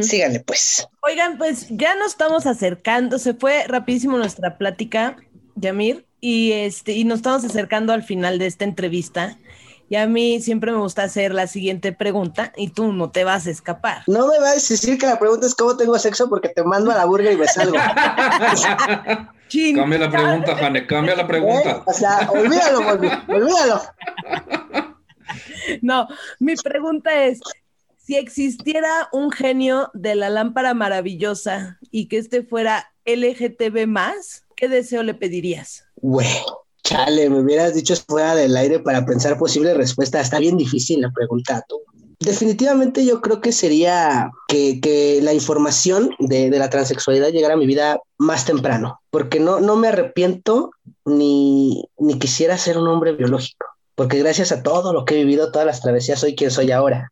síganle 0.00 0.40
pues. 0.40 0.86
Oigan, 1.02 1.38
pues 1.38 1.66
ya 1.70 1.94
nos 1.94 2.12
estamos 2.12 2.46
acercando, 2.46 3.18
se 3.18 3.34
fue 3.34 3.64
rapidísimo 3.66 4.16
nuestra 4.18 4.58
plática, 4.58 5.16
Yamir, 5.56 6.06
y, 6.20 6.52
este, 6.52 6.92
y 6.92 7.04
nos 7.04 7.18
estamos 7.20 7.44
acercando 7.44 7.92
al 7.92 8.02
final 8.02 8.38
de 8.38 8.46
esta 8.46 8.64
entrevista. 8.64 9.38
Y 9.88 9.96
a 9.96 10.06
mí 10.06 10.40
siempre 10.40 10.70
me 10.70 10.78
gusta 10.78 11.02
hacer 11.02 11.34
la 11.34 11.48
siguiente 11.48 11.92
pregunta 11.92 12.52
y 12.56 12.68
tú 12.68 12.92
no 12.92 13.10
te 13.10 13.24
vas 13.24 13.48
a 13.48 13.50
escapar. 13.50 14.04
No 14.06 14.28
me 14.28 14.38
vas 14.38 14.70
a 14.70 14.72
decir 14.72 14.98
que 14.98 15.06
la 15.06 15.18
pregunta 15.18 15.48
es 15.48 15.54
cómo 15.56 15.76
tengo 15.76 15.98
sexo 15.98 16.28
porque 16.28 16.48
te 16.48 16.62
mando 16.62 16.92
a 16.92 16.96
la 16.96 17.06
burger 17.06 17.32
y 17.32 17.36
me 17.36 17.48
salgo. 17.48 17.76
cambia 19.74 19.98
la 19.98 20.10
pregunta, 20.10 20.56
Jane, 20.56 20.86
cambia 20.86 21.16
la 21.16 21.26
pregunta. 21.26 21.70
¿Eh? 21.70 21.82
O 21.86 21.92
sea, 21.92 22.30
olvídalo, 22.30 22.78
olvídalo. 23.28 23.82
No, 25.82 26.08
mi 26.38 26.56
pregunta 26.56 27.24
es, 27.24 27.40
si 27.96 28.16
existiera 28.16 29.08
un 29.12 29.30
genio 29.30 29.90
de 29.94 30.14
la 30.14 30.28
lámpara 30.28 30.74
maravillosa 30.74 31.78
y 31.90 32.08
que 32.08 32.18
este 32.18 32.42
fuera 32.42 32.92
LGTB 33.04 33.86
más, 33.86 34.44
¿qué 34.56 34.68
deseo 34.68 35.02
le 35.02 35.14
pedirías? 35.14 35.84
Güey, 35.96 36.26
chale, 36.82 37.30
me 37.30 37.40
hubieras 37.40 37.74
dicho 37.74 37.94
fuera 37.96 38.34
del 38.34 38.56
aire 38.56 38.80
para 38.80 39.04
pensar 39.04 39.38
posible 39.38 39.74
respuesta. 39.74 40.20
Está 40.20 40.38
bien 40.38 40.56
difícil 40.56 41.00
la 41.00 41.10
pregunta, 41.10 41.64
tú. 41.68 41.80
Definitivamente 42.20 43.04
yo 43.06 43.22
creo 43.22 43.40
que 43.40 43.50
sería 43.50 44.30
que, 44.46 45.20
la 45.22 45.32
información 45.32 46.14
de, 46.18 46.50
la 46.50 46.68
transexualidad 46.68 47.30
llegara 47.30 47.54
a 47.54 47.56
mi 47.56 47.66
vida 47.66 47.98
más 48.18 48.44
temprano, 48.44 49.00
porque 49.10 49.40
no, 49.40 49.58
no 49.60 49.76
me 49.76 49.88
arrepiento 49.88 50.70
ni, 51.06 51.88
ni 51.98 52.18
quisiera 52.18 52.58
ser 52.58 52.76
un 52.76 52.88
hombre 52.88 53.12
biológico, 53.12 53.66
porque 53.94 54.18
gracias 54.18 54.52
a 54.52 54.62
todo 54.62 54.92
lo 54.92 55.06
que 55.06 55.14
he 55.14 55.24
vivido, 55.24 55.50
todas 55.50 55.66
las 55.66 55.80
travesías, 55.80 56.20
soy 56.20 56.36
quien 56.36 56.50
soy 56.50 56.70
ahora. 56.70 57.10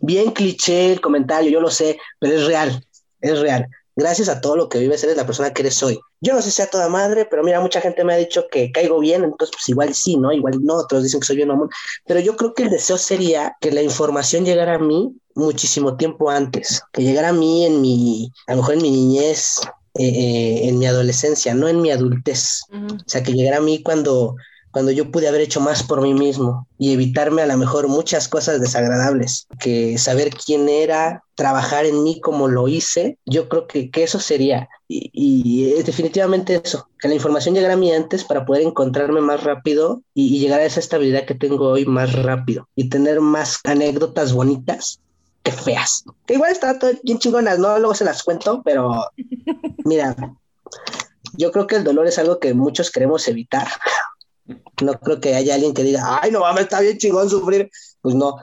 Bien 0.00 0.30
cliché 0.30 0.92
el 0.92 1.00
comentario, 1.00 1.50
yo 1.50 1.60
lo 1.60 1.70
sé, 1.70 1.98
pero 2.20 2.34
es 2.34 2.46
real, 2.46 2.84
es 3.20 3.40
real 3.40 3.68
gracias 3.96 4.28
a 4.28 4.40
todo 4.40 4.56
lo 4.56 4.68
que 4.68 4.78
vives, 4.78 5.02
eres 5.04 5.16
la 5.16 5.26
persona 5.26 5.52
que 5.52 5.62
eres 5.62 5.82
hoy. 5.82 6.00
Yo 6.24 6.32
no 6.32 6.40
sé 6.40 6.48
si 6.48 6.56
sea 6.56 6.66
toda 6.66 6.88
madre, 6.88 7.26
pero 7.26 7.44
mira, 7.44 7.60
mucha 7.60 7.82
gente 7.82 8.02
me 8.02 8.14
ha 8.14 8.16
dicho 8.16 8.46
que 8.50 8.72
caigo 8.72 8.98
bien, 8.98 9.24
entonces 9.24 9.54
pues 9.54 9.68
igual 9.68 9.94
sí, 9.94 10.16
¿no? 10.16 10.32
Igual 10.32 10.64
no, 10.64 10.76
otros 10.76 11.02
dicen 11.02 11.20
que 11.20 11.26
soy 11.26 11.36
bien 11.36 11.48
mamón, 11.48 11.68
pero 12.06 12.18
yo 12.18 12.34
creo 12.34 12.54
que 12.54 12.62
el 12.62 12.70
deseo 12.70 12.96
sería 12.96 13.54
que 13.60 13.70
la 13.70 13.82
información 13.82 14.46
llegara 14.46 14.76
a 14.76 14.78
mí 14.78 15.14
muchísimo 15.34 15.96
tiempo 15.96 16.30
antes, 16.30 16.82
que 16.92 17.02
llegara 17.02 17.28
a 17.28 17.32
mí 17.34 17.66
en 17.66 17.82
mi, 17.82 18.32
a 18.46 18.52
lo 18.52 18.58
mejor 18.58 18.74
en 18.74 18.82
mi 18.82 18.90
niñez, 18.90 19.60
eh, 19.96 20.08
eh, 20.08 20.68
en 20.68 20.78
mi 20.78 20.86
adolescencia, 20.86 21.54
no 21.54 21.68
en 21.68 21.82
mi 21.82 21.90
adultez. 21.90 22.62
O 22.72 22.98
sea, 23.06 23.22
que 23.22 23.32
llegara 23.32 23.58
a 23.58 23.60
mí 23.60 23.82
cuando 23.82 24.36
cuando 24.74 24.90
yo 24.90 25.12
pude 25.12 25.28
haber 25.28 25.40
hecho 25.40 25.60
más 25.60 25.84
por 25.84 26.02
mí 26.02 26.14
mismo 26.14 26.66
y 26.78 26.92
evitarme 26.92 27.42
a 27.42 27.46
lo 27.46 27.56
mejor 27.56 27.86
muchas 27.86 28.26
cosas 28.26 28.60
desagradables, 28.60 29.46
que 29.60 29.96
saber 29.98 30.30
quién 30.30 30.68
era, 30.68 31.22
trabajar 31.36 31.86
en 31.86 32.02
mí 32.02 32.20
como 32.20 32.48
lo 32.48 32.66
hice, 32.66 33.16
yo 33.24 33.48
creo 33.48 33.68
que, 33.68 33.92
que 33.92 34.02
eso 34.02 34.18
sería. 34.18 34.68
Y, 34.88 35.72
es 35.76 35.86
definitivamente 35.86 36.60
eso, 36.62 36.88
que 36.98 37.06
la 37.06 37.14
información 37.14 37.54
llegara 37.54 37.74
a 37.74 37.76
mí 37.76 37.92
antes 37.92 38.24
para 38.24 38.44
poder 38.44 38.62
encontrarme 38.62 39.20
más 39.20 39.44
rápido 39.44 40.02
y, 40.12 40.40
llegar 40.40 40.58
a 40.58 40.64
esa 40.64 40.80
estabilidad 40.80 41.24
que 41.24 41.36
tengo 41.36 41.68
hoy 41.68 41.86
más 41.86 42.12
rápido 42.12 42.68
y 42.74 42.88
tener 42.88 43.20
más 43.20 43.60
anécdotas 43.62 44.32
bonitas 44.32 44.98
que 45.44 45.52
feas. 45.52 46.02
Que 46.26 46.34
igual 46.34 46.50
están 46.50 46.80
bien 47.04 47.20
chingonas, 47.20 47.60
¿no? 47.60 47.78
Luego 47.78 47.94
se 47.94 48.04
las 48.04 48.24
cuento, 48.24 48.60
pero 48.64 49.04
mira, 49.84 50.16
yo 51.34 51.52
creo 51.52 51.68
que 51.68 51.76
el 51.76 51.84
dolor 51.84 52.08
es 52.08 52.18
algo 52.18 52.40
que 52.40 52.54
muchos 52.54 52.90
queremos 52.90 53.28
evitar 53.28 53.68
no 54.82 54.92
creo 55.00 55.20
que 55.20 55.34
haya 55.34 55.54
alguien 55.54 55.74
que 55.74 55.82
diga, 55.82 56.20
ay, 56.20 56.30
no 56.30 56.40
mames, 56.40 56.64
está 56.64 56.80
bien 56.80 56.98
chingón 56.98 57.30
sufrir. 57.30 57.70
Pues 58.00 58.14
no. 58.14 58.36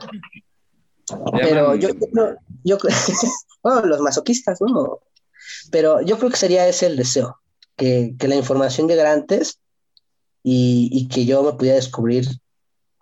Pero 1.32 1.74
yo, 1.74 1.90
yo, 1.90 2.36
yo, 2.64 2.78
bueno, 3.62 3.82
los 3.82 4.00
masoquistas, 4.00 4.60
¿no? 4.60 5.00
Pero 5.70 6.00
yo 6.02 6.18
creo 6.18 6.30
que 6.30 6.36
sería 6.36 6.66
ese 6.66 6.86
el 6.86 6.96
deseo, 6.96 7.38
que, 7.76 8.14
que 8.18 8.28
la 8.28 8.36
información 8.36 8.88
llegara 8.88 9.12
antes 9.12 9.58
y, 10.42 10.88
y, 10.92 11.08
que 11.08 11.24
yo 11.24 11.42
me 11.42 11.52
pudiera 11.52 11.76
descubrir 11.76 12.26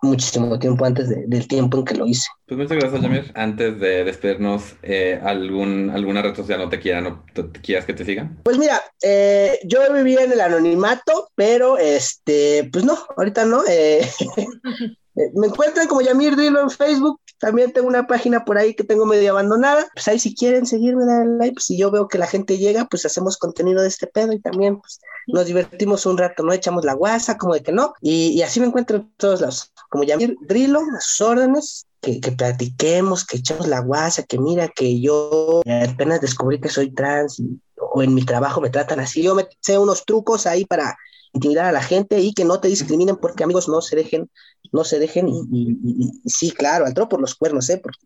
muchísimo 0.01 0.57
tiempo 0.59 0.83
antes 0.85 1.09
del 1.09 1.47
tiempo 1.47 1.77
en 1.77 1.85
que 1.85 1.95
lo 1.95 2.07
hice. 2.07 2.27
Pues 2.47 2.57
muchas 2.57 2.77
gracias, 2.77 3.01
Jamir. 3.01 3.31
Antes 3.35 3.79
de 3.79 4.03
despedirnos, 4.03 4.75
eh, 4.81 5.19
¿algún, 5.23 5.89
¿alguna 5.91 6.21
red 6.21 6.35
social 6.35 6.59
no 6.59 6.69
te 6.69 6.79
quieran 6.79 7.07
o 7.07 7.23
te, 7.33 7.49
quieras 7.61 7.85
que 7.85 7.93
te 7.93 8.03
sigan? 8.03 8.39
Pues 8.43 8.57
mira, 8.57 8.81
eh, 9.01 9.59
yo 9.63 9.79
vivía 9.93 10.23
en 10.23 10.31
el 10.31 10.41
anonimato, 10.41 11.29
pero 11.35 11.77
este, 11.77 12.69
pues 12.71 12.83
no, 12.83 12.97
ahorita 13.15 13.45
no. 13.45 13.61
Eh, 13.69 14.07
me 15.35 15.47
encuentran 15.47 15.87
como 15.87 16.01
Yamir 16.01 16.35
Dilo 16.35 16.61
en 16.61 16.69
Facebook, 16.69 17.19
también 17.41 17.73
tengo 17.73 17.87
una 17.87 18.05
página 18.05 18.45
por 18.45 18.59
ahí 18.59 18.75
que 18.75 18.83
tengo 18.83 19.07
medio 19.07 19.31
abandonada. 19.31 19.87
Pues 19.95 20.07
ahí 20.07 20.19
si 20.19 20.35
quieren 20.35 20.67
seguirme, 20.67 21.05
dan 21.05 21.39
like. 21.39 21.55
Pues 21.55 21.65
si 21.65 21.75
yo 21.75 21.89
veo 21.89 22.07
que 22.07 22.19
la 22.19 22.27
gente 22.27 22.59
llega, 22.59 22.85
pues 22.85 23.03
hacemos 23.03 23.35
contenido 23.37 23.81
de 23.81 23.87
este 23.87 24.05
pedo 24.05 24.31
y 24.31 24.39
también 24.39 24.79
pues 24.79 25.01
nos 25.25 25.47
divertimos 25.47 26.05
un 26.05 26.19
rato, 26.19 26.43
¿no? 26.43 26.53
Echamos 26.53 26.85
la 26.85 26.93
guasa, 26.93 27.39
como 27.39 27.55
de 27.55 27.63
que 27.63 27.71
no. 27.71 27.95
Y, 27.99 28.39
así 28.43 28.59
me 28.59 28.67
encuentro 28.67 28.97
en 28.97 29.11
todos 29.17 29.41
lados. 29.41 29.73
Como 29.89 30.03
Yamir 30.03 30.37
Drilo, 30.41 30.81
a 30.81 31.01
sus 31.01 31.21
órdenes. 31.21 31.87
Que, 31.99 32.19
que, 32.19 32.31
platiquemos, 32.31 33.25
que 33.25 33.37
echemos 33.37 33.67
la 33.67 33.79
guasa, 33.79 34.23
que 34.23 34.39
mira 34.39 34.67
que 34.69 34.99
yo 34.99 35.61
apenas 35.87 36.19
descubrí 36.19 36.59
que 36.59 36.67
soy 36.67 36.89
trans 36.89 37.39
o 37.75 38.01
en 38.01 38.15
mi 38.15 38.25
trabajo 38.25 38.59
me 38.59 38.71
tratan 38.71 38.99
así. 38.99 39.21
Yo 39.21 39.35
me 39.35 39.47
sé 39.59 39.77
unos 39.77 40.05
trucos 40.05 40.47
ahí 40.47 40.65
para 40.65 40.97
intimidar 41.33 41.65
a 41.65 41.71
la 41.71 41.81
gente 41.81 42.19
y 42.19 42.33
que 42.33 42.45
no 42.45 42.59
te 42.59 42.67
discriminen 42.67 43.15
porque 43.15 43.43
amigos 43.43 43.69
no 43.69 43.81
se 43.81 43.95
dejen, 43.95 44.29
no 44.71 44.83
se 44.83 44.99
dejen 44.99 45.27
y, 45.29 46.11
sí, 46.25 46.51
claro, 46.51 46.85
al 46.85 46.93
por 46.93 47.21
los 47.21 47.35
cuernos, 47.35 47.69
¿eh? 47.69 47.79
Porque 47.81 47.99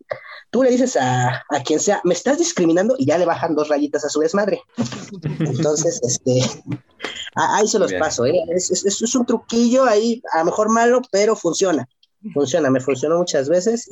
tú 0.50 0.62
le 0.62 0.70
dices 0.70 0.96
a, 0.96 1.42
a, 1.50 1.62
quien 1.64 1.80
sea, 1.80 2.00
me 2.04 2.14
estás 2.14 2.38
discriminando 2.38 2.94
y 2.98 3.06
ya 3.06 3.18
le 3.18 3.26
bajan 3.26 3.54
dos 3.54 3.68
rayitas 3.68 4.04
a 4.04 4.08
su 4.08 4.20
desmadre. 4.20 4.60
Entonces, 5.40 6.00
este, 6.02 6.40
ahí 7.34 7.66
se 7.66 7.78
los 7.78 7.92
paso, 7.94 8.26
¿eh? 8.26 8.44
Es, 8.48 8.70
es, 8.70 9.02
es, 9.02 9.14
un 9.14 9.26
truquillo 9.26 9.84
ahí, 9.84 10.22
a 10.32 10.38
lo 10.40 10.46
mejor 10.46 10.70
malo, 10.70 11.02
pero 11.10 11.34
funciona, 11.34 11.88
funciona, 12.32 12.70
me 12.70 12.80
funcionó 12.80 13.18
muchas 13.18 13.48
veces 13.48 13.90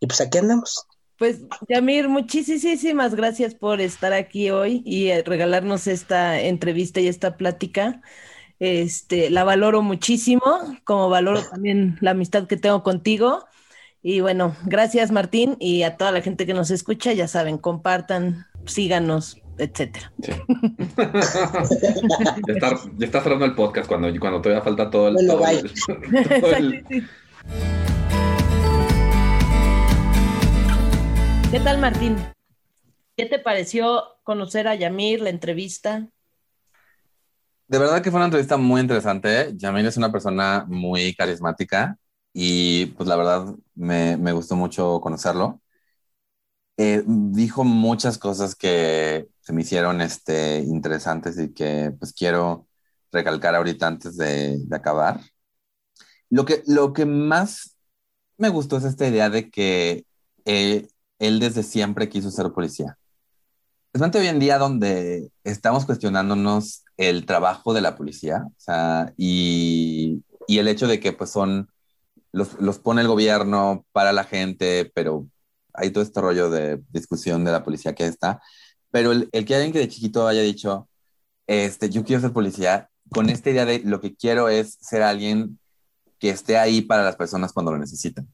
y 0.00 0.06
pues 0.06 0.20
aquí 0.20 0.38
andamos. 0.38 0.86
Pues, 1.18 1.40
Yamir, 1.68 2.08
muchísimas 2.08 3.14
gracias 3.14 3.54
por 3.54 3.80
estar 3.80 4.12
aquí 4.12 4.50
hoy 4.50 4.82
y 4.84 5.08
eh, 5.08 5.22
regalarnos 5.22 5.86
esta 5.86 6.40
entrevista 6.40 7.00
y 7.00 7.06
esta 7.06 7.36
plática. 7.36 8.02
Este, 8.62 9.28
la 9.28 9.42
valoro 9.42 9.82
muchísimo, 9.82 10.40
como 10.84 11.08
valoro 11.08 11.42
también 11.50 11.98
la 12.00 12.12
amistad 12.12 12.46
que 12.46 12.56
tengo 12.56 12.84
contigo. 12.84 13.44
Y 14.02 14.20
bueno, 14.20 14.54
gracias 14.66 15.10
Martín 15.10 15.56
y 15.58 15.82
a 15.82 15.96
toda 15.96 16.12
la 16.12 16.22
gente 16.22 16.46
que 16.46 16.54
nos 16.54 16.70
escucha, 16.70 17.12
ya 17.12 17.26
saben, 17.26 17.58
compartan, 17.58 18.46
síganos, 18.64 19.42
etcétera. 19.58 20.12
ya, 22.98 23.04
está, 23.04 23.20
cerrando 23.20 23.46
el 23.46 23.56
podcast 23.56 23.88
cuando, 23.88 24.08
cuando 24.20 24.40
todavía 24.40 24.62
falta 24.62 24.88
todo 24.88 25.08
el... 25.08 25.16
¿Qué 31.50 31.58
tal 31.58 31.78
Martín? 31.78 32.16
¿Qué 33.16 33.26
te 33.26 33.40
pareció 33.40 34.04
conocer 34.22 34.68
a 34.68 34.76
Yamir, 34.76 35.20
la 35.20 35.30
entrevista? 35.30 36.06
De 37.72 37.78
verdad 37.78 38.02
que 38.02 38.10
fue 38.10 38.18
una 38.18 38.26
entrevista 38.26 38.58
muy 38.58 38.82
interesante. 38.82 39.54
Yamil 39.56 39.86
es 39.86 39.96
una 39.96 40.12
persona 40.12 40.66
muy 40.68 41.14
carismática 41.14 41.96
y 42.34 42.86
pues 42.86 43.08
la 43.08 43.16
verdad 43.16 43.46
me, 43.74 44.18
me 44.18 44.32
gustó 44.32 44.56
mucho 44.56 45.00
conocerlo. 45.00 45.62
Eh, 46.76 47.02
dijo 47.06 47.64
muchas 47.64 48.18
cosas 48.18 48.54
que, 48.54 49.28
se 49.40 49.52
me 49.54 49.62
hicieron 49.62 50.02
este, 50.02 50.58
interesantes 50.58 51.38
y 51.38 51.54
que 51.54 51.92
pues 51.98 52.12
quiero 52.12 52.68
recalcar 53.10 53.54
ahorita 53.54 53.86
antes 53.86 54.18
de, 54.18 54.58
de 54.58 54.76
acabar. 54.76 55.20
Lo 56.28 56.44
que, 56.44 56.62
lo 56.66 56.92
que 56.92 57.06
más 57.06 57.78
me 58.36 58.50
gustó 58.50 58.76
es 58.76 58.84
esta 58.84 59.08
idea 59.08 59.30
de 59.30 59.50
que 59.50 60.04
eh, 60.44 60.88
él 61.18 61.40
desde 61.40 61.62
siempre 61.62 62.10
quiso 62.10 62.30
ser 62.30 62.52
policía. 62.52 62.98
Especialmente 63.86 64.18
hoy 64.18 64.26
en 64.26 64.40
día 64.40 64.58
donde 64.58 65.30
estamos 65.44 65.86
cuestionándonos 65.86 66.81
el 66.96 67.26
trabajo 67.26 67.74
de 67.74 67.80
la 67.80 67.96
policía, 67.96 68.46
y 69.16 70.22
el 70.48 70.68
hecho 70.68 70.86
de 70.86 71.00
que 71.00 71.12
pues 71.12 71.30
son, 71.30 71.68
los, 72.32 72.60
los, 72.60 72.78
pone 72.78 73.02
el 73.02 73.08
gobierno 73.08 73.84
para 73.92 74.12
la 74.12 74.24
gente, 74.24 74.90
pero 74.94 75.26
hay 75.74 75.90
todo 75.90 76.04
este 76.04 76.20
rollo 76.20 76.50
de 76.50 76.82
discusión 76.90 77.44
de 77.44 77.52
la 77.52 77.64
policía 77.64 77.94
que 77.94 78.06
está, 78.06 78.40
pero 78.90 79.12
el, 79.12 79.28
el 79.32 79.44
que 79.44 79.54
alguien 79.54 79.72
que 79.72 79.78
de 79.78 79.88
chiquito 79.88 80.26
haya 80.26 80.42
dicho, 80.42 80.88
este, 81.46 81.90
yo 81.90 82.04
quiero 82.04 82.22
ser 82.22 82.32
policía, 82.32 82.90
con 83.10 83.28
esta 83.28 83.50
idea 83.50 83.64
de 83.64 83.80
lo 83.80 84.00
que 84.00 84.14
quiero 84.14 84.48
es 84.48 84.78
ser 84.80 85.02
alguien 85.02 85.58
que 86.18 86.30
esté 86.30 86.56
ahí 86.58 86.82
para 86.82 87.04
las 87.04 87.16
personas 87.16 87.52
cuando 87.52 87.72
lo 87.72 87.78
necesitan 87.78 88.28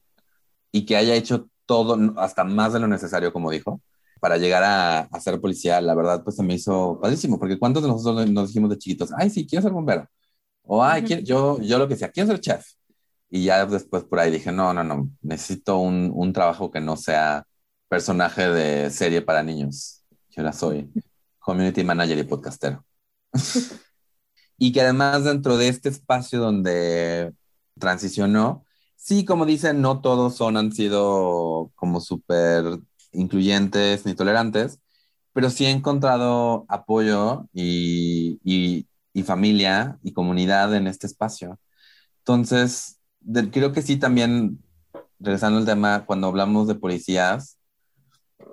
y 0.71 0.85
que 0.85 0.95
haya 0.95 1.15
hecho 1.15 1.49
todo, 1.65 1.97
hasta 2.17 2.43
más 2.43 2.73
de 2.73 2.79
lo 2.79 2.87
necesario, 2.87 3.33
como 3.33 3.51
dijo, 3.51 3.81
para 4.19 4.37
llegar 4.37 4.63
a, 4.63 4.99
a, 5.01 5.19
ser 5.21 5.39
policía, 5.41 5.81
la 5.81 5.95
verdad, 5.95 6.23
pues 6.23 6.35
se 6.35 6.43
me 6.43 6.55
hizo 6.55 6.99
padrísimo, 7.01 7.39
porque 7.39 7.57
¿cuántos 7.59 7.83
de 7.83 7.89
nosotros 7.89 8.29
nos 8.29 8.47
dijimos 8.49 8.69
de 8.69 8.77
chiquitos, 8.77 9.11
ay, 9.17 9.29
sí, 9.29 9.47
quiero 9.47 9.63
ser 9.63 9.71
bombero? 9.71 10.07
O, 10.63 10.83
ay, 10.83 11.03
quiero, 11.03 11.23
yo, 11.23 11.61
yo 11.61 11.77
lo 11.77 11.87
que 11.87 11.95
sea, 11.95 12.11
quiero 12.11 12.29
ser 12.29 12.39
chef. 12.41 12.65
Y 13.29 13.43
ya 13.45 13.65
después 13.65 14.03
por 14.03 14.19
ahí 14.19 14.31
dije, 14.31 14.51
no, 14.51 14.73
no, 14.73 14.83
no, 14.83 15.09
necesito 15.21 15.77
un, 15.79 16.11
un 16.13 16.33
trabajo 16.33 16.71
que 16.71 16.81
no 16.81 16.97
sea 16.97 17.45
personaje 17.87 18.49
de 18.49 18.89
serie 18.91 19.21
para 19.21 19.43
niños. 19.43 20.03
Yo 20.29 20.41
ahora 20.41 20.53
soy 20.53 20.91
community 21.39 21.83
manager 21.83 22.17
y 22.17 22.23
podcastero. 22.23 22.85
y 24.57 24.71
que 24.71 24.81
además 24.81 25.23
dentro 25.23 25.57
de 25.57 25.69
este 25.69 25.89
espacio 25.89 26.39
donde 26.39 27.33
transicionó, 27.79 28.65
sí, 28.95 29.25
como 29.25 29.45
dicen, 29.45 29.81
no 29.81 30.01
todos 30.01 30.35
son, 30.35 30.57
han 30.57 30.71
sido 30.71 31.71
como 31.75 32.01
súper 32.01 32.79
incluyentes 33.11 34.05
ni 34.05 34.15
tolerantes, 34.15 34.79
pero 35.33 35.49
sí 35.49 35.65
he 35.65 35.69
encontrado 35.69 36.65
apoyo 36.67 37.47
y, 37.53 38.39
y, 38.43 38.87
y 39.13 39.23
familia 39.23 39.99
y 40.03 40.13
comunidad 40.13 40.73
en 40.75 40.87
este 40.87 41.07
espacio. 41.07 41.59
Entonces, 42.19 42.99
de, 43.19 43.49
creo 43.51 43.71
que 43.71 43.81
sí 43.81 43.97
también, 43.97 44.63
regresando 45.19 45.59
al 45.59 45.65
tema, 45.65 46.05
cuando 46.05 46.27
hablamos 46.27 46.67
de 46.67 46.75
policías, 46.75 47.57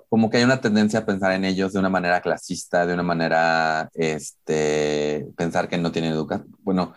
como 0.09 0.29
que 0.29 0.37
hay 0.37 0.43
una 0.43 0.61
tendencia 0.61 0.99
a 0.99 1.05
pensar 1.05 1.33
en 1.33 1.45
ellos 1.45 1.73
de 1.73 1.79
una 1.79 1.89
manera 1.89 2.21
clasista, 2.21 2.85
de 2.85 2.93
una 2.93 3.03
manera, 3.03 3.89
este, 3.93 5.27
pensar 5.35 5.67
que 5.67 5.77
no 5.77 5.91
tienen 5.91 6.11
educación. 6.13 6.55
Bueno, 6.59 6.93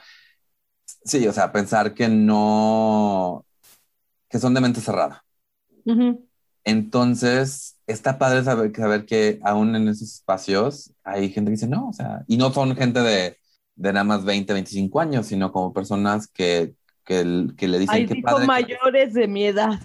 sí, 1.04 1.26
o 1.26 1.32
sea, 1.32 1.52
pensar 1.52 1.94
que 1.94 2.08
no, 2.08 3.44
que 4.28 4.38
son 4.38 4.54
de 4.54 4.60
mente 4.60 4.80
cerrada. 4.80 5.24
Uh 5.84 5.92
-huh. 5.92 6.29
Entonces, 6.64 7.78
está 7.86 8.18
padre 8.18 8.44
saber, 8.44 8.72
saber, 8.74 9.06
que 9.06 9.40
aún 9.42 9.74
en 9.74 9.88
esos 9.88 10.14
espacios 10.14 10.92
hay 11.02 11.30
gente 11.30 11.50
que 11.50 11.56
dice, 11.56 11.68
no, 11.68 11.88
o 11.88 11.92
sea, 11.92 12.22
y 12.26 12.36
no 12.36 12.52
son 12.52 12.76
gente 12.76 13.00
de, 13.00 13.36
de 13.76 13.92
nada 13.92 14.04
más 14.04 14.24
20, 14.24 14.52
25 14.52 15.00
años, 15.00 15.26
sino 15.26 15.52
como 15.52 15.72
personas 15.72 16.28
que, 16.28 16.74
que, 17.04 17.46
que 17.56 17.68
le 17.68 17.78
dicen 17.78 17.94
Ay, 17.94 18.06
que 18.06 18.20
padre. 18.22 18.46
mayores 18.46 19.14
de 19.14 19.26
mi 19.26 19.46
edad. 19.46 19.80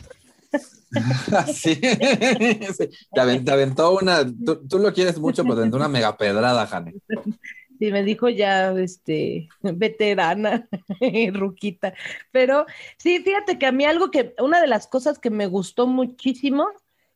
sí. 1.54 1.76
sí. 1.76 2.90
Te, 3.12 3.22
aventó, 3.22 3.46
te, 3.46 3.52
aventó 3.52 3.98
una, 3.98 4.26
tú, 4.26 4.68
tú, 4.68 4.80
lo 4.80 4.94
quieres 4.94 5.20
mucho, 5.20 5.44
pero 5.44 5.56
te 5.56 5.62
aventó 5.62 5.78
una 5.78 5.88
mega 5.88 6.16
pedrada, 6.18 6.68
Jane. 6.68 6.94
Sí, 7.78 7.92
me 7.92 8.04
dijo 8.04 8.30
ya, 8.30 8.72
este, 8.72 9.50
veterana, 9.62 10.68
ruquita. 11.34 11.94
Pero 12.32 12.66
sí, 12.98 13.20
fíjate 13.20 13.60
que 13.60 13.66
a 13.66 13.72
mí 13.72 13.86
algo 13.86 14.12
que, 14.12 14.34
una 14.40 14.62
de 14.62 14.68
las 14.68 14.88
cosas 14.88 15.20
que 15.20 15.30
me 15.30 15.48
gustó 15.48 15.88
muchísimo, 15.88 16.68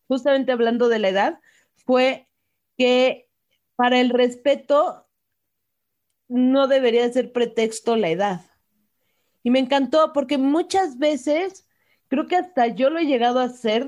justamente 0.08 0.52
hablando 0.52 0.90
de 0.90 1.00
la 1.00 1.10
edad, 1.10 1.40
fue 1.86 2.28
que 2.78 3.30
para 3.76 4.00
el 4.00 4.10
respeto 4.10 5.08
no 6.28 6.68
debería 6.68 7.12
ser 7.12 7.32
pretexto 7.32 7.96
la 7.96 8.10
edad. 8.10 8.42
Y 9.44 9.52
me 9.52 9.60
encantó 9.60 10.12
porque 10.14 10.38
muchas 10.38 10.98
veces, 11.00 11.68
creo 12.08 12.28
que 12.28 12.36
hasta 12.36 12.68
yo 12.68 12.90
lo 12.90 13.00
he 13.00 13.06
llegado 13.06 13.40
a 13.40 13.46
hacer, 13.46 13.88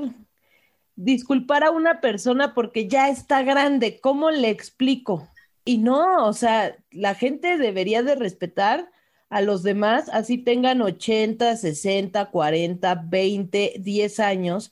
disculpar 0.96 1.64
a 1.64 1.72
una 1.72 2.02
persona 2.02 2.54
porque 2.54 2.88
ya 2.88 3.10
está 3.10 3.44
grande. 3.44 4.00
¿Cómo 4.00 4.32
le 4.32 4.50
explico? 4.50 5.28
Y 5.64 5.78
no, 5.78 6.26
o 6.28 6.34
sea, 6.34 6.76
la 6.92 7.16
gente 7.16 7.58
debería 7.58 8.04
de 8.04 8.16
respetar 8.16 8.92
a 9.30 9.42
los 9.42 9.64
demás, 9.64 10.10
así 10.10 10.38
tengan 10.38 10.82
80, 10.82 11.56
60, 11.56 12.26
40, 12.32 12.96
20, 12.96 13.76
10 13.80 14.20
años. 14.20 14.72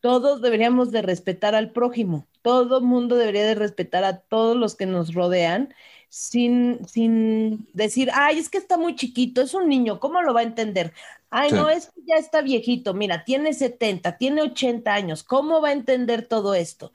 Todos 0.00 0.42
deberíamos 0.42 0.90
de 0.92 1.02
respetar 1.02 1.54
al 1.54 1.72
prójimo. 1.72 2.26
Todo 2.42 2.80
mundo 2.80 3.16
debería 3.16 3.46
de 3.46 3.54
respetar 3.54 4.04
a 4.04 4.20
todos 4.20 4.56
los 4.56 4.76
que 4.76 4.86
nos 4.86 5.14
rodean 5.14 5.74
sin, 6.08 6.86
sin 6.86 7.68
decir, 7.74 8.10
ay, 8.14 8.38
es 8.38 8.48
que 8.50 8.58
está 8.58 8.76
muy 8.78 8.96
chiquito, 8.96 9.42
es 9.42 9.54
un 9.54 9.68
niño, 9.68 10.00
¿cómo 10.00 10.22
lo 10.22 10.34
va 10.34 10.40
a 10.40 10.44
entender? 10.44 10.92
Ay, 11.30 11.50
sí. 11.50 11.56
no, 11.56 11.68
es 11.68 11.86
que 11.88 12.00
ya 12.06 12.16
está 12.16 12.40
viejito, 12.42 12.94
mira, 12.94 13.24
tiene 13.24 13.52
70, 13.52 14.16
tiene 14.16 14.42
80 14.42 14.94
años, 14.94 15.22
¿cómo 15.22 15.60
va 15.60 15.68
a 15.68 15.72
entender 15.72 16.26
todo 16.26 16.54
esto? 16.54 16.92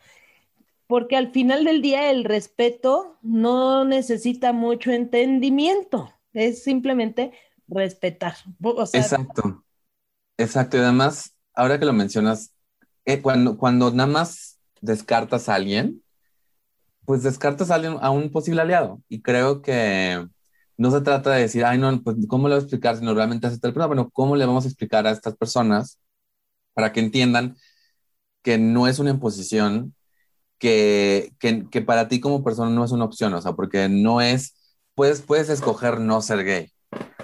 Porque 0.93 1.17
al 1.17 1.31
final 1.31 1.63
del 1.63 1.81
día 1.81 2.11
el 2.11 2.23
respeto 2.23 3.17
no 3.23 3.83
necesita 3.83 4.53
mucho 4.53 4.91
entendimiento, 4.91 6.13
es 6.33 6.61
simplemente 6.61 7.31
respetar. 7.67 8.35
O 8.61 8.85
sea, 8.85 9.01
exacto, 9.01 9.65
exacto. 10.37 10.77
Y 10.77 10.81
además, 10.81 11.35
ahora 11.55 11.79
que 11.79 11.85
lo 11.85 11.93
mencionas, 11.93 12.53
eh, 13.05 13.23
cuando, 13.23 13.57
cuando 13.57 13.89
nada 13.89 14.05
más 14.05 14.59
descartas 14.81 15.49
a 15.49 15.55
alguien, 15.55 16.03
pues 17.05 17.23
descartas 17.23 17.71
a, 17.71 17.73
alguien, 17.73 17.97
a 17.99 18.11
un 18.11 18.29
posible 18.29 18.61
aliado. 18.61 19.01
Y 19.09 19.23
creo 19.23 19.63
que 19.63 20.23
no 20.77 20.91
se 20.91 21.01
trata 21.01 21.31
de 21.31 21.41
decir, 21.41 21.65
ay, 21.65 21.79
no, 21.79 22.03
pues, 22.03 22.17
¿cómo 22.27 22.47
le 22.47 22.53
voy 22.53 22.61
a 22.61 22.65
explicar 22.65 22.97
si 22.97 23.03
no 23.03 23.15
realmente 23.15 23.47
hace 23.47 23.57
tal 23.57 23.73
persona? 23.73 23.87
Bueno, 23.87 24.11
¿cómo 24.11 24.35
le 24.35 24.45
vamos 24.45 24.65
a 24.65 24.67
explicar 24.67 25.07
a 25.07 25.09
estas 25.09 25.35
personas 25.37 25.97
para 26.75 26.93
que 26.93 26.99
entiendan 26.99 27.57
que 28.43 28.59
no 28.59 28.87
es 28.87 28.99
una 28.99 29.09
imposición, 29.09 29.95
que, 30.64 31.34
que, 31.40 31.68
que, 31.69 31.81
para 31.81 32.07
ti 32.07 32.22
como 32.22 32.41
persona 32.41 32.72
no 32.72 32.85
es 32.85 32.94
una 32.94 33.03
opción, 33.03 33.34
o 33.34 33.41
sea, 33.41 33.52
porque 33.52 33.90
no 33.90 34.22
es, 34.22 34.56
puedes, 34.95 35.19
puedes 35.19 35.49
escoger 35.49 35.99
no 35.99 36.22
ser 36.22 36.45
gay. 36.45 36.72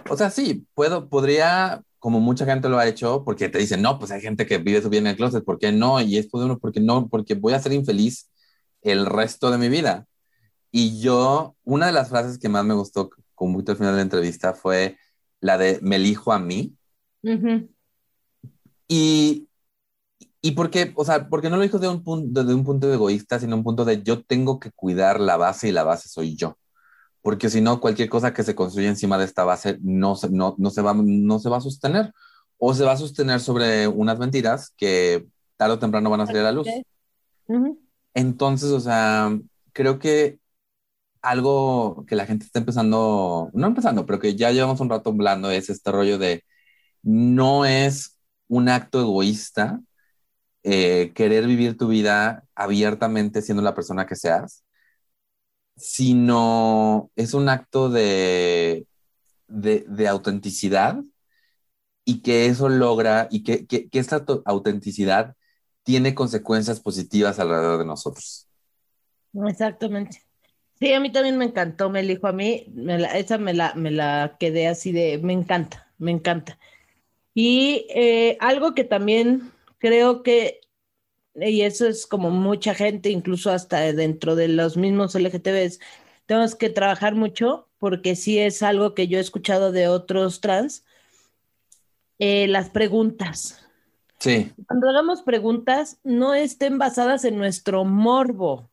O 0.09 0.17
sea, 0.17 0.29
sí, 0.29 0.67
puedo, 0.73 1.07
podría, 1.07 1.81
como 1.99 2.19
mucha 2.19 2.45
gente 2.45 2.67
lo 2.67 2.77
ha 2.77 2.85
hecho, 2.85 3.23
porque 3.23 3.47
te 3.47 3.57
dicen, 3.57 3.81
no, 3.81 3.97
pues 3.97 4.11
hay 4.11 4.19
gente 4.19 4.45
que 4.45 4.57
vive 4.57 4.81
su 4.81 4.89
vida 4.89 4.99
en 4.99 5.07
el 5.07 5.15
closet, 5.15 5.45
¿por 5.45 5.57
qué 5.57 5.71
no? 5.71 6.01
Y 6.01 6.17
es 6.17 6.27
por 6.27 6.43
uno, 6.43 6.59
porque 6.59 6.81
no, 6.81 7.07
porque 7.07 7.33
voy 7.35 7.53
a 7.53 7.61
ser 7.61 7.71
infeliz 7.71 8.29
el 8.81 9.05
resto 9.05 9.51
de 9.51 9.57
mi 9.57 9.69
vida. 9.69 10.05
Y 10.69 10.99
yo, 10.99 11.55
una 11.63 11.85
de 11.85 11.93
las 11.93 12.09
frases 12.09 12.39
que 12.39 12.49
más 12.49 12.65
me 12.65 12.73
gustó 12.73 13.09
como 13.35 13.53
mucho 13.53 13.71
al 13.71 13.77
final 13.77 13.93
de 13.93 13.99
la 13.99 14.03
entrevista 14.03 14.53
fue 14.53 14.97
la 15.39 15.57
de 15.57 15.79
me 15.81 15.95
elijo 15.95 16.33
a 16.33 16.39
mí. 16.39 16.75
Uh 17.23 17.29
-huh. 17.29 17.69
Y, 18.89 19.47
y 20.41 20.51
porque, 20.51 20.93
o 20.95 21.03
sea, 21.03 21.27
porque 21.27 21.49
no 21.49 21.57
lo 21.57 21.63
dijo 21.63 21.79
desde 21.79 21.93
un, 21.93 22.03
punto, 22.03 22.41
desde 22.41 22.55
un 22.55 22.63
punto 22.63 22.91
egoísta, 22.91 23.39
sino 23.39 23.57
un 23.57 23.63
punto 23.63 23.83
de 23.83 24.01
yo 24.03 24.23
tengo 24.23 24.59
que 24.59 24.71
cuidar 24.71 25.19
la 25.19 25.37
base 25.37 25.67
y 25.69 25.71
la 25.71 25.83
base 25.83 26.07
soy 26.07 26.35
yo. 26.35 26.57
Porque 27.21 27.49
si 27.49 27.61
no, 27.61 27.81
cualquier 27.81 28.09
cosa 28.09 28.33
que 28.33 28.43
se 28.43 28.55
construya 28.55 28.89
encima 28.89 29.17
de 29.17 29.25
esta 29.25 29.43
base 29.43 29.77
no 29.81 30.15
se, 30.15 30.29
no, 30.29 30.55
no, 30.57 30.69
se 30.69 30.81
va, 30.81 30.93
no 30.95 31.39
se 31.39 31.49
va 31.49 31.57
a 31.57 31.61
sostener. 31.61 32.13
O 32.57 32.73
se 32.73 32.85
va 32.85 32.93
a 32.93 32.97
sostener 32.97 33.41
sobre 33.41 33.87
unas 33.87 34.19
mentiras 34.19 34.73
que 34.77 35.27
tarde 35.57 35.75
o 35.75 35.79
temprano 35.79 36.09
van 36.09 36.21
a 36.21 36.25
salir 36.25 36.41
a 36.41 36.45
la 36.45 36.51
luz. 36.53 36.67
Entonces, 38.13 38.71
o 38.71 38.79
sea, 38.79 39.37
creo 39.73 39.99
que 39.99 40.39
algo 41.21 42.05
que 42.07 42.15
la 42.15 42.25
gente 42.25 42.45
está 42.45 42.59
empezando, 42.59 43.49
no 43.53 43.67
empezando, 43.67 44.05
pero 44.05 44.19
que 44.19 44.35
ya 44.35 44.51
llevamos 44.51 44.79
un 44.79 44.89
rato 44.89 45.09
hablando 45.09 45.51
es 45.51 45.69
este 45.69 45.91
rollo 45.91 46.17
de 46.17 46.43
no 47.03 47.65
es 47.65 48.17
un 48.47 48.69
acto 48.69 49.01
egoísta 49.01 49.81
eh, 50.63 51.11
querer 51.15 51.47
vivir 51.47 51.77
tu 51.77 51.87
vida 51.87 52.45
abiertamente 52.55 53.41
siendo 53.41 53.63
la 53.63 53.75
persona 53.75 54.05
que 54.07 54.15
seas, 54.15 54.63
sino 55.75 57.11
es 57.15 57.33
un 57.33 57.49
acto 57.49 57.89
de, 57.89 58.87
de, 59.47 59.85
de 59.89 60.07
autenticidad 60.07 61.01
y 62.05 62.21
que 62.21 62.47
eso 62.47 62.69
logra 62.69 63.27
y 63.31 63.43
que, 63.43 63.65
que, 63.67 63.89
que 63.89 63.99
esta 63.99 64.23
autenticidad 64.45 65.35
tiene 65.83 66.15
consecuencias 66.15 66.79
positivas 66.81 67.39
alrededor 67.39 67.79
de 67.79 67.85
nosotros. 67.85 68.47
Exactamente. 69.47 70.23
Sí, 70.79 70.93
a 70.93 70.99
mí 70.99 71.11
también 71.11 71.37
me 71.37 71.45
encantó, 71.45 71.89
me 71.89 72.01
elijo 72.01 72.27
a 72.27 72.33
mí, 72.33 72.67
me 72.73 72.99
la, 72.99 73.09
esa 73.17 73.37
me 73.37 73.53
la, 73.53 73.73
me 73.75 73.91
la 73.91 74.37
quedé 74.39 74.67
así 74.67 74.91
de, 74.91 75.19
me 75.19 75.33
encanta, 75.33 75.91
me 75.99 76.11
encanta. 76.11 76.59
Y 77.35 77.87
eh, 77.89 78.37
algo 78.41 78.75
que 78.75 78.83
también 78.85 79.51
creo 79.79 80.23
que 80.23 80.61
y 81.35 81.61
eso 81.61 81.87
es 81.87 82.05
como 82.05 82.29
mucha 82.31 82.73
gente, 82.73 83.09
incluso 83.09 83.51
hasta 83.51 83.79
dentro 83.93 84.35
de 84.35 84.47
los 84.47 84.77
mismos 84.77 85.15
LGTBs, 85.15 85.79
tenemos 86.25 86.55
que 86.55 86.69
trabajar 86.69 87.15
mucho 87.15 87.67
porque 87.77 88.15
sí 88.15 88.39
es 88.39 88.61
algo 88.61 88.93
que 88.93 89.07
yo 89.07 89.17
he 89.17 89.21
escuchado 89.21 89.71
de 89.71 89.87
otros 89.87 90.41
trans, 90.41 90.83
eh, 92.19 92.47
las 92.47 92.69
preguntas. 92.69 93.65
Sí. 94.19 94.51
Cuando 94.67 94.89
hagamos 94.89 95.21
preguntas, 95.21 95.99
no 96.03 96.33
estén 96.33 96.77
basadas 96.77 97.23
en 97.23 97.37
nuestro 97.37 97.85
morbo. 97.85 98.69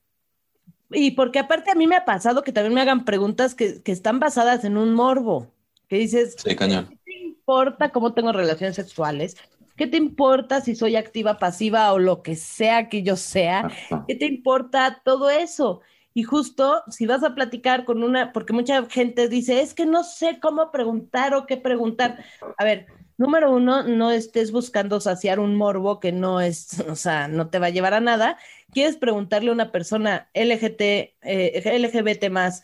Y 0.90 1.12
porque 1.12 1.38
aparte 1.38 1.70
a 1.70 1.76
mí 1.76 1.86
me 1.86 1.96
ha 1.96 2.04
pasado 2.04 2.42
que 2.42 2.52
también 2.52 2.74
me 2.74 2.80
hagan 2.80 3.04
preguntas 3.04 3.54
que, 3.54 3.82
que 3.82 3.92
están 3.92 4.18
basadas 4.18 4.64
en 4.64 4.76
un 4.76 4.94
morbo, 4.94 5.52
que 5.88 5.98
dices, 5.98 6.34
Sí, 6.38 6.56
cañón. 6.56 6.88
¿qué 6.88 6.98
te 7.04 7.18
importa 7.18 7.90
cómo 7.90 8.12
tengo 8.12 8.32
relaciones 8.32 8.74
sexuales? 8.74 9.36
¿Qué 9.76 9.86
te 9.86 9.96
importa 9.96 10.60
si 10.60 10.74
soy 10.74 10.96
activa, 10.96 11.38
pasiva 11.38 11.92
o 11.92 11.98
lo 11.98 12.22
que 12.22 12.34
sea 12.34 12.88
que 12.88 13.02
yo 13.02 13.16
sea? 13.16 13.70
¿Qué 14.08 14.14
te 14.14 14.26
importa 14.26 15.02
todo 15.04 15.30
eso? 15.30 15.82
Y 16.14 16.22
justo 16.22 16.82
si 16.88 17.06
vas 17.06 17.22
a 17.22 17.34
platicar 17.34 17.84
con 17.84 18.02
una, 18.02 18.32
porque 18.32 18.54
mucha 18.54 18.86
gente 18.86 19.28
dice, 19.28 19.60
es 19.60 19.74
que 19.74 19.84
no 19.84 20.02
sé 20.02 20.38
cómo 20.40 20.72
preguntar 20.72 21.34
o 21.34 21.44
qué 21.44 21.58
preguntar. 21.58 22.24
A 22.56 22.64
ver, 22.64 22.86
número 23.18 23.52
uno, 23.52 23.82
no 23.82 24.10
estés 24.10 24.50
buscando 24.50 25.00
saciar 25.00 25.40
un 25.40 25.54
morbo 25.56 26.00
que 26.00 26.12
no 26.12 26.40
es, 26.40 26.80
o 26.88 26.96
sea, 26.96 27.28
no 27.28 27.50
te 27.50 27.58
va 27.58 27.66
a 27.66 27.70
llevar 27.70 27.92
a 27.92 28.00
nada. 28.00 28.38
¿Quieres 28.72 28.96
preguntarle 28.96 29.50
a 29.50 29.54
una 29.54 29.72
persona 29.72 30.30
LGT, 30.32 30.80
eh, 30.80 31.62
LGBT 31.64 32.30
más 32.30 32.62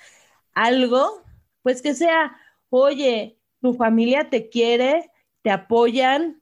algo? 0.54 1.22
Pues 1.62 1.82
que 1.82 1.94
sea, 1.94 2.36
oye, 2.70 3.38
tu 3.60 3.74
familia 3.74 4.30
te 4.30 4.48
quiere, 4.48 5.10
te 5.42 5.50
apoyan, 5.50 6.41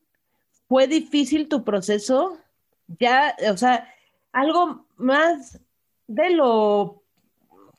fue 0.70 0.86
difícil 0.86 1.48
tu 1.48 1.64
proceso, 1.64 2.38
ya, 2.86 3.34
o 3.52 3.56
sea, 3.56 3.92
algo 4.32 4.86
más 4.96 5.58
de 6.06 6.30
lo, 6.30 7.02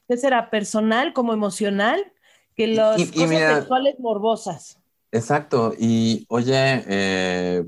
¿qué 0.09 0.18
será? 0.18 0.49
Personal 0.49 1.13
como 1.13 1.31
emocional, 1.31 2.11
que 2.53 2.68
las 2.68 2.99
y- 2.99 3.03
y 3.03 3.05
cosas 3.11 3.30
mira- 3.30 3.59
sexuales 3.59 3.95
morbosas. 3.99 4.77
Exacto. 5.13 5.73
Y 5.80 6.26
oye, 6.27 6.84
eh, 6.85 7.65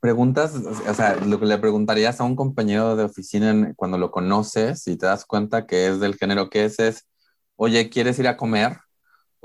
preguntas, 0.00 0.54
o 0.54 0.94
sea, 0.94 1.16
lo 1.16 1.40
que 1.40 1.46
le 1.46 1.56
preguntarías 1.56 2.20
a 2.20 2.24
un 2.24 2.36
compañero 2.36 2.94
de 2.94 3.04
oficina 3.04 3.72
cuando 3.74 3.96
lo 3.96 4.10
conoces 4.10 4.86
y 4.86 4.98
te 4.98 5.06
das 5.06 5.24
cuenta 5.24 5.66
que 5.66 5.86
es 5.88 5.98
del 5.98 6.14
género 6.16 6.50
que 6.50 6.66
es, 6.66 6.78
es, 6.78 7.08
oye, 7.56 7.88
¿quieres 7.88 8.18
ir 8.18 8.28
a 8.28 8.36
comer? 8.36 8.76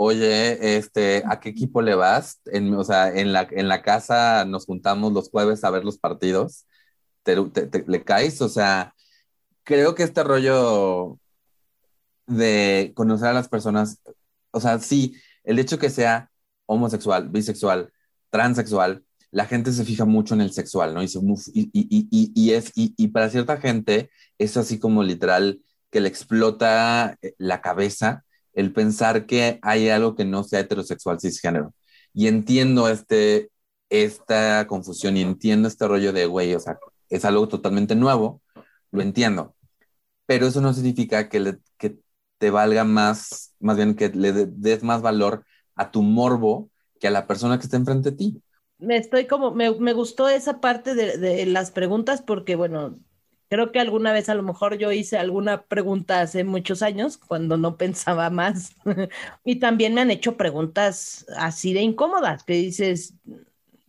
Oye, 0.04 0.78
este, 0.78 1.24
¿a 1.28 1.40
qué 1.40 1.50
equipo 1.50 1.82
le 1.82 1.94
vas? 1.96 2.42
En, 2.46 2.74
o 2.74 2.84
sea, 2.84 3.10
en 3.16 3.34
la, 3.34 3.48
en 3.52 3.68
la 3.68 3.84
casa 3.84 4.46
nos 4.46 4.66
juntamos 4.66 5.14
los 5.14 5.30
jueves 5.30 5.64
a 5.64 5.70
ver 5.70 5.86
los 5.86 6.00
partidos. 6.00 6.66
¿Te, 7.24 7.36
te- 7.52 7.68
te- 7.68 7.86
le 7.88 8.04
caes? 8.04 8.42
O 8.42 8.50
sea, 8.50 8.96
creo 9.64 9.96
que 9.96 10.04
este 10.04 10.24
rollo 10.24 11.20
de 12.28 12.94
conocer 12.96 13.28
a 13.30 13.34
las 13.34 13.50
personas, 13.50 14.02
o 14.52 14.60
sea, 14.60 14.80
sí, 14.80 15.16
el 15.44 15.60
hecho 15.60 15.80
que 15.80 15.90
sea 15.90 16.30
homosexual, 16.66 17.30
bisexual, 17.30 17.92
transexual, 18.30 19.04
la 19.32 19.46
gente 19.46 19.72
se 19.72 19.86
fija 19.86 20.06
mucho 20.06 20.34
en 20.34 20.42
el 20.42 20.52
sexual, 20.54 20.94
¿no? 20.94 21.02
Y, 21.04 21.08
se- 21.08 21.20
uf, 21.20 21.48
y, 21.54 21.70
y- 21.74 21.88
y- 21.90 22.08
y- 22.12 22.32
y 22.36 22.52
es, 22.54 22.72
y, 22.76 22.94
y 22.98 23.08
para 23.10 23.30
cierta 23.30 23.58
gente 23.58 24.10
es 24.38 24.58
así 24.58 24.80
como 24.80 25.04
literal 25.04 25.62
que 25.90 26.02
le 26.02 26.08
explota 26.10 27.18
eh, 27.22 27.34
la 27.38 27.62
cabeza 27.62 28.26
el 28.54 28.74
pensar 28.74 29.26
que 29.26 29.60
hay 29.62 29.90
algo 29.90 30.16
que 30.16 30.26
no 30.26 30.44
sea 30.44 30.60
heterosexual 30.62 31.20
cisgénero. 31.20 31.74
Y 32.14 32.28
entiendo 32.28 32.90
este, 32.90 33.52
esta 33.90 34.68
confusión 34.68 35.18
y 35.18 35.22
entiendo 35.22 35.68
este 35.68 35.88
rollo 35.88 36.14
de, 36.14 36.26
güey, 36.26 36.54
o 36.56 36.60
sea, 36.60 36.78
es 37.10 37.26
algo 37.26 37.48
totalmente 37.48 37.96
nuevo, 37.96 38.42
lo 38.92 39.02
entiendo, 39.02 39.56
pero 40.26 40.48
eso 40.48 40.62
no 40.62 40.74
significa 40.74 41.30
que, 41.30 41.58
que 41.78 41.98
te 42.38 42.50
valga 42.52 42.84
más, 42.84 43.54
más 43.60 43.78
bien 43.78 43.96
que 43.96 44.10
le 44.10 44.32
de- 44.34 44.46
des 44.48 44.84
más 44.84 45.02
valor 45.02 45.46
a 45.76 45.92
tu 45.92 46.02
morbo 46.04 46.70
que 47.00 47.08
a 47.08 47.12
la 47.12 47.28
persona 47.28 47.58
que 47.60 47.66
está 47.66 47.78
enfrente 47.78 48.12
de 48.12 48.18
ti. 48.18 48.44
Me 48.80 48.98
estoy 48.98 49.28
como, 49.28 49.52
me, 49.54 49.72
me 49.80 49.94
gustó 49.94 50.28
esa 50.28 50.60
parte 50.60 50.96
de 50.96 51.46
las 51.46 51.72
preguntas 51.72 52.22
porque, 52.24 52.56
bueno, 52.56 53.00
creo 53.52 53.72
que 53.74 53.82
alguna 53.82 54.14
vez 54.14 54.30
a 54.30 54.36
lo 54.36 54.44
mejor 54.44 54.78
yo 54.80 54.94
hice 54.94 55.20
alguna 55.20 55.64
pregunta 55.66 56.22
hace 56.22 56.46
muchos 56.46 56.84
años 56.84 57.20
cuando 57.20 57.58
no 57.58 57.78
pensaba 57.78 58.32
más. 58.32 58.76
Y 59.46 59.58
también 59.60 59.96
me 59.96 60.02
han 60.02 60.12
hecho 60.12 60.38
preguntas 60.38 61.28
así 61.38 61.74
de 61.74 61.82
incómodas, 61.84 62.44
que 62.46 62.56
dices, 62.56 63.16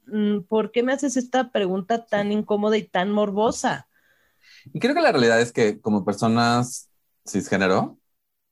"Mm, 0.06 0.40
¿por 0.42 0.72
qué 0.72 0.82
me 0.84 0.92
haces 0.94 1.16
esta 1.18 1.50
pregunta 1.52 2.06
tan 2.06 2.32
incómoda 2.32 2.76
y 2.78 2.84
tan 2.84 3.10
morbosa? 3.12 3.88
Y 4.72 4.80
creo 4.80 4.94
que 4.94 5.00
la 5.00 5.12
realidad 5.12 5.40
es 5.40 5.52
que 5.52 5.80
como 5.80 6.04
personas 6.04 6.90
cisgénero, 7.26 7.98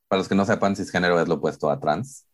para 0.09 0.21
los 0.21 0.29
que 0.29 0.37
no 0.37 0.45
sepan, 0.47 0.77
cisgénero 0.77 1.21
es 1.21 1.29
lo 1.29 1.37
opuesto 1.37 1.71
a 1.71 1.81
trans, 1.81 2.27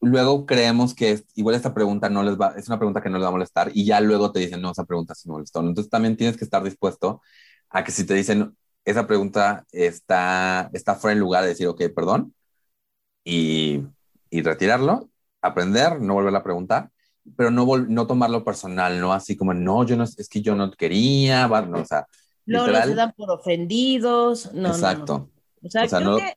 luego 0.00 0.46
creemos 0.46 0.94
que 0.94 1.12
es- 1.12 1.26
igual 1.36 1.56
esta 1.56 1.74
pregunta 1.74 2.10
no 2.10 2.22
les 2.22 2.38
va, 2.40 2.54
es 2.56 2.68
una 2.68 2.78
pregunta 2.78 3.02
que 3.02 3.10
no 3.10 3.18
les 3.18 3.24
va 3.26 3.28
a 3.30 3.32
molestar 3.32 3.70
y 3.74 3.86
ya 3.86 4.00
luego 4.00 4.32
te 4.32 4.40
dicen, 4.40 4.62
no, 4.62 4.72
esa 4.72 4.84
pregunta 4.86 5.14
sí 5.14 5.28
me 5.28 5.34
molestó. 5.34 5.60
Entonces 5.60 5.90
también 5.90 6.16
tienes 6.16 6.36
que 6.36 6.44
estar 6.44 6.62
dispuesto 6.64 7.22
a 7.70 7.84
que 7.84 7.92
si 7.92 8.06
te 8.06 8.14
dicen, 8.14 8.56
esa 8.84 9.06
pregunta 9.06 9.66
está, 9.72 10.70
está 10.72 10.94
fuera 10.94 11.14
de 11.14 11.20
lugar 11.20 11.42
de 11.42 11.50
decir, 11.50 11.66
ok, 11.68 11.82
perdón, 11.94 12.34
y, 13.24 13.82
y 14.30 14.42
retirarlo, 14.42 15.10
aprender, 15.42 16.00
no 16.00 16.14
volver 16.14 16.34
a 16.36 16.42
preguntar, 16.44 16.90
pero 17.36 17.50
no, 17.50 17.66
vol- 17.66 17.88
no 17.88 18.06
tomarlo 18.06 18.44
personal, 18.44 19.00
no 19.00 19.12
así 19.12 19.36
como, 19.36 19.54
no, 19.54 19.84
yo 19.84 19.96
no, 19.96 20.04
es 20.04 20.28
que 20.28 20.42
yo 20.42 20.54
no 20.54 20.70
quería, 20.72 21.48
no, 21.48 21.80
o 21.80 21.84
sea, 21.84 22.06
Luego 22.46 22.66
literal, 22.66 22.88
se 22.88 22.94
dan 22.94 23.12
por 23.16 23.30
ofendidos. 23.30 24.52
No, 24.54 24.76
no, 24.78 24.94
no. 24.94 25.04
exacto. 25.06 25.30
O 25.62 25.68
sea, 25.70 25.84
O 25.84 25.88
sea, 25.88 26.00
creo 26.00 26.10
no- 26.10 26.16
que, 26.16 26.34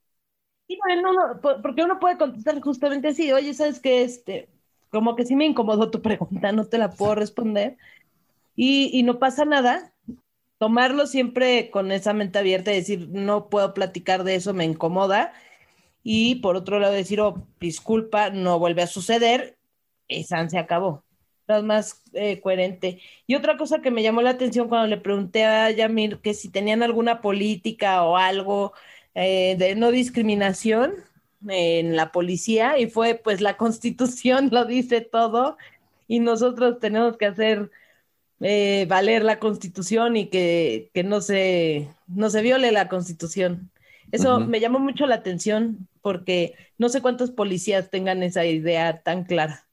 y 0.68 0.78
bueno, 0.80 1.14
no, 1.14 1.34
no, 1.36 1.42
po- 1.42 1.62
porque 1.62 1.84
uno 1.84 2.00
puede 2.00 2.18
contestar 2.18 2.62
justamente 2.62 3.10
así, 3.10 3.32
oye, 3.34 3.54
¿sabes 3.54 3.80
qué? 3.82 4.04
Este, 4.04 4.50
como 4.92 5.16
que 5.16 5.26
sí 5.26 5.36
me 5.36 5.46
incomodó 5.46 5.92
tu 5.92 6.02
pregunta, 6.02 6.52
no 6.54 6.66
te 6.68 6.78
la 6.80 6.92
puedo 6.92 7.16
responder. 7.16 7.78
Y, 8.56 8.92
y 8.98 9.04
no 9.04 9.20
pasa 9.20 9.46
nada. 9.46 9.91
Tomarlo 10.62 11.08
siempre 11.08 11.72
con 11.72 11.92
esa 11.92 12.14
mente 12.14 12.38
abierta 12.38 12.72
y 12.72 12.76
decir, 12.76 13.10
no 13.10 13.50
puedo 13.50 13.74
platicar 13.74 14.24
de 14.24 14.36
eso, 14.36 14.54
me 14.54 14.64
incomoda. 14.64 15.34
Y 16.04 16.36
por 16.36 16.56
otro 16.56 16.78
lado 16.78 16.94
decir, 16.94 17.20
oh, 17.20 17.48
disculpa, 17.60 18.30
no 18.30 18.60
vuelve 18.60 18.84
a 18.84 18.88
suceder, 18.88 19.58
y 20.08 20.24
san 20.24 20.52
se 20.52 20.60
acabó. 20.60 21.04
Es 21.48 21.64
más 21.64 22.04
eh, 22.14 22.42
coherente. 22.42 23.02
Y 23.26 23.34
otra 23.34 23.58
cosa 23.58 23.82
que 23.82 23.90
me 23.90 24.04
llamó 24.04 24.22
la 24.22 24.30
atención 24.30 24.70
cuando 24.70 24.86
le 24.88 25.02
pregunté 25.02 25.46
a 25.46 25.72
Yamir 25.72 26.20
que 26.20 26.36
si 26.36 26.50
tenían 26.50 26.84
alguna 26.84 27.22
política 27.22 28.04
o 28.04 28.16
algo 28.16 28.74
eh, 29.16 29.56
de 29.58 29.74
no 29.76 29.90
discriminación 29.90 30.94
en 31.50 31.96
la 31.96 32.12
policía, 32.12 32.78
y 32.78 32.86
fue 32.86 33.16
pues 33.16 33.42
la 33.42 33.58
constitución 33.58 34.50
lo 34.52 34.66
dice 34.66 35.02
todo, 35.02 35.58
y 36.08 36.20
nosotros 36.20 36.80
tenemos 36.80 37.18
que 37.18 37.26
hacer 37.26 37.72
eh, 38.42 38.86
valer 38.90 39.24
la 39.24 39.40
constitución 39.40 40.18
y 40.18 40.30
que, 40.30 40.90
que 40.94 41.04
no 41.04 41.22
se, 41.22 41.90
no 42.08 42.30
se 42.30 42.42
viole 42.42 42.72
la 42.72 42.90
constitución. 42.90 43.72
Eso 44.12 44.40
me 44.42 44.60
llamó 44.60 44.80
mucho 44.80 45.06
la 45.06 45.16
atención 45.16 45.88
porque 46.02 46.54
no 46.78 46.90
sé 46.90 47.02
cuántos 47.02 47.32
policías 47.32 47.90
tengan 47.90 48.24
esa 48.24 48.46
idea 48.46 49.02
tan 49.04 49.24
clara. 49.24 49.68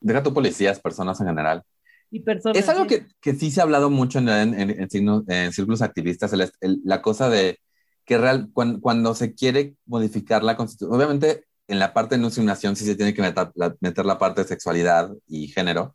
Deja 0.00 0.22
tu 0.22 0.34
policías, 0.34 0.80
personas 0.80 1.20
en 1.20 1.28
general. 1.28 1.62
Y 2.10 2.20
personas. 2.20 2.58
Es 2.58 2.68
algo 2.68 2.86
que, 2.86 3.06
que 3.20 3.34
sí 3.34 3.50
se 3.50 3.60
ha 3.60 3.62
hablado 3.62 3.88
mucho 3.88 4.18
en, 4.18 4.28
en, 4.28 4.60
en- 4.60 4.70
en 4.82 4.88
signos- 4.90 5.24
en 5.28 5.52
círculos 5.52 5.80
activistas, 5.80 6.32
el- 6.34 6.50
el- 6.60 6.80
la 6.84 7.00
cosa 7.00 7.30
de 7.30 7.58
que 8.04 8.18
real, 8.18 8.50
cuan- 8.52 8.80
cuando, 8.80 9.14
se 9.14 9.34
quiere 9.34 9.76
modificar 9.86 10.42
la 10.42 10.56
constitución, 10.56 10.94
obviamente 10.94 11.44
en 11.68 11.78
la 11.78 11.94
parte 11.94 12.16
de 12.16 12.20
no 12.20 12.26
discriminación 12.26 12.76
sí 12.76 12.84
se 12.84 12.96
tiene 12.96 13.14
que 13.14 13.22
meter 13.22 13.50
la, 13.54 13.74
meter 13.80 14.04
la 14.04 14.18
parte 14.18 14.42
de 14.42 14.48
sexualidad 14.48 15.10
y 15.28 15.46
género, 15.48 15.94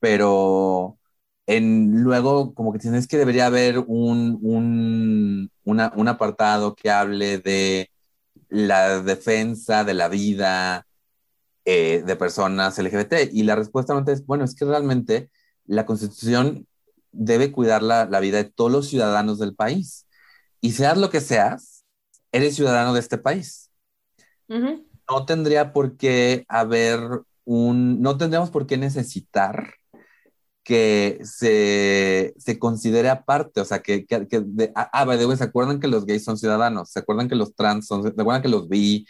pero 0.00 0.98
en, 1.46 2.02
luego 2.02 2.54
como 2.54 2.72
que 2.72 2.78
tienes 2.78 3.06
que 3.06 3.18
debería 3.18 3.46
haber 3.46 3.78
un, 3.80 4.38
un, 4.42 5.50
una- 5.64 5.92
un 5.96 6.08
apartado 6.08 6.74
que 6.74 6.90
hable 6.90 7.38
de 7.38 7.90
la 8.48 9.00
defensa 9.02 9.84
de 9.84 9.94
la 9.94 10.08
vida 10.08 10.86
eh, 11.64 12.02
de 12.06 12.16
personas 12.16 12.78
LGBT. 12.78 13.30
Y 13.32 13.42
la 13.44 13.56
respuesta 13.56 13.92
realmente 13.92 14.12
es, 14.12 14.26
bueno, 14.26 14.44
es 14.44 14.54
que 14.54 14.64
realmente 14.64 15.30
la 15.66 15.86
constitución 15.86 16.66
debe 17.12 17.52
cuidar 17.52 17.82
la, 17.82 18.06
la 18.06 18.20
vida 18.20 18.38
de 18.38 18.44
todos 18.50 18.72
los 18.72 18.88
ciudadanos 18.88 19.38
del 19.38 19.54
país. 19.54 20.06
Y 20.60 20.72
seas 20.72 20.98
lo 20.98 21.10
que 21.10 21.20
seas, 21.20 21.84
eres 22.32 22.56
ciudadano 22.56 22.94
de 22.94 23.00
este 23.00 23.18
país. 23.18 23.70
No 25.10 25.26
tendría 25.26 25.72
por 25.72 25.96
qué 25.96 26.44
haber 26.48 27.00
un, 27.44 28.00
no 28.00 28.16
tendríamos 28.16 28.50
por 28.50 28.66
qué 28.66 28.76
necesitar 28.78 29.74
que 30.64 31.20
se, 31.24 32.34
se 32.38 32.58
considere 32.58 33.10
aparte, 33.10 33.60
o 33.60 33.64
sea, 33.64 33.80
que, 33.82 34.06
que, 34.06 34.26
que 34.28 34.40
de, 34.40 34.72
ah, 34.74 34.90
ah, 34.92 35.04
by 35.04 35.18
the 35.18 35.26
way, 35.26 35.36
¿se 35.36 35.44
acuerdan 35.44 35.80
que 35.80 35.88
los 35.88 36.06
gays 36.06 36.24
son 36.24 36.38
ciudadanos? 36.38 36.90
¿Se 36.90 37.00
acuerdan 37.00 37.28
que 37.28 37.36
los 37.36 37.54
trans 37.54 37.86
son, 37.86 38.02
¿se 38.02 38.08
acuerdan 38.08 38.42
que 38.42 38.48
los 38.48 38.68
bi, 38.68 39.06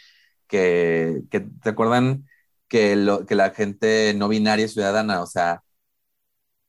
que, 0.47 1.23
que 1.31 1.47
¿se 1.63 1.69
acuerdan 1.69 2.25
que, 2.67 2.95
lo, 2.95 3.25
que 3.25 3.35
la 3.35 3.51
gente 3.51 4.13
no 4.15 4.27
binaria 4.29 4.65
es 4.65 4.73
ciudadana? 4.73 5.21
O 5.21 5.27
sea, 5.27 5.63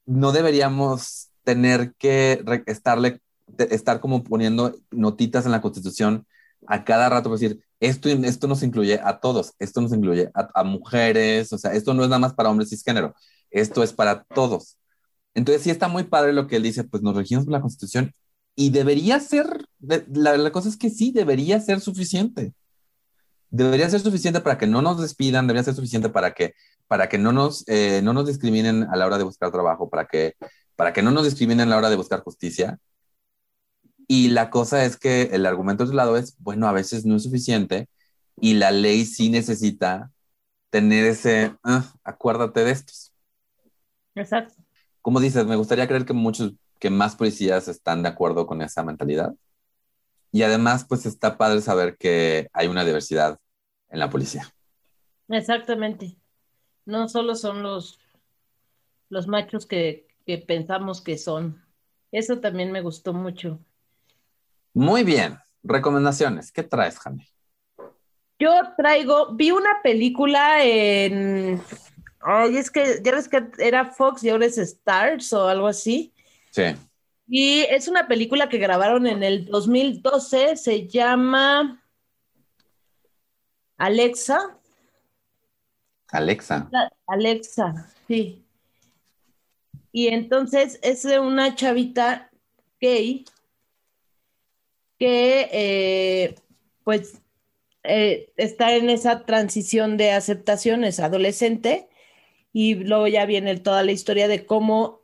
no 0.07 0.33
deberíamos 0.33 1.31
tener 1.45 1.95
que 1.99 2.43
estarle, 2.67 3.21
estar 3.59 4.01
como 4.01 4.25
poniendo 4.25 4.75
notitas 4.91 5.47
en 5.47 5.53
la 5.53 5.61
constitución 5.61 6.27
a 6.67 6.85
cada 6.85 7.09
rato, 7.09 7.29
para 7.31 7.41
decir, 7.41 7.61
esto, 7.81 8.09
esto 8.09 8.47
nos 8.49 8.63
incluye 8.63 9.01
a 9.03 9.21
todos, 9.21 9.55
esto 9.59 9.81
nos 9.81 9.93
incluye 9.93 10.31
a, 10.35 10.65
mujeres, 10.65 11.53
o 11.53 11.59
sea, 11.59 11.73
esto 11.73 11.95
no 11.95 12.03
es 12.03 12.09
nada 12.09 12.19
más 12.19 12.35
para 12.35 12.51
hombres 12.51 12.71
cisgénero, 12.71 13.15
esto 13.51 13.83
es 13.83 13.93
para 13.93 14.25
todos. 14.25 14.77
Entonces 15.35 15.63
sí 15.63 15.71
está 15.71 15.89
muy 15.89 16.05
padre 16.05 16.33
lo 16.33 16.47
que 16.47 16.57
él 16.57 16.63
dice, 16.63 16.85
pues 16.85 17.03
nos 17.03 17.17
regimos 17.17 17.45
por 17.45 17.53
la 17.53 17.61
constitución 17.61 18.13
y 18.55 18.71
debería 18.71 19.21
ser, 19.21 19.47
la, 19.81 20.37
la 20.37 20.51
cosa 20.51 20.69
es 20.69 20.77
que 20.77 20.91
sí, 20.91 21.13
debería 21.13 21.61
ser 21.61 21.81
suficiente 21.81 22.55
debería 23.51 23.89
ser 23.89 24.01
suficiente 24.01 24.41
para 24.41 24.59
que 24.59 24.67
no 24.67 24.83
nos 24.83 25.01
despidan, 25.01 25.47
debería 25.47 25.65
ser 25.65 25.75
suficiente 25.75 26.09
para 26.09 26.33
que, 26.35 26.55
para 26.89 27.09
que 27.09 27.19
no, 27.19 27.33
nos, 27.33 27.65
eh, 27.69 28.01
no 28.03 28.13
nos 28.13 28.27
discriminen 28.27 28.85
a 28.85 28.97
la 28.97 29.07
hora 29.07 29.19
de 29.19 29.25
buscar 29.25 29.51
trabajo, 29.51 29.89
para 29.89 30.07
que, 30.07 30.35
para 30.77 30.93
que 30.93 31.03
no 31.03 31.11
nos 31.11 31.25
discriminen 31.25 31.69
a 31.69 31.71
la 31.71 31.79
hora 31.79 31.91
de 31.91 31.97
buscar 31.97 32.21
justicia. 32.21 32.79
Y 34.09 34.29
la 34.29 34.51
cosa 34.51 34.85
es 34.85 34.97
que 34.97 35.31
el 35.33 35.47
argumento 35.47 35.85
de 35.85 35.89
otro 35.89 35.97
lado 35.97 36.17
es, 36.17 36.37
bueno, 36.39 36.69
a 36.69 36.73
veces 36.73 37.05
no 37.05 37.17
es 37.17 37.25
suficiente 37.25 37.89
y 38.41 38.55
la 38.55 38.71
ley 38.71 39.05
sí 39.05 39.31
necesita 39.31 40.13
tener 40.71 41.07
ese, 41.07 41.57
ah, 41.65 41.93
acuérdate 42.05 42.65
de 42.65 42.71
estos. 42.71 43.13
Exacto. 44.17 44.55
Como 45.01 45.21
dices, 45.21 45.47
me 45.47 45.55
gustaría 45.55 45.87
creer 45.87 46.05
que 46.05 46.13
muchos, 46.13 46.55
que 46.81 46.91
más 46.91 47.15
policías 47.15 47.69
están 47.69 48.03
de 48.03 48.09
acuerdo 48.09 48.47
con 48.47 48.61
esa 48.61 48.83
mentalidad. 48.83 49.35
Y 50.33 50.43
además, 50.43 50.85
pues 50.89 51.07
está 51.07 51.39
padre 51.39 51.61
saber 51.61 51.97
que 51.97 52.49
hay 52.53 52.67
una 52.67 52.85
diversidad 52.85 53.39
en 53.89 54.01
la 54.01 54.11
policía. 54.11 54.53
Exactamente. 55.29 56.17
No 56.85 57.09
solo 57.09 57.37
son 57.37 57.63
los, 57.63 58.01
los 59.09 59.29
machos 59.29 59.67
que, 59.67 60.09
que 60.27 60.39
pensamos 60.39 61.01
que 61.01 61.17
son. 61.17 61.65
Eso 62.11 62.41
también 62.41 62.73
me 62.73 62.81
gustó 62.81 63.13
mucho. 63.13 63.61
Muy 64.75 65.05
bien. 65.05 65.39
Recomendaciones. 65.63 66.53
¿Qué 66.53 66.63
traes, 66.63 66.99
Jane? 66.99 67.29
Yo 68.39 68.53
traigo, 68.77 69.35
vi 69.35 69.51
una 69.51 69.81
película 69.83 70.63
en. 70.63 71.61
Ay, 72.29 72.57
es 72.57 72.73
que 72.73 73.01
ya 73.05 73.13
ves 73.13 73.29
que 73.29 73.41
era 73.59 73.85
Fox 73.85 74.25
y 74.25 74.31
ahora 74.31 74.47
es 74.47 74.59
Stars 74.59 75.33
o 75.33 75.47
algo 75.47 75.69
así. 75.69 76.13
Sí. 76.51 76.75
Y 77.29 77.61
es 77.61 77.87
una 77.87 78.09
película 78.09 78.49
que 78.49 78.59
grabaron 78.59 79.07
en 79.07 79.23
el 79.23 79.45
2012, 79.45 80.57
se 80.57 80.89
llama 80.89 81.81
Alexa. 83.77 84.59
Alexa. 86.09 86.69
Alexa, 87.07 87.95
sí. 88.09 88.45
Y 89.93 90.09
entonces 90.09 90.81
es 90.83 91.05
de 91.05 91.21
una 91.21 91.55
chavita 91.55 92.33
gay 92.81 93.25
que 94.99 95.49
eh, 95.53 96.35
pues 96.83 97.23
eh, 97.85 98.33
está 98.37 98.75
en 98.75 98.91
esa 98.91 99.25
transición 99.25 99.97
de 99.97 100.11
aceptación, 100.11 100.83
es 100.83 100.99
adolescente, 100.99 101.89
y 102.59 102.75
luego 102.75 103.07
ya 103.07 103.27
viene 103.27 103.55
toda 103.59 103.83
la 103.83 103.93
historia 103.93 104.29
de 104.29 104.47
cómo 104.47 105.03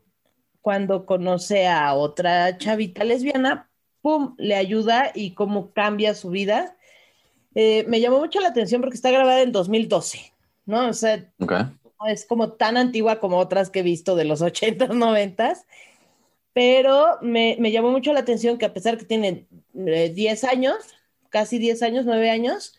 cuando 0.62 1.04
conoce 1.04 1.68
a 1.68 1.92
otra 1.92 2.56
chavita 2.56 3.04
lesbiana, 3.04 3.68
¡pum!, 4.00 4.34
le 4.38 4.54
ayuda 4.54 5.12
y 5.14 5.34
cómo 5.34 5.70
cambia 5.74 6.14
su 6.14 6.30
vida. 6.30 6.78
Eh, 7.54 7.84
me 7.88 8.00
llamó 8.00 8.20
mucho 8.20 8.40
la 8.40 8.48
atención 8.48 8.80
porque 8.80 8.96
está 8.96 9.10
grabada 9.10 9.42
en 9.42 9.52
2012, 9.52 10.32
¿no? 10.64 10.88
O 10.88 10.94
sea, 10.94 11.30
es 12.08 12.24
como 12.24 12.52
tan 12.52 12.78
antigua 12.78 13.20
como 13.20 13.36
otras 13.36 13.68
que 13.68 13.80
he 13.80 13.82
visto 13.82 14.16
de 14.16 14.24
los 14.24 14.40
80s, 14.40 14.88
90s, 14.88 15.66
pero 16.54 17.18
me, 17.20 17.58
me 17.60 17.70
llamó 17.70 17.90
mucho 17.90 18.14
la 18.14 18.20
atención 18.20 18.56
que 18.56 18.64
a 18.64 18.72
pesar 18.72 18.96
que 18.96 19.04
tiene 19.04 19.46
10 19.74 20.16
eh, 20.16 20.46
años, 20.50 20.76
casi 21.28 21.58
10 21.58 21.82
años, 21.82 22.06
9 22.06 22.30
años, 22.30 22.78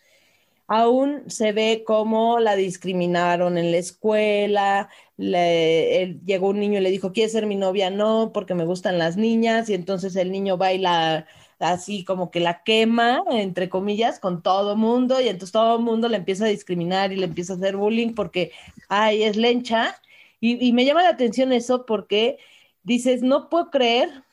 aún 0.66 1.24
se 1.28 1.52
ve 1.52 1.84
cómo 1.86 2.38
la 2.40 2.56
discriminaron 2.56 3.58
en 3.58 3.70
la 3.70 3.78
escuela. 3.78 4.88
llegó 5.16 6.48
un 6.48 6.60
niño 6.60 6.78
y 6.78 6.82
le 6.82 6.90
dijo, 6.90 7.12
¿quieres 7.12 7.32
ser 7.32 7.46
mi 7.46 7.56
novia? 7.56 7.90
No, 7.90 8.32
porque 8.32 8.54
me 8.54 8.64
gustan 8.64 8.98
las 8.98 9.16
niñas. 9.16 9.68
Y 9.68 9.74
entonces 9.74 10.16
el 10.16 10.32
niño 10.32 10.56
baila 10.56 11.26
así 11.60 12.04
como 12.04 12.30
que 12.30 12.40
la 12.40 12.62
quema, 12.64 13.22
entre 13.30 13.68
comillas, 13.68 14.18
con 14.20 14.42
todo 14.42 14.76
mundo. 14.76 15.20
Y 15.20 15.28
entonces 15.28 15.52
todo 15.52 15.76
el 15.78 15.82
mundo 15.84 16.08
le 16.08 16.16
empieza 16.16 16.46
a 16.46 16.48
discriminar 16.48 17.12
y 17.12 17.16
le 17.16 17.26
empieza 17.26 17.54
a 17.54 17.56
hacer 17.56 17.76
bullying 17.76 18.14
porque, 18.14 18.52
ay, 18.88 19.22
es 19.24 19.36
lencha. 19.36 20.00
Y 20.40 20.72
me 20.74 20.84
llama 20.84 21.02
la 21.02 21.08
atención 21.10 21.52
eso 21.52 21.86
porque 21.86 22.38
dices, 22.82 23.22
no 23.22 23.48
puedo 23.48 23.70
creer 23.70 24.24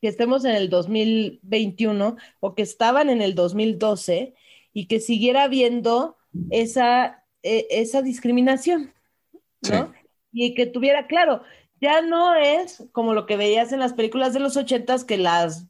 que 0.00 0.08
estemos 0.08 0.44
en 0.44 0.54
el 0.54 0.70
2021 0.70 2.16
o 2.40 2.54
que 2.54 2.62
estaban 2.62 3.10
en 3.10 3.22
el 3.22 3.34
2012 3.34 4.34
y 4.76 4.88
que 4.88 5.00
siguiera 5.00 5.44
habiendo 5.44 6.18
esa, 6.50 7.24
e, 7.42 7.66
esa 7.70 8.02
discriminación, 8.02 8.92
¿no? 9.70 9.90
Y 10.34 10.54
que 10.54 10.66
tuviera, 10.66 11.06
claro, 11.06 11.40
ya 11.80 12.02
no 12.02 12.34
es 12.34 12.84
como 12.92 13.14
lo 13.14 13.24
que 13.24 13.38
veías 13.38 13.72
en 13.72 13.80
las 13.80 13.94
películas 13.94 14.34
de 14.34 14.40
los 14.40 14.54
ochentas 14.58 15.02
que 15.04 15.16
las, 15.16 15.64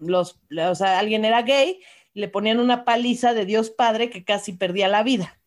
los, 0.00 0.40
o 0.50 0.74
sea, 0.74 0.98
alguien 0.98 1.24
era 1.24 1.42
gay, 1.42 1.78
le 2.14 2.26
ponían 2.26 2.58
una 2.58 2.84
paliza 2.84 3.32
de 3.32 3.44
Dios 3.44 3.70
Padre 3.70 4.10
que 4.10 4.24
casi 4.24 4.52
perdía 4.54 4.88
la 4.88 5.04
vida. 5.04 5.38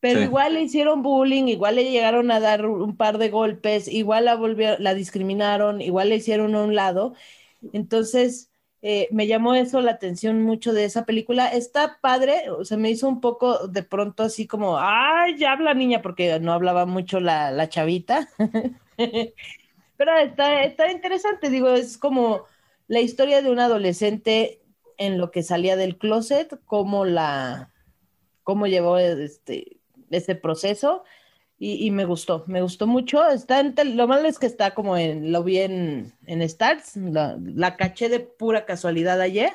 Pero 0.00 0.20
igual 0.20 0.52
le 0.52 0.60
hicieron 0.60 1.02
bullying, 1.02 1.44
igual 1.44 1.76
le 1.76 1.90
llegaron 1.90 2.30
a 2.30 2.40
dar 2.40 2.66
un 2.66 2.94
par 2.94 3.16
de 3.16 3.30
golpes, 3.30 3.88
igual 3.88 4.26
la 4.26 4.34
volvieron, 4.34 4.84
la 4.84 4.92
discriminaron, 4.92 5.80
igual 5.80 6.10
le 6.10 6.16
hicieron 6.16 6.54
a 6.54 6.62
un 6.62 6.74
lado. 6.74 7.14
Entonces, 7.72 8.49
eh, 8.82 9.08
me 9.10 9.26
llamó 9.26 9.54
eso 9.54 9.80
la 9.82 9.92
atención 9.92 10.42
mucho 10.42 10.72
de 10.72 10.84
esa 10.84 11.04
película. 11.04 11.48
Está 11.48 11.98
padre, 12.00 12.50
o 12.50 12.64
sea, 12.64 12.78
me 12.78 12.90
hizo 12.90 13.08
un 13.08 13.20
poco 13.20 13.68
de 13.68 13.82
pronto 13.82 14.22
así 14.22 14.46
como, 14.46 14.78
ay, 14.78 15.36
ya 15.36 15.52
habla 15.52 15.74
niña, 15.74 16.00
porque 16.02 16.38
no 16.40 16.52
hablaba 16.52 16.86
mucho 16.86 17.20
la, 17.20 17.50
la 17.50 17.68
chavita. 17.68 18.28
Pero 19.96 20.16
está, 20.18 20.62
está 20.62 20.90
interesante, 20.90 21.50
digo, 21.50 21.68
es 21.70 21.98
como 21.98 22.46
la 22.88 23.00
historia 23.00 23.42
de 23.42 23.50
un 23.50 23.60
adolescente 23.60 24.62
en 24.96 25.18
lo 25.18 25.30
que 25.30 25.42
salía 25.42 25.76
del 25.76 25.98
closet, 25.98 26.58
cómo 26.64 27.04
la, 27.04 27.70
cómo 28.42 28.66
llevó 28.66 28.98
este, 28.98 29.78
ese 30.10 30.34
proceso 30.34 31.04
y, 31.62 31.90
me 31.90 32.06
gustó, 32.06 32.42
me 32.46 32.62
gustó 32.62 32.86
mucho. 32.86 33.28
Está 33.28 33.62
lo 33.62 34.08
malo 34.08 34.26
es 34.26 34.38
que 34.38 34.46
está 34.46 34.72
como 34.72 34.96
en, 34.96 35.30
lo 35.30 35.44
vi 35.44 35.58
en, 35.58 36.10
en 36.24 36.40
Stars, 36.40 36.96
la, 36.96 37.76
caché 37.76 38.08
de 38.08 38.20
pura 38.20 38.64
casualidad 38.64 39.20
ayer. 39.20 39.52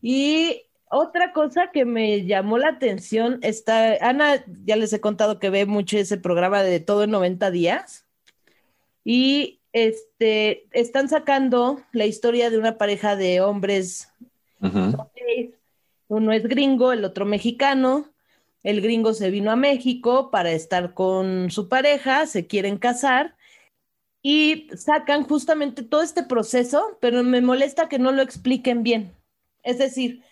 Y 0.00 0.62
otra 0.88 1.34
cosa 1.34 1.70
que 1.70 1.84
me 1.84 2.24
llamó 2.24 2.56
la 2.56 2.68
atención 2.68 3.40
está, 3.42 3.94
Ana, 4.00 4.42
ya 4.64 4.76
les 4.76 4.90
he 4.94 5.02
contado 5.02 5.38
que 5.38 5.50
ve 5.50 5.66
mucho 5.66 5.98
ese 5.98 6.16
programa 6.16 6.62
de 6.62 6.80
todo 6.80 7.04
en 7.04 7.10
90 7.10 7.50
días. 7.50 8.06
Y 9.04 9.60
este, 9.74 10.66
están 10.70 11.10
sacando 11.10 11.82
la 11.92 12.06
historia 12.06 12.48
de 12.48 12.56
una 12.56 12.78
pareja 12.78 13.16
de 13.16 13.42
hombres. 13.42 14.10
Uno 16.08 16.32
es 16.32 16.44
gringo, 16.44 16.90
el 16.92 17.04
otro 17.04 17.26
mexicano 17.26 18.11
el 18.62 18.80
gringo 18.80 19.12
se 19.14 19.30
vino 19.30 19.50
a 19.50 19.56
México 19.56 20.30
para 20.30 20.52
estar 20.52 20.94
con 20.94 21.50
su 21.50 21.68
pareja, 21.68 22.26
se 22.26 22.46
quieren 22.46 22.78
casar 22.78 23.36
y 24.22 24.68
sacan 24.76 25.24
justamente 25.24 25.82
todo 25.82 26.02
este 26.02 26.22
proceso, 26.22 26.96
pero 27.00 27.22
me 27.24 27.40
molesta 27.40 27.88
que 27.88 27.98
no 27.98 28.12
lo 28.12 28.22
expliquen 28.22 28.82
bien. 28.82 29.12
Es 29.64 29.78
decir, 29.78 30.22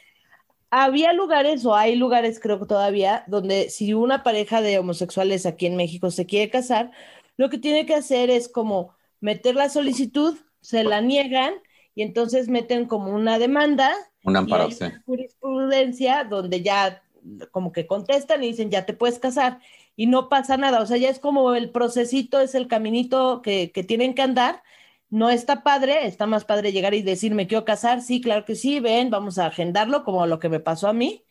había 0.70 1.12
lugares 1.12 1.64
o 1.66 1.74
hay 1.74 1.96
lugares 1.96 2.38
creo 2.38 2.60
que 2.60 2.66
todavía 2.66 3.24
donde 3.26 3.68
si 3.70 3.92
una 3.92 4.22
pareja 4.22 4.62
de 4.62 4.78
homosexuales 4.78 5.44
aquí 5.44 5.66
en 5.66 5.76
México 5.76 6.10
se 6.12 6.26
quiere 6.26 6.50
casar, 6.50 6.92
lo 7.36 7.50
que 7.50 7.58
tiene 7.58 7.86
que 7.86 7.94
hacer 7.94 8.30
es 8.30 8.48
como 8.48 8.94
meter 9.20 9.56
la 9.56 9.68
solicitud, 9.68 10.38
se 10.60 10.84
la 10.84 11.00
niegan 11.00 11.54
y 11.94 12.02
entonces 12.02 12.48
meten 12.48 12.86
como 12.86 13.12
una 13.12 13.38
demanda. 13.38 13.92
Una 14.22 14.40
amparo, 14.40 14.68
jurisprudencia 15.06 16.24
donde 16.24 16.62
ya 16.62 17.02
como 17.50 17.72
que 17.72 17.86
contestan 17.86 18.42
y 18.42 18.48
dicen, 18.48 18.70
ya 18.70 18.86
te 18.86 18.94
puedes 18.94 19.18
casar 19.18 19.60
y 19.96 20.06
no 20.06 20.28
pasa 20.28 20.56
nada. 20.56 20.80
O 20.80 20.86
sea, 20.86 20.96
ya 20.96 21.08
es 21.08 21.18
como 21.18 21.54
el 21.54 21.70
procesito, 21.70 22.40
es 22.40 22.54
el 22.54 22.68
caminito 22.68 23.42
que, 23.42 23.68
tienen 23.86 24.14
que 24.14 24.22
andar. 24.22 24.62
No 25.08 25.28
está 25.28 25.62
padre, 25.62 26.06
está 26.06 26.26
más 26.26 26.44
padre 26.44 26.72
llegar 26.72 26.94
y 26.94 27.02
decir, 27.02 27.34
me 27.34 27.46
quiero 27.46 27.64
casar, 27.64 28.00
sí, 28.00 28.20
claro 28.20 28.44
que 28.44 28.54
sí, 28.54 28.80
ven, 28.80 29.10
vamos 29.10 29.38
a 29.38 29.46
agendarlo, 29.46 30.04
como 30.04 30.26
lo 30.26 30.38
que 30.38 30.48
me 30.48 30.60
pasó 30.60 30.88
a 30.88 30.92
mí, 30.92 31.24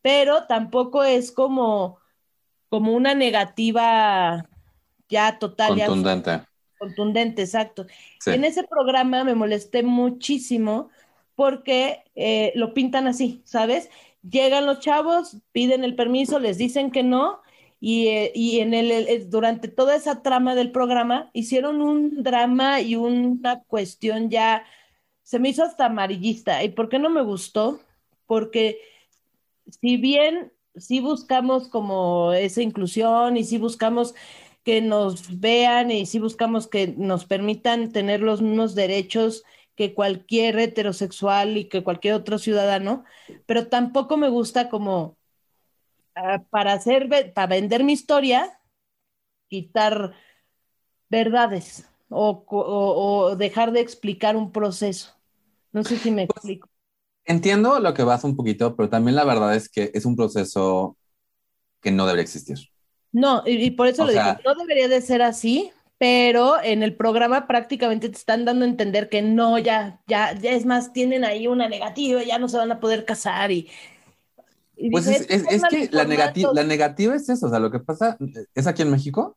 pero 0.00 0.46
tampoco 0.46 1.02
es 1.02 1.32
como, 1.32 1.98
como 2.68 2.92
una 2.92 3.14
negativa 3.14 4.48
ya 5.08 5.38
total. 5.38 5.76
Contundente. 5.76 6.42
contundente, 6.78 7.42
exacto. 7.42 7.86
En 8.26 8.44
ese 8.44 8.62
programa 8.62 9.24
me 9.24 9.34
molesté 9.34 9.82
muchísimo 9.82 10.90
porque 11.34 12.02
eh, 12.14 12.52
lo 12.54 12.72
pintan 12.72 13.06
así, 13.06 13.42
¿sabes? 13.44 13.90
Llegan 14.28 14.66
los 14.66 14.80
chavos, 14.80 15.38
piden 15.52 15.84
el 15.84 15.94
permiso, 15.94 16.38
les 16.40 16.58
dicen 16.58 16.90
que 16.90 17.02
no, 17.02 17.40
Y, 17.80 18.08
eh, 18.08 18.32
y 18.34 18.60
en 18.60 18.74
el, 18.74 19.28
durante 19.30 19.68
toda 19.68 19.96
esa 19.96 20.22
trama 20.22 20.54
del 20.54 20.72
programa 20.72 21.30
hicieron 21.34 21.82
un 21.82 22.22
drama 22.22 22.80
y 22.80 22.96
una 22.96 23.62
cuestión 23.64 24.30
ya, 24.30 24.64
se 25.22 25.38
me 25.38 25.50
hizo 25.50 25.62
hasta 25.64 25.86
amarillista. 25.86 26.64
¿Y 26.64 26.70
por 26.70 26.88
qué 26.88 26.98
no 26.98 27.10
me 27.10 27.22
gustó? 27.22 27.80
Porque 28.26 28.78
si 29.80 29.96
bien 29.96 30.52
sí 30.76 31.00
buscamos 31.00 31.68
como 31.68 32.32
esa 32.32 32.62
inclusión 32.62 33.36
y 33.36 33.44
sí 33.44 33.58
buscamos 33.58 34.14
que 34.64 34.80
nos 34.80 35.40
vean 35.40 35.90
y 35.90 36.06
sí 36.06 36.18
buscamos 36.18 36.66
que 36.68 36.88
nos 36.88 37.24
permitan 37.24 37.92
tener 37.92 38.20
los 38.20 38.42
mismos 38.42 38.74
derechos 38.74 39.44
que 39.76 39.94
cualquier 39.94 40.58
heterosexual 40.58 41.56
y 41.56 41.68
que 41.68 41.84
cualquier 41.84 42.14
otro 42.14 42.38
ciudadano, 42.38 43.04
pero 43.46 43.68
tampoco 43.68 44.16
me 44.16 44.28
gusta 44.28 44.68
como 44.68 45.18
ah, 46.14 46.42
para 46.50 46.72
hacer, 46.74 47.08
para 47.34 47.46
vender 47.46 47.84
mi 47.84 47.92
historia, 47.92 48.60
quitar 49.48 50.14
verdades 51.08 51.88
o, 52.08 52.44
co- 52.44 52.58
o- 52.60 53.30
o 53.32 53.36
dejar 53.36 53.72
de 53.72 53.80
explicar 53.80 54.36
un 54.36 54.52
proceso. 54.52 55.14
No 55.72 55.84
sé 55.84 55.98
si 55.98 56.10
me 56.10 56.22
explico. 56.24 56.68
Entiendo 57.24 57.80
lo 57.80 57.92
que 57.92 58.04
vas 58.04 58.24
un 58.24 58.36
poquito, 58.36 58.76
pero 58.76 58.88
también 58.88 59.16
la 59.16 59.24
verdad 59.24 59.54
es 59.54 59.68
que 59.68 59.90
es 59.94 60.04
un 60.06 60.16
proceso 60.16 60.96
que 61.82 61.90
no 61.90 62.06
debería 62.06 62.22
existir. 62.22 62.58
No, 63.12 63.42
y, 63.46 63.64
y 63.64 63.70
por 63.72 63.88
eso 63.88 64.02
O 64.02 64.06
lo 64.06 64.12
sea- 64.12 64.34
digo, 64.36 64.54
no 64.54 64.54
debería 64.62 64.88
de 64.88 65.00
ser 65.00 65.22
así, 65.22 65.72
pero 65.98 66.62
en 66.62 66.82
el 66.82 66.96
programa 66.96 67.46
prácticamente 67.46 68.08
te 68.10 68.16
están 68.16 68.44
dando 68.44 68.64
a 68.64 68.68
entender 68.68 69.08
que 69.08 69.22
no, 69.22 69.58
ya, 69.58 70.02
ya, 70.06 70.34
ya 70.38 70.50
es 70.52 70.66
más, 70.66 70.92
tienen 70.92 71.24
ahí 71.24 71.46
una 71.46 71.68
negativa, 71.68 72.22
ya 72.22 72.38
no 72.38 72.48
se 72.48 72.58
van 72.58 72.72
a 72.72 72.80
poder 72.80 73.04
casar 73.06 73.50
y, 73.52 73.68
y 74.76 74.88
Pues 74.90 75.06
es, 75.06 75.20
es- 75.22 75.46
"Están 75.46 75.50
es 75.50 75.66
que 75.66 75.88
la, 75.92 76.04
negati- 76.06 76.48
informados". 76.48 76.52
la 76.52 76.64
negativa 76.64 77.14
es 77.14 77.28
eso, 77.28 77.46
o 77.46 77.50
sea, 77.50 77.58
lo 77.58 77.70
que 77.70 77.80
pasa, 77.80 78.16
¿es 78.54 78.66
aquí 78.66 78.82
en 78.82 78.90
México? 78.90 79.36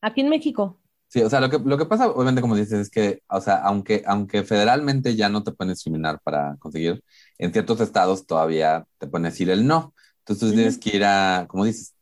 Aquí 0.00 0.22
en 0.22 0.28
México. 0.28 0.80
Sí, 1.10 1.22
o 1.22 1.30
sea, 1.30 1.40
lo 1.40 1.48
que, 1.48 1.58
lo 1.58 1.78
que 1.78 1.86
pasa, 1.86 2.08
obviamente, 2.10 2.42
como 2.42 2.54
dices, 2.54 2.72
es 2.80 2.90
que, 2.90 3.22
o 3.28 3.40
sea, 3.40 3.56
aunque, 3.62 4.02
aunque 4.06 4.44
federalmente 4.44 5.16
ya 5.16 5.30
no 5.30 5.42
te 5.42 5.52
pueden 5.52 5.72
discriminar 5.72 6.20
para 6.22 6.56
conseguir, 6.58 7.02
en 7.38 7.50
ciertos 7.52 7.80
estados 7.80 8.26
todavía 8.26 8.86
te 8.98 9.06
pueden 9.06 9.24
decir 9.24 9.48
el 9.48 9.66
no. 9.66 9.94
Entonces 10.18 10.48
tú 10.50 10.54
Ujú. 10.54 10.54
tienes 10.54 10.76
que 10.78 10.96
ir 10.96 11.04
a, 11.04 11.46
como 11.48 11.64
dices, 11.64 11.94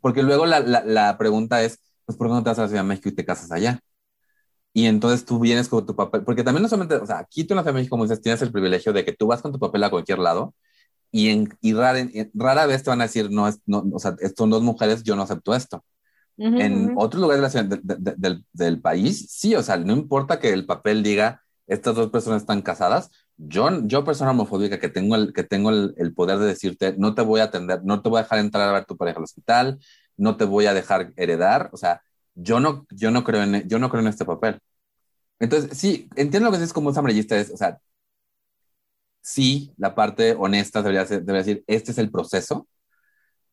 porque 0.00 0.22
luego 0.22 0.46
la, 0.46 0.60
la, 0.60 0.84
la 0.84 1.18
pregunta 1.18 1.62
es, 1.64 1.80
pues, 2.06 2.18
¿por 2.18 2.28
qué 2.28 2.32
no 2.34 2.42
te 2.44 2.50
vas 2.50 2.58
a 2.60 2.62
la 2.62 2.68
Ciudad 2.68 2.82
de 2.82 2.88
México 2.88 3.08
y 3.10 3.14
te 3.14 3.24
casas 3.26 3.52
allá? 3.52 3.80
Y 4.72 4.86
entonces 4.86 5.24
tú 5.24 5.38
vienes 5.40 5.68
con 5.68 5.86
tu 5.86 5.96
papel, 5.96 6.22
porque 6.24 6.44
también 6.44 6.62
no 6.62 6.68
solamente, 6.68 6.96
o 6.96 7.06
sea, 7.06 7.18
aquí 7.20 7.44
tú 7.44 7.54
en 7.54 7.56
la 7.56 7.62
Ciudad 7.62 7.74
de 7.74 7.78
México, 7.80 7.92
como 7.96 8.04
dices, 8.04 8.20
tienes 8.20 8.42
el 8.42 8.52
privilegio 8.52 8.92
de 8.92 9.04
que 9.04 9.12
tú 9.14 9.26
vas 9.28 9.40
con 9.42 9.52
tu 9.52 9.58
papel 9.58 9.82
a 9.84 9.90
cualquier 9.90 10.18
lado 10.18 10.54
y, 11.12 11.30
en, 11.30 11.50
y 11.62 11.74
rara, 11.74 12.00
en- 12.00 12.30
rara 12.34 12.66
vez 12.66 12.82
te 12.84 12.90
van 12.90 13.00
a 13.02 13.04
decir, 13.04 13.30
no, 13.30 13.48
es, 13.48 13.60
no, 13.66 13.84
o 13.92 13.98
sea, 14.00 14.16
son 14.36 14.50
dos 14.50 14.62
mujeres, 14.62 15.02
yo 15.04 15.16
no 15.16 15.22
acepto 15.22 15.54
esto. 15.54 15.84
Ujú, 16.38 16.58
En 16.58 16.92
ujú. 16.92 16.92
otros 16.94 17.20
lugares 17.22 17.52
de 17.52 17.64
de- 17.64 17.80
de- 17.98 18.14
del, 18.16 18.44
del 18.52 18.80
país, 18.80 19.26
sí, 19.30 19.54
o 19.54 19.62
sea, 19.62 19.76
no 19.76 19.92
importa 19.92 20.40
que 20.40 20.52
el 20.52 20.66
papel 20.66 21.02
diga 21.02 21.42
estas 21.66 21.94
dos 21.96 22.10
personas 22.10 22.42
están 22.42 22.62
casadas. 22.62 23.10
Yo, 23.36 23.68
yo 23.86 24.04
persona 24.04 24.30
homofóbica 24.30 24.78
que 24.80 24.88
tengo, 24.88 25.16
el, 25.16 25.32
que 25.34 25.44
tengo 25.44 25.70
el, 25.70 25.94
el 25.98 26.14
poder 26.14 26.38
de 26.38 26.46
decirte, 26.46 26.94
no 26.98 27.14
te 27.14 27.22
voy 27.22 27.40
a 27.40 27.44
atender, 27.44 27.82
no 27.84 28.00
te 28.02 28.08
voy 28.08 28.20
a 28.20 28.22
dejar 28.22 28.38
entrar 28.38 28.68
a 28.68 28.72
ver 28.72 28.86
tu 28.86 28.96
pareja 28.96 29.18
al 29.18 29.24
hospital, 29.24 29.78
no 30.16 30.36
te 30.36 30.44
voy 30.44 30.66
a 30.66 30.74
dejar 30.74 31.12
heredar, 31.16 31.70
o 31.72 31.76
sea, 31.76 32.02
yo 32.34 32.60
no, 32.60 32.86
yo 32.90 33.10
no 33.10 33.24
creo 33.24 33.42
en, 33.42 33.68
yo 33.68 33.78
no 33.78 33.90
creo 33.90 34.02
en 34.02 34.08
este 34.08 34.24
papel. 34.24 34.60
Entonces, 35.40 35.76
sí, 35.78 36.08
entiendo 36.16 36.48
lo 36.48 36.52
que 36.52 36.58
dices 36.60 36.72
como 36.74 36.90
es 36.90 36.98
amarillista, 36.98 37.36
es, 37.38 37.50
o 37.52 37.56
sea, 37.58 37.80
sí, 39.20 39.72
la 39.76 39.94
parte 39.94 40.34
honesta 40.38 40.82
debería, 40.82 41.06
ser- 41.06 41.20
debería 41.24 41.44
decir, 41.46 41.64
este 41.66 41.92
es 41.92 41.98
el 41.98 42.10
proceso, 42.10 42.68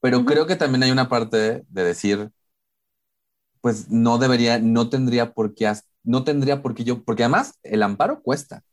pero 0.02 0.26
creo 0.26 0.48
que 0.48 0.58
también 0.58 0.84
hay 0.84 0.92
una 0.92 1.10
parte 1.10 1.64
de 1.70 1.84
decir, 1.86 2.32
pues 3.62 3.90
no 3.90 4.18
debería, 4.18 4.60
no 4.60 4.90
tendría 4.90 5.34
por 5.34 5.56
qué, 5.56 5.72
no 6.04 6.24
tendría 6.24 6.62
por 6.62 6.76
qué 6.76 6.84
yo, 6.84 7.04
porque 7.04 7.24
además 7.24 7.60
el 7.64 7.84
amparo 7.84 8.22
cuesta. 8.22 8.64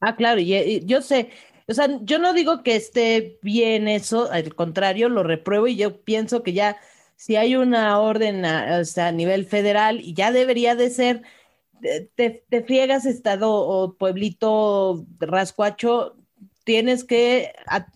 Ah, 0.00 0.14
claro, 0.16 0.40
y, 0.40 0.54
y 0.54 0.86
yo 0.86 1.02
sé, 1.02 1.30
o 1.66 1.74
sea, 1.74 1.88
yo 2.02 2.18
no 2.20 2.32
digo 2.32 2.62
que 2.62 2.76
esté 2.76 3.38
bien 3.42 3.88
eso, 3.88 4.30
al 4.30 4.54
contrario, 4.54 5.08
lo 5.08 5.24
repruebo 5.24 5.66
y 5.66 5.76
yo 5.76 6.02
pienso 6.04 6.42
que 6.44 6.52
ya, 6.52 6.76
si 7.18 7.36
hay 7.36 7.56
una 7.56 8.00
orden 8.00 8.46
a, 8.46 8.78
o 8.80 8.86
sea, 8.86 9.08
a 9.08 9.12
nivel 9.12 9.46
federal 9.46 10.00
y 10.02 10.14
ya 10.14 10.32
debería 10.32 10.76
de 10.76 10.90
ser, 10.90 11.22
te, 11.80 12.10
te- 12.16 12.44
te 12.48 12.62
friegas 12.64 13.06
estado 13.06 13.52
o 13.54 13.94
pueblito 13.96 15.06
rascuacho, 15.20 16.16
tienes 16.64 17.04
que 17.04 17.52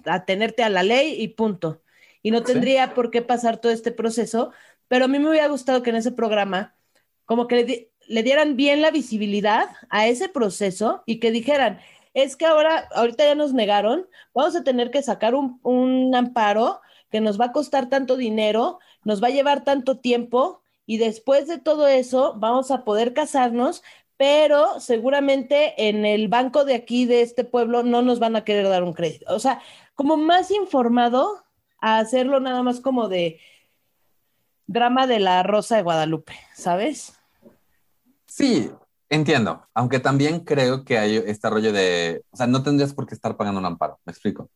atenerte 0.07 0.63
a 0.65 0.71
la 0.71 0.83
ley 0.83 1.17
y 1.23 1.29
punto. 1.29 1.83
Y 2.23 2.31
no 2.31 2.45
Sí. 2.45 2.45
tendría 2.45 2.95
por 2.95 3.11
qué 3.11 3.23
pasar 3.23 3.59
todo 3.61 3.73
este 3.73 3.93
proceso, 3.93 4.53
pero 4.89 5.07
a 5.07 5.09
mí 5.09 5.19
me 5.19 5.31
hubiera 5.31 5.49
gustado 5.49 5.83
que 5.83 5.91
en 5.91 5.97
ese 5.97 6.13
programa 6.13 6.77
como 7.25 7.47
que 7.49 7.57
le, 7.57 7.65
di- 7.65 7.89
le 8.09 8.23
dieran 8.23 8.57
bien 8.57 8.83
la 8.83 8.91
visibilidad 8.91 9.69
a 9.91 10.07
ese 10.07 10.29
proceso 10.29 11.03
y 11.07 11.21
que 11.21 11.31
dijeran, 11.31 11.81
es 12.15 12.37
que 12.37 12.47
ahora, 12.47 12.89
ahorita 12.95 13.25
ya 13.25 13.35
nos 13.35 13.55
negaron, 13.55 14.07
vamos 14.35 14.55
a 14.57 14.65
tener 14.65 14.91
que 14.91 15.03
sacar 15.03 15.35
un, 15.35 15.61
un 15.63 16.15
amparo 16.15 16.81
que 17.11 17.21
nos 17.21 17.41
va 17.41 17.47
a 17.47 17.53
costar 17.53 17.89
tanto 17.89 18.17
dinero, 18.17 18.79
nos 19.05 19.23
va 19.23 19.29
a 19.29 19.31
llevar 19.31 19.65
tanto 19.65 19.99
tiempo 19.99 20.63
y 20.87 20.99
después 20.99 21.47
de 21.47 21.59
todo 21.59 21.87
eso 21.89 22.35
vamos 22.39 22.71
a 22.71 22.85
poder 22.85 23.15
casarnos, 23.15 23.83
pero 24.17 24.81
seguramente 24.81 25.89
en 25.89 26.05
el 26.05 26.29
banco 26.29 26.65
de 26.65 26.75
aquí, 26.75 27.07
de 27.07 27.23
este 27.23 27.45
pueblo, 27.45 27.83
no 27.83 28.03
nos 28.03 28.19
van 28.19 28.37
a 28.37 28.45
querer 28.45 28.69
dar 28.69 28.83
un 28.83 28.93
crédito. 28.93 29.35
O 29.35 29.39
sea, 29.39 29.61
como 29.95 30.17
más 30.17 30.51
informado 30.51 31.45
a 31.81 31.99
hacerlo 31.99 32.41
nada 32.41 32.63
más 32.63 32.81
como 32.81 33.09
de 33.09 33.41
drama 34.67 35.07
de 35.07 35.19
la 35.19 35.43
Rosa 35.43 35.77
de 35.77 35.83
Guadalupe, 35.83 36.35
¿sabes? 36.55 37.15
Sí, 38.27 38.71
entiendo, 39.11 39.67
aunque 39.75 39.99
también 39.99 40.41
creo 40.41 40.85
que 40.85 40.99
hay 40.99 41.17
este 41.17 41.51
rollo 41.51 41.73
de, 41.73 42.25
o 42.31 42.37
sea, 42.37 42.47
no 42.47 42.63
tendrías 42.63 42.95
por 42.95 43.07
qué 43.07 43.15
estar 43.15 43.37
pagando 43.37 43.61
un 43.61 43.67
amparo, 43.67 43.99
me 44.05 44.13
explico. 44.13 44.49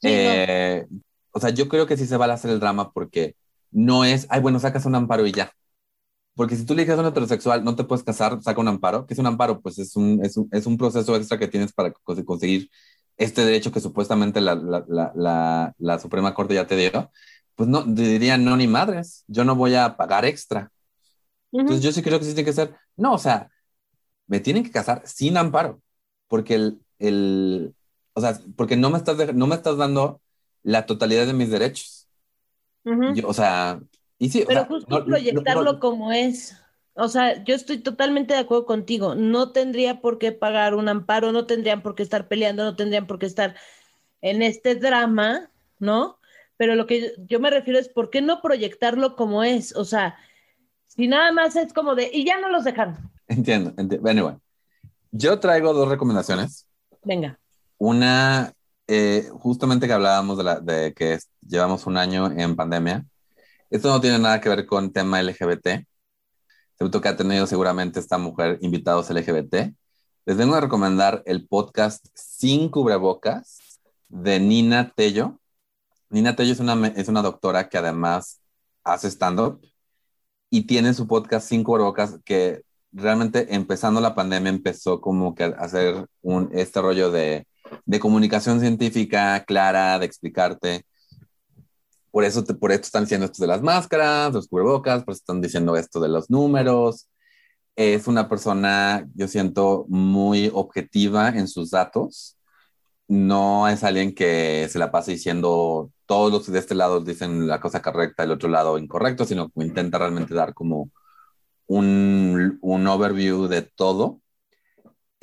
Sí, 0.00 0.08
no. 0.08 0.12
Eh, 0.14 0.86
O 1.34 1.40
sea, 1.40 1.50
yo 1.50 1.66
creo 1.68 1.86
que 1.86 1.96
sí 1.96 2.06
se 2.06 2.16
vale 2.16 2.34
hacer 2.34 2.50
el 2.50 2.60
drama 2.60 2.92
porque 2.92 3.36
no 3.72 4.04
es, 4.04 4.26
ay, 4.30 4.40
bueno, 4.40 4.60
sacas 4.60 4.86
un 4.86 4.94
amparo 4.94 5.26
y 5.26 5.32
ya. 5.32 5.52
Porque 6.34 6.56
si 6.56 6.64
tú 6.66 6.74
le 6.74 6.82
dices 6.82 6.98
a 6.98 7.02
un 7.02 7.08
heterosexual, 7.08 7.64
no 7.64 7.76
te 7.76 7.84
puedes 7.84 8.04
casar, 8.04 8.42
saca 8.42 8.60
un 8.60 8.68
amparo. 8.68 9.06
¿Qué 9.06 9.14
es 9.14 9.20
un 9.20 9.26
amparo? 9.26 9.60
Pues 9.60 9.78
es 9.78 9.96
un, 9.96 10.20
es 10.24 10.36
un, 10.36 10.48
es 10.52 10.66
un 10.66 10.78
proceso 10.78 11.14
extra 11.16 11.38
que 11.38 11.48
tienes 11.48 11.72
para 11.72 11.92
cons- 11.92 12.24
conseguir 12.24 12.70
este 13.18 13.44
derecho 13.44 13.70
que 13.72 13.80
supuestamente 13.80 14.40
la, 14.40 14.54
la, 14.54 15.12
la, 15.14 15.74
la, 15.78 15.98
Suprema 15.98 16.34
Corte 16.34 16.54
ya 16.54 16.66
te 16.66 16.76
dio. 16.76 17.10
Pues 17.54 17.68
no, 17.68 17.82
dirían, 17.84 18.44
no, 18.44 18.56
ni 18.56 18.66
madres, 18.66 19.24
yo 19.28 19.44
no 19.44 19.56
voy 19.56 19.74
a 19.74 19.96
pagar 19.96 20.24
extra. 20.24 20.72
Entonces 21.56 21.84
yo 21.84 21.92
sí 21.92 22.02
creo 22.02 22.18
que 22.18 22.24
sí 22.24 22.34
tiene 22.34 22.46
que 22.46 22.52
ser, 22.52 22.76
no, 22.96 23.14
o 23.14 23.18
sea, 23.18 23.50
me 24.26 24.40
tienen 24.40 24.64
que 24.64 24.70
casar 24.70 25.02
sin 25.06 25.36
amparo, 25.36 25.82
porque 26.28 26.54
el, 26.54 26.80
el 26.98 27.74
o 28.14 28.20
sea, 28.20 28.38
porque 28.56 28.76
no 28.76 28.90
me 28.90 28.98
estás, 28.98 29.34
no 29.34 29.46
me 29.46 29.54
estás 29.56 29.76
dando 29.78 30.20
la 30.62 30.86
totalidad 30.86 31.26
de 31.26 31.34
mis 31.34 31.50
derechos. 31.50 32.01
Yo, 32.84 33.28
o 33.28 33.32
sea, 33.34 33.80
y 34.18 34.28
sí, 34.30 34.42
o 34.42 34.46
Pero 34.46 34.60
sea, 34.60 34.68
justo 34.68 34.98
no- 34.98 35.04
proyectarlo 35.04 35.74
no- 35.74 35.80
como 35.80 36.12
es. 36.12 36.56
O 36.94 37.08
sea, 37.08 37.42
yo 37.44 37.54
estoy 37.54 37.78
totalmente 37.78 38.34
de 38.34 38.40
acuerdo 38.40 38.66
contigo. 38.66 39.14
No 39.14 39.52
tendría 39.52 40.00
por 40.00 40.18
qué 40.18 40.32
pagar 40.32 40.74
un 40.74 40.88
amparo, 40.88 41.32
no 41.32 41.46
tendrían 41.46 41.82
por 41.82 41.94
qué 41.94 42.02
estar 42.02 42.28
peleando, 42.28 42.64
no 42.64 42.76
tendrían 42.76 43.06
por 43.06 43.18
qué 43.18 43.26
estar 43.26 43.54
en 44.20 44.42
este 44.42 44.74
drama, 44.74 45.50
¿no? 45.78 46.18
Pero 46.58 46.74
lo 46.74 46.86
que 46.86 47.00
yo, 47.00 47.06
yo 47.28 47.40
me 47.40 47.50
refiero 47.50 47.78
es 47.78 47.88
por 47.88 48.10
qué 48.10 48.20
no 48.20 48.42
proyectarlo 48.42 49.16
como 49.16 49.42
es. 49.42 49.74
O 49.74 49.84
sea, 49.84 50.16
si 50.86 51.08
nada 51.08 51.32
más 51.32 51.56
es 51.56 51.72
como 51.72 51.94
de, 51.94 52.10
y 52.12 52.24
ya 52.26 52.38
no 52.40 52.50
los 52.50 52.64
dejaron. 52.64 53.10
Entiendo, 53.26 53.72
entiendo. 53.78 54.08
Anyway, 54.10 54.34
yo 55.12 55.40
traigo 55.40 55.72
dos 55.72 55.88
recomendaciones. 55.88 56.66
Venga. 57.04 57.38
Una, 57.78 58.52
eh, 58.94 59.30
justamente 59.32 59.86
que 59.86 59.94
hablábamos 59.94 60.36
de, 60.66 60.92
que 60.92 61.18
llevamos 61.40 61.86
un 61.86 61.96
año 61.96 62.30
en 62.30 62.54
pandemia. 62.54 63.06
Esto 63.70 63.88
no 63.88 64.02
tiene 64.02 64.18
nada 64.18 64.38
que 64.38 64.50
ver 64.50 64.66
con 64.66 64.92
tema 64.92 65.22
LGBT. 65.22 65.86
Seguro 66.76 67.00
que 67.00 67.08
ha 67.08 67.16
tenido 67.16 67.46
seguramente 67.46 68.00
esta 68.00 68.18
mujer 68.18 68.58
invitados 68.60 69.08
LGBT. 69.08 69.74
Les 70.26 70.36
vengo 70.36 70.56
a 70.56 70.60
recomendar 70.60 71.22
el 71.24 71.48
podcast 71.48 72.04
Sin 72.12 72.68
Cubrebocas 72.68 73.80
de 74.08 74.38
Nina 74.40 74.92
Tello. 74.94 75.40
Nina 76.10 76.36
Tello 76.36 76.52
es 76.52 76.60
una, 76.60 76.88
es 76.88 77.08
una 77.08 77.22
doctora 77.22 77.70
que 77.70 77.78
además 77.78 78.42
hace 78.84 79.08
stand-up 79.08 79.66
y 80.50 80.66
tiene 80.66 80.92
su 80.92 81.06
podcast 81.06 81.48
Sin 81.48 81.64
Cubrebocas 81.64 82.18
que 82.26 82.62
realmente 82.92 83.54
empezando 83.54 84.02
la 84.02 84.14
pandemia 84.14 84.50
empezó 84.50 85.00
como 85.00 85.34
que 85.34 85.44
a 85.44 85.46
hacer 85.46 86.06
un, 86.20 86.50
este 86.52 86.82
rollo 86.82 87.10
de, 87.10 87.46
de 87.84 88.00
comunicación 88.00 88.60
científica 88.60 89.44
clara, 89.44 89.98
de 89.98 90.06
explicarte. 90.06 90.84
Por 92.10 92.24
eso, 92.24 92.44
por 92.44 92.72
esto 92.72 92.86
están 92.86 93.04
diciendo 93.04 93.26
esto 93.26 93.42
de 93.42 93.48
las 93.48 93.62
máscaras, 93.62 94.32
los 94.34 94.48
cubrebocas, 94.48 95.04
por 95.04 95.12
eso 95.12 95.20
están 95.20 95.40
diciendo 95.40 95.76
esto 95.76 96.00
de 96.00 96.08
los 96.08 96.30
números. 96.30 97.08
Es 97.76 98.06
una 98.06 98.28
persona, 98.28 99.06
yo 99.14 99.28
siento, 99.28 99.86
muy 99.88 100.50
objetiva 100.52 101.30
en 101.30 101.48
sus 101.48 101.70
datos. 101.70 102.36
No 103.08 103.68
es 103.68 103.84
alguien 103.84 104.14
que 104.14 104.68
se 104.70 104.78
la 104.78 104.90
pase 104.90 105.12
diciendo 105.12 105.90
todos 106.06 106.32
los 106.32 106.52
de 106.52 106.58
este 106.58 106.74
lado 106.74 107.00
dicen 107.00 107.46
la 107.48 107.60
cosa 107.60 107.80
correcta, 107.80 108.22
el 108.22 108.32
otro 108.32 108.48
lado 108.48 108.78
incorrecto, 108.78 109.24
sino 109.24 109.48
que 109.50 109.64
intenta 109.64 109.98
realmente 109.98 110.34
dar 110.34 110.52
como 110.54 110.90
un, 111.66 112.58
un 112.60 112.86
overview 112.86 113.48
de 113.48 113.62
todo. 113.62 114.21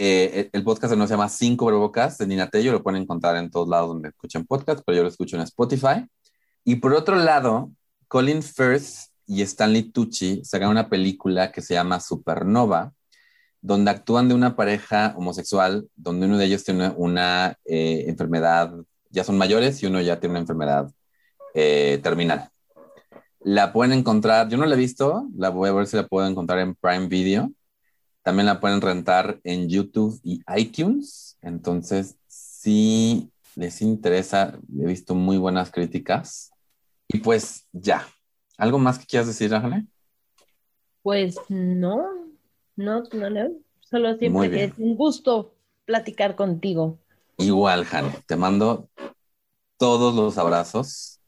Eh, 0.01 0.49
el 0.53 0.63
podcast 0.63 0.95
no 0.95 1.05
se 1.05 1.13
llama 1.13 1.27
Cinco 1.27 1.65
Verbocas 1.65 2.17
de 2.17 2.25
Nina 2.25 2.49
Tello, 2.49 2.71
lo 2.71 2.81
pueden 2.81 3.01
encontrar 3.01 3.35
en 3.35 3.51
todos 3.51 3.67
lados 3.67 3.89
donde 3.89 4.07
escuchen 4.07 4.45
podcast, 4.45 4.81
pero 4.85 4.95
yo 4.95 5.03
lo 5.03 5.09
escucho 5.09 5.35
en 5.35 5.41
Spotify. 5.41 6.07
Y 6.63 6.77
por 6.77 6.93
otro 6.93 7.17
lado, 7.17 7.69
Colin 8.07 8.41
Firth 8.41 9.09
y 9.27 9.41
Stanley 9.41 9.91
Tucci 9.91 10.41
sacan 10.45 10.69
una 10.69 10.87
película 10.87 11.51
que 11.51 11.61
se 11.61 11.73
llama 11.73 11.99
Supernova, 11.99 12.93
donde 13.59 13.91
actúan 13.91 14.29
de 14.29 14.35
una 14.35 14.55
pareja 14.55 15.13
homosexual, 15.17 15.89
donde 15.97 16.27
uno 16.27 16.37
de 16.37 16.45
ellos 16.45 16.63
tiene 16.63 16.93
una 16.95 17.57
eh, 17.65 18.05
enfermedad, 18.07 18.71
ya 19.09 19.25
son 19.25 19.37
mayores 19.37 19.83
y 19.83 19.87
uno 19.87 19.99
ya 19.99 20.17
tiene 20.21 20.31
una 20.31 20.39
enfermedad 20.39 20.89
eh, 21.53 21.99
terminal. 22.01 22.49
La 23.41 23.73
pueden 23.73 23.91
encontrar, 23.91 24.47
yo 24.47 24.57
no 24.57 24.65
la 24.65 24.75
he 24.75 24.77
visto, 24.77 25.27
la 25.35 25.49
voy 25.49 25.67
a 25.67 25.73
ver 25.73 25.87
si 25.87 25.97
la 25.97 26.07
puedo 26.07 26.25
encontrar 26.25 26.59
en 26.59 26.75
Prime 26.75 27.07
Video. 27.07 27.51
También 28.29 28.45
la 28.45 28.59
pueden 28.59 28.79
rentar 28.79 29.39
en 29.43 29.69
YouTube 29.69 30.21
y 30.23 30.43
iTunes. 30.55 31.35
Entonces, 31.41 32.15
si 32.27 33.31
les 33.55 33.81
interesa, 33.81 34.59
he 34.79 34.85
visto 34.85 35.15
muy 35.15 35.39
buenas 35.39 35.71
críticas. 35.71 36.51
Y 37.07 37.17
pues 37.21 37.67
ya. 37.71 38.07
¿Algo 38.59 38.77
más 38.77 38.99
que 38.99 39.07
quieras 39.07 39.25
decir, 39.25 39.51
Ángel? 39.55 39.87
Pues 41.01 41.37
no, 41.49 42.05
no, 42.75 43.01
no, 43.11 43.29
no. 43.31 43.49
Solo 43.79 44.15
siempre 44.15 44.51
que 44.51 44.63
es 44.65 44.73
un 44.77 44.95
gusto 44.95 45.55
platicar 45.85 46.35
contigo. 46.35 46.99
Igual, 47.39 47.83
Jane. 47.83 48.11
Te 48.27 48.35
mando 48.35 48.91
todos 49.77 50.13
los 50.13 50.37
abrazos. 50.37 51.19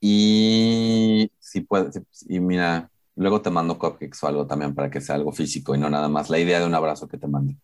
Y 0.00 1.30
si 1.38 1.60
puedes, 1.60 2.02
y 2.22 2.40
mira, 2.40 2.90
luego 3.16 3.42
te 3.42 3.50
mando 3.50 3.78
cupcakes 3.78 4.18
o 4.22 4.26
algo 4.26 4.46
también 4.46 4.74
para 4.74 4.90
que 4.90 5.00
sea 5.00 5.16
algo 5.16 5.32
físico 5.32 5.74
y 5.74 5.78
no 5.78 5.90
nada 5.90 6.08
más 6.08 6.30
la 6.30 6.38
idea 6.38 6.60
de 6.60 6.66
un 6.66 6.74
abrazo 6.74 7.08
que 7.08 7.18
te 7.18 7.26
mande. 7.26 7.56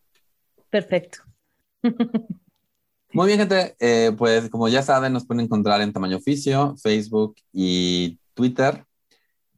Perfecto. 0.70 1.18
Muy 3.12 3.26
bien, 3.26 3.38
gente. 3.38 3.74
Eh, 3.80 4.12
pues 4.18 4.50
como 4.50 4.68
ya 4.68 4.82
saben, 4.82 5.12
nos 5.12 5.26
pueden 5.26 5.44
encontrar 5.44 5.80
en 5.80 5.92
Tamaño 5.92 6.18
Oficio, 6.18 6.76
Facebook 6.76 7.36
y 7.52 8.18
Twitter. 8.34 8.84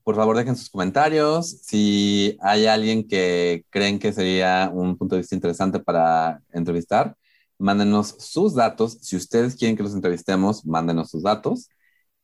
Por 0.05 0.15
favor, 0.15 0.37
dejen 0.37 0.57
sus 0.57 0.71
comentarios. 0.71 1.51
Si 1.63 2.39
hay 2.41 2.67
alguien 2.67 3.07
que 3.07 3.65
creen 3.71 3.99
que 3.99 4.13
sería 4.13 4.71
un 4.73 4.97
punto 4.97 5.17
de 5.17 5.23
vista 5.23 5.35
interesante 5.35 5.81
para 5.81 6.41
entrevistar, 6.53 7.17
mándenos 7.59 8.17
sus 8.19 8.55
datos. 8.55 8.99
Si 9.03 9.17
ustedes 9.17 9.57
quieren 9.57 9.77
que 9.77 9.83
los 9.83 9.95
entrevistemos, 9.95 10.65
mándenos 10.65 11.11
sus 11.11 11.23
datos. 11.23 11.69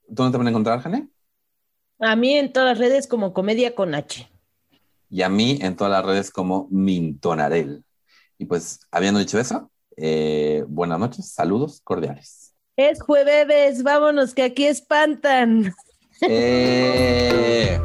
¿Dónde 0.08 0.32
te 0.32 0.38
van 0.38 0.46
a 0.46 0.50
encontrar, 0.50 0.80
Jane? 0.80 1.08
A 1.98 2.14
mí 2.14 2.34
en 2.36 2.52
todas 2.52 2.70
las 2.70 2.78
redes 2.78 3.06
como 3.06 3.32
Comedia 3.32 3.74
con 3.74 3.94
H. 3.94 4.28
Y 5.08 5.22
a 5.22 5.28
mí 5.28 5.58
en 5.62 5.76
todas 5.76 5.92
las 5.92 6.04
redes 6.04 6.30
como 6.30 6.68
Mintonarel. 6.70 7.84
Y 8.38 8.44
pues, 8.44 8.80
habiendo 8.90 9.20
dicho 9.20 9.38
eso, 9.38 9.70
eh, 9.96 10.64
buenas 10.68 10.98
noches, 10.98 11.32
saludos 11.32 11.80
cordiales. 11.82 12.54
Es 12.76 13.00
jueves, 13.00 13.82
vámonos 13.82 14.34
que 14.34 14.42
aquí 14.42 14.66
espantan. 14.66 15.74
Eh... 16.20 17.78